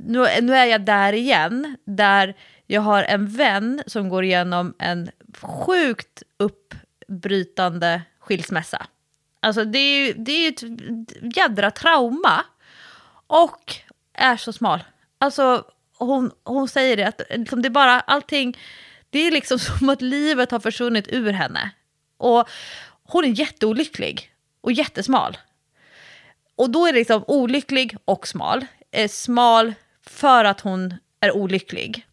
nu, 0.05 0.28
nu 0.41 0.55
är 0.55 0.66
jag 0.66 0.82
där 0.82 1.14
igen, 1.14 1.78
där 1.86 2.36
jag 2.68 2.82
har 2.82 3.03
en 3.03 3.28
vän 3.28 3.84
som 3.86 4.10
går 4.10 4.24
igenom 4.24 4.74
en 4.80 5.10
sjukt 5.41 6.24
uppbrytande 6.38 8.01
skilsmässa. 8.20 8.86
Alltså 9.39 9.66
det 9.66 9.80
är 9.80 10.05
ju 10.05 10.14
det 10.14 10.32
är 10.32 10.51
ett 10.51 10.64
jädra 11.36 11.72
trauma. 11.72 12.45
Och 13.28 13.76
är 14.14 14.38
så 14.38 14.53
smal. 14.53 14.84
Alltså 15.18 15.64
hon, 15.97 16.32
hon 16.43 16.68
säger 16.68 16.97
det, 16.97 17.07
att 17.07 17.22
liksom 17.30 17.62
det 17.62 17.68
är 17.68 17.70
bara 17.70 17.99
allting, 17.99 18.57
det 19.10 19.20
är 19.20 19.32
liksom 19.32 19.60
som 19.80 19.89
att 19.89 20.01
livet 20.01 20.51
har 20.51 20.60
försvunnit 20.60 21.07
ur 21.07 21.32
henne. 21.32 21.72
Och 22.18 22.49
hon 23.03 23.26
är 23.26 23.39
jätteolycklig 23.39 24.32
och 24.62 24.72
jättesmal. 24.72 25.38
Och 26.55 26.70
då 26.70 26.86
är 26.86 26.93
det 26.93 26.99
liksom 26.99 27.24
olycklig 27.28 27.97
och 28.05 28.28
smal. 28.28 28.66
Eh, 28.91 29.10
smal 29.10 29.74
för 30.01 30.45
att 30.45 30.62
hon 30.62 30.93
är 31.20 31.32
olycklig. 31.32 32.05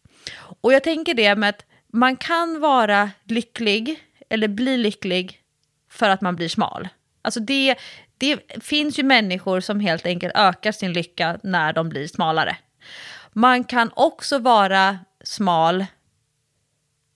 Och 0.61 0.73
jag 0.73 0.83
tänker 0.83 1.13
det 1.13 1.35
med 1.35 1.49
att 1.49 1.65
man 1.93 2.15
kan 2.15 2.59
vara 2.59 3.11
lycklig 3.23 4.03
eller 4.29 4.47
bli 4.47 4.77
lycklig 4.77 5.41
för 5.89 6.09
att 6.09 6.21
man 6.21 6.35
blir 6.35 6.49
smal. 6.49 6.87
Alltså 7.21 7.39
det, 7.39 7.75
det 8.17 8.39
finns 8.63 8.99
ju 8.99 9.03
människor 9.03 9.59
som 9.59 9.79
helt 9.79 10.05
enkelt 10.05 10.33
ökar 10.35 10.71
sin 10.71 10.93
lycka 10.93 11.39
när 11.43 11.73
de 11.73 11.89
blir 11.89 12.07
smalare. 12.07 12.57
Man 13.33 13.63
kan 13.63 13.91
också 13.95 14.39
vara 14.39 14.99
smal 15.23 15.85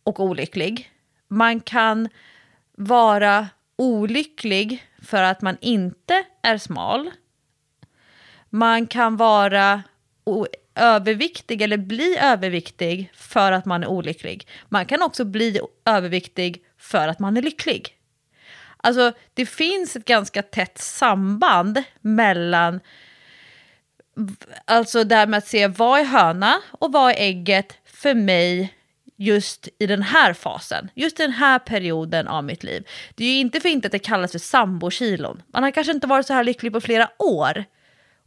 och 0.03 0.19
olycklig. 0.19 0.91
Man 1.27 1.59
kan 1.59 2.09
vara 2.77 3.47
olycklig 3.75 4.83
för 5.01 5.23
att 5.23 5.41
man 5.41 5.57
inte 5.61 6.23
är 6.41 6.57
smal. 6.57 7.11
Man 8.49 8.87
kan 8.87 9.17
vara 9.17 9.83
överviktig 10.75 11.61
eller 11.61 11.77
bli 11.77 12.17
överviktig 12.17 13.11
för 13.13 13.51
att 13.51 13.65
man 13.65 13.83
är 13.83 13.87
olycklig. 13.87 14.47
Man 14.69 14.85
kan 14.85 15.01
också 15.01 15.25
bli 15.25 15.59
överviktig 15.85 16.63
för 16.77 17.07
att 17.07 17.19
man 17.19 17.37
är 17.37 17.41
lycklig. 17.41 17.97
Alltså 18.77 19.11
det 19.33 19.45
finns 19.45 19.95
ett 19.95 20.05
ganska 20.05 20.41
tätt 20.41 20.77
samband 20.77 21.83
mellan 22.01 22.79
alltså 24.65 25.03
det 25.03 25.15
här 25.15 25.27
med 25.27 25.37
att 25.37 25.47
se 25.47 25.67
vad 25.67 25.99
är 25.99 26.05
höna 26.05 26.61
och 26.71 26.91
vad 26.91 27.11
är 27.11 27.15
ägget 27.15 27.77
för 27.85 28.13
mig 28.13 28.73
just 29.21 29.69
i 29.79 29.87
den 29.87 30.01
här 30.01 30.33
fasen, 30.33 30.89
just 30.93 31.19
i 31.19 31.23
den 31.23 31.31
här 31.31 31.59
perioden 31.59 32.27
av 32.27 32.43
mitt 32.43 32.63
liv. 32.63 32.87
Det 33.15 33.25
är 33.25 33.33
ju 33.33 33.39
inte 33.39 33.59
för 33.59 33.69
inte 33.69 33.87
att 33.87 33.91
det 33.91 33.99
kallas 33.99 34.31
för 34.31 34.39
sambokilon. 34.39 35.41
Man 35.47 35.63
har 35.63 35.71
kanske 35.71 35.93
inte 35.93 36.07
varit 36.07 36.27
så 36.27 36.33
här 36.33 36.43
lycklig 36.43 36.73
på 36.73 36.81
flera 36.81 37.09
år. 37.17 37.63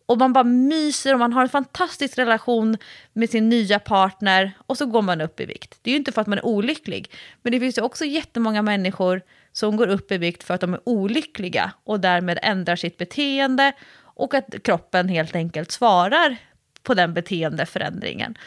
Och 0.07 0.19
man 0.19 0.33
bara 0.33 0.45
myser 0.45 1.13
och 1.13 1.19
man 1.19 1.33
har 1.33 1.43
en 1.43 1.49
fantastisk 1.49 2.19
relation 2.19 2.77
med 3.13 3.31
sin 3.31 3.49
nya 3.49 3.79
partner 3.79 4.53
och 4.67 4.79
så 4.79 4.87
går 4.87 5.03
man 5.03 5.21
upp 5.21 5.41
i 5.41 5.45
vikt. 5.45 5.79
Det 5.83 5.91
är 5.91 5.93
ju 5.93 5.99
inte 5.99 6.13
för 6.13 6.21
att 6.21 6.27
man 6.27 6.39
är 6.39 6.47
olycklig, 6.47 7.11
men 7.43 7.53
det 7.53 7.61
finns 7.61 7.79
ju 7.79 7.83
också 7.83 8.05
jättemånga 8.05 8.63
människor 8.63 9.23
som 9.53 9.77
går 9.77 9.87
upp 9.87 10.13
i 10.13 10.19
vikt 10.19 10.45
för 10.45 10.55
att 10.55 10.61
de 10.61 10.75
är 10.75 10.81
olyckliga 10.85 11.73
och 11.85 12.01
därmed 12.01 12.39
ändrar 12.43 12.77
sitt 12.77 12.99
beteende 12.99 13.73
och 13.97 14.35
att 14.35 14.55
kroppen 14.65 15.09
helt 15.09 15.37
enkelt 15.37 15.71
svarar 15.71 16.37
på 16.83 16.95
den 16.95 17.15
beteendeförändringen. 17.15 18.39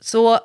Så 0.00 0.38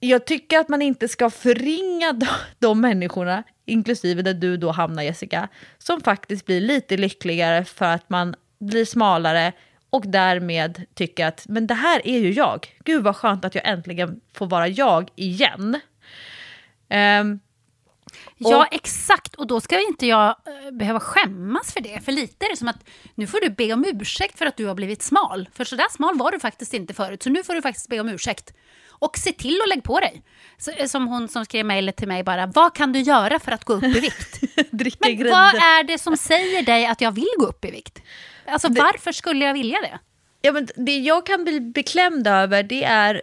jag 0.00 0.26
tycker 0.26 0.58
att 0.58 0.68
man 0.68 0.82
inte 0.82 1.08
ska 1.08 1.30
förringa 1.30 2.12
de, 2.12 2.26
de 2.58 2.80
människorna, 2.80 3.42
inklusive 3.64 4.22
där 4.22 4.34
du 4.34 4.56
då 4.56 4.70
hamnar 4.70 5.02
Jessica, 5.02 5.48
som 5.78 6.00
faktiskt 6.00 6.46
blir 6.46 6.60
lite 6.60 6.96
lyckligare 6.96 7.64
för 7.64 7.86
att 7.86 8.10
man 8.10 8.34
blir 8.58 8.84
smalare 8.84 9.52
och 9.90 10.06
därmed 10.06 10.84
tycker 10.94 11.26
att 11.26 11.48
men 11.48 11.66
det 11.66 11.74
här 11.74 12.06
är 12.06 12.18
ju 12.18 12.32
jag. 12.32 12.76
Gud 12.84 13.04
vad 13.04 13.16
skönt 13.16 13.44
att 13.44 13.54
jag 13.54 13.68
äntligen 13.68 14.20
får 14.32 14.46
vara 14.46 14.68
jag 14.68 15.10
igen. 15.16 15.80
Um, 17.20 17.40
Ja, 18.36 18.66
exakt. 18.70 19.34
Och 19.34 19.46
då 19.46 19.60
ska 19.60 19.80
inte 19.80 20.06
jag 20.06 20.28
uh, 20.28 20.76
behöva 20.76 21.00
skämmas 21.00 21.72
för 21.72 21.80
det. 21.80 22.04
För 22.04 22.12
lite 22.12 22.46
är 22.46 22.50
det 22.50 22.56
som 22.56 22.68
att 22.68 22.84
nu 23.14 23.26
får 23.26 23.40
du 23.40 23.50
be 23.50 23.72
om 23.72 23.84
ursäkt 23.84 24.38
för 24.38 24.46
att 24.46 24.56
du 24.56 24.66
har 24.66 24.74
blivit 24.74 25.02
smal. 25.02 25.48
För 25.52 25.64
så 25.64 25.76
där 25.76 25.88
smal 25.90 26.18
var 26.18 26.32
du 26.32 26.40
faktiskt 26.40 26.74
inte 26.74 26.94
förut. 26.94 27.22
Så 27.22 27.30
nu 27.30 27.44
får 27.44 27.54
du 27.54 27.62
faktiskt 27.62 27.88
be 27.88 28.00
om 28.00 28.08
ursäkt. 28.08 28.52
Och 28.98 29.18
se 29.18 29.32
till 29.32 29.60
att 29.62 29.68
lägga 29.68 29.82
på 29.82 30.00
dig. 30.00 30.22
Så, 30.58 30.70
eh, 30.70 30.86
som 30.86 31.08
hon 31.08 31.28
som 31.28 31.44
skrev 31.44 31.66
mejlet 31.66 31.96
till 31.96 32.08
mig 32.08 32.22
bara, 32.24 32.46
vad 32.46 32.74
kan 32.74 32.92
du 32.92 33.00
göra 33.00 33.38
för 33.38 33.52
att 33.52 33.64
gå 33.64 33.72
upp 33.72 33.84
i 33.84 34.00
vikt? 34.00 34.40
Men 35.00 35.16
grädde. 35.16 35.30
vad 35.30 35.54
är 35.54 35.84
det 35.84 35.98
som 35.98 36.16
säger 36.16 36.62
dig 36.62 36.86
att 36.86 37.00
jag 37.00 37.12
vill 37.12 37.28
gå 37.38 37.46
upp 37.46 37.64
i 37.64 37.70
vikt? 37.70 38.02
Alltså 38.46 38.68
Det- 38.68 38.80
varför 38.80 39.12
skulle 39.12 39.44
jag 39.44 39.54
vilja 39.54 39.78
det? 39.80 39.98
Ja, 40.40 40.52
men 40.52 40.68
det 40.76 40.98
jag 40.98 41.26
kan 41.26 41.44
bli 41.44 41.60
beklämd 41.60 42.26
över 42.26 42.62
det 42.62 42.84
är 42.84 43.22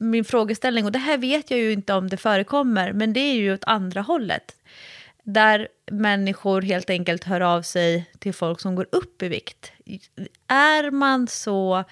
min 0.00 0.24
frågeställning, 0.24 0.84
och 0.84 0.92
det 0.92 0.98
här 0.98 1.18
vet 1.18 1.50
jag 1.50 1.60
ju 1.60 1.72
inte 1.72 1.94
om 1.94 2.08
det 2.08 2.16
förekommer, 2.16 2.92
men 2.92 3.12
det 3.12 3.20
är 3.20 3.34
ju 3.34 3.54
åt 3.54 3.64
andra 3.64 4.00
hållet. 4.00 4.54
Där 5.22 5.68
människor 5.90 6.62
helt 6.62 6.90
enkelt 6.90 7.24
hör 7.24 7.40
av 7.40 7.62
sig 7.62 8.10
till 8.18 8.34
folk 8.34 8.60
som 8.60 8.74
går 8.74 8.86
upp 8.92 9.22
i 9.22 9.28
vikt. 9.28 9.72
Är 10.48 10.90
man 10.90 11.26
så 11.28 11.84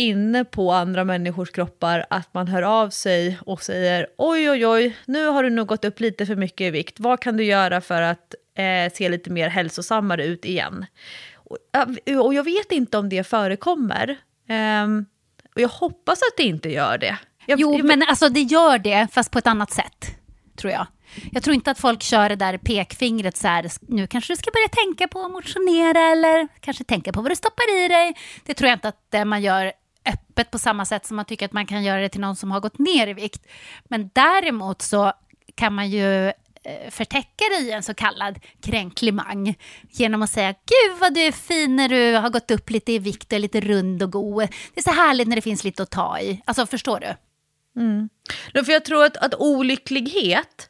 inne 0.00 0.44
på 0.44 0.72
andra 0.72 1.04
människors 1.04 1.50
kroppar 1.50 2.06
att 2.10 2.34
man 2.34 2.48
hör 2.48 2.62
av 2.62 2.90
sig 2.90 3.38
och 3.46 3.62
säger 3.62 4.06
oj 4.18 4.50
oj 4.50 4.66
oj, 4.66 4.96
nu 5.06 5.26
har 5.26 5.42
du 5.42 5.50
nog 5.50 5.66
gått 5.68 5.84
upp 5.84 6.00
lite 6.00 6.26
för 6.26 6.36
mycket 6.36 6.60
i 6.60 6.70
vikt, 6.70 7.00
vad 7.00 7.20
kan 7.20 7.36
du 7.36 7.44
göra 7.44 7.80
för 7.80 8.02
att 8.02 8.34
eh, 8.54 8.92
se 8.94 9.08
lite 9.08 9.30
mer 9.30 9.48
hälsosammare 9.48 10.24
ut 10.24 10.44
igen? 10.44 10.86
Och, 11.34 11.56
och 12.24 12.34
jag 12.34 12.44
vet 12.44 12.72
inte 12.72 12.98
om 12.98 13.08
det 13.08 13.24
förekommer. 13.24 14.16
Ehm, 14.48 15.06
och 15.54 15.60
jag 15.60 15.68
hoppas 15.68 16.18
att 16.22 16.36
det 16.36 16.42
inte 16.42 16.68
gör 16.72 16.98
det. 16.98 17.18
Jag, 17.46 17.60
Jo, 17.60 17.76
jag- 17.76 17.84
men 17.84 18.02
alltså 18.08 18.28
det 18.28 18.40
gör 18.40 18.78
det, 18.78 19.08
fast 19.12 19.30
på 19.30 19.38
ett 19.38 19.46
annat 19.46 19.70
sätt, 19.70 20.06
tror 20.56 20.72
jag. 20.72 20.86
Jag 21.32 21.42
tror 21.42 21.54
inte 21.54 21.70
att 21.70 21.78
folk 21.78 22.02
kör 22.02 22.28
det 22.28 22.36
där 22.36 22.58
pekfingret 22.58 23.36
så 23.36 23.48
här, 23.48 23.70
nu 23.80 24.06
kanske 24.06 24.32
du 24.32 24.36
ska 24.36 24.50
börja 24.50 24.68
tänka 24.68 25.08
på 25.08 25.24
att 25.24 25.30
motionera 25.30 26.00
eller 26.12 26.48
kanske 26.60 26.84
tänka 26.84 27.12
på 27.12 27.22
vad 27.22 27.30
du 27.30 27.36
stoppar 27.36 27.84
i 27.84 27.88
dig. 27.88 28.14
Det 28.46 28.54
tror 28.54 28.68
jag 28.68 28.76
inte 28.76 28.88
att 28.88 29.26
man 29.28 29.42
gör 29.42 29.72
öppet 30.40 30.50
på 30.50 30.58
samma 30.58 30.84
sätt 30.84 31.06
som 31.06 31.16
man 31.16 31.24
tycker 31.24 31.46
att 31.46 31.52
man 31.52 31.66
kan 31.66 31.84
göra 31.84 32.00
det 32.00 32.08
till 32.08 32.20
någon 32.20 32.36
som 32.36 32.50
har 32.50 32.60
gått 32.60 32.78
ner 32.78 33.06
i 33.06 33.12
vikt. 33.14 33.46
Men 33.88 34.10
däremot 34.12 34.82
så 34.82 35.12
kan 35.54 35.74
man 35.74 35.90
ju 35.90 36.26
eh, 36.26 36.90
förtäcka 36.90 37.44
det 37.50 37.64
i 37.64 37.70
en 37.70 37.82
så 37.82 37.94
kallad 37.94 38.38
kränklimang 38.62 39.54
genom 39.90 40.22
att 40.22 40.30
säga 40.30 40.52
gud 40.52 40.98
vad 41.00 41.14
du 41.14 41.20
är 41.20 41.32
fin 41.32 41.76
när 41.76 41.88
du 41.88 42.16
har 42.16 42.30
gått 42.30 42.50
upp 42.50 42.70
lite 42.70 42.92
i 42.92 42.98
vikt 42.98 43.26
och 43.26 43.32
är 43.32 43.38
lite 43.38 43.60
rund 43.60 44.02
och 44.02 44.12
god. 44.12 44.48
Det 44.74 44.80
är 44.80 44.82
så 44.82 44.90
härligt 44.90 45.28
när 45.28 45.36
det 45.36 45.42
finns 45.42 45.64
lite 45.64 45.82
att 45.82 45.90
ta 45.90 46.20
i. 46.20 46.42
Alltså 46.44 46.66
förstår 46.66 47.00
du? 47.00 47.14
Mm. 47.80 48.08
Nej, 48.54 48.64
För 48.64 48.72
jag 48.72 48.84
tror 48.84 49.04
att, 49.04 49.16
att 49.16 49.34
olycklighet 49.34 50.69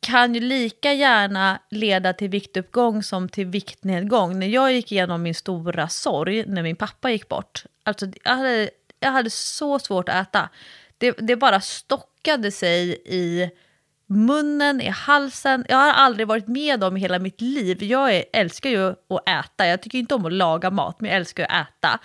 kan 0.00 0.34
ju 0.34 0.40
lika 0.40 0.92
gärna 0.92 1.58
leda 1.70 2.12
till 2.12 2.28
viktuppgång 2.30 3.02
som 3.02 3.28
till 3.28 3.46
viktnedgång. 3.46 4.38
När 4.38 4.46
jag 4.46 4.72
gick 4.72 4.92
igenom 4.92 5.22
min 5.22 5.34
stora 5.34 5.88
sorg 5.88 6.44
när 6.46 6.62
min 6.62 6.76
pappa 6.76 7.10
gick 7.10 7.28
bort, 7.28 7.64
alltså 7.82 8.06
jag 8.24 8.36
hade, 8.36 8.70
jag 9.00 9.10
hade 9.10 9.30
så 9.30 9.78
svårt 9.78 10.08
att 10.08 10.28
äta. 10.28 10.48
Det, 10.98 11.10
det 11.10 11.36
bara 11.36 11.60
stockade 11.60 12.50
sig 12.50 13.02
i 13.04 13.50
munnen, 14.06 14.80
i 14.80 14.88
halsen. 14.88 15.64
Jag 15.68 15.76
har 15.76 15.92
aldrig 15.92 16.28
varit 16.28 16.48
med 16.48 16.84
om 16.84 16.96
i 16.96 17.00
hela 17.00 17.18
mitt 17.18 17.40
liv. 17.40 17.82
Jag 17.82 18.14
är, 18.14 18.24
älskar 18.32 18.70
ju 18.70 18.88
att 18.88 19.28
äta. 19.28 19.66
Jag 19.66 19.82
tycker 19.82 19.98
inte 19.98 20.14
om 20.14 20.26
att 20.26 20.32
laga 20.32 20.70
mat, 20.70 21.00
men 21.00 21.10
jag 21.10 21.16
älskar 21.16 21.44
att 21.44 21.68
äta. 21.68 21.98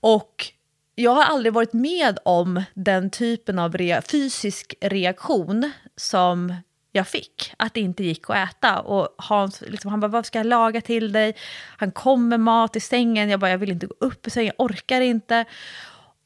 Och 0.00 0.52
jag 0.94 1.10
har 1.10 1.24
aldrig 1.24 1.52
varit 1.52 1.72
med 1.72 2.18
om 2.24 2.62
den 2.74 3.10
typen 3.10 3.58
av 3.58 3.76
rea 3.76 4.02
fysisk 4.02 4.74
reaktion 4.80 5.72
som 5.96 6.54
jag 6.92 7.08
fick. 7.08 7.52
Att 7.56 7.74
det 7.74 7.80
inte 7.80 8.04
gick 8.04 8.30
att 8.30 8.50
äta. 8.50 8.80
Och 8.80 9.14
Hans, 9.18 9.60
liksom, 9.60 9.90
han 9.90 10.00
bara, 10.00 10.08
vad 10.08 10.26
ska 10.26 10.38
jag 10.38 10.46
laga 10.46 10.80
till 10.80 11.12
dig? 11.12 11.36
Han 11.76 11.92
kom 11.92 12.28
med 12.28 12.40
mat 12.40 12.76
i 12.76 12.80
sängen. 12.80 13.28
Jag 13.28 13.40
bara, 13.40 13.50
jag 13.50 13.58
vill 13.58 13.70
inte 13.70 13.86
gå 13.86 13.94
upp 14.00 14.26
i 14.26 14.30
sängen, 14.30 14.52
jag 14.56 14.66
orkar 14.66 15.00
inte. 15.00 15.44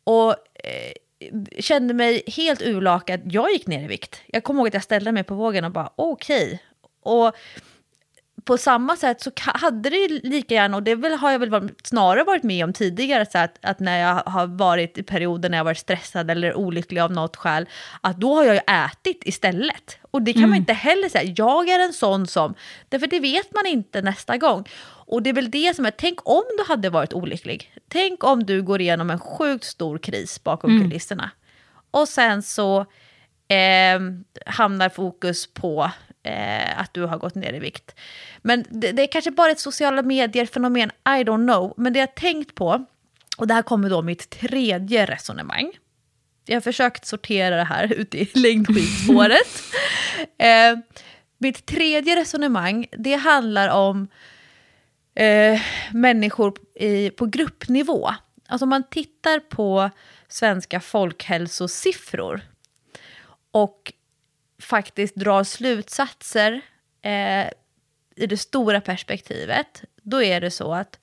Och 0.04 0.30
eh, 0.54 0.92
kände 1.60 1.94
mig 1.94 2.22
helt 2.26 2.62
urlakad. 2.62 3.20
Jag 3.24 3.52
gick 3.52 3.66
ner 3.66 3.84
i 3.84 3.86
vikt. 3.86 4.20
Jag 4.26 4.44
kommer 4.44 4.60
ihåg 4.60 4.68
att 4.68 4.74
jag 4.74 4.82
ställde 4.82 5.12
mig 5.12 5.24
på 5.24 5.34
vågen 5.34 5.64
och 5.64 5.70
bara, 5.70 5.92
okej. 5.96 6.62
Och 7.02 7.36
på 8.44 8.58
samma 8.58 8.96
sätt 8.96 9.20
så 9.20 9.30
hade 9.36 9.90
det 9.90 9.96
ju 9.96 10.20
lika 10.22 10.54
gärna, 10.54 10.76
och 10.76 10.82
det 10.82 10.94
väl, 10.94 11.12
har 11.12 11.30
jag 11.30 11.38
väl 11.38 11.50
varit, 11.50 11.86
snarare 11.86 12.24
varit 12.24 12.42
med 12.42 12.64
om 12.64 12.72
tidigare, 12.72 13.26
så 13.26 13.38
att, 13.38 13.58
att 13.62 13.80
när 13.80 14.00
jag 14.00 14.14
har 14.14 14.46
varit 14.46 14.98
i 14.98 15.02
perioder 15.02 15.48
när 15.48 15.58
jag 15.58 15.64
varit 15.64 15.78
stressad 15.78 16.30
eller 16.30 16.54
olycklig 16.54 17.00
av 17.00 17.12
något 17.12 17.36
skäl, 17.36 17.68
att 18.00 18.16
då 18.16 18.34
har 18.34 18.44
jag 18.44 18.54
ju 18.54 18.60
ätit 18.60 19.22
istället. 19.24 19.98
Och 20.10 20.22
det 20.22 20.32
kan 20.32 20.48
man 20.48 20.58
inte 20.58 20.72
heller 20.72 21.08
säga, 21.08 21.34
jag 21.36 21.68
är 21.68 21.84
en 21.84 21.92
sån 21.92 22.26
som, 22.26 22.54
därför 22.88 23.06
det 23.06 23.20
vet 23.20 23.54
man 23.54 23.66
inte 23.66 24.02
nästa 24.02 24.36
gång. 24.36 24.64
Och 25.06 25.22
det 25.22 25.30
är 25.30 25.34
väl 25.34 25.50
det 25.50 25.76
som 25.76 25.86
är, 25.86 25.90
tänk 25.90 26.18
om 26.28 26.42
du 26.58 26.64
hade 26.72 26.90
varit 26.90 27.12
olycklig. 27.12 27.72
Tänk 27.88 28.24
om 28.24 28.44
du 28.44 28.62
går 28.62 28.80
igenom 28.80 29.10
en 29.10 29.18
sjukt 29.18 29.64
stor 29.64 29.98
kris 29.98 30.44
bakom 30.44 30.80
kulisserna. 30.82 31.30
Och 31.90 32.08
sen 32.08 32.42
så 32.42 32.80
eh, 33.48 34.00
hamnar 34.46 34.88
fokus 34.88 35.54
på 35.54 35.90
eh, 36.24 36.80
att 36.80 36.94
du 36.94 37.02
har 37.02 37.18
gått 37.18 37.34
ner 37.34 37.52
i 37.52 37.58
vikt. 37.58 37.94
Men 38.42 38.64
det, 38.68 38.92
det 38.92 39.02
är 39.02 39.06
kanske 39.06 39.30
bara 39.30 39.50
ett 39.50 39.60
sociala 39.60 40.02
medier-fenomen, 40.02 40.90
I 40.90 41.24
don't 41.24 41.46
know. 41.46 41.74
Men 41.76 41.92
det 41.92 41.98
jag 41.98 42.14
tänkt 42.14 42.54
på, 42.54 42.84
och 43.36 43.46
det 43.46 43.54
här 43.54 43.62
kommer 43.62 43.90
då 43.90 44.02
mitt 44.02 44.30
tredje 44.30 45.06
resonemang. 45.06 45.72
Jag 46.46 46.56
har 46.56 46.60
försökt 46.60 47.06
sortera 47.06 47.56
det 47.56 47.64
här 47.64 47.92
ute 47.92 48.18
i 48.18 48.30
längdskidspåret. 48.34 49.62
eh, 50.38 50.78
mitt 51.38 51.66
tredje 51.66 52.16
resonemang, 52.16 52.86
det 52.98 53.14
handlar 53.14 53.68
om 53.68 54.08
eh, 55.14 55.60
människor 55.92 56.54
i, 56.74 57.10
på 57.10 57.26
gruppnivå. 57.26 58.10
Alltså 58.48 58.64
om 58.64 58.68
man 58.68 58.88
tittar 58.90 59.40
på 59.40 59.90
svenska 60.28 60.80
folkhälsosiffror 60.80 62.40
och 63.50 63.92
faktiskt 64.64 65.14
drar 65.14 65.44
slutsatser 65.44 66.60
eh, 67.02 67.48
i 68.16 68.26
det 68.26 68.36
stora 68.36 68.80
perspektivet, 68.80 69.84
då 70.02 70.22
är 70.22 70.40
det 70.40 70.50
så 70.50 70.74
att 70.74 70.98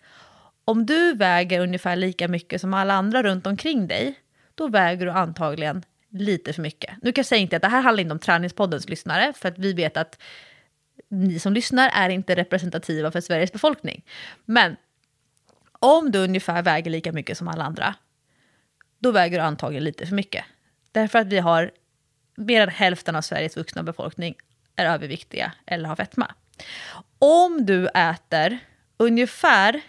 om 0.65 0.85
du 0.85 1.13
väger 1.13 1.59
ungefär 1.59 1.95
lika 1.95 2.27
mycket 2.27 2.61
som 2.61 2.73
alla 2.73 2.93
andra 2.93 3.23
runt 3.23 3.47
omkring 3.47 3.87
dig, 3.87 4.19
då 4.55 4.67
väger 4.67 5.05
du 5.05 5.11
antagligen 5.11 5.83
lite 6.09 6.53
för 6.53 6.61
mycket. 6.61 6.95
Nu 7.01 7.11
kan 7.11 7.21
jag 7.21 7.25
säga 7.25 7.41
inte 7.41 7.55
att 7.55 7.61
det 7.61 7.67
här 7.67 7.81
handlar 7.81 8.01
inte 8.01 8.13
om 8.13 8.19
Träningspoddens 8.19 8.89
lyssnare, 8.89 9.33
för 9.33 9.49
att 9.49 9.57
vi 9.57 9.73
vet 9.73 9.97
att 9.97 10.21
ni 11.09 11.39
som 11.39 11.53
lyssnar 11.53 11.91
är 11.93 12.09
inte 12.09 12.35
representativa 12.35 13.11
för 13.11 13.21
Sveriges 13.21 13.51
befolkning. 13.51 14.05
Men 14.45 14.75
om 15.79 16.11
du 16.11 16.19
ungefär 16.19 16.63
väger 16.63 16.91
lika 16.91 17.11
mycket 17.11 17.37
som 17.37 17.47
alla 17.47 17.63
andra, 17.63 17.95
då 18.99 19.11
väger 19.11 19.37
du 19.37 19.43
antagligen 19.43 19.83
lite 19.83 20.05
för 20.05 20.15
mycket. 20.15 20.45
Därför 20.91 21.19
att 21.19 21.27
vi 21.27 21.39
har 21.39 21.71
mer 22.35 22.61
än 22.61 22.69
hälften 22.69 23.15
av 23.15 23.21
Sveriges 23.21 23.57
vuxna 23.57 23.83
befolkning 23.83 24.35
är 24.75 24.85
överviktiga 24.85 25.51
eller 25.65 25.89
har 25.89 25.95
fetma. 25.95 26.31
Om 27.19 27.65
du 27.65 27.87
äter 27.87 28.59
ungefär, 28.97 29.81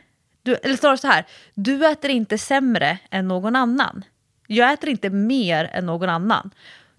du, 0.43 0.55
eller 0.55 0.77
snarare 0.77 0.99
så 0.99 1.07
här, 1.07 1.27
du 1.55 1.87
äter 1.87 2.11
inte 2.11 2.39
sämre 2.39 2.99
än 3.11 3.29
någon 3.29 3.57
annan. 3.57 4.05
Jag 4.47 4.73
äter 4.73 4.89
inte 4.89 5.11
mer 5.11 5.71
än 5.73 5.87
någon 5.87 6.09
annan. 6.09 6.51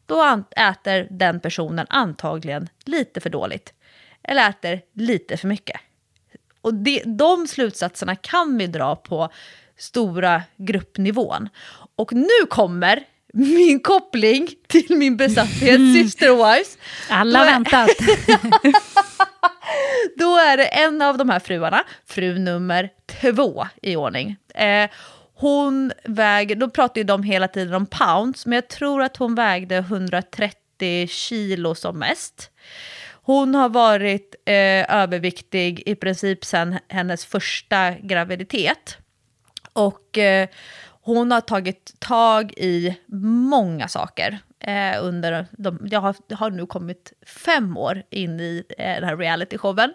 Då 0.05 0.43
äter 0.55 1.07
den 1.09 1.39
personen 1.39 1.85
antagligen 1.89 2.69
lite 2.85 3.21
för 3.21 3.29
dåligt. 3.29 3.73
Eller 4.23 4.49
äter 4.49 4.81
lite 4.93 5.37
för 5.37 5.47
mycket. 5.47 5.81
Och 6.61 6.73
det, 6.73 7.03
de 7.05 7.47
slutsatserna 7.47 8.15
kan 8.15 8.57
vi 8.57 8.67
dra 8.67 8.95
på 8.95 9.29
stora 9.77 10.43
gruppnivån. 10.57 11.49
Och 11.95 12.13
nu 12.13 12.45
kommer 12.49 13.03
min 13.33 13.79
koppling 13.79 14.49
till 14.67 14.97
min 14.97 15.17
besatthet 15.17 15.79
Sister 15.93 16.29
Wives. 16.35 16.77
Alla 17.09 17.39
Då 17.39 17.45
är- 17.45 17.51
väntat. 17.51 17.89
Då 20.17 20.37
är 20.37 20.57
det 20.57 20.65
en 20.65 21.01
av 21.01 21.17
de 21.17 21.29
här 21.29 21.39
fruarna, 21.39 21.83
fru 22.05 22.39
nummer 22.39 22.89
två 23.21 23.67
i 23.81 23.95
ordning. 23.95 24.35
Eh, 24.55 24.89
hon 25.35 25.91
väger, 26.03 26.55
då 26.55 26.69
pratar 26.69 27.01
ju 27.01 27.03
de 27.03 27.23
hela 27.23 27.47
tiden 27.47 27.73
om 27.73 27.85
pounds, 27.85 28.45
men 28.45 28.55
jag 28.55 28.67
tror 28.67 29.01
att 29.01 29.17
hon 29.17 29.35
vägde 29.35 29.75
130 29.77 31.07
kilo 31.07 31.75
som 31.75 31.99
mest. 31.99 32.51
Hon 33.25 33.55
har 33.55 33.69
varit 33.69 34.35
eh, 34.45 34.95
överviktig 34.95 35.83
i 35.85 35.95
princip 35.95 36.45
sedan 36.45 36.79
hennes 36.87 37.25
första 37.25 37.91
graviditet. 37.91 38.97
Och 39.73 40.17
eh, 40.17 40.47
hon 41.05 41.31
har 41.31 41.41
tagit 41.41 41.95
tag 41.99 42.53
i 42.57 42.97
många 43.47 43.87
saker. 43.87 44.39
Eh, 44.59 45.03
under 45.03 45.45
de, 45.51 45.87
jag 45.91 46.01
har, 46.01 46.15
har 46.35 46.51
nu 46.51 46.65
kommit 46.65 47.13
fem 47.25 47.77
år 47.77 48.03
in 48.09 48.39
i 48.39 48.63
eh, 48.77 48.93
den 48.93 49.03
här 49.03 49.17
realityshowen. 49.17 49.93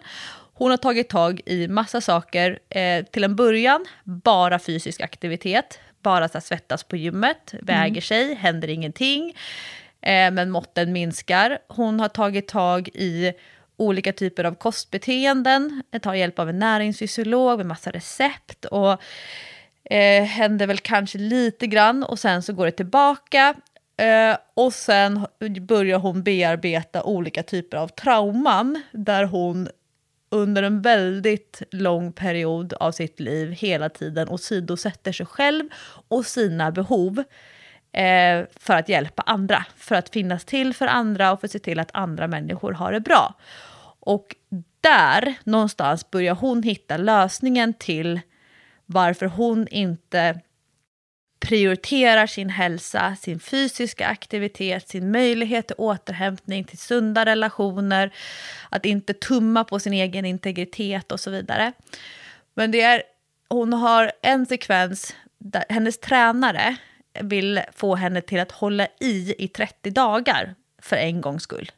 Hon 0.53 0.71
har 0.71 0.77
tagit 0.77 1.09
tag 1.09 1.41
i 1.45 1.67
massa 1.67 2.01
saker. 2.01 2.59
Eh, 2.69 3.05
till 3.05 3.23
en 3.23 3.35
början, 3.35 3.85
bara 4.03 4.59
fysisk 4.59 5.01
aktivitet. 5.01 5.79
Bara 6.01 6.27
så 6.27 6.33
här, 6.33 6.41
svettas 6.41 6.83
på 6.83 6.95
gymmet, 6.95 7.53
väger 7.61 8.01
sig, 8.01 8.35
händer 8.35 8.67
ingenting. 8.67 9.33
Eh, 10.01 10.31
men 10.31 10.49
måtten 10.49 10.93
minskar. 10.93 11.59
Hon 11.67 11.99
har 11.99 12.09
tagit 12.09 12.47
tag 12.47 12.87
i 12.87 13.33
olika 13.77 14.13
typer 14.13 14.43
av 14.43 14.55
kostbeteenden, 14.55 15.83
tar 16.01 16.13
hjälp 16.13 16.39
av 16.39 16.49
en 16.49 16.59
näringsfysiolog 16.59 17.57
med 17.57 17.65
massa 17.65 17.91
recept 17.91 18.65
och 18.65 19.01
eh, 19.89 20.23
händer 20.23 20.67
väl 20.67 20.79
kanske 20.79 21.17
lite 21.17 21.67
grann 21.67 22.03
och 22.03 22.19
sen 22.19 22.43
så 22.43 22.53
går 22.53 22.65
det 22.65 22.71
tillbaka. 22.71 23.55
Eh, 23.97 24.37
och 24.53 24.73
sen 24.73 25.25
börjar 25.61 25.99
hon 25.99 26.23
bearbeta 26.23 27.03
olika 27.03 27.43
typer 27.43 27.77
av 27.77 27.87
trauman 27.87 28.81
där 28.91 29.23
hon 29.23 29.69
under 30.29 30.63
en 30.63 30.81
väldigt 30.81 31.61
lång 31.71 32.11
period 32.11 32.73
av 32.73 32.91
sitt 32.91 33.19
liv 33.19 33.51
hela 33.51 33.89
tiden 33.89 34.29
åsidosätter 34.29 35.11
sig 35.11 35.25
själv 35.25 35.69
och 36.07 36.25
sina 36.25 36.71
behov 36.71 37.23
eh, 37.91 38.45
för 38.59 38.73
att 38.75 38.89
hjälpa 38.89 39.23
andra, 39.25 39.65
för 39.75 39.95
att 39.95 40.09
finnas 40.09 40.45
till 40.45 40.73
för 40.73 40.87
andra 40.87 41.31
och 41.31 41.39
för 41.39 41.47
att 41.47 41.51
se 41.51 41.59
till 41.59 41.79
att 41.79 41.89
andra 41.93 42.27
människor 42.27 42.71
har 42.71 42.91
det 42.91 42.99
bra. 42.99 43.33
Och 43.99 44.35
där 44.81 45.35
någonstans 45.43 46.11
börjar 46.11 46.35
hon 46.35 46.63
hitta 46.63 46.97
lösningen 46.97 47.73
till 47.73 48.19
varför 48.91 49.25
hon 49.25 49.67
inte 49.67 50.39
prioriterar 51.39 52.27
sin 52.27 52.49
hälsa, 52.49 53.15
sin 53.15 53.39
fysiska 53.39 54.07
aktivitet, 54.07 54.89
sin 54.89 55.11
möjlighet 55.11 55.67
till 55.67 55.75
återhämtning, 55.77 56.63
till 56.63 56.77
sunda 56.77 57.25
relationer, 57.25 58.13
att 58.69 58.85
inte 58.85 59.13
tumma 59.13 59.63
på 59.63 59.79
sin 59.79 59.93
egen 59.93 60.25
integritet 60.25 61.11
och 61.11 61.19
så 61.19 61.31
vidare. 61.31 61.73
Men 62.53 62.71
det 62.71 62.81
är, 62.81 63.03
hon 63.47 63.73
har 63.73 64.11
en 64.21 64.45
sekvens 64.45 65.15
där 65.37 65.63
hennes 65.69 65.99
tränare 65.99 66.75
vill 67.21 67.61
få 67.75 67.95
henne 67.95 68.21
till 68.21 68.39
att 68.39 68.51
hålla 68.51 68.87
i 68.99 69.35
i 69.37 69.47
30 69.47 69.89
dagar 69.89 70.55
för 70.81 70.95
en 70.95 71.21
gångs 71.21 71.43
skull. 71.43 71.71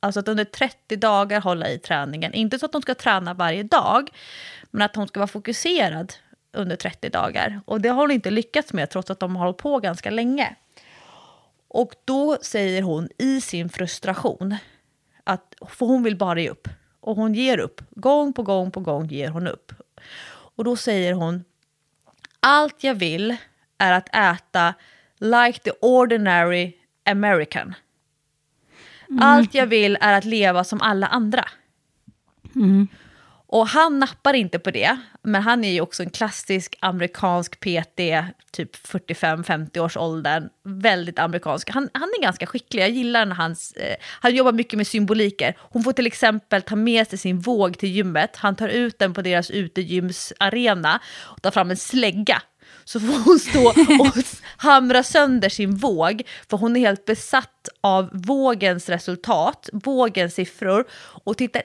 Alltså 0.00 0.20
att 0.20 0.28
under 0.28 0.44
30 0.44 0.96
dagar 0.96 1.40
hålla 1.40 1.70
i 1.70 1.78
träningen. 1.78 2.34
Inte 2.34 2.58
så 2.58 2.66
att 2.66 2.72
hon 2.72 2.82
ska 2.82 2.94
träna 2.94 3.34
varje 3.34 3.62
dag, 3.62 4.10
men 4.70 4.82
att 4.82 4.96
hon 4.96 5.08
ska 5.08 5.20
vara 5.20 5.28
fokuserad 5.28 6.12
under 6.54 6.76
30 6.76 7.08
dagar. 7.08 7.60
Och 7.64 7.80
det 7.80 7.88
har 7.88 8.00
hon 8.00 8.10
inte 8.10 8.30
lyckats 8.30 8.72
med 8.72 8.90
trots 8.90 9.10
att 9.10 9.20
de 9.20 9.36
har 9.36 9.44
hållit 9.44 9.58
på 9.58 9.78
ganska 9.78 10.10
länge. 10.10 10.54
Och 11.68 11.94
då 12.04 12.38
säger 12.42 12.82
hon 12.82 13.08
i 13.18 13.40
sin 13.40 13.68
frustration 13.68 14.56
att 15.24 15.54
för 15.68 15.86
hon 15.86 16.02
vill 16.02 16.16
bara 16.16 16.40
ge 16.40 16.50
upp. 16.50 16.68
Och 17.00 17.16
hon 17.16 17.34
ger 17.34 17.58
upp. 17.58 17.80
Gång 17.90 18.32
på 18.32 18.42
gång 18.42 18.70
på 18.70 18.80
gång 18.80 19.06
ger 19.06 19.28
hon 19.28 19.46
upp. 19.46 19.72
Och 20.56 20.64
då 20.64 20.76
säger 20.76 21.12
hon 21.12 21.44
allt 22.40 22.84
jag 22.84 22.94
vill 22.94 23.36
är 23.78 23.92
att 23.92 24.14
äta 24.14 24.74
like 25.18 25.58
the 25.58 25.70
ordinary 25.80 26.72
American. 27.04 27.74
Allt 29.20 29.54
jag 29.54 29.66
vill 29.66 29.98
är 30.00 30.12
att 30.12 30.24
leva 30.24 30.64
som 30.64 30.80
alla 30.80 31.06
andra. 31.06 31.44
Och 33.54 33.66
han 33.68 33.98
nappar 33.98 34.34
inte 34.34 34.58
på 34.58 34.70
det, 34.70 34.96
men 35.22 35.42
han 35.42 35.64
är 35.64 35.72
ju 35.72 35.80
också 35.80 36.02
en 36.02 36.10
klassisk 36.10 36.76
amerikansk 36.80 37.60
PT, 37.60 38.00
typ 38.50 38.76
45-50 38.86 39.78
års 39.78 39.96
åldern. 39.96 40.48
Väldigt 40.64 41.18
amerikansk. 41.18 41.70
Han, 41.70 41.88
han 41.94 42.10
är 42.18 42.22
ganska 42.22 42.46
skicklig, 42.46 42.82
jag 42.82 42.90
gillar 42.90 43.26
när 43.26 43.34
hans, 43.34 43.72
eh, 43.72 43.96
han 44.20 44.34
jobbar 44.34 44.52
mycket 44.52 44.76
med 44.76 44.86
symboliker. 44.86 45.56
Hon 45.58 45.84
får 45.84 45.92
till 45.92 46.06
exempel 46.06 46.62
ta 46.62 46.76
med 46.76 47.08
sig 47.08 47.18
sin 47.18 47.40
våg 47.40 47.78
till 47.78 47.88
gymmet, 47.88 48.36
han 48.36 48.56
tar 48.56 48.68
ut 48.68 48.98
den 48.98 49.14
på 49.14 49.22
deras 49.22 49.50
utegymsarena 49.50 51.00
och 51.16 51.42
tar 51.42 51.50
fram 51.50 51.70
en 51.70 51.76
slägga 51.76 52.42
så 52.84 53.00
får 53.00 53.24
hon 53.24 53.38
stå 53.38 53.68
och 54.00 54.24
hamra 54.56 55.02
sönder 55.02 55.48
sin 55.48 55.76
våg, 55.76 56.22
för 56.50 56.56
hon 56.56 56.76
är 56.76 56.80
helt 56.80 57.04
besatt 57.04 57.68
av 57.80 58.10
vågens 58.12 58.88
resultat, 58.88 59.68
vågens 59.72 60.34
siffror, 60.34 60.84
och 61.24 61.36
tittar 61.36 61.62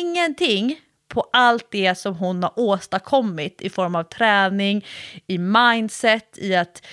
ingenting 0.00 0.80
på 1.10 1.26
allt 1.32 1.66
det 1.70 1.94
som 1.98 2.16
hon 2.16 2.42
har 2.42 2.52
åstadkommit 2.56 3.62
i 3.62 3.70
form 3.70 3.94
av 3.94 4.02
träning, 4.02 4.84
i 5.26 5.38
mindset, 5.38 6.38
i 6.38 6.54
att 6.54 6.86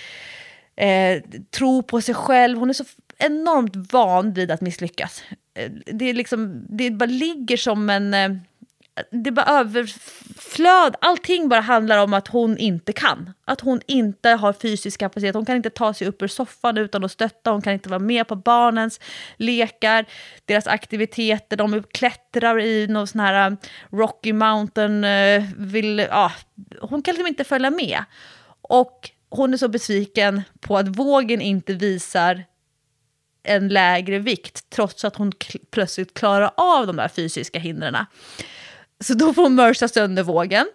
eh, 0.76 1.22
tro 1.50 1.82
på 1.82 2.00
sig 2.00 2.14
själv. 2.14 2.58
Hon 2.58 2.70
är 2.70 2.74
så 2.74 2.84
enormt 3.18 3.92
van 3.92 4.32
vid 4.32 4.50
att 4.50 4.60
misslyckas. 4.60 5.22
Eh, 5.54 5.70
det, 5.70 6.04
är 6.04 6.14
liksom, 6.14 6.66
det 6.68 6.90
bara 6.90 7.06
ligger 7.06 7.56
som 7.56 7.90
en... 7.90 8.14
Eh, 8.14 8.30
det 9.10 9.30
bara 9.30 9.46
överflöd, 9.46 10.96
allting 11.00 11.48
bara 11.48 11.60
handlar 11.60 11.98
om 11.98 12.14
att 12.14 12.28
hon 12.28 12.58
inte 12.58 12.92
kan. 12.92 13.32
Att 13.44 13.60
hon 13.60 13.80
inte 13.86 14.28
har 14.28 14.52
fysisk 14.52 15.00
kapacitet, 15.00 15.34
hon 15.34 15.46
kan 15.46 15.56
inte 15.56 15.70
ta 15.70 15.94
sig 15.94 16.08
upp 16.08 16.22
ur 16.22 16.28
soffan 16.28 16.78
utan 16.78 17.04
att 17.04 17.12
stötta, 17.12 17.50
hon 17.50 17.62
kan 17.62 17.72
inte 17.72 17.88
vara 17.88 17.98
med 17.98 18.28
på 18.28 18.36
barnens 18.36 19.00
lekar, 19.36 20.04
deras 20.44 20.66
aktiviteter, 20.66 21.56
de 21.56 21.82
klättrar 21.82 22.60
i 22.60 22.86
någon 22.86 23.06
sån 23.06 23.20
här 23.20 23.50
äh, 23.50 23.56
Rocky 23.90 24.32
Mountain, 24.32 25.04
äh, 25.04 25.42
vill, 25.56 25.98
ja, 25.98 26.32
hon 26.80 27.02
kan 27.02 27.14
liksom 27.14 27.26
inte 27.26 27.44
följa 27.44 27.70
med. 27.70 28.04
Och 28.62 29.10
hon 29.30 29.52
är 29.54 29.56
så 29.56 29.68
besviken 29.68 30.42
på 30.60 30.76
att 30.76 30.88
vågen 30.88 31.40
inte 31.40 31.74
visar 31.74 32.44
en 33.42 33.68
lägre 33.68 34.18
vikt 34.18 34.70
trots 34.70 35.04
att 35.04 35.16
hon 35.16 35.32
plötsligt 35.70 36.14
klarar 36.14 36.50
av 36.56 36.86
de 36.86 36.96
där 36.96 37.08
fysiska 37.08 37.58
hindren. 37.58 37.96
Så 39.00 39.14
då 39.14 39.34
får 39.34 39.42
hon 39.42 39.54
mörsa 39.54 39.88
sönder 39.88 40.22
vågen. 40.22 40.66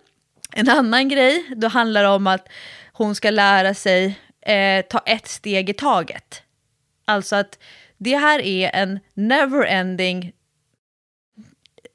En 0.52 0.70
annan 0.70 1.10
grej, 1.10 1.46
då 1.56 1.68
handlar 1.68 2.04
det 2.04 2.10
om 2.10 2.28
att 2.28 2.48
hon 2.94 3.16
ska 3.16 3.30
lära 3.30 3.74
sig 3.74 4.20
eh, 4.42 4.86
ta 4.86 5.00
ett 5.00 5.28
steg 5.28 5.70
i 5.70 5.74
taget. 5.74 6.42
Alltså 7.06 7.36
att 7.36 7.60
det 7.98 8.18
här 8.18 8.40
är 8.40 8.72
en 8.74 9.00
never-ending 9.14 10.32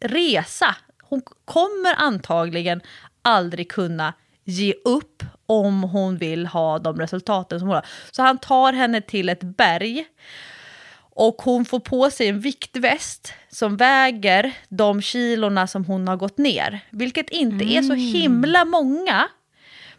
resa. 0.00 0.76
Hon 1.02 1.22
kommer 1.44 1.94
antagligen 1.94 2.80
aldrig 3.22 3.70
kunna 3.70 4.14
ge 4.44 4.74
upp 4.84 5.22
om 5.46 5.82
hon 5.82 6.16
vill 6.16 6.46
ha 6.46 6.78
de 6.78 7.00
resultaten 7.00 7.58
som 7.58 7.68
hon 7.68 7.74
har. 7.74 7.86
Så 8.10 8.22
han 8.22 8.38
tar 8.38 8.72
henne 8.72 9.00
till 9.00 9.28
ett 9.28 9.42
berg 9.42 10.06
och 11.18 11.42
hon 11.42 11.64
får 11.64 11.80
på 11.80 12.10
sig 12.10 12.28
en 12.28 12.40
viktväst 12.40 13.32
som 13.48 13.76
väger 13.76 14.52
de 14.68 15.02
kilorna 15.02 15.66
som 15.66 15.84
hon 15.84 16.08
har 16.08 16.16
gått 16.16 16.38
ner. 16.38 16.80
Vilket 16.90 17.30
inte 17.30 17.64
mm. 17.64 17.78
är 17.78 17.82
så 17.82 17.92
mm. 17.92 17.98
himla 17.98 18.64
många. 18.64 19.28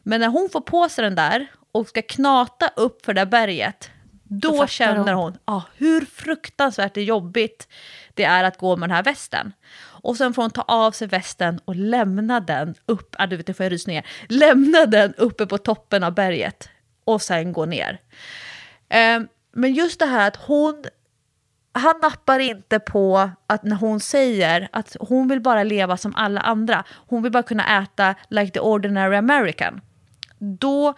Men 0.03 0.21
när 0.21 0.27
hon 0.27 0.49
får 0.49 0.61
på 0.61 0.89
sig 0.89 1.03
den 1.03 1.15
där 1.15 1.47
och 1.71 1.87
ska 1.87 2.01
knata 2.01 2.71
upp 2.75 3.05
för 3.05 3.13
det 3.13 3.21
där 3.21 3.25
berget, 3.25 3.89
då, 4.23 4.51
då 4.51 4.67
känner 4.67 5.13
hon, 5.13 5.37
ah, 5.45 5.61
hur 5.77 6.05
fruktansvärt 6.05 6.93
det 6.93 7.03
jobbigt 7.03 7.67
det 8.13 8.23
är 8.23 8.43
att 8.43 8.57
gå 8.57 8.75
med 8.75 8.89
den 8.89 8.95
här 8.95 9.03
västen. 9.03 9.53
Och 9.81 10.17
sen 10.17 10.33
får 10.33 10.41
hon 10.41 10.51
ta 10.51 10.61
av 10.61 10.91
sig 10.91 11.07
västen 11.07 11.59
och 11.65 11.75
lämna 11.75 12.39
den 12.39 12.75
upp, 12.85 13.15
ah, 13.17 13.27
du 13.27 13.37
vet, 13.37 13.45
det 13.45 13.53
får 13.53 13.63
jag 13.63 13.71
rysningar, 13.71 14.05
lämna 14.29 14.85
den 14.85 15.13
uppe 15.13 15.45
på 15.45 15.57
toppen 15.57 16.03
av 16.03 16.13
berget 16.13 16.69
och 17.03 17.21
sen 17.21 17.53
gå 17.53 17.65
ner. 17.65 18.01
Eh, 18.89 19.19
men 19.51 19.73
just 19.73 19.99
det 19.99 20.05
här 20.05 20.27
att 20.27 20.35
hon 20.35 20.85
han 21.79 21.95
nappar 22.01 22.39
inte 22.39 22.79
på 22.79 23.31
att 23.47 23.63
när 23.63 23.75
hon 23.75 23.99
säger 23.99 24.69
att 24.71 24.95
hon 24.99 25.27
vill 25.27 25.41
bara 25.41 25.63
leva 25.63 25.97
som 25.97 26.15
alla 26.15 26.41
andra, 26.41 26.83
hon 27.07 27.23
vill 27.23 27.31
bara 27.31 27.43
kunna 27.43 27.81
äta 27.83 28.15
like 28.29 28.51
the 28.51 28.59
ordinary 28.59 29.15
American. 29.15 29.81
Då 30.39 30.93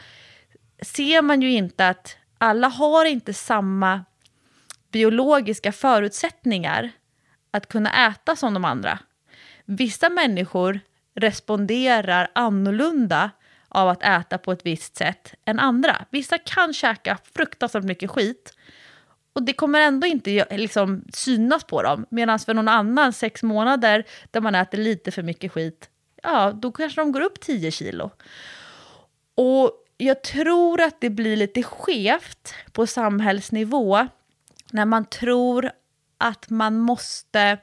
ser 0.82 1.22
man 1.22 1.42
ju 1.42 1.52
inte 1.52 1.88
att 1.88 2.18
alla 2.38 2.68
har 2.68 3.06
inte 3.06 3.34
samma 3.34 4.06
biologiska 4.92 5.72
förutsättningar 5.72 6.92
att 7.52 7.68
kunna 7.68 8.08
äta 8.08 8.36
som 8.36 8.54
de 8.54 8.66
andra. 8.66 9.00
Vissa 9.66 10.10
människor 10.10 10.80
responderar 11.16 12.32
annorlunda 12.36 13.32
av 13.68 13.90
att 13.90 14.04
äta 14.04 14.38
på 14.38 14.52
ett 14.52 14.66
visst 14.66 14.96
sätt 14.96 15.34
än 15.46 15.60
andra. 15.60 16.06
Vissa 16.10 16.38
kan 16.38 16.74
käka 16.74 17.18
fruktansvärt 17.36 17.84
mycket 17.84 18.10
skit 18.10 18.54
och 19.34 19.44
det 19.44 19.54
kommer 19.54 19.80
ändå 19.80 20.08
inte 20.08 20.58
liksom, 20.58 21.04
synas 21.14 21.64
på 21.64 21.84
dem. 21.84 22.06
Medan 22.10 22.40
för 22.40 22.54
någon 22.54 22.68
annan, 22.68 23.14
sex 23.14 23.44
månader, 23.44 24.04
där 24.32 24.42
man 24.42 24.56
äter 24.56 24.78
lite 24.78 25.12
för 25.12 25.24
mycket 25.24 25.52
skit, 25.52 25.90
ja, 26.24 26.52
då 26.52 26.72
kanske 26.72 27.02
de 27.02 27.12
går 27.12 27.22
upp 27.22 27.40
10 27.40 27.72
kilo. 27.72 28.12
Och 29.36 29.72
jag 29.98 30.24
tror 30.24 30.82
att 30.82 31.02
det 31.02 31.10
blir 31.10 31.36
lite 31.36 31.64
skevt 31.64 32.54
på 32.72 32.88
samhällsnivå 32.88 34.08
när 34.72 34.86
man 34.86 35.06
tror 35.06 35.72
att 36.18 36.50
man 36.50 36.80
måste... 36.80 37.58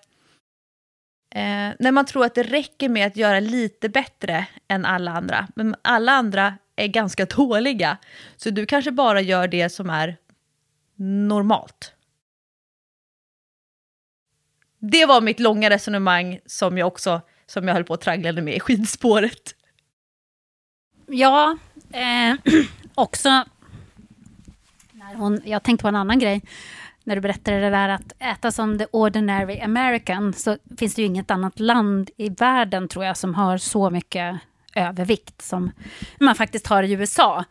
Eh, 1.35 1.71
när 1.79 1.93
man 1.93 2.07
tror 2.07 2.25
att 2.25 2.35
det 2.35 2.43
räcker 2.43 2.89
med 2.89 3.07
att 3.07 3.17
göra 3.17 3.41
lite 3.41 3.89
bättre 3.89 4.47
än 4.69 4.85
alla 4.85 5.11
andra. 5.11 5.49
Men 5.55 5.77
alla 5.83 6.13
andra 6.13 6.55
är 6.77 6.87
ganska 6.87 7.25
dåliga. 7.37 7.97
Så 8.37 8.51
du 8.51 8.67
kanske 8.67 8.91
bara 8.91 9.21
gör 9.21 9.49
det 9.49 9.69
som 9.69 9.91
är 9.91 10.17
normalt. 10.99 11.95
Det 14.79 15.07
var 15.07 15.21
mitt 15.21 15.41
långa 15.41 15.71
resonemang 15.71 16.41
som 16.47 16.79
jag 16.79 16.87
också 16.87 17.21
som 17.47 17.69
jag 17.69 17.75
höll 17.75 17.85
på 17.85 17.95
att 17.95 18.01
tragglade 18.01 18.43
med 18.43 18.57
i 18.57 18.61
skidspåret. 18.61 19.55
Ja, 21.07 21.59
eh, 21.93 22.35
också... 22.95 23.45
När 24.93 25.15
hon, 25.15 25.41
jag 25.45 25.63
tänkte 25.63 25.83
på 25.83 25.89
en 25.89 25.97
annan 25.97 26.19
grej. 26.19 26.43
När 27.05 27.15
du 27.15 27.21
berättade 27.21 27.61
det 27.61 27.71
där 27.71 27.89
att 27.89 28.13
äta 28.19 28.53
som 28.53 28.79
the 28.79 28.87
ordinary 28.91 29.61
American 29.61 30.33
så 30.33 30.57
finns 30.79 30.95
det 30.95 31.03
ju 31.03 31.07
inget 31.07 31.31
annat 31.31 31.61
land 31.61 32.11
i 32.17 32.29
världen 32.29 32.89
tror 32.89 33.05
jag 33.05 33.17
som 33.17 33.35
har 33.35 33.59
så 33.59 33.91
mycket 33.91 34.41
övervikt 34.75 35.43
som 35.43 35.71
man 36.21 36.35
faktiskt 36.35 36.67
har 36.67 36.83
i 36.83 36.93
USA. 36.93 37.45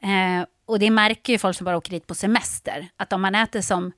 Eh, 0.00 0.46
och 0.66 0.78
det 0.78 0.90
märker 0.90 1.32
ju 1.32 1.38
folk 1.38 1.56
som 1.56 1.64
bara 1.64 1.76
åker 1.76 1.90
dit 1.90 2.06
på 2.06 2.14
semester, 2.14 2.88
att 2.96 3.12
om 3.12 3.22
man 3.22 3.34
äter 3.34 3.60
som 3.60 3.92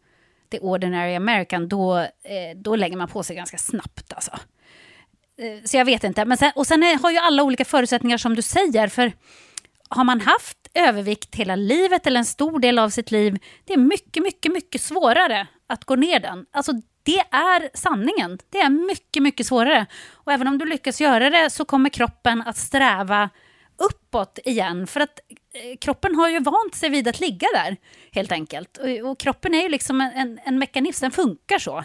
the 0.51 0.59
ordinary 0.59 1.15
American, 1.15 1.69
då, 1.69 1.99
eh, 1.99 2.57
då 2.57 2.77
lägger 2.77 2.97
man 2.97 3.09
på 3.09 3.23
sig 3.23 3.37
ganska 3.37 3.59
snabbt. 3.59 4.13
Alltså. 4.13 4.31
Eh, 5.39 5.65
så 5.65 5.77
jag 5.77 5.85
vet 5.85 6.05
inte. 6.05 6.25
Men 6.25 6.37
sen, 6.37 6.53
och 6.55 6.67
sen 6.67 6.83
är, 6.83 6.99
har 6.99 7.11
ju 7.11 7.19
alla 7.19 7.43
olika 7.43 7.65
förutsättningar 7.65 8.19
som 8.19 8.35
du 8.35 8.43
säger, 8.43 8.89
för 8.89 9.13
har 9.89 10.05
man 10.05 10.21
haft 10.21 10.59
övervikt 10.75 11.35
hela 11.35 11.57
livet 11.57 12.07
eller 12.07 12.19
en 12.19 12.25
stor 12.25 12.59
del 12.59 12.79
av 12.79 12.91
sitt 12.91 13.11
liv, 13.11 13.39
det 13.65 13.73
är 13.73 13.79
mycket, 13.79 14.23
mycket, 14.23 14.53
mycket 14.53 14.81
svårare 14.81 15.47
att 15.67 15.85
gå 15.85 15.97
ner 15.97 16.21
den. 16.21 16.47
Alltså 16.51 16.73
det 17.03 17.19
är 17.31 17.77
sanningen. 17.77 18.39
Det 18.51 18.59
är 18.59 18.71
mycket, 18.71 19.23
mycket 19.23 19.47
svårare. 19.47 19.87
Och 20.13 20.33
även 20.33 20.49
om 20.49 20.59
du 20.59 20.65
lyckas 20.65 21.01
göra 21.01 21.31
det 21.31 21.51
så 21.51 21.65
kommer 21.65 21.91
kroppen 21.91 22.43
att 22.47 22.57
sträva 22.57 23.31
uppåt 23.79 24.39
igen. 24.45 24.87
För 24.87 25.01
att 25.01 25.21
eh, 25.53 25.77
kroppen 25.79 26.15
har 26.15 26.29
ju 26.29 26.41
vant 26.41 26.75
sig 26.75 26.91
vid 26.91 27.09
att 27.09 27.21
ligga 27.21 27.49
där, 27.55 27.77
helt 28.13 28.33
enkelt. 28.33 28.77
Och, 28.77 29.11
och 29.11 29.19
kroppen 29.19 29.55
är 29.55 29.63
ju 29.63 29.69
liksom 29.69 30.01
en, 30.01 30.13
en, 30.13 30.41
en, 30.45 30.59
mekanism, 30.59 31.05
den 31.05 31.11
funkar 31.11 31.59
så. 31.59 31.85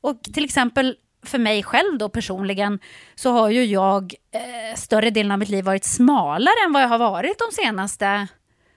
Och 0.00 0.22
till 0.22 0.44
exempel 0.44 0.96
för 1.22 1.38
mig 1.38 1.62
själv 1.62 1.98
då 1.98 2.08
personligen 2.08 2.78
så 3.14 3.30
har 3.30 3.48
ju 3.48 3.64
jag 3.64 4.14
eh, 4.32 4.76
större 4.76 5.10
delen 5.10 5.32
av 5.32 5.38
mitt 5.38 5.48
liv 5.48 5.64
varit 5.64 5.84
smalare 5.84 6.64
än 6.66 6.72
vad 6.72 6.82
jag 6.82 6.88
har 6.88 6.98
varit 6.98 7.38
de 7.38 7.62
senaste 7.62 8.26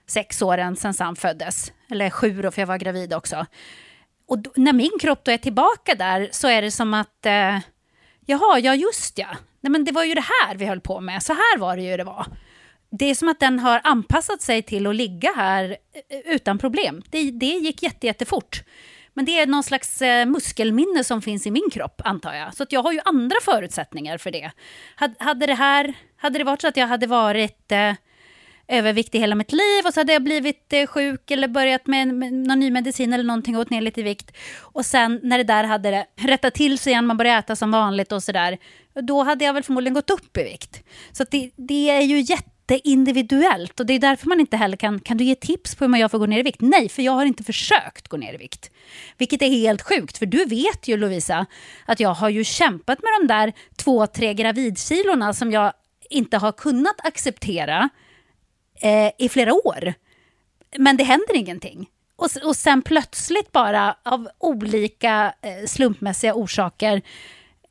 sex 0.06 0.42
åren 0.42 0.76
sedan 0.76 0.94
Sam 0.94 1.16
föddes. 1.16 1.72
Eller 1.90 2.10
sju 2.10 2.42
då, 2.42 2.50
för 2.50 2.62
jag 2.62 2.66
var 2.66 2.76
gravid 2.76 3.14
också. 3.14 3.46
Och 4.28 4.38
då, 4.38 4.50
när 4.56 4.72
min 4.72 4.98
kropp 5.00 5.24
då 5.24 5.30
är 5.30 5.38
tillbaka 5.38 5.94
där 5.94 6.28
så 6.32 6.48
är 6.48 6.62
det 6.62 6.70
som 6.70 6.94
att 6.94 7.26
eh, 7.26 7.58
jaha, 8.26 8.58
ja 8.58 8.74
just 8.74 9.18
ja. 9.18 9.28
Nej, 9.60 9.70
men 9.70 9.84
det 9.84 9.92
var 9.92 10.04
ju 10.04 10.14
det 10.14 10.24
här 10.46 10.54
vi 10.54 10.66
höll 10.66 10.80
på 10.80 11.00
med, 11.00 11.22
så 11.22 11.32
här 11.32 11.58
var 11.58 11.76
det 11.76 11.82
ju 11.82 11.96
det 11.96 12.04
var 12.04 12.26
det 12.90 13.10
är 13.10 13.14
som 13.14 13.28
att 13.28 13.40
den 13.40 13.58
har 13.58 13.80
anpassat 13.84 14.42
sig 14.42 14.62
till 14.62 14.86
att 14.86 14.96
ligga 14.96 15.32
här 15.36 15.76
eh, 16.08 16.34
utan 16.34 16.58
problem. 16.58 17.02
Det, 17.10 17.30
det 17.30 17.46
gick 17.46 17.82
jätte, 17.82 18.06
jättefort. 18.06 18.62
Men 19.14 19.24
det 19.24 19.38
är 19.38 19.46
någon 19.46 19.62
slags 19.62 20.02
eh, 20.02 20.26
muskelminne 20.26 21.04
som 21.04 21.22
finns 21.22 21.46
i 21.46 21.50
min 21.50 21.70
kropp, 21.72 22.00
antar 22.04 22.34
jag. 22.34 22.54
Så 22.54 22.62
att 22.62 22.72
jag 22.72 22.82
har 22.82 22.92
ju 22.92 23.00
andra 23.04 23.36
förutsättningar 23.44 24.18
för 24.18 24.30
det. 24.30 24.50
Hade, 25.18 25.46
det, 25.46 25.54
här, 25.54 25.94
hade 26.16 26.38
det 26.38 26.44
varit 26.44 26.60
så 26.60 26.68
att 26.68 26.76
jag 26.76 26.86
hade 26.86 27.06
varit 27.06 27.72
eh, 27.72 27.92
överviktig 28.70 29.20
hela 29.20 29.34
mitt 29.34 29.52
liv 29.52 29.86
och 29.86 29.94
så 29.94 30.00
hade 30.00 30.12
jag 30.12 30.22
blivit 30.22 30.72
eh, 30.72 30.86
sjuk 30.86 31.30
eller 31.30 31.48
börjat 31.48 31.86
med, 31.86 32.08
med 32.08 32.32
någon 32.32 32.60
ny 32.60 32.70
medicin 32.70 33.12
eller 33.12 33.24
någonting 33.24 33.56
och 33.56 33.60
gått 33.60 33.70
ner 33.70 33.80
lite 33.80 34.00
i 34.00 34.02
vikt. 34.02 34.36
Och 34.58 34.86
sen 34.86 35.20
när 35.22 35.38
det 35.38 35.44
där 35.44 35.64
hade 35.64 35.90
det 35.90 36.06
rättat 36.16 36.54
till 36.54 36.78
sig 36.78 36.90
igen, 36.92 37.06
man 37.06 37.16
började 37.16 37.38
äta 37.38 37.56
som 37.56 37.70
vanligt 37.70 38.12
och 38.12 38.22
sådär, 38.22 38.58
då 39.02 39.22
hade 39.22 39.44
jag 39.44 39.52
väl 39.52 39.62
förmodligen 39.62 39.94
gått 39.94 40.10
upp 40.10 40.36
i 40.36 40.42
vikt. 40.42 40.82
Så 41.12 41.24
det, 41.30 41.50
det 41.56 41.90
är 41.90 42.00
ju 42.00 42.20
jätte 42.20 42.50
jätteindividuellt 42.74 43.80
och 43.80 43.86
det 43.86 43.92
är 43.92 43.98
därför 43.98 44.28
man 44.28 44.40
inte 44.40 44.56
heller 44.56 44.76
kan, 44.76 45.00
kan 45.00 45.16
du 45.16 45.24
ge 45.24 45.34
tips 45.34 45.74
på 45.74 45.84
hur 45.84 45.88
man 45.88 46.00
gör 46.00 46.08
för 46.08 46.16
att 46.16 46.20
gå 46.22 46.26
ner 46.26 46.38
i 46.38 46.42
vikt? 46.42 46.60
Nej, 46.60 46.88
för 46.88 47.02
jag 47.02 47.12
har 47.12 47.24
inte 47.24 47.44
försökt 47.44 48.08
gå 48.08 48.16
ner 48.16 48.34
i 48.34 48.36
vikt. 48.36 48.70
Vilket 49.18 49.42
är 49.42 49.48
helt 49.48 49.82
sjukt, 49.82 50.18
för 50.18 50.26
du 50.26 50.44
vet 50.44 50.88
ju 50.88 50.96
Lovisa 50.96 51.46
att 51.86 52.00
jag 52.00 52.14
har 52.14 52.28
ju 52.28 52.44
kämpat 52.44 52.98
med 53.02 53.10
de 53.20 53.26
där 53.26 53.52
två, 53.76 54.06
tre 54.06 54.34
gravidkilorna 54.34 55.34
som 55.34 55.52
jag 55.52 55.72
inte 56.10 56.36
har 56.36 56.52
kunnat 56.52 57.06
acceptera 57.06 57.88
eh, 58.80 59.10
i 59.18 59.28
flera 59.28 59.54
år. 59.54 59.94
Men 60.78 60.96
det 60.96 61.04
händer 61.04 61.36
ingenting. 61.36 61.88
Och, 62.16 62.28
och 62.44 62.56
sen 62.56 62.82
plötsligt 62.82 63.52
bara 63.52 63.96
av 64.02 64.28
olika 64.38 65.34
eh, 65.42 65.66
slumpmässiga 65.66 66.34
orsaker 66.34 67.02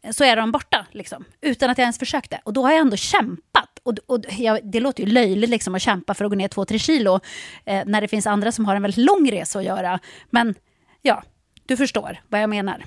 eh, 0.02 0.12
så 0.12 0.24
är 0.24 0.36
de 0.36 0.52
borta, 0.52 0.86
liksom, 0.92 1.26
utan 1.42 1.70
att 1.70 1.78
jag 1.78 1.84
ens 1.84 2.00
försökte. 2.00 2.42
Och 2.44 2.54
då 2.54 2.64
har 2.64 2.72
jag 2.72 2.80
ändå 2.80 2.98
kämpat. 2.98 3.69
Och, 3.90 3.98
och 4.06 4.26
ja, 4.38 4.60
det 4.64 4.80
låter 4.80 5.04
ju 5.04 5.10
löjligt 5.10 5.50
liksom, 5.50 5.76
att 5.76 5.82
kämpa 5.82 6.14
för 6.14 6.26
att 6.26 6.32
gå 6.32 6.36
ner 6.36 6.48
2-3 6.48 6.78
kilo 6.78 7.20
eh, 7.66 7.84
när 7.86 8.02
det 8.02 8.08
finns 8.08 8.28
andra 8.28 8.52
som 8.52 8.66
har 8.66 8.76
en 8.76 8.82
väldigt 8.82 9.06
lång 9.06 9.32
resa 9.32 9.60
att 9.60 9.66
göra. 9.66 10.00
Men 10.30 10.56
ja, 11.02 11.24
du 11.66 11.78
förstår 11.78 12.20
vad 12.28 12.42
jag 12.42 12.50
menar. 12.50 12.86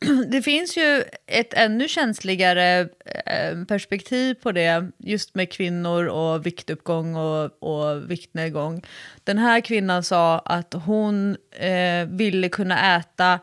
Det 0.28 0.42
finns 0.42 0.76
ju 0.76 1.04
ett 1.26 1.54
ännu 1.54 1.88
känsligare 1.88 2.88
eh, 3.26 3.64
perspektiv 3.68 4.34
på 4.34 4.52
det, 4.52 4.90
just 4.98 5.34
med 5.34 5.52
kvinnor 5.52 6.06
och 6.06 6.46
viktuppgång 6.46 7.16
och, 7.16 7.62
och 7.62 8.10
viktnedgång. 8.10 8.82
Den 9.24 9.38
här 9.38 9.60
kvinnan 9.60 10.02
sa 10.02 10.38
att 10.38 10.74
hon 10.74 11.36
eh, 11.50 12.06
ville 12.06 12.48
kunna 12.48 12.96
äta 12.96 13.38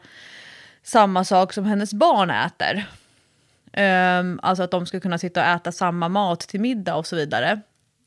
samma 0.83 1.23
sak 1.23 1.53
som 1.53 1.65
hennes 1.65 1.93
barn 1.93 2.29
äter. 2.29 2.85
Um, 3.77 4.39
alltså 4.43 4.63
att 4.63 4.71
de 4.71 4.85
ska 4.85 4.99
kunna 4.99 5.17
sitta 5.17 5.41
och 5.41 5.47
äta 5.47 5.71
samma 5.71 6.09
mat 6.09 6.39
till 6.39 6.61
middag 6.61 6.95
och 6.95 7.07
så 7.07 7.15
vidare. 7.15 7.61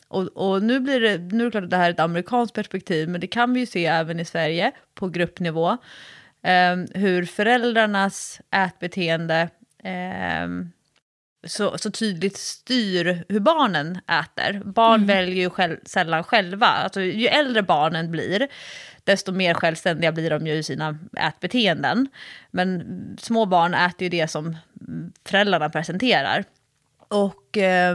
Och, 0.09 0.23
och, 0.23 0.63
nu, 0.63 0.81
blir 0.81 1.01
det, 1.01 1.19
nu 1.19 1.41
är 1.41 1.45
det 1.45 1.51
klart 1.51 1.65
att 1.65 1.71
det 1.71 1.77
här 1.77 1.87
är 1.87 1.93
ett 1.93 2.01
amerikanskt 2.01 2.55
perspektiv, 2.55 3.09
men 3.09 3.21
det 3.21 3.27
kan 3.27 3.55
vi 3.55 3.61
ju 3.61 3.67
se 3.67 3.87
även 3.87 4.21
i 4.21 4.25
Sverige 4.25 4.73
på 4.95 5.09
gruppnivå. 5.09 5.71
Um, 5.71 6.89
hur 6.95 7.25
föräldrarnas 7.25 8.41
ätbeteende 8.51 9.49
um, 10.45 10.73
så, 11.45 11.78
så 11.78 11.90
tydligt 11.90 12.36
styr 12.36 13.24
hur 13.28 13.40
barnen 13.40 13.99
äter. 14.07 14.62
Barn 14.64 14.95
mm. 14.95 15.07
väljer 15.07 15.36
ju 15.36 15.51
själv, 15.51 15.76
sällan 15.84 16.24
själva. 16.24 16.66
Alltså, 16.66 17.01
ju 17.01 17.26
äldre 17.26 17.62
barnen 17.62 18.11
blir, 18.11 18.49
desto 19.05 19.32
mer 19.32 19.55
självständiga 19.55 20.12
blir 20.12 20.30
de 20.30 20.47
ju 20.47 20.53
i 20.55 20.62
sina 20.62 20.99
ätbeteenden. 21.16 22.09
Men 22.51 22.82
små 23.20 23.47
barn 23.47 23.74
äter 23.74 24.03
ju 24.03 24.09
det 24.09 24.28
som 24.28 24.57
föräldrarna 25.26 25.70
presenterar. 25.70 26.45
Och 27.09 27.59
eh, 27.59 27.93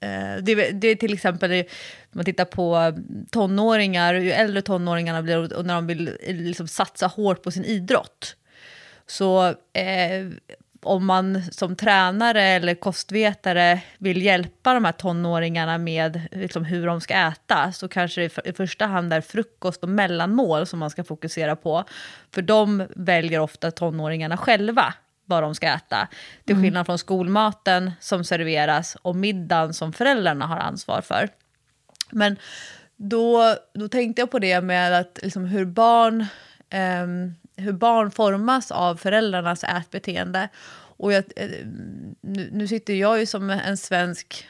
eh 0.00 0.36
det, 0.42 0.70
det, 0.70 0.88
är 0.88 0.94
till 0.94 1.14
exempel, 1.14 1.52
om 1.52 1.64
man 2.10 2.24
tittar 2.24 2.44
på 2.44 2.98
tonåringar, 3.30 4.14
ju 4.14 4.32
äldre 4.32 4.62
tonåringarna 4.62 5.22
blir 5.22 5.56
och 5.56 5.66
när 5.66 5.74
de 5.74 5.86
vill 5.86 6.16
liksom 6.26 6.68
satsa 6.68 7.06
hårt 7.06 7.42
på 7.42 7.50
sin 7.50 7.64
idrott, 7.64 8.36
så 9.06 9.46
eh, 9.72 10.28
om 10.82 11.06
man 11.06 11.42
som 11.52 11.76
tränare 11.76 12.42
eller 12.42 12.74
kostvetare 12.74 13.80
vill 13.98 14.22
hjälpa 14.22 14.74
de 14.74 14.84
här 14.84 14.92
tonåringarna 14.92 15.78
med 15.78 16.20
liksom 16.32 16.64
hur 16.64 16.86
de 16.86 17.00
ska 17.00 17.14
äta 17.14 17.72
så 17.72 17.88
kanske 17.88 18.20
det 18.20 18.48
i 18.48 18.52
första 18.52 18.86
hand 18.86 19.12
är 19.12 19.20
frukost 19.20 19.82
och 19.82 19.88
mellanmål 19.88 20.66
som 20.66 20.78
man 20.78 20.90
ska 20.90 21.04
fokusera 21.04 21.56
på. 21.56 21.84
För 22.34 22.42
de 22.42 22.86
väljer 22.96 23.40
ofta 23.40 23.70
tonåringarna 23.70 24.36
själva 24.36 24.94
vad 25.24 25.42
de 25.42 25.54
ska 25.54 25.68
äta. 25.68 26.08
Till 26.44 26.54
mm. 26.54 26.64
skillnad 26.64 26.86
från 26.86 26.98
skolmaten 26.98 27.92
som 28.00 28.24
serveras 28.24 28.96
och 29.02 29.16
middagen 29.16 29.74
som 29.74 29.92
föräldrarna 29.92 30.46
har 30.46 30.56
ansvar 30.56 31.00
för. 31.00 31.28
Men 32.10 32.36
då, 32.96 33.54
då 33.74 33.88
tänkte 33.88 34.22
jag 34.22 34.30
på 34.30 34.38
det 34.38 34.60
med 34.60 35.00
att 35.00 35.18
liksom 35.22 35.44
hur 35.44 35.64
barn 35.64 36.26
um, 37.02 37.34
hur 37.60 37.72
barn 37.72 38.10
formas 38.10 38.70
av 38.70 38.96
föräldrarnas 38.96 39.64
ätbeteende. 39.64 40.48
Och 41.00 41.12
jag, 41.12 41.24
eh, 41.36 41.50
nu, 42.20 42.68
sitter 42.68 42.94
jag 42.94 43.20
ju 43.20 43.26
som 43.26 43.50
en 43.50 43.76
svensk 43.76 44.48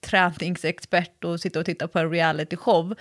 träningsexpert 0.00 1.24
och 1.24 1.40
sitter 1.40 1.60
och 1.60 1.66
tittar 1.66 1.86
på 1.86 1.98
en 1.98 2.10
realityshow. 2.10 2.94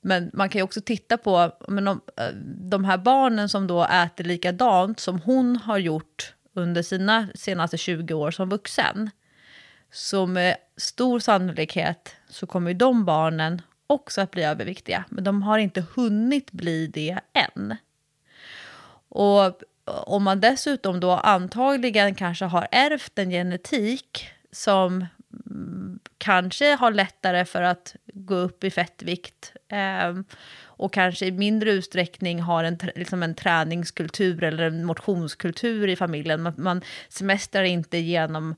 Men 0.00 0.30
man 0.32 0.48
kan 0.48 0.58
ju 0.58 0.62
också 0.62 0.80
titta 0.80 1.16
på 1.16 1.52
men 1.68 1.84
de, 1.84 2.00
eh, 2.16 2.34
de 2.44 2.84
här 2.84 2.98
barnen 2.98 3.48
som 3.48 3.66
då 3.66 3.84
äter 3.84 4.24
likadant 4.24 5.00
som 5.00 5.20
hon 5.20 5.56
har 5.56 5.78
gjort 5.78 6.34
under 6.54 6.82
sina 6.82 7.28
senaste 7.34 7.78
20 7.78 8.14
år 8.14 8.30
som 8.30 8.48
vuxen. 8.48 9.10
Så 9.92 10.26
med 10.26 10.56
stor 10.76 11.18
sannolikhet 11.20 12.16
så 12.28 12.46
kommer 12.46 12.74
de 12.74 13.04
barnen 13.04 13.62
också 13.86 14.20
att 14.20 14.30
bli 14.30 14.44
överviktiga. 14.44 15.04
Men 15.08 15.24
de 15.24 15.42
har 15.42 15.58
inte 15.58 15.84
hunnit 15.94 16.52
bli 16.52 16.86
det 16.86 17.18
än. 17.32 17.76
Och 19.14 19.62
om 19.84 20.22
man 20.22 20.40
dessutom 20.40 21.00
då 21.00 21.10
antagligen 21.10 22.14
kanske 22.14 22.44
har 22.44 22.68
ärvt 22.70 23.18
en 23.18 23.30
genetik 23.30 24.28
som 24.52 25.06
kanske 26.18 26.74
har 26.74 26.92
lättare 26.92 27.44
för 27.44 27.62
att 27.62 27.96
gå 28.06 28.34
upp 28.34 28.64
i 28.64 28.70
fettvikt 28.70 29.52
eh, 29.68 30.14
och 30.64 30.92
kanske 30.92 31.26
i 31.26 31.32
mindre 31.32 31.72
utsträckning 31.72 32.40
har 32.40 32.64
en, 32.64 32.78
liksom 32.94 33.22
en 33.22 33.34
träningskultur 33.34 34.44
eller 34.44 34.64
en 34.64 34.84
motionskultur 34.84 35.88
i 35.88 35.96
familjen. 35.96 36.42
Man, 36.42 36.54
man 36.56 36.82
semestrar 37.08 37.62
inte 37.62 37.98
genom 37.98 38.54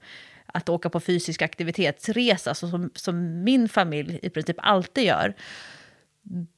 att 0.46 0.68
åka 0.68 0.90
på 0.90 1.00
fysisk 1.00 1.42
aktivitetsresa, 1.42 2.54
så 2.54 2.68
som, 2.68 2.90
som 2.94 3.44
min 3.44 3.68
familj 3.68 4.18
i 4.22 4.30
princip 4.30 4.56
alltid 4.58 5.04
gör 5.04 5.34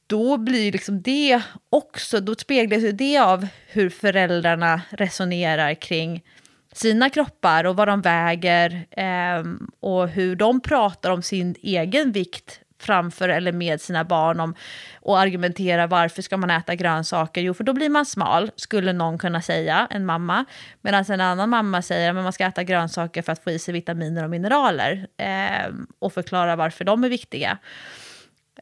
då 0.07 0.37
blir 0.37 0.71
liksom 0.71 1.01
det 1.01 1.41
också, 1.69 2.19
då 2.19 2.35
speglas 2.35 2.83
det 2.93 3.17
av 3.17 3.47
hur 3.67 3.89
föräldrarna 3.89 4.81
resonerar 4.89 5.73
kring 5.73 6.23
sina 6.71 7.09
kroppar 7.09 7.63
och 7.63 7.75
vad 7.75 7.87
de 7.87 8.01
väger 8.01 8.85
eh, 8.91 9.43
och 9.79 10.07
hur 10.07 10.35
de 10.35 10.61
pratar 10.61 11.11
om 11.11 11.21
sin 11.21 11.55
egen 11.61 12.11
vikt 12.11 12.61
framför 12.79 13.29
eller 13.29 13.51
med 13.51 13.81
sina 13.81 14.03
barn 14.03 14.39
om, 14.39 14.55
och 15.01 15.19
argumenterar 15.19 15.87
varför 15.87 16.21
ska 16.21 16.37
man 16.37 16.49
äta 16.49 16.75
grönsaker? 16.75 17.41
Jo, 17.41 17.53
för 17.53 17.63
då 17.63 17.73
blir 17.73 17.89
man 17.89 18.05
smal, 18.05 18.51
skulle 18.55 18.93
någon 18.93 19.17
kunna 19.17 19.41
säga, 19.41 19.87
en 19.89 20.05
mamma. 20.05 20.45
Medan 20.81 21.05
en 21.09 21.21
annan 21.21 21.49
mamma 21.49 21.81
säger 21.81 22.09
att 22.09 22.15
man 22.15 22.33
ska 22.33 22.45
äta 22.45 22.63
grönsaker 22.63 23.21
för 23.21 23.31
att 23.31 23.43
få 23.43 23.51
i 23.51 23.59
sig 23.59 23.73
vitaminer 23.73 24.23
och 24.23 24.29
mineraler 24.29 25.07
eh, 25.17 25.73
och 25.99 26.13
förklara 26.13 26.55
varför 26.55 26.85
de 26.85 27.03
är 27.03 27.09
viktiga. 27.09 27.57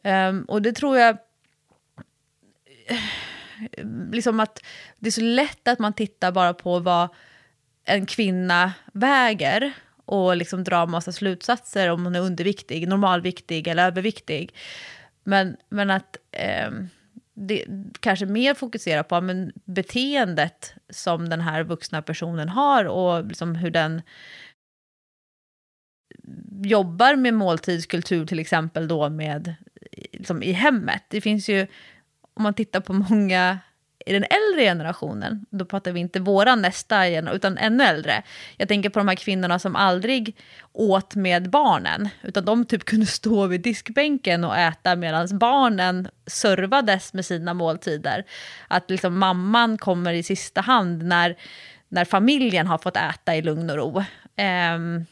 Um, 0.06 0.44
och 0.44 0.62
det 0.62 0.74
tror 0.74 0.98
jag 0.98 1.18
liksom 4.12 4.40
att 4.40 4.64
det 5.00 5.08
är 5.08 5.12
så 5.12 5.22
lätt 5.22 5.68
att 5.68 5.80
man 5.80 5.94
tittar 5.94 6.32
bara 6.32 6.54
på 6.54 6.80
vad 6.80 7.10
en 7.86 8.06
kvinna 8.06 8.74
väger 8.94 9.74
och 10.06 10.38
liksom 10.38 10.64
drar 10.64 10.88
massa 10.88 11.12
slutsatser 11.12 11.90
om 11.90 12.04
hon 12.04 12.16
är 12.16 12.20
underviktig, 12.20 12.88
normalviktig 12.88 13.68
eller 13.68 13.88
överviktig. 13.88 14.56
Men, 15.24 15.58
men 15.70 15.90
att 15.90 16.18
eh, 16.32 16.72
det 17.34 17.66
kanske 18.00 18.26
mer 18.26 18.54
fokusera 18.54 19.04
på 19.04 19.22
men 19.22 19.52
beteendet 19.66 20.74
som 20.90 21.30
den 21.30 21.42
här 21.42 21.64
vuxna 21.64 22.02
personen 22.02 22.50
har 22.50 22.86
och 22.86 23.26
liksom 23.26 23.56
hur 23.56 23.72
den 23.72 24.02
jobbar 26.64 27.16
med 27.16 27.34
måltidskultur 27.34 28.26
till 28.26 28.40
exempel 28.40 28.88
då 28.88 29.10
med 29.10 29.56
liksom 30.12 30.44
i 30.44 30.52
hemmet. 30.52 31.04
Det 31.08 31.22
finns 31.22 31.50
ju 31.50 31.68
om 32.34 32.44
man 32.44 32.54
tittar 32.54 32.80
på 32.80 32.94
många 32.94 33.60
i 34.06 34.14
den 34.14 34.24
äldre 34.24 34.64
generationen, 34.64 35.46
då 35.50 35.66
pratar 35.66 35.92
vi 35.92 36.00
inte 36.00 36.20
våra 36.20 36.56
nästa 36.56 37.08
utan 37.08 37.58
ännu 37.58 37.84
äldre. 37.84 38.24
Jag 38.58 38.68
tänker 38.68 38.90
på 38.90 39.00
de 39.00 39.08
här 39.08 39.16
kvinnorna 39.16 39.60
som 39.60 39.76
aldrig 39.76 40.38
åt 40.72 41.16
med 41.16 41.50
barnen, 41.50 42.10
utan 42.22 42.46
de 42.46 42.66
typ 42.66 42.86
kunde 42.86 43.06
stå 43.06 43.48
vid 43.48 43.62
diskbänken 43.62 44.44
och 44.44 44.58
äta 44.58 44.96
medan 44.96 45.28
barnen 45.38 46.08
servades 46.28 47.14
med 47.14 47.26
sina 47.26 47.54
måltider. 47.54 48.26
Att 48.68 48.90
liksom 48.90 49.20
mamman 49.20 49.78
kommer 49.78 50.14
i 50.14 50.24
sista 50.24 50.62
hand 50.62 51.04
när, 51.04 51.36
när 51.90 52.06
familjen 52.06 52.68
har 52.68 52.78
fått 52.78 52.98
äta 52.98 53.36
i 53.36 53.42
lugn 53.42 53.70
och 53.70 53.78
ro. 53.78 54.04
Um, 54.76 55.06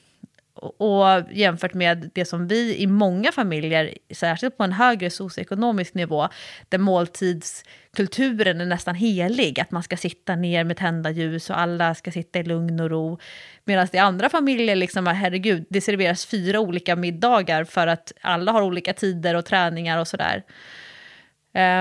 och 0.63 1.31
jämfört 1.31 1.73
med 1.73 2.09
det 2.13 2.25
som 2.25 2.47
vi 2.47 2.77
i 2.77 2.87
många 2.87 3.31
familjer, 3.31 3.97
särskilt 4.13 4.57
på 4.57 4.63
en 4.63 4.71
högre 4.71 5.09
socioekonomisk 5.09 5.93
nivå, 5.93 6.27
där 6.69 6.77
måltidskulturen 6.77 8.61
är 8.61 8.65
nästan 8.65 8.95
helig, 8.95 9.59
att 9.59 9.71
man 9.71 9.83
ska 9.83 9.97
sitta 9.97 10.35
ner 10.35 10.63
med 10.63 10.77
tända 10.77 11.11
ljus 11.11 11.49
och 11.49 11.59
alla 11.59 11.95
ska 11.95 12.11
sitta 12.11 12.39
i 12.39 12.43
lugn 12.43 12.79
och 12.79 12.89
ro. 12.89 13.19
Medan 13.65 13.87
i 13.93 13.97
andra 13.97 14.29
familjer, 14.29 14.75
liksom, 14.75 15.07
ah, 15.07 15.11
herregud, 15.11 15.65
det 15.69 15.81
serveras 15.81 16.25
fyra 16.25 16.59
olika 16.59 16.95
middagar 16.95 17.63
för 17.63 17.87
att 17.87 18.11
alla 18.21 18.51
har 18.51 18.61
olika 18.61 18.93
tider 18.93 19.35
och 19.35 19.45
träningar 19.45 19.99
och 19.99 20.07
sådär. 20.07 20.43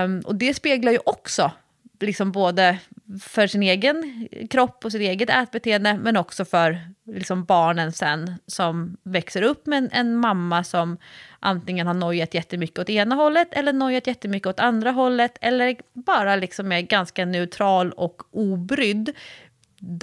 Um, 0.05 0.19
och 0.19 0.35
det 0.35 0.53
speglar 0.53 0.91
ju 0.91 0.99
också 1.05 1.51
liksom 1.99 2.31
både 2.31 2.77
för 3.21 3.47
sin 3.47 3.63
egen 3.63 4.27
kropp 4.49 4.85
och 4.85 4.91
sitt 4.91 5.01
eget 5.01 5.29
ätbeteende, 5.29 5.97
men 5.97 6.17
också 6.17 6.45
för 6.45 6.79
liksom 7.05 7.45
barnen 7.45 7.91
sen 7.91 8.35
som 8.47 8.97
växer 9.03 9.41
upp 9.41 9.65
med 9.65 9.77
en, 9.77 9.89
en 9.91 10.15
mamma 10.15 10.63
som 10.63 10.97
antingen 11.39 11.87
har 11.87 11.93
nojat 11.93 12.33
jättemycket 12.33 12.79
åt 12.79 12.89
ena 12.89 13.15
hållet 13.15 13.47
eller 13.51 13.73
nojat 13.73 14.07
jättemycket 14.07 14.47
åt 14.47 14.59
andra 14.59 14.91
hållet 14.91 15.37
eller 15.41 15.77
bara 15.93 16.35
liksom 16.35 16.71
är 16.71 16.81
ganska 16.81 17.25
neutral 17.25 17.91
och 17.91 18.21
obrydd. 18.31 19.11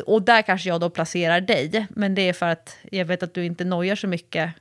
Och 0.06 0.22
där 0.22 0.42
kanske 0.42 0.68
jag 0.68 0.80
då 0.80 0.90
placerar 0.90 1.40
dig, 1.40 1.86
men 1.90 2.14
det 2.14 2.28
är 2.28 2.32
för 2.32 2.46
att 2.46 2.76
jag 2.90 3.04
vet 3.04 3.22
att 3.22 3.34
du 3.34 3.44
inte 3.44 3.64
nojar 3.64 3.96
så 3.96 4.06
mycket 4.06 4.52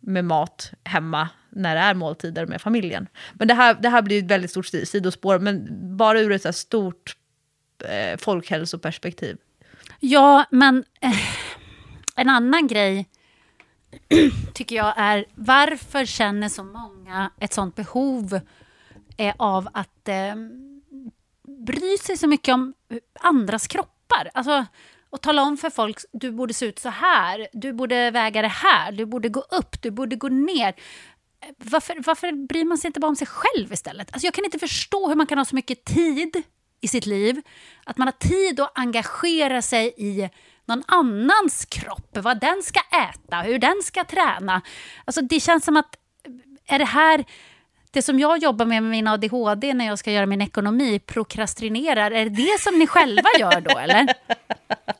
med 0.00 0.24
mat 0.24 0.72
hemma 0.84 1.28
när 1.50 1.74
det 1.74 1.80
är 1.80 1.94
måltider 1.94 2.46
med 2.46 2.60
familjen. 2.60 3.06
Men 3.32 3.48
det 3.48 3.54
här, 3.54 3.76
det 3.80 3.88
här 3.88 4.02
blir 4.02 4.18
ett 4.18 4.30
väldigt 4.30 4.50
stort 4.50 4.66
sidospår, 4.66 5.38
men 5.38 5.68
bara 5.96 6.20
ur 6.20 6.32
ett 6.32 6.42
så 6.42 6.52
stort 6.52 7.16
eh, 7.82 8.18
folkhälsoperspektiv. 8.18 9.36
Ja, 10.00 10.44
men 10.50 10.84
eh, 11.00 11.18
en 12.16 12.28
annan 12.28 12.66
grej 12.66 13.08
tycker 14.54 14.76
jag 14.76 14.94
är 14.96 15.24
varför 15.34 16.04
känner 16.04 16.48
så 16.48 16.64
många 16.64 17.30
ett 17.40 17.52
sånt 17.52 17.76
behov 17.76 18.40
eh, 19.16 19.34
av 19.38 19.68
att 19.72 20.08
eh, 20.08 20.34
bry 21.66 21.98
sig 21.98 22.16
så 22.16 22.26
mycket 22.26 22.54
om 22.54 22.74
andras 23.20 23.66
kroppar? 23.66 24.30
Alltså, 24.34 24.66
och 25.10 25.20
tala 25.20 25.42
om 25.42 25.56
för 25.56 25.70
folk, 25.70 25.98
du 26.12 26.30
borde 26.30 26.54
se 26.54 26.66
ut 26.66 26.78
så 26.78 26.88
här, 26.88 27.48
du 27.52 27.72
borde 27.72 28.10
väga 28.10 28.42
det 28.42 28.48
här, 28.48 28.92
du 28.92 29.06
borde 29.06 29.28
gå 29.28 29.40
upp, 29.40 29.82
du 29.82 29.90
borde 29.90 30.16
gå 30.16 30.28
ner. 30.28 30.68
Eh, 31.40 31.48
varför, 31.58 32.02
varför 32.06 32.46
bryr 32.46 32.64
man 32.64 32.78
sig 32.78 32.88
inte 32.88 33.00
bara 33.00 33.08
om 33.08 33.16
sig 33.16 33.26
själv 33.26 33.72
istället? 33.72 34.12
Alltså 34.12 34.26
jag 34.26 34.34
kan 34.34 34.44
inte 34.44 34.58
förstå 34.58 35.08
hur 35.08 35.14
man 35.14 35.26
kan 35.26 35.38
ha 35.38 35.44
så 35.44 35.54
mycket 35.54 35.84
tid 35.84 36.42
i 36.84 36.88
sitt 36.88 37.06
liv, 37.06 37.40
att 37.84 37.98
man 37.98 38.08
har 38.08 38.12
tid 38.28 38.60
att 38.60 38.78
engagera 38.78 39.62
sig 39.62 39.94
i 39.96 40.30
någon 40.66 40.82
annans 40.86 41.64
kropp, 41.64 42.10
vad 42.12 42.40
den 42.40 42.62
ska 42.62 42.80
äta, 43.10 43.36
hur 43.36 43.58
den 43.58 43.82
ska 43.82 44.04
träna. 44.04 44.62
Alltså 45.04 45.20
det 45.20 45.40
känns 45.40 45.64
som 45.64 45.76
att, 45.76 45.96
är 46.66 46.78
det 46.78 46.84
här 46.84 47.24
det 47.90 48.02
som 48.02 48.18
jag 48.18 48.38
jobbar 48.38 48.66
med 48.66 48.82
med 48.82 48.90
min 48.90 49.08
ADHD 49.08 49.74
när 49.74 49.86
jag 49.86 49.98
ska 49.98 50.12
göra 50.12 50.26
min 50.26 50.42
ekonomi, 50.42 50.98
prokrastinerar, 50.98 52.10
är 52.10 52.24
det 52.24 52.30
det 52.30 52.60
som 52.60 52.78
ni 52.78 52.86
själva 52.86 53.28
gör 53.38 53.60
då 53.60 53.78
eller? 53.78 54.06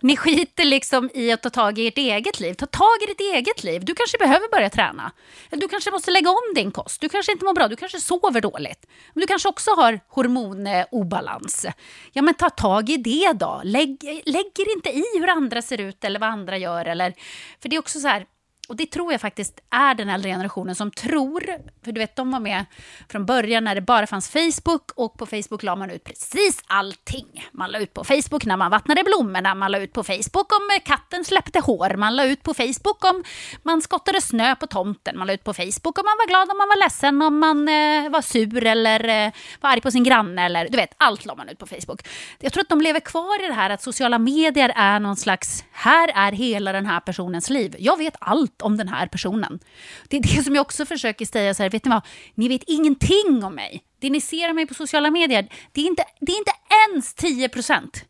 Ni 0.01 0.17
skiter 0.17 0.65
liksom 0.65 1.11
i 1.15 1.33
att 1.33 1.43
ta 1.43 1.51
tag 1.51 1.79
i 1.79 1.87
ert 1.87 1.99
eget 1.99 2.41
liv. 2.41 2.55
Ta 2.55 2.67
tag 2.67 3.03
i 3.03 3.07
ditt 3.07 3.21
eget 3.21 3.65
liv. 3.65 3.85
Du 3.85 3.95
kanske 3.95 4.19
behöver 4.19 4.49
börja 4.49 4.71
träna. 4.71 5.13
Du 5.51 5.69
kanske 5.69 5.91
måste 5.91 6.11
lägga 6.11 6.31
om 6.31 6.55
din 6.55 6.71
kost. 6.71 7.01
Du 7.01 7.09
kanske 7.09 7.33
inte 7.33 7.45
mår 7.45 7.55
bra. 7.55 7.69
Du 7.69 7.77
kanske 7.77 8.01
sover 8.01 8.41
dåligt. 8.41 8.87
Men 9.13 9.21
du 9.21 9.27
kanske 9.27 9.49
också 9.49 9.71
har 9.71 10.01
hormonobalans. 10.09 11.67
Ja, 12.13 12.23
men 12.23 12.35
ta 12.35 12.51
tag 12.51 12.91
i 12.91 12.97
det 12.97 13.33
då. 13.33 13.61
Lägg, 13.65 14.23
lägg 14.25 14.47
er 14.59 14.77
inte 14.77 14.91
i 14.91 15.05
hur 15.19 15.29
andra 15.29 15.63
ser 15.63 15.81
ut 15.81 16.05
eller 16.05 16.21
vad 16.21 16.29
andra 16.29 16.59
gör. 16.59 16.85
Eller, 16.85 17.15
för 17.63 17.69
det 17.69 17.77
är 17.77 17.81
också 17.81 18.01
så 18.01 18.09
här, 18.09 18.27
och 18.69 18.77
det 18.77 18.87
tror 18.87 19.13
jag 19.13 19.21
faktiskt 19.21 19.61
är 19.71 19.95
den 19.95 20.09
äldre 20.09 20.31
generationen 20.31 20.75
som 20.75 20.91
tror, 20.91 21.45
för 21.85 21.93
du 21.93 22.01
vet 22.01 22.17
de 22.17 22.31
var 22.31 22.41
med 22.41 22.65
från 23.09 23.27
början 23.27 23.65
när 23.65 23.75
det 23.75 23.81
bara 23.81 24.07
fanns 24.07 24.29
Facebook 24.29 24.91
och 24.97 25.19
på 25.19 25.27
Facebook 25.27 25.63
la 25.63 25.77
man 25.77 25.91
ut 25.91 26.05
precis 26.05 26.63
allting. 26.67 27.49
Man 27.53 27.71
la 27.71 27.79
ut 27.79 27.95
på 27.95 28.05
Facebook 28.05 28.45
när 28.45 28.57
man 28.57 28.71
vattnade 28.71 29.03
blommorna, 29.05 29.55
man 29.55 29.73
la 29.73 29.79
ut 29.79 29.93
på 29.93 30.05
Facebook 30.05 30.53
om 30.53 30.81
katten 30.85 31.25
släppte 31.25 31.61
hår, 31.61 31.97
man 31.97 32.17
la 32.17 32.25
ut 32.25 32.43
på 32.43 32.55
Facebook 32.55 33.05
om 33.05 33.25
man 33.63 33.83
skottade 33.83 34.21
snö 34.21 34.57
på 34.57 34.67
tomten, 34.67 35.19
man 35.19 35.27
la 35.27 35.33
ut 35.33 35.45
på 35.45 35.55
Facebook 35.55 35.99
om 35.99 36.05
man 36.05 36.17
var 36.19 36.29
glad, 36.29 36.51
om 36.51 36.59
man 36.59 36.69
var 36.69 36.85
ledsen, 36.85 37.23
om 37.23 37.39
man 37.39 37.69
eh, 37.69 38.11
var 38.11 38.23
sur 38.23 38.67
eller 38.67 39.27
eh, 39.27 39.33
var 39.61 39.71
arg 39.71 39.81
på 39.81 39.91
sin 39.91 40.05
granne 40.05 40.45
eller 40.45 40.69
du 40.69 40.77
vet, 40.77 40.95
allt 40.97 41.25
la 41.25 41.35
man 41.35 41.49
ut 41.49 41.59
på 41.59 41.67
Facebook. 41.67 42.09
Jag 42.41 42.53
tror 42.53 42.61
att 42.61 42.69
de 42.69 42.81
lever 42.81 43.01
kvar 43.01 43.45
i 43.45 43.47
det 43.47 43.55
här 43.55 43.71
att 43.71 43.83
sociala 43.83 44.19
medier 44.19 44.73
är 44.77 45.01
någon 45.01 45.17
slags, 45.17 45.65
här 45.73 46.13
är 46.15 46.33
hela 46.33 46.73
den 46.73 46.87
här 46.87 47.01
personens 47.01 47.51
liv. 47.51 47.77
Jag 47.79 47.99
vet 47.99 48.15
allt 48.21 48.54
allt 48.55 48.63
om 48.63 48.77
den 48.77 48.89
här 48.89 49.07
personen. 49.07 49.61
Det 50.09 50.17
är 50.17 50.23
det 50.23 50.45
som 50.45 50.55
jag 50.55 50.63
också 50.63 50.87
försöker 50.87 51.27
säga, 51.27 51.55
så 51.55 51.63
här, 51.63 51.71
vet 51.71 51.85
ni 51.85 51.91
vad, 51.91 52.03
ni 52.35 52.49
vet 52.49 52.63
ingenting 52.67 53.45
om 53.45 53.55
mig. 53.55 53.83
Det 54.01 54.11
ni 54.11 54.21
ser 54.21 54.49
av 54.49 54.55
mig 54.55 54.67
på 54.67 54.75
sociala 54.75 55.11
medier, 55.11 55.49
det 55.73 55.81
är 55.81 55.87
inte, 55.87 56.05
det 56.21 56.33
är 56.33 56.39
inte 56.39 56.53
ens 56.91 57.15
10 57.15 57.49
procent. 57.49 58.05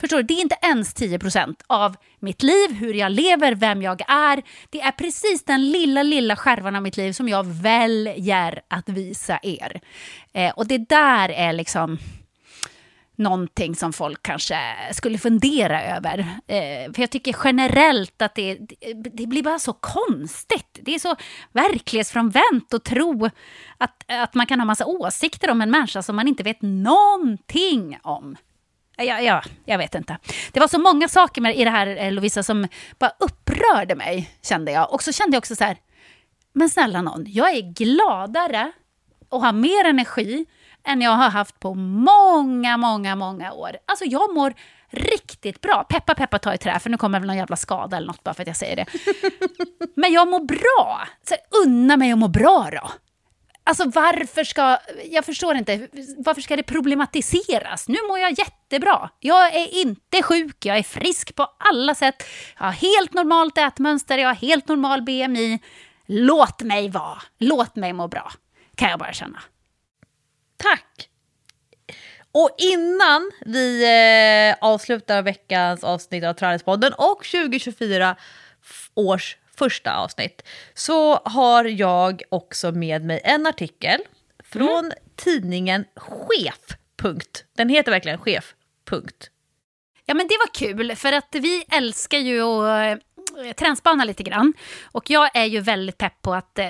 Förstår 0.00 0.16
du? 0.16 0.22
Det 0.22 0.34
är 0.34 0.40
inte 0.40 0.58
ens 0.62 0.94
10 0.94 1.18
av 1.68 1.96
mitt 2.20 2.42
liv, 2.42 2.72
hur 2.72 2.94
jag 2.94 3.12
lever, 3.12 3.54
vem 3.54 3.82
jag 3.82 4.00
är. 4.08 4.42
Det 4.70 4.80
är 4.80 4.92
precis 4.92 5.44
den 5.44 5.70
lilla, 5.70 6.02
lilla 6.02 6.36
skärvan 6.36 6.76
av 6.76 6.82
mitt 6.82 6.96
liv 6.96 7.12
som 7.12 7.28
jag 7.28 7.46
väljer 7.46 8.60
att 8.68 8.88
visa 8.88 9.38
er. 9.42 9.80
Eh, 10.34 10.50
och 10.50 10.66
det 10.66 10.78
där 10.78 11.28
är 11.28 11.52
liksom 11.52 11.98
någonting 13.16 13.74
som 13.74 13.92
folk 13.92 14.22
kanske 14.22 14.56
skulle 14.92 15.18
fundera 15.18 15.82
över. 15.82 16.18
Eh, 16.46 16.92
för 16.92 17.00
jag 17.02 17.10
tycker 17.10 17.36
generellt 17.44 18.22
att 18.22 18.34
det, 18.34 18.58
det 18.94 19.26
blir 19.26 19.42
bara 19.42 19.58
så 19.58 19.72
konstigt. 19.72 20.78
Det 20.82 20.94
är 20.94 20.98
så 20.98 21.16
verklighetsfrånvänt 21.52 22.74
att 22.74 22.84
tro 22.84 23.30
att, 23.78 24.04
att 24.06 24.34
man 24.34 24.46
kan 24.46 24.60
ha 24.60 24.64
massa 24.64 24.86
åsikter 24.86 25.50
om 25.50 25.60
en 25.60 25.70
människa 25.70 26.02
som 26.02 26.16
man 26.16 26.28
inte 26.28 26.42
vet 26.42 26.62
någonting 26.62 27.98
om. 28.02 28.36
Ja, 28.96 29.20
ja, 29.20 29.42
jag 29.64 29.78
vet 29.78 29.94
inte. 29.94 30.18
Det 30.52 30.60
var 30.60 30.68
så 30.68 30.78
många 30.78 31.08
saker 31.08 31.40
med, 31.40 31.56
i 31.56 31.64
det 31.64 31.70
här, 31.70 31.86
eh, 31.86 32.12
Lovisa, 32.12 32.42
som 32.42 32.68
bara 32.98 33.12
upprörde 33.18 33.94
mig, 33.94 34.30
kände 34.42 34.72
jag. 34.72 34.92
Och 34.92 35.02
så 35.02 35.12
kände 35.12 35.34
jag 35.34 35.40
också 35.40 35.56
så 35.56 35.64
här, 35.64 35.76
men 36.52 36.70
snälla 36.70 37.02
någon, 37.02 37.24
jag 37.28 37.50
är 37.50 37.72
gladare 37.72 38.72
och 39.28 39.40
har 39.40 39.52
mer 39.52 39.84
energi 39.84 40.46
än 40.84 41.00
jag 41.00 41.10
har 41.10 41.30
haft 41.30 41.60
på 41.60 41.74
många, 41.74 42.76
många, 42.76 43.16
många 43.16 43.52
år. 43.52 43.76
Alltså 43.86 44.04
jag 44.04 44.34
mår 44.34 44.54
riktigt 44.90 45.60
bra. 45.60 45.84
Peppa, 45.88 46.14
peppa, 46.14 46.38
ta 46.38 46.54
i 46.54 46.58
trä, 46.58 46.78
för 46.78 46.90
nu 46.90 46.96
kommer 46.96 47.20
väl 47.20 47.26
någon 47.26 47.36
jävla 47.36 47.56
skada 47.56 47.96
eller 47.96 48.06
något 48.06 48.24
bara 48.24 48.34
för 48.34 48.42
att 48.42 48.46
jag 48.46 48.56
säger 48.56 48.76
det. 48.76 48.86
Men 49.94 50.12
jag 50.12 50.28
mår 50.28 50.40
bra. 50.40 51.08
Så 51.28 51.34
unna 51.64 51.96
mig 51.96 52.12
att 52.12 52.18
må 52.18 52.28
bra 52.28 52.68
då. 52.72 52.90
Alltså 53.64 53.84
varför 53.84 54.44
ska, 54.44 54.78
jag 55.10 55.24
förstår 55.24 55.56
inte, 55.56 55.88
varför 56.18 56.40
ska 56.40 56.56
det 56.56 56.62
problematiseras? 56.62 57.88
Nu 57.88 57.98
mår 58.08 58.18
jag 58.18 58.38
jättebra. 58.38 59.10
Jag 59.20 59.54
är 59.54 59.74
inte 59.74 60.22
sjuk, 60.22 60.66
jag 60.66 60.78
är 60.78 60.82
frisk 60.82 61.34
på 61.34 61.46
alla 61.58 61.94
sätt. 61.94 62.22
Jag 62.58 62.64
har 62.64 62.72
helt 62.72 63.14
normalt 63.14 63.58
ätmönster, 63.58 64.18
jag 64.18 64.28
har 64.28 64.34
helt 64.34 64.68
normal 64.68 65.02
BMI. 65.02 65.58
Låt 66.06 66.62
mig 66.62 66.88
vara, 66.88 67.22
låt 67.38 67.76
mig 67.76 67.92
må 67.92 68.08
bra, 68.08 68.32
kan 68.76 68.90
jag 68.90 68.98
bara 68.98 69.12
känna. 69.12 69.38
Tack! 70.62 71.08
Och 72.32 72.50
innan 72.58 73.30
vi 73.46 73.84
eh, 73.84 74.68
avslutar 74.68 75.22
veckans 75.22 75.84
avsnitt 75.84 76.24
av 76.24 76.34
Träningspodden 76.34 76.92
och 76.92 77.24
2024 77.24 78.16
års 78.94 79.36
första 79.56 79.96
avsnitt 79.96 80.42
så 80.74 81.14
har 81.14 81.64
jag 81.64 82.22
också 82.28 82.72
med 82.72 83.04
mig 83.04 83.20
en 83.24 83.46
artikel 83.46 84.00
från 84.44 84.84
mm. 84.84 84.92
tidningen 85.16 85.84
Chef. 85.96 86.78
Den 87.56 87.68
heter 87.68 87.90
verkligen 87.90 88.18
Chef. 88.18 88.54
Ja 90.06 90.14
men 90.14 90.28
det 90.28 90.36
var 90.38 90.54
kul 90.54 90.96
för 90.96 91.12
att 91.12 91.34
vi 91.34 91.64
älskar 91.70 92.18
ju 92.18 92.42
att 92.42 92.98
Eh, 93.38 94.06
lite 94.06 94.22
grann. 94.22 94.52
Och 94.84 95.10
jag 95.10 95.36
är 95.36 95.44
ju 95.44 95.60
väldigt 95.60 95.98
pepp 95.98 96.22
på 96.22 96.34
att 96.34 96.58
eh, 96.58 96.68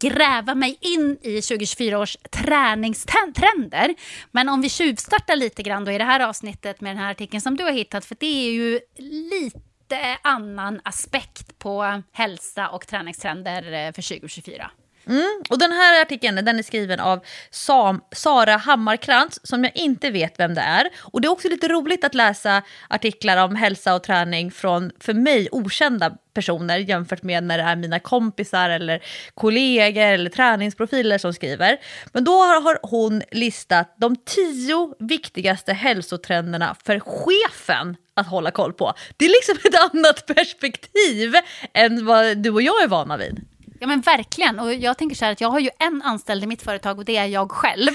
gräva 0.00 0.54
mig 0.54 0.78
in 0.80 1.18
i 1.22 1.42
2024 1.42 1.98
års 1.98 2.16
träningstrender. 2.30 3.94
Men 4.30 4.48
om 4.48 4.60
vi 4.60 4.68
tjuvstartar 4.68 5.36
lite 5.36 5.62
grann 5.62 5.84
då 5.84 5.92
i 5.92 5.98
det 5.98 6.04
här 6.04 6.20
avsnittet 6.20 6.80
med 6.80 6.90
den 6.90 7.02
här 7.02 7.10
artikeln 7.10 7.40
som 7.40 7.56
du 7.56 7.64
har 7.64 7.72
hittat, 7.72 8.04
för 8.04 8.16
det 8.20 8.48
är 8.48 8.52
ju 8.52 8.80
lite 8.96 10.18
annan 10.22 10.80
aspekt 10.84 11.58
på 11.58 12.02
hälsa 12.12 12.68
och 12.68 12.86
träningstrender 12.86 13.62
eh, 13.62 13.92
för 13.92 14.02
2024. 14.02 14.70
Mm, 15.06 15.42
och 15.50 15.58
den 15.58 15.72
här 15.72 16.02
artikeln 16.02 16.44
den 16.44 16.58
är 16.58 16.62
skriven 16.62 17.00
av 17.00 17.24
Sam, 17.50 18.00
Sara 18.12 18.56
Hammarkrantz 18.56 19.40
som 19.42 19.64
jag 19.64 19.76
inte 19.76 20.10
vet 20.10 20.38
vem 20.38 20.54
det 20.54 20.60
är. 20.60 20.88
Och 20.98 21.20
det 21.20 21.26
är 21.28 21.32
också 21.32 21.48
lite 21.48 21.68
roligt 21.68 22.04
att 22.04 22.14
läsa 22.14 22.62
artiklar 22.88 23.44
om 23.44 23.56
hälsa 23.56 23.94
och 23.94 24.02
träning 24.02 24.50
från 24.50 24.90
för 25.00 25.14
mig 25.14 25.48
okända 25.52 26.16
personer 26.34 26.78
jämfört 26.78 27.22
med 27.22 27.44
när 27.44 27.58
det 27.58 27.64
är 27.64 27.76
mina 27.76 27.98
kompisar 27.98 28.70
eller 28.70 29.02
kollegor 29.34 30.02
eller 30.02 30.30
träningsprofiler 30.30 31.18
som 31.18 31.32
skriver. 31.32 31.78
Men 32.12 32.24
då 32.24 32.38
har 32.42 32.78
hon 32.82 33.22
listat 33.30 33.94
de 33.96 34.16
tio 34.16 34.94
viktigaste 34.98 35.72
hälsotrenderna 35.72 36.76
för 36.84 37.00
chefen 37.00 37.96
att 38.14 38.26
hålla 38.26 38.50
koll 38.50 38.72
på. 38.72 38.92
Det 39.16 39.24
är 39.24 39.28
liksom 39.28 39.56
ett 39.64 39.80
annat 39.94 40.26
perspektiv 40.26 41.34
än 41.72 42.06
vad 42.06 42.38
du 42.38 42.50
och 42.50 42.62
jag 42.62 42.82
är 42.82 42.88
vana 42.88 43.16
vid. 43.16 43.40
Ja 43.82 43.88
men 43.88 44.00
verkligen. 44.00 44.60
Och 44.60 44.74
jag 44.74 44.98
tänker 44.98 45.16
så 45.16 45.24
här 45.24 45.32
att 45.32 45.40
jag 45.40 45.50
har 45.50 45.60
ju 45.60 45.70
en 45.78 46.02
anställd 46.02 46.44
i 46.44 46.46
mitt 46.46 46.62
företag 46.62 46.98
och 46.98 47.04
det 47.04 47.16
är 47.16 47.26
jag 47.26 47.50
själv. 47.50 47.90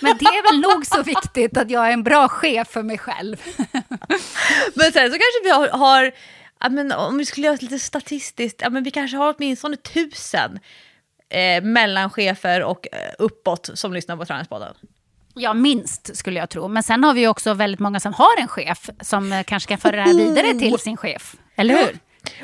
Men 0.00 0.16
det 0.18 0.24
är 0.24 0.50
väl 0.50 0.60
nog 0.60 0.86
så 0.86 1.02
viktigt 1.02 1.56
att 1.56 1.70
jag 1.70 1.88
är 1.88 1.92
en 1.92 2.02
bra 2.02 2.28
chef 2.28 2.68
för 2.68 2.82
mig 2.82 2.98
själv. 2.98 3.42
men 4.74 4.92
sen 4.92 5.10
så 5.10 5.18
kanske 5.18 5.40
vi 5.44 5.50
har, 5.50 5.68
har 5.68 6.12
ja, 6.60 6.68
men 6.68 6.92
om 6.92 7.18
vi 7.18 7.24
skulle 7.24 7.46
göra 7.46 7.58
lite 7.60 7.78
statistiskt, 7.78 8.60
ja, 8.60 8.70
men 8.70 8.82
vi 8.82 8.90
kanske 8.90 9.16
har 9.16 9.34
åtminstone 9.36 9.76
tusen 9.76 10.58
eh, 11.28 11.62
mellanchefer 11.62 12.62
och 12.62 12.86
eh, 12.92 12.98
uppåt 13.18 13.70
som 13.74 13.92
lyssnar 13.92 14.16
på 14.16 14.24
Träningspodden. 14.24 14.74
Ja, 15.34 15.54
minst 15.54 16.16
skulle 16.16 16.40
jag 16.40 16.50
tro. 16.50 16.68
Men 16.68 16.82
sen 16.82 17.04
har 17.04 17.14
vi 17.14 17.28
också 17.28 17.54
väldigt 17.54 17.80
många 17.80 18.00
som 18.00 18.14
har 18.14 18.40
en 18.40 18.48
chef 18.48 18.90
som 19.00 19.32
eh, 19.32 19.42
kanske 19.42 19.68
kan 19.68 19.78
föra 19.78 19.96
det 19.96 20.02
här 20.02 20.14
vidare 20.14 20.54
till 20.54 20.78
sin 20.78 20.96
chef. 20.96 21.36
Eller 21.56 21.74
hur? 21.74 21.98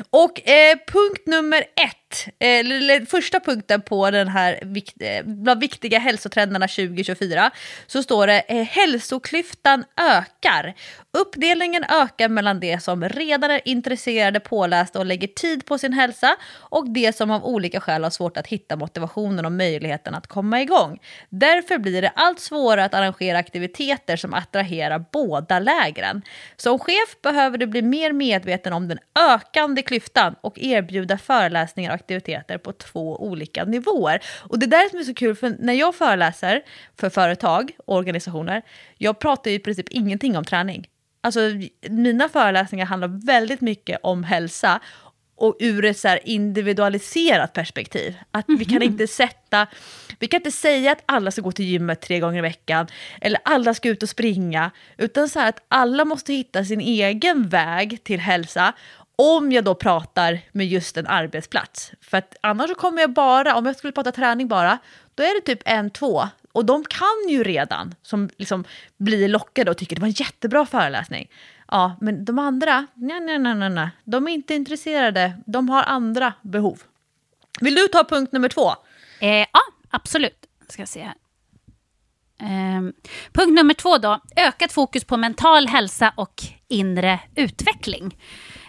Och 0.09 0.49
eh, 0.49 0.77
punkt 0.87 1.23
nummer 1.25 1.59
ett, 1.59 2.08
Eh, 2.39 3.05
första 3.07 3.39
punkten 3.39 3.81
på 3.81 4.11
den 4.11 4.27
här 4.27 4.59
eh, 4.99 5.23
bland 5.25 5.59
viktiga 5.59 5.99
hälsotrenderna 5.99 6.67
2024, 6.67 7.51
så 7.87 8.03
står 8.03 8.27
det 8.27 8.39
eh, 8.39 8.63
hälsoklyftan 8.63 9.83
ökar. 9.97 10.73
Uppdelningen 11.17 11.83
ökar 11.83 12.29
mellan 12.29 12.59
de 12.59 12.79
som 12.79 13.09
redan 13.09 13.51
är 13.51 13.61
intresserade, 13.65 14.39
pålästa 14.39 14.99
och 14.99 15.05
lägger 15.05 15.27
tid 15.27 15.65
på 15.65 15.77
sin 15.77 15.93
hälsa 15.93 16.35
och 16.53 16.89
de 16.89 17.13
som 17.13 17.31
av 17.31 17.45
olika 17.45 17.81
skäl 17.81 18.03
har 18.03 18.09
svårt 18.09 18.37
att 18.37 18.47
hitta 18.47 18.75
motivationen 18.75 19.45
och 19.45 19.51
möjligheten 19.51 20.15
att 20.15 20.27
komma 20.27 20.61
igång. 20.61 20.99
Därför 21.29 21.77
blir 21.77 22.01
det 22.01 22.11
allt 22.15 22.39
svårare 22.39 22.85
att 22.85 22.93
arrangera 22.93 23.37
aktiviteter 23.37 24.15
som 24.15 24.33
attraherar 24.33 25.05
båda 25.11 25.59
lägren. 25.59 26.21
Som 26.55 26.79
chef 26.79 27.21
behöver 27.23 27.57
du 27.57 27.67
bli 27.67 27.81
mer 27.81 28.13
medveten 28.13 28.73
om 28.73 28.87
den 28.87 28.99
ökande 29.29 29.81
klyftan 29.81 30.35
och 30.41 30.59
erbjuda 30.59 31.17
föreläsningar 31.17 31.93
och 31.93 31.98
aktiviteter 31.99 32.57
på 32.57 32.73
två 32.73 33.23
olika 33.23 33.65
nivåer. 33.65 34.19
Och 34.49 34.59
det 34.59 34.65
där 34.65 34.89
som 34.89 34.99
är 34.99 35.03
så 35.03 35.13
kul, 35.13 35.35
för 35.35 35.55
när 35.59 35.73
jag 35.73 35.95
föreläser 35.95 36.61
för 36.99 37.09
företag 37.09 37.71
och 37.85 37.95
organisationer, 37.95 38.61
jag 38.97 39.19
pratar 39.19 39.51
ju 39.51 39.57
i 39.57 39.59
princip 39.59 39.89
ingenting 39.89 40.37
om 40.37 40.45
träning. 40.45 40.87
Alltså, 41.21 41.39
mina 41.89 42.29
föreläsningar 42.29 42.85
handlar 42.85 43.25
väldigt 43.25 43.61
mycket 43.61 43.99
om 44.03 44.23
hälsa 44.23 44.79
och 45.39 45.55
ur 45.59 45.85
ett 45.85 45.97
så 45.97 46.17
individualiserat 46.23 47.53
perspektiv. 47.53 48.17
Att 48.31 48.45
vi 48.47 48.65
kan 48.65 48.75
mhm. 48.75 48.83
inte 48.83 49.07
sätta, 49.07 49.67
vi 50.19 50.27
kan 50.27 50.39
inte 50.39 50.51
säga 50.51 50.91
att 50.91 51.03
alla 51.05 51.31
ska 51.31 51.41
gå 51.41 51.51
till 51.51 51.65
gymmet 51.65 52.01
tre 52.01 52.19
gånger 52.19 52.37
i 52.37 52.41
veckan, 52.41 52.87
eller 53.21 53.39
alla 53.45 53.73
ska 53.73 53.89
ut 53.89 54.03
och 54.03 54.09
springa, 54.09 54.71
utan 54.97 55.29
så 55.29 55.39
att 55.39 55.65
alla 55.67 56.05
måste 56.05 56.33
hitta 56.33 56.65
sin 56.65 56.81
egen 56.81 57.49
väg 57.49 58.03
till 58.03 58.19
hälsa. 58.19 58.73
Om 59.21 59.51
jag 59.51 59.63
då 59.63 59.75
pratar 59.75 60.39
med 60.51 60.67
just 60.67 60.97
en 60.97 61.07
arbetsplats. 61.07 61.91
För 62.01 62.17
att 62.17 62.35
annars 62.41 62.69
så 62.69 62.75
kommer 62.75 63.01
jag 63.01 63.13
bara, 63.13 63.55
om 63.55 63.65
jag 63.65 63.75
skulle 63.75 63.93
prata 63.93 64.11
träning 64.11 64.47
bara, 64.47 64.77
då 65.15 65.23
är 65.23 65.35
det 65.35 65.41
typ 65.41 65.61
en, 65.65 65.89
två 65.89 66.23
och 66.51 66.65
de 66.65 66.83
kan 66.83 67.29
ju 67.29 67.43
redan, 67.43 67.95
som 68.01 68.29
liksom 68.37 68.63
blir 68.97 69.27
lockade 69.27 69.71
och 69.71 69.77
tycker 69.77 69.95
det 69.95 70.01
var 70.01 70.07
en 70.07 70.13
jättebra 70.13 70.65
föreläsning. 70.65 71.31
Ja, 71.67 71.97
men 72.01 72.25
de 72.25 72.39
andra, 72.39 72.87
nej, 72.93 73.19
nej, 73.19 73.39
nej, 73.39 73.55
nej, 73.55 73.69
nej. 73.69 73.89
de 74.03 74.27
är 74.27 74.31
inte 74.31 74.53
intresserade. 74.53 75.33
De 75.45 75.69
har 75.69 75.83
andra 75.83 76.33
behov. 76.41 76.81
Vill 77.61 77.75
du 77.75 77.87
ta 77.87 78.03
punkt 78.03 78.31
nummer 78.31 78.49
två? 78.49 78.69
Eh, 79.19 79.37
ja, 79.37 79.61
absolut. 79.89 80.45
Ska 80.67 80.85
se 80.85 81.01
här. 81.03 81.15
Eh, 82.41 82.81
punkt 83.31 83.53
nummer 83.53 83.73
två 83.73 83.97
då. 83.97 84.19
Ökat 84.35 84.71
fokus 84.71 85.03
på 85.03 85.17
mental 85.17 85.67
hälsa 85.67 86.13
och 86.15 86.43
inre 86.67 87.19
utveckling. 87.35 88.15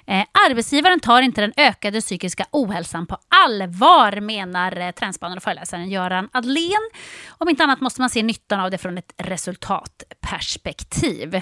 Eh, 0.06 0.24
arbetsgivaren 0.48 1.00
tar 1.00 1.22
inte 1.22 1.40
den 1.40 1.52
ökade 1.56 2.00
psykiska 2.00 2.46
ohälsan 2.50 3.06
på 3.06 3.18
allvar, 3.28 4.20
menar 4.20 4.76
eh, 4.76 4.90
trendspanaren 4.90 5.36
och 5.36 5.42
föreläsaren 5.42 5.90
Göran 5.90 6.28
Adlén. 6.32 6.90
Om 7.28 7.48
inte 7.48 7.64
annat 7.64 7.80
måste 7.80 8.00
man 8.00 8.10
se 8.10 8.22
nyttan 8.22 8.60
av 8.60 8.70
det 8.70 8.78
från 8.78 8.98
ett 8.98 9.12
resultatperspektiv. 9.16 11.34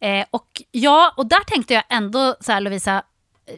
Eh, 0.00 0.26
och 0.30 0.62
ja, 0.70 1.14
och 1.16 1.26
där 1.26 1.44
tänkte 1.44 1.74
jag 1.74 1.84
ändå 1.88 2.36
så 2.40 2.52
här 2.52 2.60
Lovisa, 2.60 3.02
eh, 3.46 3.54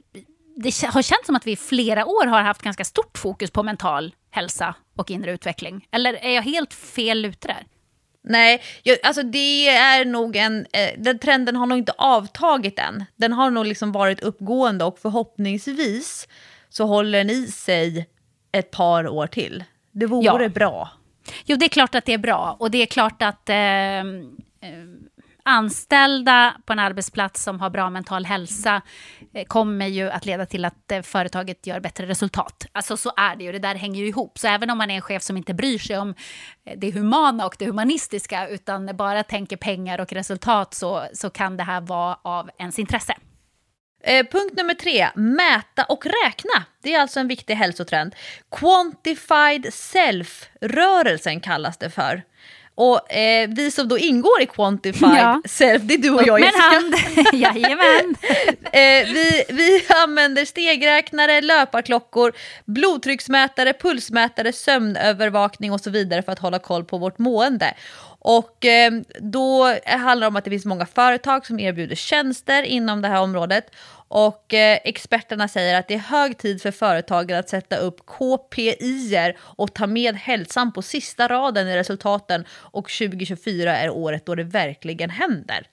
det 0.57 0.87
har 0.87 1.03
känts 1.03 1.27
som 1.27 1.37
att 1.37 1.47
vi 1.47 1.53
i 1.53 1.57
flera 1.57 2.07
år 2.07 2.27
har 2.27 2.43
haft 2.43 2.63
ganska 2.63 2.85
stort 2.85 3.19
fokus 3.19 3.51
på 3.51 3.63
mental 3.63 4.15
hälsa 4.31 4.75
och 4.97 5.11
inre 5.11 5.33
utveckling. 5.33 5.89
Eller 5.91 6.15
är 6.15 6.31
jag 6.31 6.43
helt 6.43 6.75
fel 6.75 7.25
ute 7.25 7.49
där? 7.49 7.67
Nej, 8.27 8.63
jag, 8.83 8.99
alltså 9.03 9.23
det 9.23 9.69
är 9.69 10.05
nog 10.05 10.37
en, 10.37 10.67
eh, 10.73 10.91
den 10.99 11.19
trenden 11.19 11.57
har 11.57 11.67
nog 11.67 11.79
inte 11.79 11.93
avtagit 11.99 12.79
än. 12.79 13.05
Den 13.17 13.33
har 13.33 13.51
nog 13.51 13.67
liksom 13.67 13.93
varit 13.93 14.21
uppgående 14.21 14.85
och 14.85 14.99
förhoppningsvis 14.99 16.29
så 16.69 16.87
håller 16.87 17.19
den 17.19 17.31
i 17.31 17.47
sig 17.47 18.09
ett 18.53 18.71
par 18.71 19.09
år 19.09 19.27
till. 19.27 19.65
Det 19.93 20.07
vore 20.07 20.43
ja. 20.43 20.49
bra. 20.49 20.91
Jo, 21.45 21.57
det 21.57 21.67
är 21.67 21.69
klart 21.69 21.95
att 21.95 22.05
det 22.05 22.13
är 22.13 22.19
bra 22.19 22.57
och 22.61 22.71
det 22.71 22.79
är 22.79 22.87
klart 22.87 23.23
att 23.23 23.49
eh, 23.49 23.57
eh 23.57 24.03
anställda 25.45 26.55
på 26.67 26.73
en 26.73 26.79
arbetsplats 26.79 27.43
som 27.43 27.61
har 27.61 27.71
bra 27.71 27.91
mental 27.91 28.25
hälsa 28.25 28.83
eh, 29.35 29.45
kommer 29.45 29.87
ju 29.87 30.11
att 30.11 30.27
leda 30.27 30.47
till 30.47 30.65
att 30.65 30.93
eh, 30.93 31.03
företaget 31.03 31.67
gör 31.67 31.81
bättre 31.81 32.07
resultat. 32.07 32.67
Alltså 32.73 32.97
så 32.97 33.13
är 33.17 33.37
det 33.37 33.45
ju, 33.45 33.53
det 33.53 33.59
där 33.59 33.75
hänger 33.75 34.01
ju 34.01 34.09
ihop. 34.09 34.39
Så 34.39 34.49
även 34.49 34.71
om 34.71 34.79
man 34.79 34.91
är 34.91 34.95
en 34.95 35.01
chef 35.01 35.23
som 35.23 35.37
inte 35.37 35.55
bryr 35.55 35.79
sig 35.79 35.99
om 35.99 36.15
eh, 36.67 36.79
det 36.79 36.91
humana 36.91 37.47
och 37.47 37.57
det 37.59 37.67
humanistiska 37.67 38.49
utan 38.49 38.97
bara 38.97 39.23
tänker 39.23 39.57
pengar 39.57 40.01
och 40.01 40.13
resultat 40.13 40.75
så, 40.75 41.05
så 41.13 41.31
kan 41.31 41.57
det 41.57 41.63
här 41.63 41.81
vara 41.81 42.19
av 42.23 42.51
ens 42.59 42.79
intresse. 42.79 43.15
Eh, 44.07 44.27
punkt 44.27 44.57
nummer 44.57 44.75
tre, 44.75 45.09
mäta 45.15 45.85
och 45.85 46.07
räkna. 46.07 46.65
Det 46.83 46.95
är 46.95 47.01
alltså 47.01 47.21
en 47.21 47.29
viktig 47.29 47.55
hälsotrend. 47.55 48.15
Quantified 48.51 49.67
self-rörelsen 49.73 51.41
kallas 51.41 51.79
det 51.79 51.91
för. 51.91 52.23
Och 52.77 53.13
eh, 53.13 53.49
vi 53.49 53.71
som 53.71 53.89
då 53.89 53.99
ingår 53.99 54.43
i 54.43 54.47
Quantified 54.47 55.17
ja. 55.17 55.43
Self, 55.45 55.83
det 55.83 55.95
är 55.95 55.99
du 55.99 56.11
och 56.11 56.23
jag 56.27 56.41
Jessica. 56.41 56.63
hand, 56.63 56.95
jajamän. 57.33 58.15
eh, 58.73 59.13
vi, 59.15 59.45
vi 59.49 59.85
använder 60.05 60.45
stegräknare, 60.45 61.41
löparklockor, 61.41 62.33
blodtrycksmätare, 62.65 63.73
pulsmätare, 63.73 64.53
sömnövervakning 64.53 65.73
och 65.73 65.81
så 65.81 65.91
vidare 65.91 66.23
för 66.23 66.33
att 66.33 66.39
hålla 66.39 66.59
koll 66.59 66.85
på 66.85 66.99
vårt 66.99 67.19
mående. 67.19 67.75
Och 68.19 68.65
eh, 68.65 68.93
då 69.21 69.75
handlar 69.85 70.21
det 70.21 70.27
om 70.27 70.37
att 70.37 70.45
det 70.45 70.51
finns 70.51 70.65
många 70.65 70.87
företag 70.87 71.47
som 71.47 71.61
erbjuder 71.61 71.97
tjänster 71.97 72.63
inom 72.63 73.03
det 73.03 73.09
här 73.09 73.21
området. 73.21 73.71
Och 74.15 74.55
eh, 74.55 74.79
experterna 74.85 75.49
säger 75.49 75.79
att 75.79 75.89
det 75.89 75.95
är 75.95 75.99
hög 75.99 76.39
tid 76.39 76.63
för 76.63 76.71
företagen 76.71 77.39
att 77.39 77.49
sätta 77.49 77.77
upp 77.77 78.07
KPI 78.07 79.33
och 79.39 79.75
ta 79.75 79.87
med 79.87 80.17
hälsan 80.17 80.73
på 80.73 80.83
sista 80.83 81.29
raden 81.29 81.69
i 81.69 81.77
resultaten. 81.77 82.45
Och 82.51 82.91
2024 82.91 83.77
är 83.77 83.91
året 83.91 84.27
då 84.27 84.35
det 84.35 84.45
verkligen 84.45 85.11
händer. 85.11 85.67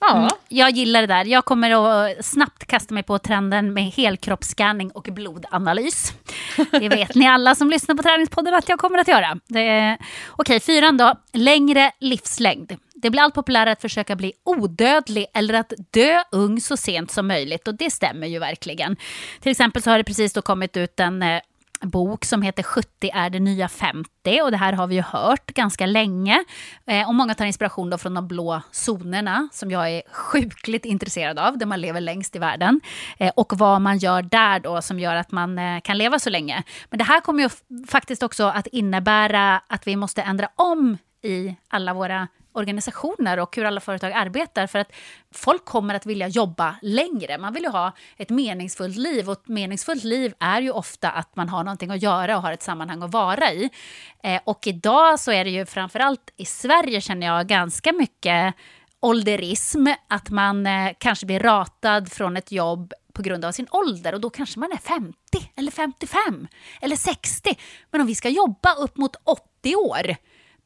Ja. 0.00 0.16
Mm, 0.16 0.28
jag 0.48 0.70
gillar 0.70 1.00
det 1.00 1.06
där. 1.06 1.24
Jag 1.24 1.44
kommer 1.44 1.70
att 1.70 2.24
snabbt 2.24 2.66
kasta 2.66 2.94
mig 2.94 3.02
på 3.02 3.18
trenden 3.18 3.74
med 3.74 3.84
helkroppsscanning 3.84 4.90
och 4.90 5.08
blodanalys. 5.12 6.12
Det 6.70 6.88
vet 6.88 7.14
ni 7.14 7.28
alla 7.28 7.54
som 7.54 7.70
lyssnar 7.70 7.94
på 7.94 8.02
Träningspodden 8.02 8.54
att 8.54 8.68
jag 8.68 8.78
kommer 8.78 8.98
att 8.98 9.08
göra. 9.08 9.38
Okej, 9.44 9.98
okay, 10.38 10.60
fyran 10.60 10.96
då. 10.96 11.14
Längre 11.32 11.92
livslängd. 12.00 12.76
Det 13.02 13.10
blir 13.10 13.20
allt 13.20 13.34
populärare 13.34 13.72
att 13.72 13.80
försöka 13.80 14.16
bli 14.16 14.32
odödlig 14.44 15.26
eller 15.34 15.54
att 15.54 15.72
dö 15.90 16.22
ung 16.32 16.60
så 16.60 16.76
sent 16.76 17.10
som 17.10 17.26
möjligt 17.26 17.68
och 17.68 17.74
det 17.74 17.90
stämmer 17.90 18.26
ju 18.26 18.38
verkligen. 18.38 18.96
Till 19.40 19.50
exempel 19.50 19.82
så 19.82 19.90
har 19.90 19.98
det 19.98 20.04
precis 20.04 20.32
då 20.32 20.42
kommit 20.42 20.76
ut 20.76 21.00
en 21.00 21.22
eh, 21.22 21.40
bok 21.80 22.24
som 22.24 22.42
heter 22.42 22.62
70 22.62 23.10
är 23.14 23.30
det 23.30 23.40
nya 23.40 23.68
50 23.68 24.40
och 24.42 24.50
det 24.50 24.56
här 24.56 24.72
har 24.72 24.86
vi 24.86 24.94
ju 24.94 25.02
hört 25.02 25.46
ganska 25.46 25.86
länge. 25.86 26.44
Eh, 26.86 27.08
och 27.08 27.14
många 27.14 27.34
tar 27.34 27.44
inspiration 27.44 27.90
då 27.90 27.98
från 27.98 28.14
de 28.14 28.28
blå 28.28 28.62
zonerna 28.72 29.48
som 29.52 29.70
jag 29.70 29.90
är 29.90 30.02
sjukligt 30.12 30.84
intresserad 30.84 31.38
av, 31.38 31.58
där 31.58 31.66
man 31.66 31.80
lever 31.80 32.00
längst 32.00 32.36
i 32.36 32.38
världen. 32.38 32.80
Eh, 33.18 33.32
och 33.36 33.52
vad 33.58 33.82
man 33.82 33.98
gör 33.98 34.22
där 34.22 34.60
då 34.60 34.82
som 34.82 35.00
gör 35.00 35.16
att 35.16 35.32
man 35.32 35.58
eh, 35.58 35.80
kan 35.80 35.98
leva 35.98 36.18
så 36.18 36.30
länge. 36.30 36.62
Men 36.90 36.98
det 36.98 37.04
här 37.04 37.20
kommer 37.20 37.42
ju 37.42 37.48
faktiskt 37.86 38.22
också 38.22 38.44
att 38.44 38.66
innebära 38.66 39.60
att 39.66 39.86
vi 39.86 39.96
måste 39.96 40.22
ändra 40.22 40.48
om 40.56 40.98
i 41.22 41.54
alla 41.68 41.94
våra 41.94 42.28
organisationer 42.56 43.38
och 43.38 43.56
hur 43.56 43.64
alla 43.64 43.80
företag 43.80 44.12
arbetar. 44.12 44.66
För 44.66 44.78
att 44.78 44.92
folk 45.34 45.64
kommer 45.64 45.94
att 45.94 46.06
vilja 46.06 46.28
jobba 46.28 46.76
längre. 46.82 47.38
Man 47.38 47.52
vill 47.52 47.62
ju 47.62 47.68
ha 47.68 47.92
ett 48.16 48.30
meningsfullt 48.30 48.96
liv. 48.96 49.28
Och 49.28 49.32
ett 49.32 49.48
meningsfullt 49.48 50.04
liv 50.04 50.34
är 50.40 50.60
ju 50.60 50.70
ofta 50.70 51.10
att 51.10 51.36
man 51.36 51.48
har 51.48 51.64
någonting 51.64 51.90
att 51.90 52.02
göra 52.02 52.36
och 52.36 52.42
har 52.42 52.52
ett 52.52 52.62
sammanhang 52.62 53.02
att 53.02 53.12
vara 53.12 53.52
i. 53.52 53.70
Eh, 54.22 54.40
och 54.44 54.66
idag 54.66 55.20
så 55.20 55.32
är 55.32 55.44
det 55.44 55.50
ju 55.50 55.66
framförallt 55.66 56.32
i 56.36 56.44
Sverige 56.44 57.00
känner 57.00 57.26
jag 57.26 57.46
ganska 57.46 57.92
mycket 57.92 58.54
ålderism, 59.00 59.86
att 60.08 60.30
man 60.30 60.66
eh, 60.66 60.92
kanske 60.98 61.26
blir 61.26 61.40
ratad 61.40 62.12
från 62.12 62.36
ett 62.36 62.52
jobb 62.52 62.92
på 63.12 63.22
grund 63.22 63.44
av 63.44 63.52
sin 63.52 63.66
ålder 63.70 64.14
och 64.14 64.20
då 64.20 64.30
kanske 64.30 64.58
man 64.58 64.72
är 64.72 64.76
50 64.76 65.16
eller 65.56 65.70
55 65.70 66.48
eller 66.80 66.96
60. 66.96 67.58
Men 67.90 68.00
om 68.00 68.06
vi 68.06 68.14
ska 68.14 68.28
jobba 68.28 68.74
upp 68.74 68.96
mot 68.96 69.16
80 69.24 69.76
år, 69.76 70.16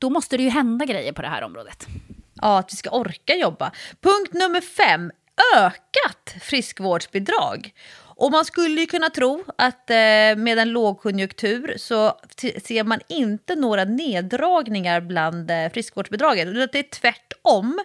då 0.01 0.11
måste 0.11 0.37
det 0.37 0.43
ju 0.43 0.49
hända 0.49 0.85
grejer 0.85 1.13
på 1.13 1.23
det 1.23 1.29
här 1.29 1.43
området. 1.43 1.87
Ja, 2.35 2.59
att 2.59 2.73
vi 2.73 2.77
ska 2.77 2.91
orka 2.91 3.35
jobba. 3.35 3.71
Punkt 4.01 4.33
nummer 4.33 4.61
fem, 4.61 5.11
ökat 5.57 6.35
friskvårdsbidrag. 6.41 7.73
Och 8.21 8.31
man 8.31 8.45
skulle 8.45 8.81
ju 8.81 8.87
kunna 8.87 9.11
tro 9.11 9.45
att 9.59 9.91
eh, 9.91 9.97
med 10.37 10.59
en 10.59 10.71
lågkonjunktur 10.71 11.75
så 11.77 12.19
ser 12.65 12.85
man 12.85 13.01
inte 13.09 13.57
några 13.57 13.85
neddragningar 13.85 15.01
bland 15.01 15.51
eh, 15.51 15.69
friskvårdsbidraget. 15.73 16.73
Det 16.73 16.79
är 16.79 16.91
tvärtom. 16.91 17.81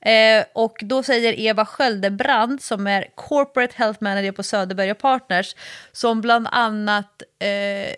Eh, 0.00 0.44
och 0.52 0.80
då 0.82 1.02
säger 1.02 1.40
Eva 1.40 1.66
Sköldebrand 1.66 2.62
som 2.62 2.86
är 2.86 3.06
Corporate 3.14 3.74
Health 3.76 4.02
Manager 4.02 4.32
på 4.32 4.42
Söderberg 4.42 4.94
Partners 4.94 5.56
som 5.92 6.20
bland 6.20 6.48
annat 6.50 7.22
eh, 7.38 7.94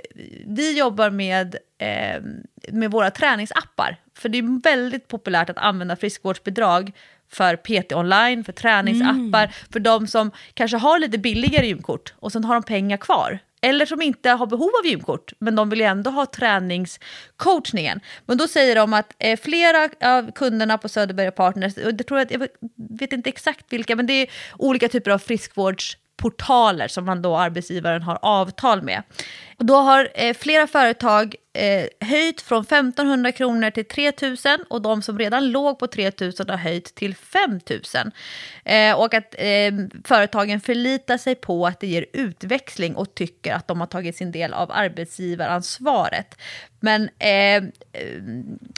vi 0.47 0.79
jobbar 0.79 1.11
med, 1.11 1.57
eh, 1.79 2.23
med 2.69 2.91
våra 2.91 3.11
träningsappar. 3.11 3.97
För 4.15 4.29
det 4.29 4.39
är 4.39 4.63
väldigt 4.63 5.09
populärt 5.09 5.51
att 5.51 5.59
använda 5.59 5.97
friskvårdsbidrag 5.97 6.93
för 7.33 7.57
PT 7.57 7.93
online, 7.93 8.45
för 8.45 8.53
träningsappar, 8.53 9.45
mm. 9.45 9.51
för 9.73 9.81
de 9.81 10.07
som 10.07 10.31
kanske 10.55 10.77
har 10.77 10.99
lite 10.99 11.19
billigare 11.19 11.67
gymkort 11.67 12.15
och 12.17 12.33
sen 12.33 12.45
har 12.45 12.55
de 12.55 12.63
pengar 12.63 12.97
kvar. 12.97 13.39
Eller 13.65 13.87
som 13.87 14.03
inte 14.03 14.31
har 14.31 14.47
behov 14.47 14.71
av 14.81 14.87
gymkort, 14.87 15.33
men 15.39 15.57
de 15.57 15.71
vill 15.71 15.81
ju 15.81 15.87
ändå 15.87 16.11
ha 16.11 16.27
träningscoachningen. 16.27 18.01
Men 18.27 18.39
då 18.39 18.49
säger 18.49 18.77
de 18.77 18.93
att 18.93 19.15
eh, 19.19 19.41
flera 19.41 19.89
av 20.01 20.33
kunderna 20.33 20.79
på 20.79 20.89
Söderberg 20.89 21.31
Partners, 21.31 21.77
och 21.77 21.95
det 21.95 22.05
tror 22.05 22.21
jag, 22.21 22.33
jag 22.33 22.49
vet 22.99 23.13
inte 23.13 23.29
exakt 23.29 23.73
vilka, 23.73 23.97
men 23.97 24.07
det 24.07 24.13
är 24.13 24.29
olika 24.59 24.89
typer 24.89 25.11
av 25.11 25.19
friskvårds 25.19 25.97
portaler 26.23 26.89
som 26.89 27.05
man 27.05 27.23
då 27.23 27.37
arbetsgivaren 27.37 28.03
har 28.03 28.19
avtal 28.23 28.83
med. 28.83 29.03
Och 29.59 29.65
då 29.65 29.75
har 29.75 30.09
eh, 30.15 30.35
flera 30.35 30.67
företag 30.67 31.35
eh, 31.53 32.09
höjt 32.09 32.41
från 32.41 32.63
1500 32.63 33.33
kronor 33.33 33.71
till 33.71 33.85
3000 33.85 34.59
och 34.71 34.83
de 34.83 35.03
som 35.03 35.19
redan 35.19 35.51
låg 35.51 35.79
på 35.79 35.87
3000 35.87 36.51
har 36.51 36.57
höjt 36.57 36.95
till 36.95 37.15
5000. 37.15 38.11
Eh, 38.65 38.95
och 38.95 39.15
att 39.15 39.35
eh, 39.39 39.73
företagen 40.05 40.61
förlitar 40.61 41.19
sig 41.19 41.35
på 41.35 41.67
att 41.67 41.81
det 41.81 41.87
ger 41.87 42.07
utväxling 42.13 42.97
och 42.97 43.15
tycker 43.15 43.55
att 43.55 43.69
de 43.69 43.81
har 43.81 43.87
tagit 43.87 44.17
sin 44.17 44.33
del 44.33 44.53
av 44.53 44.73
arbetsgivaransvaret. 44.73 46.39
Men 46.81 47.09
eh, 47.19 47.63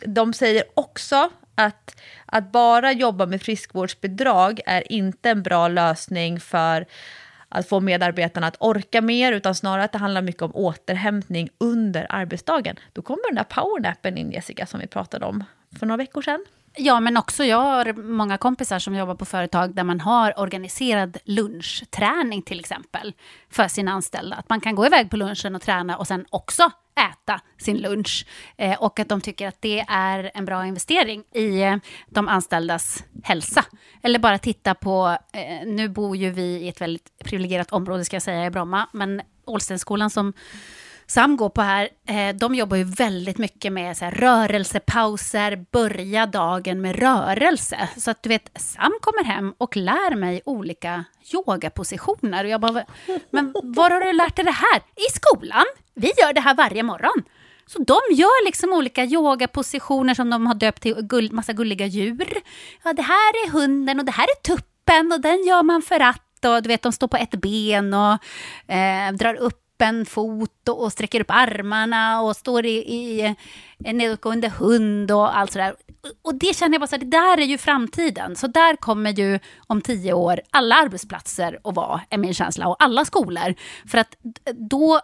de 0.06 0.32
säger 0.32 0.64
också 0.74 1.30
att, 1.54 2.00
att 2.26 2.52
bara 2.52 2.92
jobba 2.92 3.26
med 3.26 3.42
friskvårdsbidrag 3.42 4.60
är 4.66 4.92
inte 4.92 5.30
en 5.30 5.42
bra 5.42 5.68
lösning 5.68 6.40
för 6.40 6.86
att 7.54 7.68
få 7.68 7.80
medarbetarna 7.80 8.46
att 8.46 8.56
orka 8.60 9.00
mer, 9.00 9.32
utan 9.32 9.54
snarare 9.54 9.84
att 9.84 9.92
det 9.92 9.98
handlar 9.98 10.22
mycket 10.22 10.42
om 10.42 10.54
återhämtning 10.54 11.48
under 11.58 12.06
arbetsdagen. 12.08 12.76
Då 12.92 13.02
kommer 13.02 13.22
den 13.28 13.36
där 13.36 13.44
powernappen 13.44 14.18
in, 14.18 14.32
Jessica, 14.32 14.66
som 14.66 14.80
vi 14.80 14.86
pratade 14.86 15.26
om 15.26 15.44
för 15.78 15.86
några 15.86 15.96
veckor 15.96 16.22
sedan. 16.22 16.44
Ja, 16.76 17.00
men 17.00 17.16
också 17.16 17.44
jag 17.44 17.56
har 17.56 17.92
många 17.92 18.38
kompisar 18.38 18.78
som 18.78 18.94
jobbar 18.94 19.14
på 19.14 19.24
företag 19.24 19.74
där 19.74 19.84
man 19.84 20.00
har 20.00 20.40
organiserad 20.40 21.16
lunchträning 21.24 22.42
till 22.42 22.60
exempel 22.60 23.12
för 23.50 23.68
sina 23.68 23.92
anställda. 23.92 24.36
Att 24.36 24.48
man 24.48 24.60
kan 24.60 24.74
gå 24.74 24.86
iväg 24.86 25.10
på 25.10 25.16
lunchen 25.16 25.54
och 25.54 25.62
träna 25.62 25.96
och 25.96 26.06
sen 26.06 26.26
också 26.30 26.70
äta 26.96 27.40
sin 27.58 27.78
lunch. 27.78 28.26
Eh, 28.56 28.82
och 28.82 29.00
att 29.00 29.08
de 29.08 29.20
tycker 29.20 29.48
att 29.48 29.62
det 29.62 29.84
är 29.88 30.30
en 30.34 30.44
bra 30.44 30.66
investering 30.66 31.24
i 31.34 31.62
eh, 31.62 31.76
de 32.06 32.28
anställdas 32.28 33.04
hälsa. 33.22 33.64
Eller 34.02 34.18
bara 34.18 34.38
titta 34.38 34.74
på, 34.74 35.18
eh, 35.32 35.66
nu 35.66 35.88
bor 35.88 36.16
ju 36.16 36.30
vi 36.30 36.42
i 36.42 36.68
ett 36.68 36.80
väldigt 36.80 37.18
privilegierat 37.24 37.72
område 37.72 38.04
ska 38.04 38.16
jag 38.16 38.22
säga 38.22 38.46
i 38.46 38.50
Bromma, 38.50 38.88
men 38.92 39.22
Ålstenskolan 39.46 40.10
som 40.10 40.32
Sam 41.06 41.36
går 41.36 41.48
på 41.48 41.62
här, 41.62 41.88
eh, 42.08 42.36
de 42.36 42.54
jobbar 42.54 42.76
ju 42.76 42.84
väldigt 42.84 43.38
mycket 43.38 43.72
med 43.72 43.96
så 43.96 44.04
här, 44.04 44.12
rörelsepauser, 44.12 45.64
börja 45.70 46.26
dagen 46.26 46.80
med 46.80 46.96
rörelse. 46.98 47.88
Så 47.96 48.10
att 48.10 48.22
du 48.22 48.28
vet, 48.28 48.50
Sam 48.56 48.92
kommer 49.00 49.24
hem 49.24 49.54
och 49.58 49.76
lär 49.76 50.16
mig 50.16 50.42
olika 50.44 51.04
yogapositioner. 51.34 52.44
Och 52.44 52.50
jag 52.50 52.60
bara, 52.60 52.84
men 53.30 53.54
var 53.62 53.90
har 53.90 54.00
du 54.00 54.12
lärt 54.12 54.36
dig 54.36 54.44
det 54.44 54.50
här? 54.50 54.78
I 54.78 55.10
skolan. 55.14 55.64
Vi 55.94 56.12
gör 56.22 56.32
det 56.32 56.40
här 56.40 56.54
varje 56.54 56.82
morgon. 56.82 57.22
Så 57.66 57.78
de 57.78 57.98
gör 58.10 58.44
liksom 58.44 58.72
olika 58.72 59.04
yogapositioner 59.04 60.14
som 60.14 60.30
de 60.30 60.46
har 60.46 60.54
döpt 60.54 60.82
till 60.82 60.94
gull, 60.94 61.32
massa 61.32 61.52
gulliga 61.52 61.86
djur. 61.86 62.34
Ja, 62.84 62.92
det 62.92 63.02
här 63.02 63.46
är 63.46 63.50
hunden 63.50 63.98
och 63.98 64.04
det 64.04 64.12
här 64.12 64.24
är 64.24 64.42
tuppen 64.42 65.12
och 65.12 65.20
den 65.20 65.44
gör 65.44 65.62
man 65.62 65.82
för 65.82 66.00
att 66.00 66.20
och 66.48 66.62
du 66.62 66.68
vet, 66.68 66.82
de 66.82 66.92
står 66.92 67.08
på 67.08 67.16
ett 67.16 67.30
ben 67.30 67.94
och 67.94 68.18
eh, 68.74 69.12
drar 69.12 69.34
upp 69.34 69.63
en 69.82 70.06
fot 70.06 70.68
och, 70.68 70.82
och 70.82 70.92
sträcker 70.92 71.20
upp 71.20 71.30
armarna 71.30 72.20
och 72.20 72.36
står 72.36 72.66
i, 72.66 72.76
i 72.76 73.34
en 73.84 73.98
nedåtgående 73.98 74.48
hund 74.48 75.10
och 75.10 75.38
allt 75.38 75.52
sådär. 75.52 75.74
Och 76.22 76.34
det 76.34 76.56
känner 76.56 76.74
jag 76.74 76.80
bara 76.80 76.86
så 76.86 76.96
här, 76.96 77.04
det 77.04 77.10
där 77.10 77.38
är 77.38 77.46
ju 77.46 77.58
framtiden. 77.58 78.36
Så 78.36 78.46
där 78.46 78.76
kommer 78.76 79.12
ju 79.12 79.38
om 79.66 79.80
tio 79.80 80.12
år 80.12 80.40
alla 80.50 80.74
arbetsplatser 80.74 81.58
att 81.64 81.74
vara, 81.74 82.00
är 82.10 82.18
min 82.18 82.34
känsla, 82.34 82.68
och 82.68 82.76
alla 82.78 83.04
skolor. 83.04 83.54
För 83.86 83.98
att 83.98 84.16
då 84.52 84.94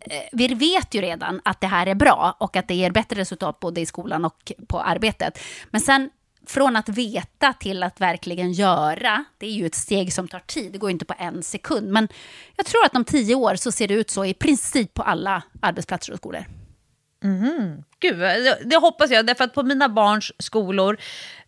eh, 0.00 0.22
vi 0.32 0.54
vet 0.54 0.94
ju 0.94 1.00
redan 1.00 1.40
att 1.44 1.60
det 1.60 1.66
här 1.66 1.86
är 1.86 1.94
bra 1.94 2.36
och 2.38 2.56
att 2.56 2.68
det 2.68 2.74
ger 2.74 2.90
bättre 2.90 3.20
resultat 3.20 3.60
både 3.60 3.80
i 3.80 3.86
skolan 3.86 4.24
och 4.24 4.52
på 4.68 4.80
arbetet. 4.80 5.38
Men 5.70 5.80
sen 5.80 6.10
från 6.46 6.76
att 6.76 6.88
veta 6.88 7.52
till 7.52 7.82
att 7.82 8.00
verkligen 8.00 8.52
göra, 8.52 9.24
det 9.38 9.46
är 9.46 9.50
ju 9.50 9.66
ett 9.66 9.74
steg 9.74 10.12
som 10.12 10.28
tar 10.28 10.38
tid, 10.38 10.72
det 10.72 10.78
går 10.78 10.90
inte 10.90 11.04
på 11.04 11.14
en 11.18 11.42
sekund. 11.42 11.88
Men 11.88 12.08
jag 12.56 12.66
tror 12.66 12.84
att 12.84 12.96
om 12.96 13.04
tio 13.04 13.34
år 13.34 13.54
så 13.54 13.72
ser 13.72 13.88
det 13.88 13.94
ut 13.94 14.10
så 14.10 14.24
i 14.24 14.34
princip 14.34 14.94
på 14.94 15.02
alla 15.02 15.42
arbetsplatser 15.60 16.12
och 16.12 16.18
skolor. 16.18 16.44
Mm. 17.24 17.82
Gud, 18.00 18.18
det, 18.18 18.58
det, 18.64 18.76
hoppas 18.76 19.10
jag, 19.10 19.26
därför 19.26 19.44
att 19.44 19.54
på 19.54 19.62
mina 19.62 19.88
barns 19.88 20.32
skolor 20.38 20.96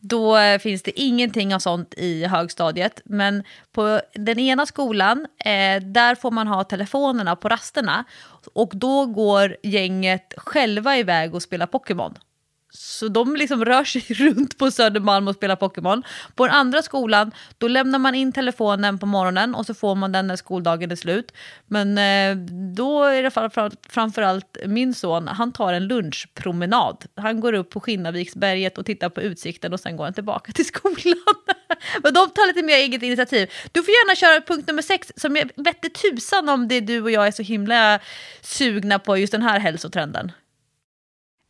då 0.00 0.36
eh, 0.36 0.58
finns 0.58 0.82
det 0.82 1.00
ingenting 1.00 1.54
av 1.54 1.58
sånt 1.58 1.94
i 1.96 2.24
högstadiet. 2.24 3.00
Men 3.04 3.44
på 3.72 4.00
den 4.14 4.38
ena 4.38 4.66
skolan, 4.66 5.26
eh, 5.38 5.82
där 5.82 6.14
får 6.14 6.30
man 6.30 6.46
ha 6.46 6.64
telefonerna 6.64 7.36
på 7.36 7.48
rasterna. 7.48 8.04
Och 8.52 8.70
då 8.74 9.06
går 9.06 9.56
gänget 9.62 10.34
själva 10.36 10.96
iväg 10.96 11.34
och 11.34 11.42
spelar 11.42 11.66
Pokémon. 11.66 12.14
Så 12.78 13.08
de 13.08 13.36
liksom 13.36 13.64
rör 13.64 13.84
sig 13.84 14.02
runt 14.08 14.58
på 14.58 14.70
Södermalm 14.70 15.28
och 15.28 15.34
spelar 15.34 15.56
Pokémon. 15.56 16.02
På 16.34 16.46
den 16.46 16.56
andra 16.56 16.82
skolan, 16.82 17.32
då 17.58 17.68
lämnar 17.68 17.98
man 17.98 18.14
in 18.14 18.32
telefonen 18.32 18.98
på 18.98 19.06
morgonen 19.06 19.54
och 19.54 19.66
så 19.66 19.74
får 19.74 19.94
man 19.94 20.12
den 20.12 20.26
när 20.26 20.36
skoldagen 20.36 20.90
är 20.90 20.96
slut. 20.96 21.32
Men 21.66 21.98
eh, 21.98 22.36
då 22.74 23.04
är 23.04 23.22
det 23.22 23.30
framförallt 23.88 24.56
min 24.66 24.94
son, 24.94 25.28
han 25.28 25.52
tar 25.52 25.72
en 25.72 25.86
lunchpromenad. 25.86 27.04
Han 27.16 27.40
går 27.40 27.52
upp 27.52 27.70
på 27.70 27.80
Skinnarviksberget 27.80 28.78
och 28.78 28.86
tittar 28.86 29.08
på 29.08 29.22
utsikten 29.22 29.72
och 29.72 29.80
sen 29.80 29.96
går 29.96 30.04
han 30.04 30.14
tillbaka 30.14 30.52
till 30.54 30.66
skolan. 30.66 31.34
Men 32.02 32.14
de 32.14 32.30
tar 32.30 32.46
lite 32.46 32.62
mer 32.62 32.76
eget 32.76 33.02
initiativ. 33.02 33.50
Du 33.72 33.82
får 33.82 33.92
gärna 33.92 34.16
köra 34.16 34.40
punkt 34.40 34.68
nummer 34.68 34.82
sex, 34.82 35.12
som 35.16 35.36
jag 35.36 35.50
vette 35.56 35.88
tusan 35.88 36.48
om 36.48 36.68
det 36.68 36.80
du 36.80 37.02
och 37.02 37.10
jag 37.10 37.26
är 37.26 37.30
så 37.30 37.42
himla 37.42 37.98
sugna 38.40 38.98
på 38.98 39.18
just 39.18 39.32
den 39.32 39.42
här 39.42 39.60
hälsotrenden. 39.60 40.32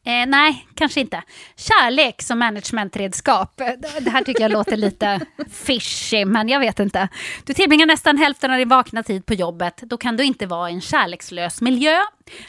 Eh, 0.07 0.27
nej, 0.27 0.67
kanske 0.75 1.01
inte. 1.01 1.23
Kärlek 1.57 2.23
som 2.23 2.39
managementredskap. 2.39 3.57
Det 4.01 4.11
här 4.11 4.25
tycker 4.25 4.43
jag 4.43 4.53
låter 4.53 4.77
lite 4.77 5.21
fishy, 5.51 6.25
men 6.25 6.49
jag 6.49 6.61
vet 6.61 6.81
inte. 6.81 7.09
Du 7.45 7.55
tillbringar 7.55 7.87
nästan 7.87 8.19
hälften 8.19 8.51
av 8.51 8.59
din 8.59 8.69
vakna 8.69 9.03
tid 9.03 9.27
på 9.27 9.35
jobbet. 9.35 9.77
Då 9.77 9.97
kan 9.97 10.17
du 10.17 10.25
inte 10.25 10.47
vara 10.47 10.71
i 10.71 10.75
en 10.75 10.81
kärlekslös 10.81 11.61
miljö. 11.61 11.99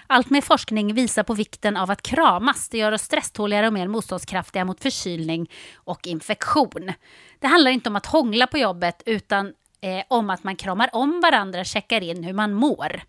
Allt 0.07 0.29
med 0.29 0.43
forskning 0.43 0.93
visar 0.93 1.23
på 1.23 1.33
vikten 1.33 1.77
av 1.77 1.91
att 1.91 2.01
kramas. 2.01 2.69
Det 2.69 2.77
gör 2.77 2.91
oss 2.91 3.01
stresståligare 3.01 3.67
och 3.67 3.73
mer 3.73 3.87
motståndskraftiga 3.87 4.65
mot 4.65 4.81
förkylning 4.81 5.49
och 5.75 6.07
infektion. 6.07 6.93
Det 7.39 7.47
handlar 7.47 7.71
inte 7.71 7.89
om 7.89 7.95
att 7.95 8.05
hångla 8.05 8.47
på 8.47 8.57
jobbet, 8.57 9.03
utan 9.05 9.47
eh, 9.81 10.03
om 10.07 10.29
att 10.29 10.43
man 10.43 10.55
kramar 10.55 10.89
om 10.93 11.21
varandra, 11.21 11.63
checkar 11.63 12.03
in 12.03 12.23
hur 12.23 12.33
man 12.33 12.53
mår. 12.53 13.01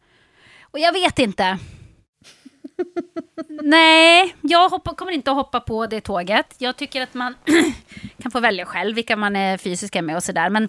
Och 0.63 0.79
jag 0.79 0.93
vet 0.93 1.19
inte. 1.19 1.59
Nej, 3.49 4.35
jag 4.43 4.69
hoppa, 4.69 4.95
kommer 4.95 5.13
inte 5.13 5.31
att 5.31 5.37
hoppa 5.37 5.61
på 5.61 5.87
det 5.87 6.01
tåget. 6.01 6.55
Jag 6.59 6.77
tycker 6.77 7.03
att 7.03 7.15
man 7.15 7.35
kan 8.23 8.31
få 8.31 8.41
välja 8.41 8.65
själv 8.65 8.97
vilka 8.97 9.17
man 9.17 9.37
är 9.37 9.57
fysiska 9.57 10.03
med 10.03 10.17
och 10.17 10.23
sådär. 10.23 10.51
Men 10.51 10.69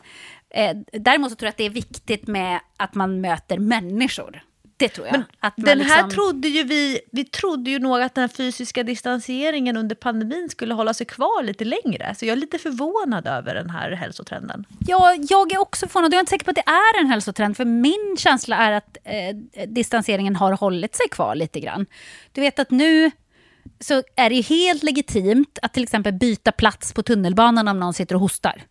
eh, 0.50 0.78
däremot 0.94 1.32
så 1.32 1.36
tror 1.36 1.48
jag 1.48 1.52
att 1.52 1.58
det 1.58 1.66
är 1.66 1.70
viktigt 1.70 2.28
med 2.28 2.60
att 2.78 2.96
man 2.96 3.22
möter 3.22 3.58
människor. 3.58 4.44
Det 4.80 4.90
tror 4.90 5.08
jag. 5.08 5.12
Men 5.12 5.24
att 5.40 5.54
den 5.58 5.82
här 5.82 6.04
liksom- 6.04 6.10
trodde 6.10 6.48
ju 6.48 6.64
vi, 6.64 7.00
vi 7.12 7.26
trodde 7.26 7.72
ju 7.72 7.80
nog 7.80 8.02
att 8.02 8.16
den 8.16 8.22
här 8.22 8.28
fysiska 8.28 8.84
distanseringen 8.84 9.78
under 9.78 9.96
pandemin 9.96 10.50
skulle 10.50 10.74
hålla 10.74 10.94
sig 10.94 11.06
kvar 11.06 11.44
lite 11.44 11.66
längre. 11.66 12.16
Så 12.18 12.26
jag 12.26 12.32
är 12.32 12.36
lite 12.36 12.60
förvånad 12.60 13.28
över 13.28 13.56
den 13.56 13.70
här 13.70 13.92
hälsotrenden. 13.92 14.66
Ja, 14.88 15.16
jag 15.30 15.54
är 15.54 15.58
också 15.58 15.88
förvånad. 15.88 16.14
Jag 16.14 16.18
är 16.18 16.20
inte 16.20 16.30
säker 16.30 16.46
på 16.46 16.52
att 16.52 16.56
det 16.56 16.72
är 16.72 17.00
en 17.00 17.08
hälsotrend. 17.08 17.58
För 17.58 17.66
min 17.66 18.16
känsla 18.18 18.56
är 18.56 18.72
att 18.72 18.98
eh, 19.04 19.66
distanseringen 19.68 20.36
har 20.36 20.52
hållit 20.54 20.96
sig 20.96 21.10
kvar 21.10 21.36
lite 21.36 21.60
grann. 21.60 21.86
Du 22.32 22.42
vet 22.42 22.60
att 22.60 22.72
nu 22.72 23.12
så 23.80 24.04
är 24.16 24.30
det 24.30 24.42
helt 24.42 24.84
legitimt 24.84 25.60
att 25.62 25.74
till 25.74 25.84
exempel 25.84 26.14
byta 26.14 26.52
plats 26.52 26.94
på 26.94 27.04
tunnelbanan 27.04 27.68
om 27.68 27.80
någon 27.80 27.94
sitter 27.94 28.16
och 28.16 28.22
hostar. 28.22 28.64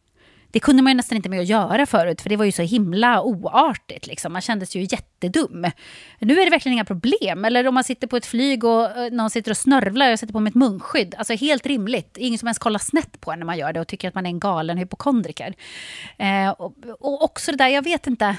Det 0.50 0.60
kunde 0.60 0.82
man 0.82 0.90
ju 0.90 0.96
nästan 0.96 1.16
inte 1.16 1.28
med 1.28 1.40
att 1.40 1.46
göra 1.46 1.86
förut, 1.86 2.20
för 2.20 2.28
det 2.28 2.36
var 2.36 2.44
ju 2.44 2.52
så 2.52 2.62
himla 2.62 3.22
oartigt. 3.22 4.06
Liksom. 4.06 4.32
Man 4.32 4.42
kändes 4.42 4.76
ju 4.76 4.82
jättedum. 4.82 5.66
Nu 6.18 6.40
är 6.40 6.44
det 6.44 6.50
verkligen 6.50 6.72
inga 6.72 6.84
problem. 6.84 7.44
Eller 7.44 7.68
om 7.68 7.74
man 7.74 7.84
sitter 7.84 8.06
på 8.06 8.16
ett 8.16 8.26
flyg 8.26 8.64
och 8.64 8.98
eh, 8.98 9.12
någon 9.12 9.30
sitter 9.30 9.50
och 9.50 9.56
snörvlar 9.56 10.06
och 10.06 10.12
jag 10.12 10.18
sätter 10.18 10.32
på 10.32 10.40
mig 10.40 10.50
ett 10.50 10.54
munskydd. 10.54 11.14
Alltså 11.18 11.34
helt 11.34 11.66
rimligt. 11.66 12.16
Ingen 12.16 12.38
som 12.38 12.46
ens 12.46 12.58
kollar 12.58 12.78
snett 12.78 13.20
på 13.20 13.32
en 13.32 13.38
när 13.38 13.46
man 13.46 13.58
gör 13.58 13.72
det 13.72 13.80
och 13.80 13.88
tycker 13.88 14.08
att 14.08 14.14
man 14.14 14.26
är 14.26 14.30
en 14.30 14.40
galen 14.40 14.78
hypokondriker. 14.78 15.54
Eh, 16.16 16.50
och, 16.50 16.74
och 17.00 17.22
också 17.22 17.50
det 17.52 17.58
där, 17.58 17.68
jag 17.68 17.84
vet 17.84 18.06
inte. 18.06 18.36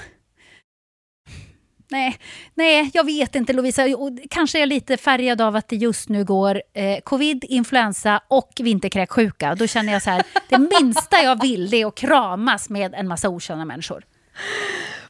Nej, 1.90 2.18
nej, 2.54 2.90
jag 2.94 3.04
vet 3.04 3.34
inte 3.34 3.52
Lovisa. 3.52 3.82
Kanske 4.30 4.58
är 4.58 4.60
jag 4.60 4.68
lite 4.68 4.96
färgad 4.96 5.40
av 5.40 5.56
att 5.56 5.68
det 5.68 5.76
just 5.76 6.08
nu 6.08 6.24
går 6.24 6.62
eh, 6.74 7.00
covid, 7.00 7.44
influensa 7.48 8.20
och 8.28 8.50
vinterkräksjuka. 8.60 9.54
Då 9.54 9.66
känner 9.66 9.92
jag 9.92 10.02
så 10.02 10.10
här, 10.10 10.22
det 10.48 10.58
minsta 10.58 11.22
jag 11.22 11.42
vill 11.42 11.70
det 11.70 11.82
är 11.82 11.86
att 11.86 11.94
kramas 11.94 12.70
med 12.70 12.94
en 12.94 13.08
massa 13.08 13.28
okända 13.28 13.64
människor. 13.64 14.04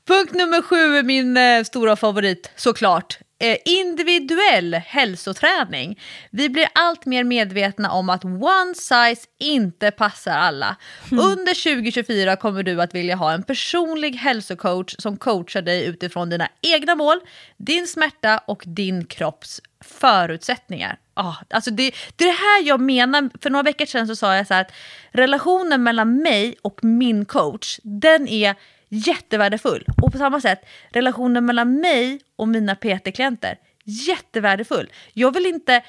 Punkt 0.07 0.35
nummer 0.35 0.63
sju 0.63 0.97
är 0.97 1.03
min 1.03 1.37
eh, 1.37 1.63
stora 1.63 1.97
favorit, 1.97 2.51
såklart. 2.57 3.19
Eh, 3.43 3.57
individuell 3.65 4.75
hälsoträning. 4.75 6.01
Vi 6.31 6.49
blir 6.49 6.69
allt 6.75 7.07
mer 7.07 7.25
medvetna 7.25 7.91
om 7.91 8.11
att 8.11 8.25
one 8.25 8.75
size 8.75 9.27
inte 9.39 9.91
passar 9.91 10.33
alla. 10.33 10.77
Under 11.11 11.75
2024 11.75 12.37
kommer 12.37 12.63
du 12.63 12.83
att 12.83 12.95
vilja 12.95 13.17
ha 13.17 13.33
en 13.33 13.43
personlig 13.43 14.17
hälsocoach 14.17 14.95
som 14.99 15.17
coachar 15.17 15.63
dig 15.63 15.87
utifrån 15.87 16.31
dina 16.31 16.49
egna 16.61 16.95
mål, 16.95 17.21
din 17.57 17.87
smärta 17.87 18.39
och 18.47 18.63
din 18.67 19.05
kropps 19.05 19.61
förutsättningar. 19.85 20.99
Ah, 21.15 21.35
alltså 21.51 21.71
det, 21.71 21.95
det 22.17 22.25
är 22.25 22.29
det 22.29 22.33
här 22.33 22.63
jag 22.69 22.81
menar. 22.81 23.31
För 23.43 23.51
några 23.51 23.63
veckor 23.63 23.87
sedan 23.87 24.07
så 24.07 24.17
sa 24.17 24.37
jag 24.37 24.47
så 24.47 24.55
här 24.55 24.61
att 24.61 24.73
relationen 25.13 25.83
mellan 25.83 26.17
mig 26.17 26.55
och 26.63 26.85
min 26.85 27.25
coach, 27.25 27.81
den 27.83 28.29
är 28.29 28.55
jättevärdefull. 28.91 29.85
Och 30.03 30.13
på 30.13 30.19
samma 30.19 30.41
sätt, 30.41 30.61
relationen 30.91 31.47
mellan 31.47 31.81
mig 31.81 32.21
och 32.37 32.49
mina 32.49 32.75
PT-klienter, 32.75 33.57
jättevärdefull. 33.85 34.91
Jag 35.13 35.35
vill 35.35 35.47
inte, 35.47 35.83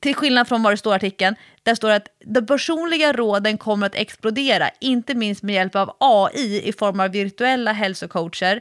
till 0.00 0.14
skillnad 0.14 0.48
från 0.48 0.62
vad 0.62 0.72
det 0.72 0.76
står 0.76 0.92
i 0.92 0.96
artikeln, 0.96 1.36
där 1.62 1.74
står 1.74 1.90
att 1.90 2.08
de 2.24 2.46
personliga 2.46 3.12
råden 3.12 3.58
kommer 3.58 3.86
att 3.86 3.94
explodera, 3.94 4.70
inte 4.80 5.14
minst 5.14 5.42
med 5.42 5.54
hjälp 5.54 5.76
av 5.76 5.96
AI 6.00 6.68
i 6.68 6.72
form 6.72 7.00
av 7.00 7.10
virtuella 7.10 7.72
hälsocoacher. 7.72 8.60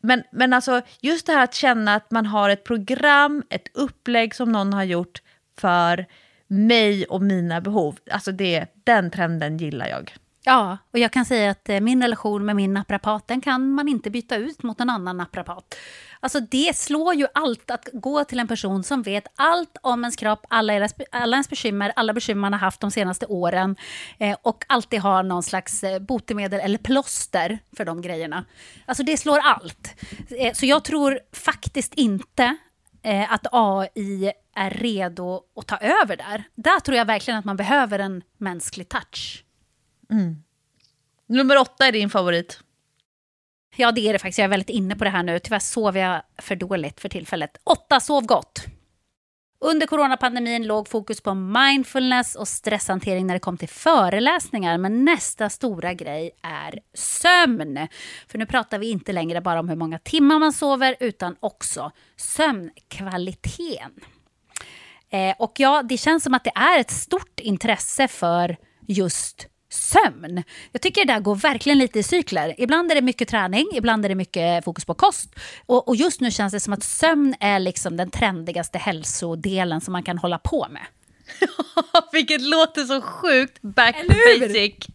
Men, 0.00 0.22
men 0.32 0.52
alltså 0.52 0.82
just 1.00 1.26
det 1.26 1.32
här 1.32 1.44
att 1.44 1.54
känna 1.54 1.94
att 1.94 2.10
man 2.10 2.26
har 2.26 2.50
ett 2.50 2.64
program, 2.64 3.42
ett 3.50 3.68
upplägg 3.74 4.34
som 4.34 4.52
någon 4.52 4.72
har 4.72 4.84
gjort 4.84 5.22
för 5.58 6.06
mig 6.46 7.04
och 7.04 7.22
mina 7.22 7.60
behov. 7.60 7.98
Alltså 8.10 8.32
det, 8.32 8.66
den 8.84 9.10
trenden 9.10 9.58
gillar 9.58 9.88
jag. 9.88 10.14
Ja, 10.48 10.78
och 10.92 10.98
jag 10.98 11.12
kan 11.12 11.24
säga 11.24 11.50
att 11.50 11.68
eh, 11.68 11.80
min 11.80 12.02
relation 12.02 12.44
med 12.44 12.56
min 12.56 12.74
naprapat, 12.74 13.28
den 13.28 13.40
kan 13.40 13.70
man 13.70 13.88
inte 13.88 14.10
byta 14.10 14.36
ut 14.36 14.62
mot 14.62 14.80
en 14.80 14.90
annan 14.90 15.16
naprapat. 15.16 15.74
Alltså 16.20 16.40
det 16.40 16.76
slår 16.76 17.14
ju 17.14 17.26
allt 17.34 17.70
att 17.70 17.88
gå 17.92 18.24
till 18.24 18.38
en 18.38 18.48
person 18.48 18.84
som 18.84 19.02
vet 19.02 19.26
allt 19.36 19.76
om 19.82 20.04
ens 20.04 20.16
kropp, 20.16 20.46
alla, 20.48 20.74
era, 20.74 20.88
alla 21.10 21.36
ens 21.36 21.50
bekymmer, 21.50 21.92
alla 21.96 22.12
bekymmer 22.12 22.40
man 22.40 22.52
har 22.52 22.60
haft 22.60 22.80
de 22.80 22.90
senaste 22.90 23.26
åren 23.26 23.76
eh, 24.18 24.36
och 24.42 24.64
alltid 24.68 25.00
har 25.00 25.22
någon 25.22 25.42
slags 25.42 25.84
eh, 25.84 25.98
botemedel 25.98 26.60
eller 26.60 26.78
plåster 26.78 27.58
för 27.76 27.84
de 27.84 28.02
grejerna. 28.02 28.44
Alltså 28.86 29.02
det 29.02 29.16
slår 29.16 29.38
allt. 29.38 29.94
Eh, 30.30 30.52
så 30.52 30.66
jag 30.66 30.84
tror 30.84 31.20
faktiskt 31.32 31.94
inte 31.94 32.56
eh, 33.02 33.32
att 33.32 33.46
AI 33.52 34.32
är 34.54 34.70
redo 34.70 35.42
att 35.56 35.66
ta 35.66 35.76
över 35.76 36.16
där. 36.16 36.44
Där 36.54 36.80
tror 36.80 36.96
jag 36.96 37.04
verkligen 37.04 37.38
att 37.38 37.44
man 37.44 37.56
behöver 37.56 37.98
en 37.98 38.22
mänsklig 38.38 38.88
touch. 38.88 39.45
Mm. 40.10 40.42
Nummer 41.26 41.58
åtta 41.58 41.86
är 41.86 41.92
din 41.92 42.10
favorit. 42.10 42.60
Ja, 43.76 43.92
det 43.92 44.08
är 44.08 44.12
det 44.12 44.18
faktiskt. 44.18 44.38
Jag 44.38 44.44
är 44.44 44.48
väldigt 44.48 44.70
inne 44.70 44.96
på 44.96 45.04
det 45.04 45.10
här 45.10 45.22
nu. 45.22 45.38
Tyvärr 45.38 45.58
sover 45.58 46.00
jag 46.00 46.22
för 46.38 46.56
dåligt 46.56 47.00
för 47.00 47.08
tillfället. 47.08 47.56
Åtta, 47.64 48.00
Sov 48.00 48.26
gott. 48.26 48.64
Under 49.58 49.86
coronapandemin 49.86 50.66
låg 50.66 50.88
fokus 50.88 51.20
på 51.20 51.34
mindfulness 51.34 52.34
och 52.34 52.48
stresshantering 52.48 53.26
när 53.26 53.34
det 53.34 53.40
kom 53.40 53.56
till 53.56 53.68
föreläsningar. 53.68 54.78
Men 54.78 55.04
nästa 55.04 55.50
stora 55.50 55.94
grej 55.94 56.30
är 56.42 56.80
sömn. 56.94 57.88
För 58.28 58.38
nu 58.38 58.46
pratar 58.46 58.78
vi 58.78 58.90
inte 58.90 59.12
längre 59.12 59.40
bara 59.40 59.60
om 59.60 59.68
hur 59.68 59.76
många 59.76 59.98
timmar 59.98 60.38
man 60.38 60.52
sover 60.52 60.96
utan 61.00 61.36
också 61.40 61.92
sömnkvaliteten. 62.16 63.92
Eh, 65.10 65.34
och 65.38 65.52
ja, 65.56 65.82
det 65.82 65.96
känns 65.96 66.22
som 66.24 66.34
att 66.34 66.44
det 66.44 66.52
är 66.54 66.80
ett 66.80 66.90
stort 66.90 67.40
intresse 67.40 68.08
för 68.08 68.56
just 68.86 69.46
sömn. 69.68 70.42
Jag 70.72 70.82
tycker 70.82 71.04
det 71.04 71.12
där 71.12 71.20
går 71.20 71.34
verkligen 71.34 71.78
lite 71.78 71.98
i 71.98 72.02
cykler. 72.02 72.54
Ibland 72.58 72.90
är 72.90 72.94
det 72.94 73.02
mycket 73.02 73.28
träning, 73.28 73.66
ibland 73.72 74.04
är 74.04 74.08
det 74.08 74.14
mycket 74.14 74.64
fokus 74.64 74.84
på 74.84 74.94
kost. 74.94 75.34
Och, 75.66 75.88
och 75.88 75.96
just 75.96 76.20
nu 76.20 76.30
känns 76.30 76.52
det 76.52 76.60
som 76.60 76.72
att 76.72 76.84
sömn 76.84 77.34
är 77.40 77.58
liksom 77.58 77.96
den 77.96 78.10
trendigaste 78.10 78.78
hälsodelen 78.78 79.80
som 79.80 79.92
man 79.92 80.02
kan 80.02 80.18
hålla 80.18 80.38
på 80.38 80.66
med. 80.70 80.82
Vilket 82.12 82.40
låter 82.40 82.84
så 82.84 83.00
sjukt 83.00 83.62
back 83.62 83.96
to 83.96 84.08
basic. 84.08 84.74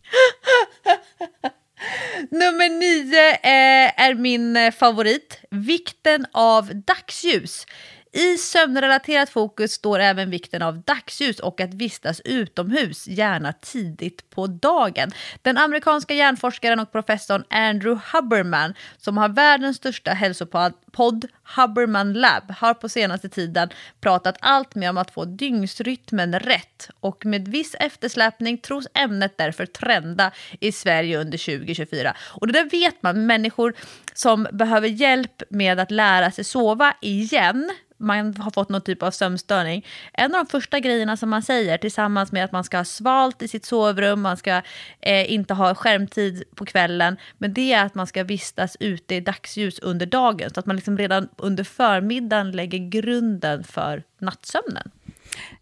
Nummer 2.32 2.70
nio 2.70 3.30
eh, 3.30 4.02
är 4.02 4.14
min 4.14 4.58
eh, 4.58 4.72
favorit. 4.72 5.40
Vikten 5.50 6.26
av 6.32 6.76
dagsljus. 6.76 7.66
I 8.14 8.38
sömnrelaterat 8.38 9.30
fokus 9.30 9.72
står 9.72 10.00
även 10.00 10.30
vikten 10.30 10.62
av 10.62 10.82
dagsljus 10.82 11.40
och 11.40 11.62
att 11.62 11.74
vistas 11.74 12.22
utomhus, 12.26 13.08
gärna 13.08 13.54
tidigt 13.54 14.30
på 14.30 14.48
dagen. 14.48 15.12
Den 15.42 15.58
amerikanska 15.58 16.14
hjärnforskaren 16.14 16.80
och 16.80 16.92
professorn 16.92 17.44
Andrew 17.50 18.02
Huberman, 18.14 18.74
som 18.98 19.18
har 19.18 19.30
världens 19.30 19.78
största 19.78 20.12
hälsopodd 20.12 21.26
Huberman 21.56 22.14
Lab, 22.14 22.52
har 22.52 22.74
på 22.74 22.90
senaste 22.90 23.30
tiden 23.30 23.70
pratat 24.02 24.38
allt 24.40 24.76
mer 24.76 24.90
om 24.90 24.98
att 24.98 25.12
få 25.12 25.26
dygnsrytmen 25.26 26.40
rätt. 26.40 26.90
Och 27.00 27.26
med 27.26 27.48
viss 27.48 27.76
eftersläpning 27.80 28.58
tros 28.58 28.88
ämnet 28.94 29.38
därför 29.38 29.66
trenda 29.66 30.32
i 30.60 30.72
Sverige 30.72 31.18
under 31.20 31.38
2024. 31.38 32.16
Och 32.20 32.48
det 32.48 32.54
där 32.54 32.70
vet 32.70 33.04
man, 33.04 33.26
människor 33.26 33.74
som 34.14 34.48
behöver 34.52 34.88
hjälp 34.88 35.44
med 35.50 35.80
att 35.80 35.92
lära 35.92 36.32
sig 36.32 36.44
sova 36.44 36.94
igen 37.02 37.72
man 38.02 38.36
har 38.36 38.52
fått 38.52 38.70
någon 38.70 38.82
typ 38.82 39.04
av 39.04 39.12
sömnstörning. 39.12 39.86
En 40.14 40.36
av 40.36 40.46
de 40.46 40.52
första 40.52 40.80
grejerna 40.80 41.18
som 41.18 41.30
man 41.30 41.42
säger 41.42 41.78
tillsammans 41.78 42.32
med 42.32 42.46
att 42.46 42.52
man 42.52 42.64
ska 42.64 42.78
ha 42.78 42.86
svalt 42.86 43.42
i 43.42 43.48
sitt 43.48 43.66
sovrum, 43.66 44.22
man 44.22 44.38
ska 44.38 44.62
eh, 45.00 45.34
inte 45.34 45.54
ha 45.54 45.76
skärmtid 45.76 46.44
på 46.56 46.66
kvällen, 46.66 47.18
men 47.38 47.54
det 47.54 47.74
är 47.74 47.86
att 47.86 47.96
man 47.96 48.08
ska 48.08 48.24
vistas 48.24 48.78
ute 48.80 49.16
i 49.16 49.20
dagsljus 49.20 49.80
under 49.80 50.06
dagen 50.06 50.50
så 50.54 50.60
att 50.60 50.66
man 50.66 50.76
liksom 50.76 50.98
redan 50.98 51.28
under 51.38 51.64
förmiddagen 51.64 52.52
lägger 52.52 52.90
grunden 52.90 53.64
för 53.64 54.04
nattsömnen. 54.20 54.92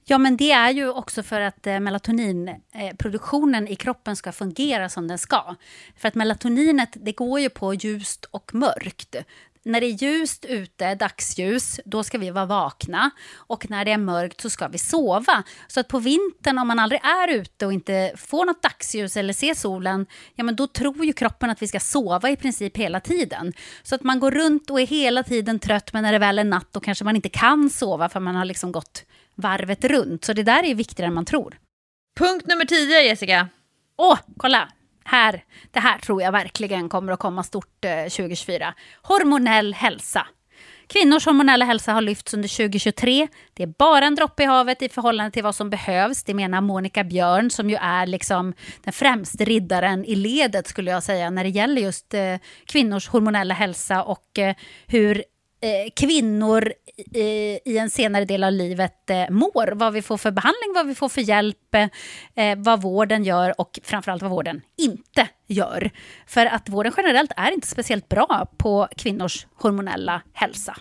Ja, 0.06 0.18
men 0.18 0.38
det 0.38 0.52
är 0.52 0.72
ju 0.72 0.90
också 0.90 1.24
för 1.24 1.41
att 1.41 1.68
eh, 1.68 1.80
melatoninproduktionen 1.80 3.68
i 3.68 3.76
kroppen 3.76 4.16
ska 4.16 4.32
fungera 4.32 4.90
som 4.90 5.08
den 5.08 5.18
ska. 5.18 5.56
För 5.98 6.08
att 6.08 6.16
melatoninet, 6.16 6.90
det 6.94 7.12
går 7.12 7.40
ju 7.40 7.50
på 7.50 7.74
ljust 7.74 8.26
och 8.26 8.56
mörkt. 8.56 9.16
När 9.70 9.82
det 9.82 9.88
är 9.88 10.04
ljust 10.04 10.46
ute, 10.46 10.96
dagsljus, 10.96 11.80
då 11.86 12.04
ska 12.04 12.18
vi 12.18 12.30
vara 12.30 12.46
vakna. 12.46 13.12
Och 13.36 13.70
när 13.70 13.86
det 13.86 13.91
är 13.91 13.98
mörkt 13.98 14.41
så 14.41 14.50
ska 14.50 14.68
vi 14.68 14.78
sova. 14.78 15.44
Så 15.68 15.80
att 15.80 15.88
på 15.88 16.00
vintern, 16.00 16.58
om 16.58 16.68
man 16.68 16.80
aldrig 16.80 17.02
är 17.04 17.28
ute 17.28 17.66
och 17.66 17.74
inte 17.74 18.14
får 18.18 18.46
något 18.46 18.64
dagsljus 18.64 19.18
eller 19.18 19.34
ser 19.34 19.54
solen, 19.54 20.06
ja 20.36 20.44
men 20.44 20.56
då 20.56 20.68
tror 20.68 21.06
ju 21.06 21.14
kroppen 21.14 21.50
att 21.50 21.62
vi 21.62 21.68
ska 21.68 21.80
sova 21.80 22.30
i 22.30 22.36
princip 22.36 22.78
hela 22.78 23.00
tiden. 23.00 23.54
Så 23.84 23.96
att 23.96 24.04
man 24.04 24.20
går 24.20 24.32
runt 24.32 24.70
och 24.70 24.82
är 24.82 24.88
hela 24.88 25.24
tiden 25.24 25.60
trött, 25.60 25.94
men 25.94 26.04
när 26.04 26.12
det 26.12 26.20
väl 26.20 26.40
är 26.40 26.44
natt 26.44 26.68
då 26.72 26.80
kanske 26.80 27.06
man 27.06 27.16
inte 27.16 27.30
kan 27.30 27.70
sova 27.70 28.10
för 28.10 28.20
man 28.20 28.36
har 28.36 28.46
liksom 28.46 28.72
gått 28.72 29.06
varvet 29.36 29.84
runt. 29.84 30.26
Så 30.26 30.34
det 30.34 30.44
där 30.44 30.64
är 30.64 30.76
viktigare 30.76 31.08
än 31.08 31.14
man 31.14 31.26
tror. 31.26 31.58
Punkt 32.20 32.48
nummer 32.48 32.66
10, 32.66 33.02
Jessica. 33.02 33.50
Åh, 33.98 34.20
kolla! 34.38 34.70
Här, 35.11 35.44
det 35.72 35.80
här 35.80 35.98
tror 35.98 36.22
jag 36.22 36.31
verkligen 36.31 36.90
kommer 36.90 37.14
att 37.14 37.19
komma 37.19 37.44
stort 37.44 37.86
eh, 37.86 38.03
2024. 38.03 38.73
Hormonell 39.02 39.73
hälsa. 39.73 40.27
Kvinnors 40.88 41.26
hormonella 41.26 41.65
hälsa 41.65 41.94
har 41.94 42.02
lyfts 42.02 42.34
under 42.34 42.57
2023. 42.57 43.27
Det 43.53 43.64
är 43.64 43.68
bara 43.68 44.06
en 44.06 44.15
droppe 44.15 44.44
i 44.44 44.45
havet 44.45 44.81
i 44.81 44.90
förhållande 44.90 45.31
till 45.31 45.44
vad 45.44 45.56
som 45.56 45.69
behövs. 45.69 46.23
Det 46.23 46.34
menar 46.34 46.61
Monica 46.61 47.03
Björn 47.03 47.49
som 47.49 47.69
ju 47.69 47.76
är 47.76 48.07
liksom 48.07 48.53
den 48.84 48.94
främste 48.94 49.45
riddaren 49.45 50.06
i 50.06 50.15
ledet 50.15 50.68
skulle 50.68 50.91
jag 50.91 51.03
säga 51.03 51.30
när 51.30 51.44
det 51.44 51.49
gäller 51.49 51.81
just 51.81 52.14
eh, 52.14 52.36
kvinnors 52.65 53.07
hormonella 53.07 53.53
hälsa 53.53 54.03
och 54.03 54.40
eh, 54.40 54.56
hur 54.88 55.23
Eh, 55.61 55.91
kvinnor 55.95 56.73
i, 57.14 57.60
i 57.65 57.77
en 57.77 57.90
senare 57.90 58.26
del 58.26 58.44
av 58.44 58.52
livet 58.52 59.10
eh, 59.10 59.30
mår. 59.30 59.72
Vad 59.76 59.94
vi 59.94 60.02
får 60.02 60.18
för 60.18 60.31
behandling, 60.31 60.73
vad 60.76 60.88
vi 60.88 60.95
får 60.95 61.10
för 61.10 61.22
hjälp, 61.22 61.76
eh, 61.76 61.90
eh, 62.36 62.57
vad 62.57 62.81
vården 62.81 63.23
gör 63.23 63.61
och 63.61 63.80
framförallt 63.84 64.22
vad 64.22 64.31
vården 64.31 64.61
inte 64.77 65.27
gör. 65.48 65.91
För 66.27 66.45
att 66.45 66.69
vården 66.69 66.94
generellt 66.98 67.31
är 67.38 67.52
inte 67.52 67.68
speciellt 67.68 68.10
bra 68.10 68.48
på 68.57 68.88
kvinnors 68.98 69.48
hormonella 69.56 70.22
hälsa. 70.34 70.76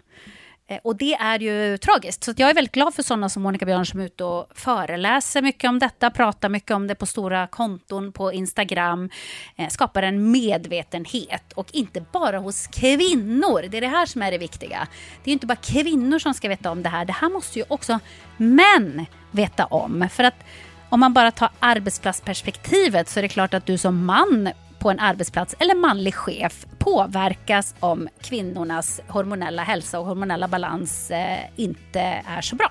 Eh, 0.70 0.78
och 0.84 0.96
det 0.96 1.14
är 1.14 1.38
ju 1.38 1.78
tragiskt. 1.78 2.24
Så 2.24 2.34
jag 2.36 2.50
är 2.50 2.54
väldigt 2.54 2.74
glad 2.74 2.94
för 2.94 3.02
sådana 3.02 3.28
som 3.28 3.42
Monica 3.42 3.66
Björn 3.66 3.86
som 3.86 4.00
är 4.00 4.04
ute 4.04 4.24
och 4.24 4.46
föreläser 4.54 5.42
mycket 5.42 5.68
om 5.68 5.78
detta, 5.78 6.10
pratar 6.10 6.48
mycket 6.48 6.70
om 6.70 6.86
det 6.86 6.94
på 6.94 7.06
stora 7.06 7.46
konton 7.46 8.12
på 8.12 8.32
Instagram, 8.32 9.10
eh, 9.56 9.68
skapar 9.68 10.02
en 10.02 10.30
medvetenhet 10.30 11.52
och 11.52 11.66
inte 11.72 12.00
bara 12.12 12.38
hos 12.38 12.66
kvinnor. 12.66 13.68
Det 13.68 13.76
är 13.76 13.80
det 13.80 13.88
här 13.88 14.06
som 14.06 14.22
är 14.22 14.30
det 14.30 14.38
viktiga. 14.38 14.88
Det 15.24 15.30
är 15.30 15.32
inte 15.32 15.46
bara 15.46 15.56
kvinnor 15.56 16.18
som 16.18 16.34
ska 16.34 16.48
veta 16.48 16.70
om 16.70 16.82
det 16.82 16.88
här, 16.88 17.04
det 17.04 17.12
här 17.12 17.30
måste 17.30 17.58
ju 17.58 17.64
också 17.68 17.98
män 18.36 19.06
veta 19.30 19.66
om. 19.66 20.08
För 20.10 20.24
att 20.24 20.44
om 20.88 21.00
man 21.00 21.12
bara 21.12 21.30
tar 21.30 21.50
arbetsplatsperspektivet 21.60 23.08
så 23.08 23.20
är 23.20 23.22
det 23.22 23.28
klart 23.28 23.54
att 23.54 23.66
du 23.66 23.78
som 23.78 24.06
man 24.06 24.48
på 24.78 24.90
en 24.90 25.00
arbetsplats 25.00 25.54
eller 25.58 25.74
manlig 25.74 26.14
chef 26.14 26.66
påverkas 26.92 27.74
om 27.80 28.08
kvinnornas 28.20 29.00
hormonella 29.08 29.62
hälsa 29.62 30.00
och 30.00 30.06
hormonella 30.06 30.48
balans 30.48 31.10
eh, 31.10 31.38
inte 31.56 32.00
är 32.26 32.40
så 32.40 32.56
bra. 32.56 32.70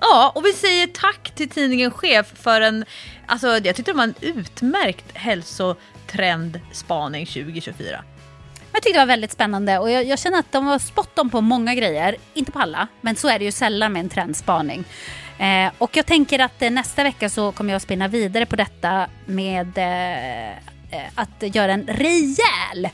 Ja, 0.00 0.32
och 0.34 0.44
vi 0.44 0.52
säger 0.52 0.86
tack 0.86 1.32
till 1.34 1.48
tidningen 1.48 1.90
Chef 1.90 2.32
för 2.34 2.60
en, 2.60 2.84
alltså 3.26 3.46
jag 3.46 3.76
tyckte 3.76 3.92
det 3.92 3.96
var 3.96 4.04
en 4.04 4.14
utmärkt 4.20 5.16
hälsotrendspaning 5.16 7.26
2024. 7.26 8.04
Jag 8.72 8.82
tyckte 8.82 8.98
det 8.98 8.98
var 8.98 9.06
väldigt 9.06 9.32
spännande 9.32 9.78
och 9.78 9.90
jag, 9.90 10.04
jag 10.04 10.18
känner 10.18 10.38
att 10.38 10.52
de 10.52 10.66
var 10.66 10.78
spot 10.78 11.18
on 11.18 11.30
på 11.30 11.40
många 11.40 11.74
grejer. 11.74 12.16
Inte 12.34 12.52
på 12.52 12.58
alla, 12.58 12.88
men 13.00 13.16
så 13.16 13.28
är 13.28 13.38
det 13.38 13.44
ju 13.44 13.52
sällan 13.52 13.92
med 13.92 14.00
en 14.00 14.08
trendspaning. 14.08 14.84
Eh, 15.38 15.72
och 15.78 15.96
jag 15.96 16.06
tänker 16.06 16.38
att 16.38 16.62
eh, 16.62 16.70
nästa 16.70 17.02
vecka 17.02 17.28
så 17.28 17.52
kommer 17.52 17.72
jag 17.72 17.82
spinna 17.82 18.08
vidare 18.08 18.46
på 18.46 18.56
detta 18.56 19.06
med 19.26 19.78
eh, 19.78 20.71
att 21.14 21.54
göra 21.54 21.72
en 21.72 21.86
rejäl 21.86 22.88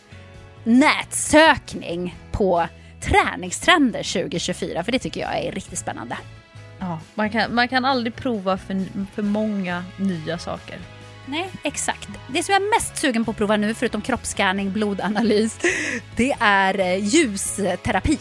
nätsökning 0.65 2.17
på 2.33 2.67
träningstrender 3.01 4.13
2024. 4.13 4.85
För 4.85 4.93
det 4.93 4.99
tycker 4.99 5.21
jag 5.21 5.39
är 5.39 5.53
riktigt 5.53 5.79
spännande. 5.79 6.17
Ja, 6.79 7.01
man, 7.15 7.31
kan, 7.31 7.55
man 7.55 7.69
kan 7.69 7.85
aldrig 7.85 8.17
prova 8.17 8.59
för, 8.59 8.85
för 9.15 9.23
många 9.23 9.85
nya 9.97 10.39
saker. 10.39 10.79
Nej, 11.27 11.51
exakt. 11.63 12.09
Det 12.29 12.43
som 12.43 12.53
jag 12.53 12.63
är 12.63 12.71
mest 12.71 12.97
sugen 12.97 13.25
på 13.25 13.31
att 13.31 13.37
prova 13.37 13.57
nu, 13.57 13.75
förutom 13.75 14.01
kroppsscanning, 14.01 14.73
blodanalys, 14.73 15.59
det 16.17 16.37
är 16.41 16.79
eh, 16.79 17.05
ljusterapi. 17.05 18.19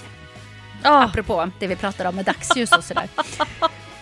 Ja, 0.84 1.04
Apropå 1.04 1.52
det 1.60 1.68
vi 1.68 1.76
pratade 1.76 2.10
om 2.10 2.16
med 2.16 2.26
dagsljus 2.26 2.72
och 2.72 2.84
sådär. 2.84 3.08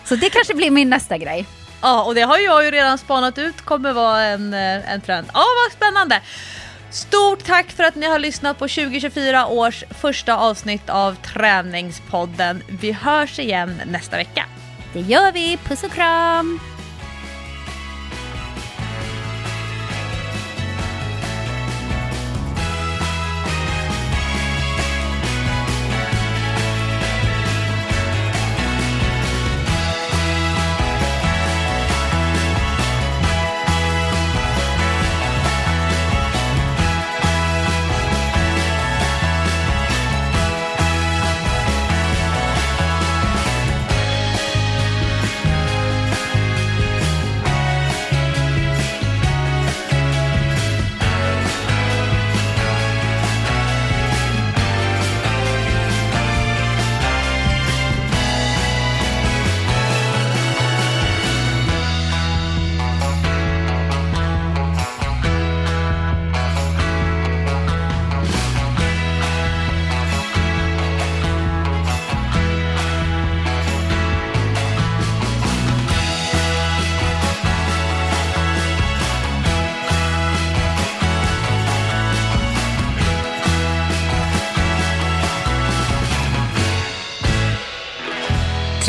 Så 0.04 0.16
det 0.16 0.30
kanske 0.30 0.54
blir 0.54 0.70
min 0.70 0.90
nästa 0.90 1.18
grej 1.18 1.46
ja, 1.82 2.02
och 2.02 2.14
det 2.14 2.22
har 2.22 2.38
jag 2.38 2.64
ju 2.64 2.70
redan 2.70 2.98
spanat 2.98 3.38
ut 3.38 3.62
kommer 3.62 3.92
vara 3.92 4.22
en, 4.22 4.54
eh, 4.54 4.92
en 4.92 5.00
trend. 5.00 5.26
Ja, 5.34 5.44
vad 5.64 5.72
spännande! 5.72 6.20
Stort 6.90 7.44
tack 7.44 7.70
för 7.70 7.84
att 7.84 7.94
ni 7.94 8.06
har 8.06 8.18
lyssnat 8.18 8.58
på 8.58 8.68
2024 8.68 9.46
års 9.46 9.84
första 9.90 10.36
avsnitt 10.36 10.90
av 10.90 11.14
Träningspodden. 11.14 12.62
Vi 12.80 12.92
hörs 12.92 13.38
igen 13.38 13.82
nästa 13.86 14.16
vecka. 14.16 14.44
Det 14.92 15.00
gör 15.00 15.32
vi. 15.32 15.56
Puss 15.56 15.82
och 15.82 15.92
kram! 15.92 16.60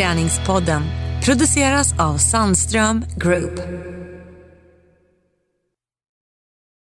Träningspodden 0.08 0.82
produceras 1.26 2.00
av 2.00 2.18
Sandström 2.18 3.06
Group. 3.18 3.77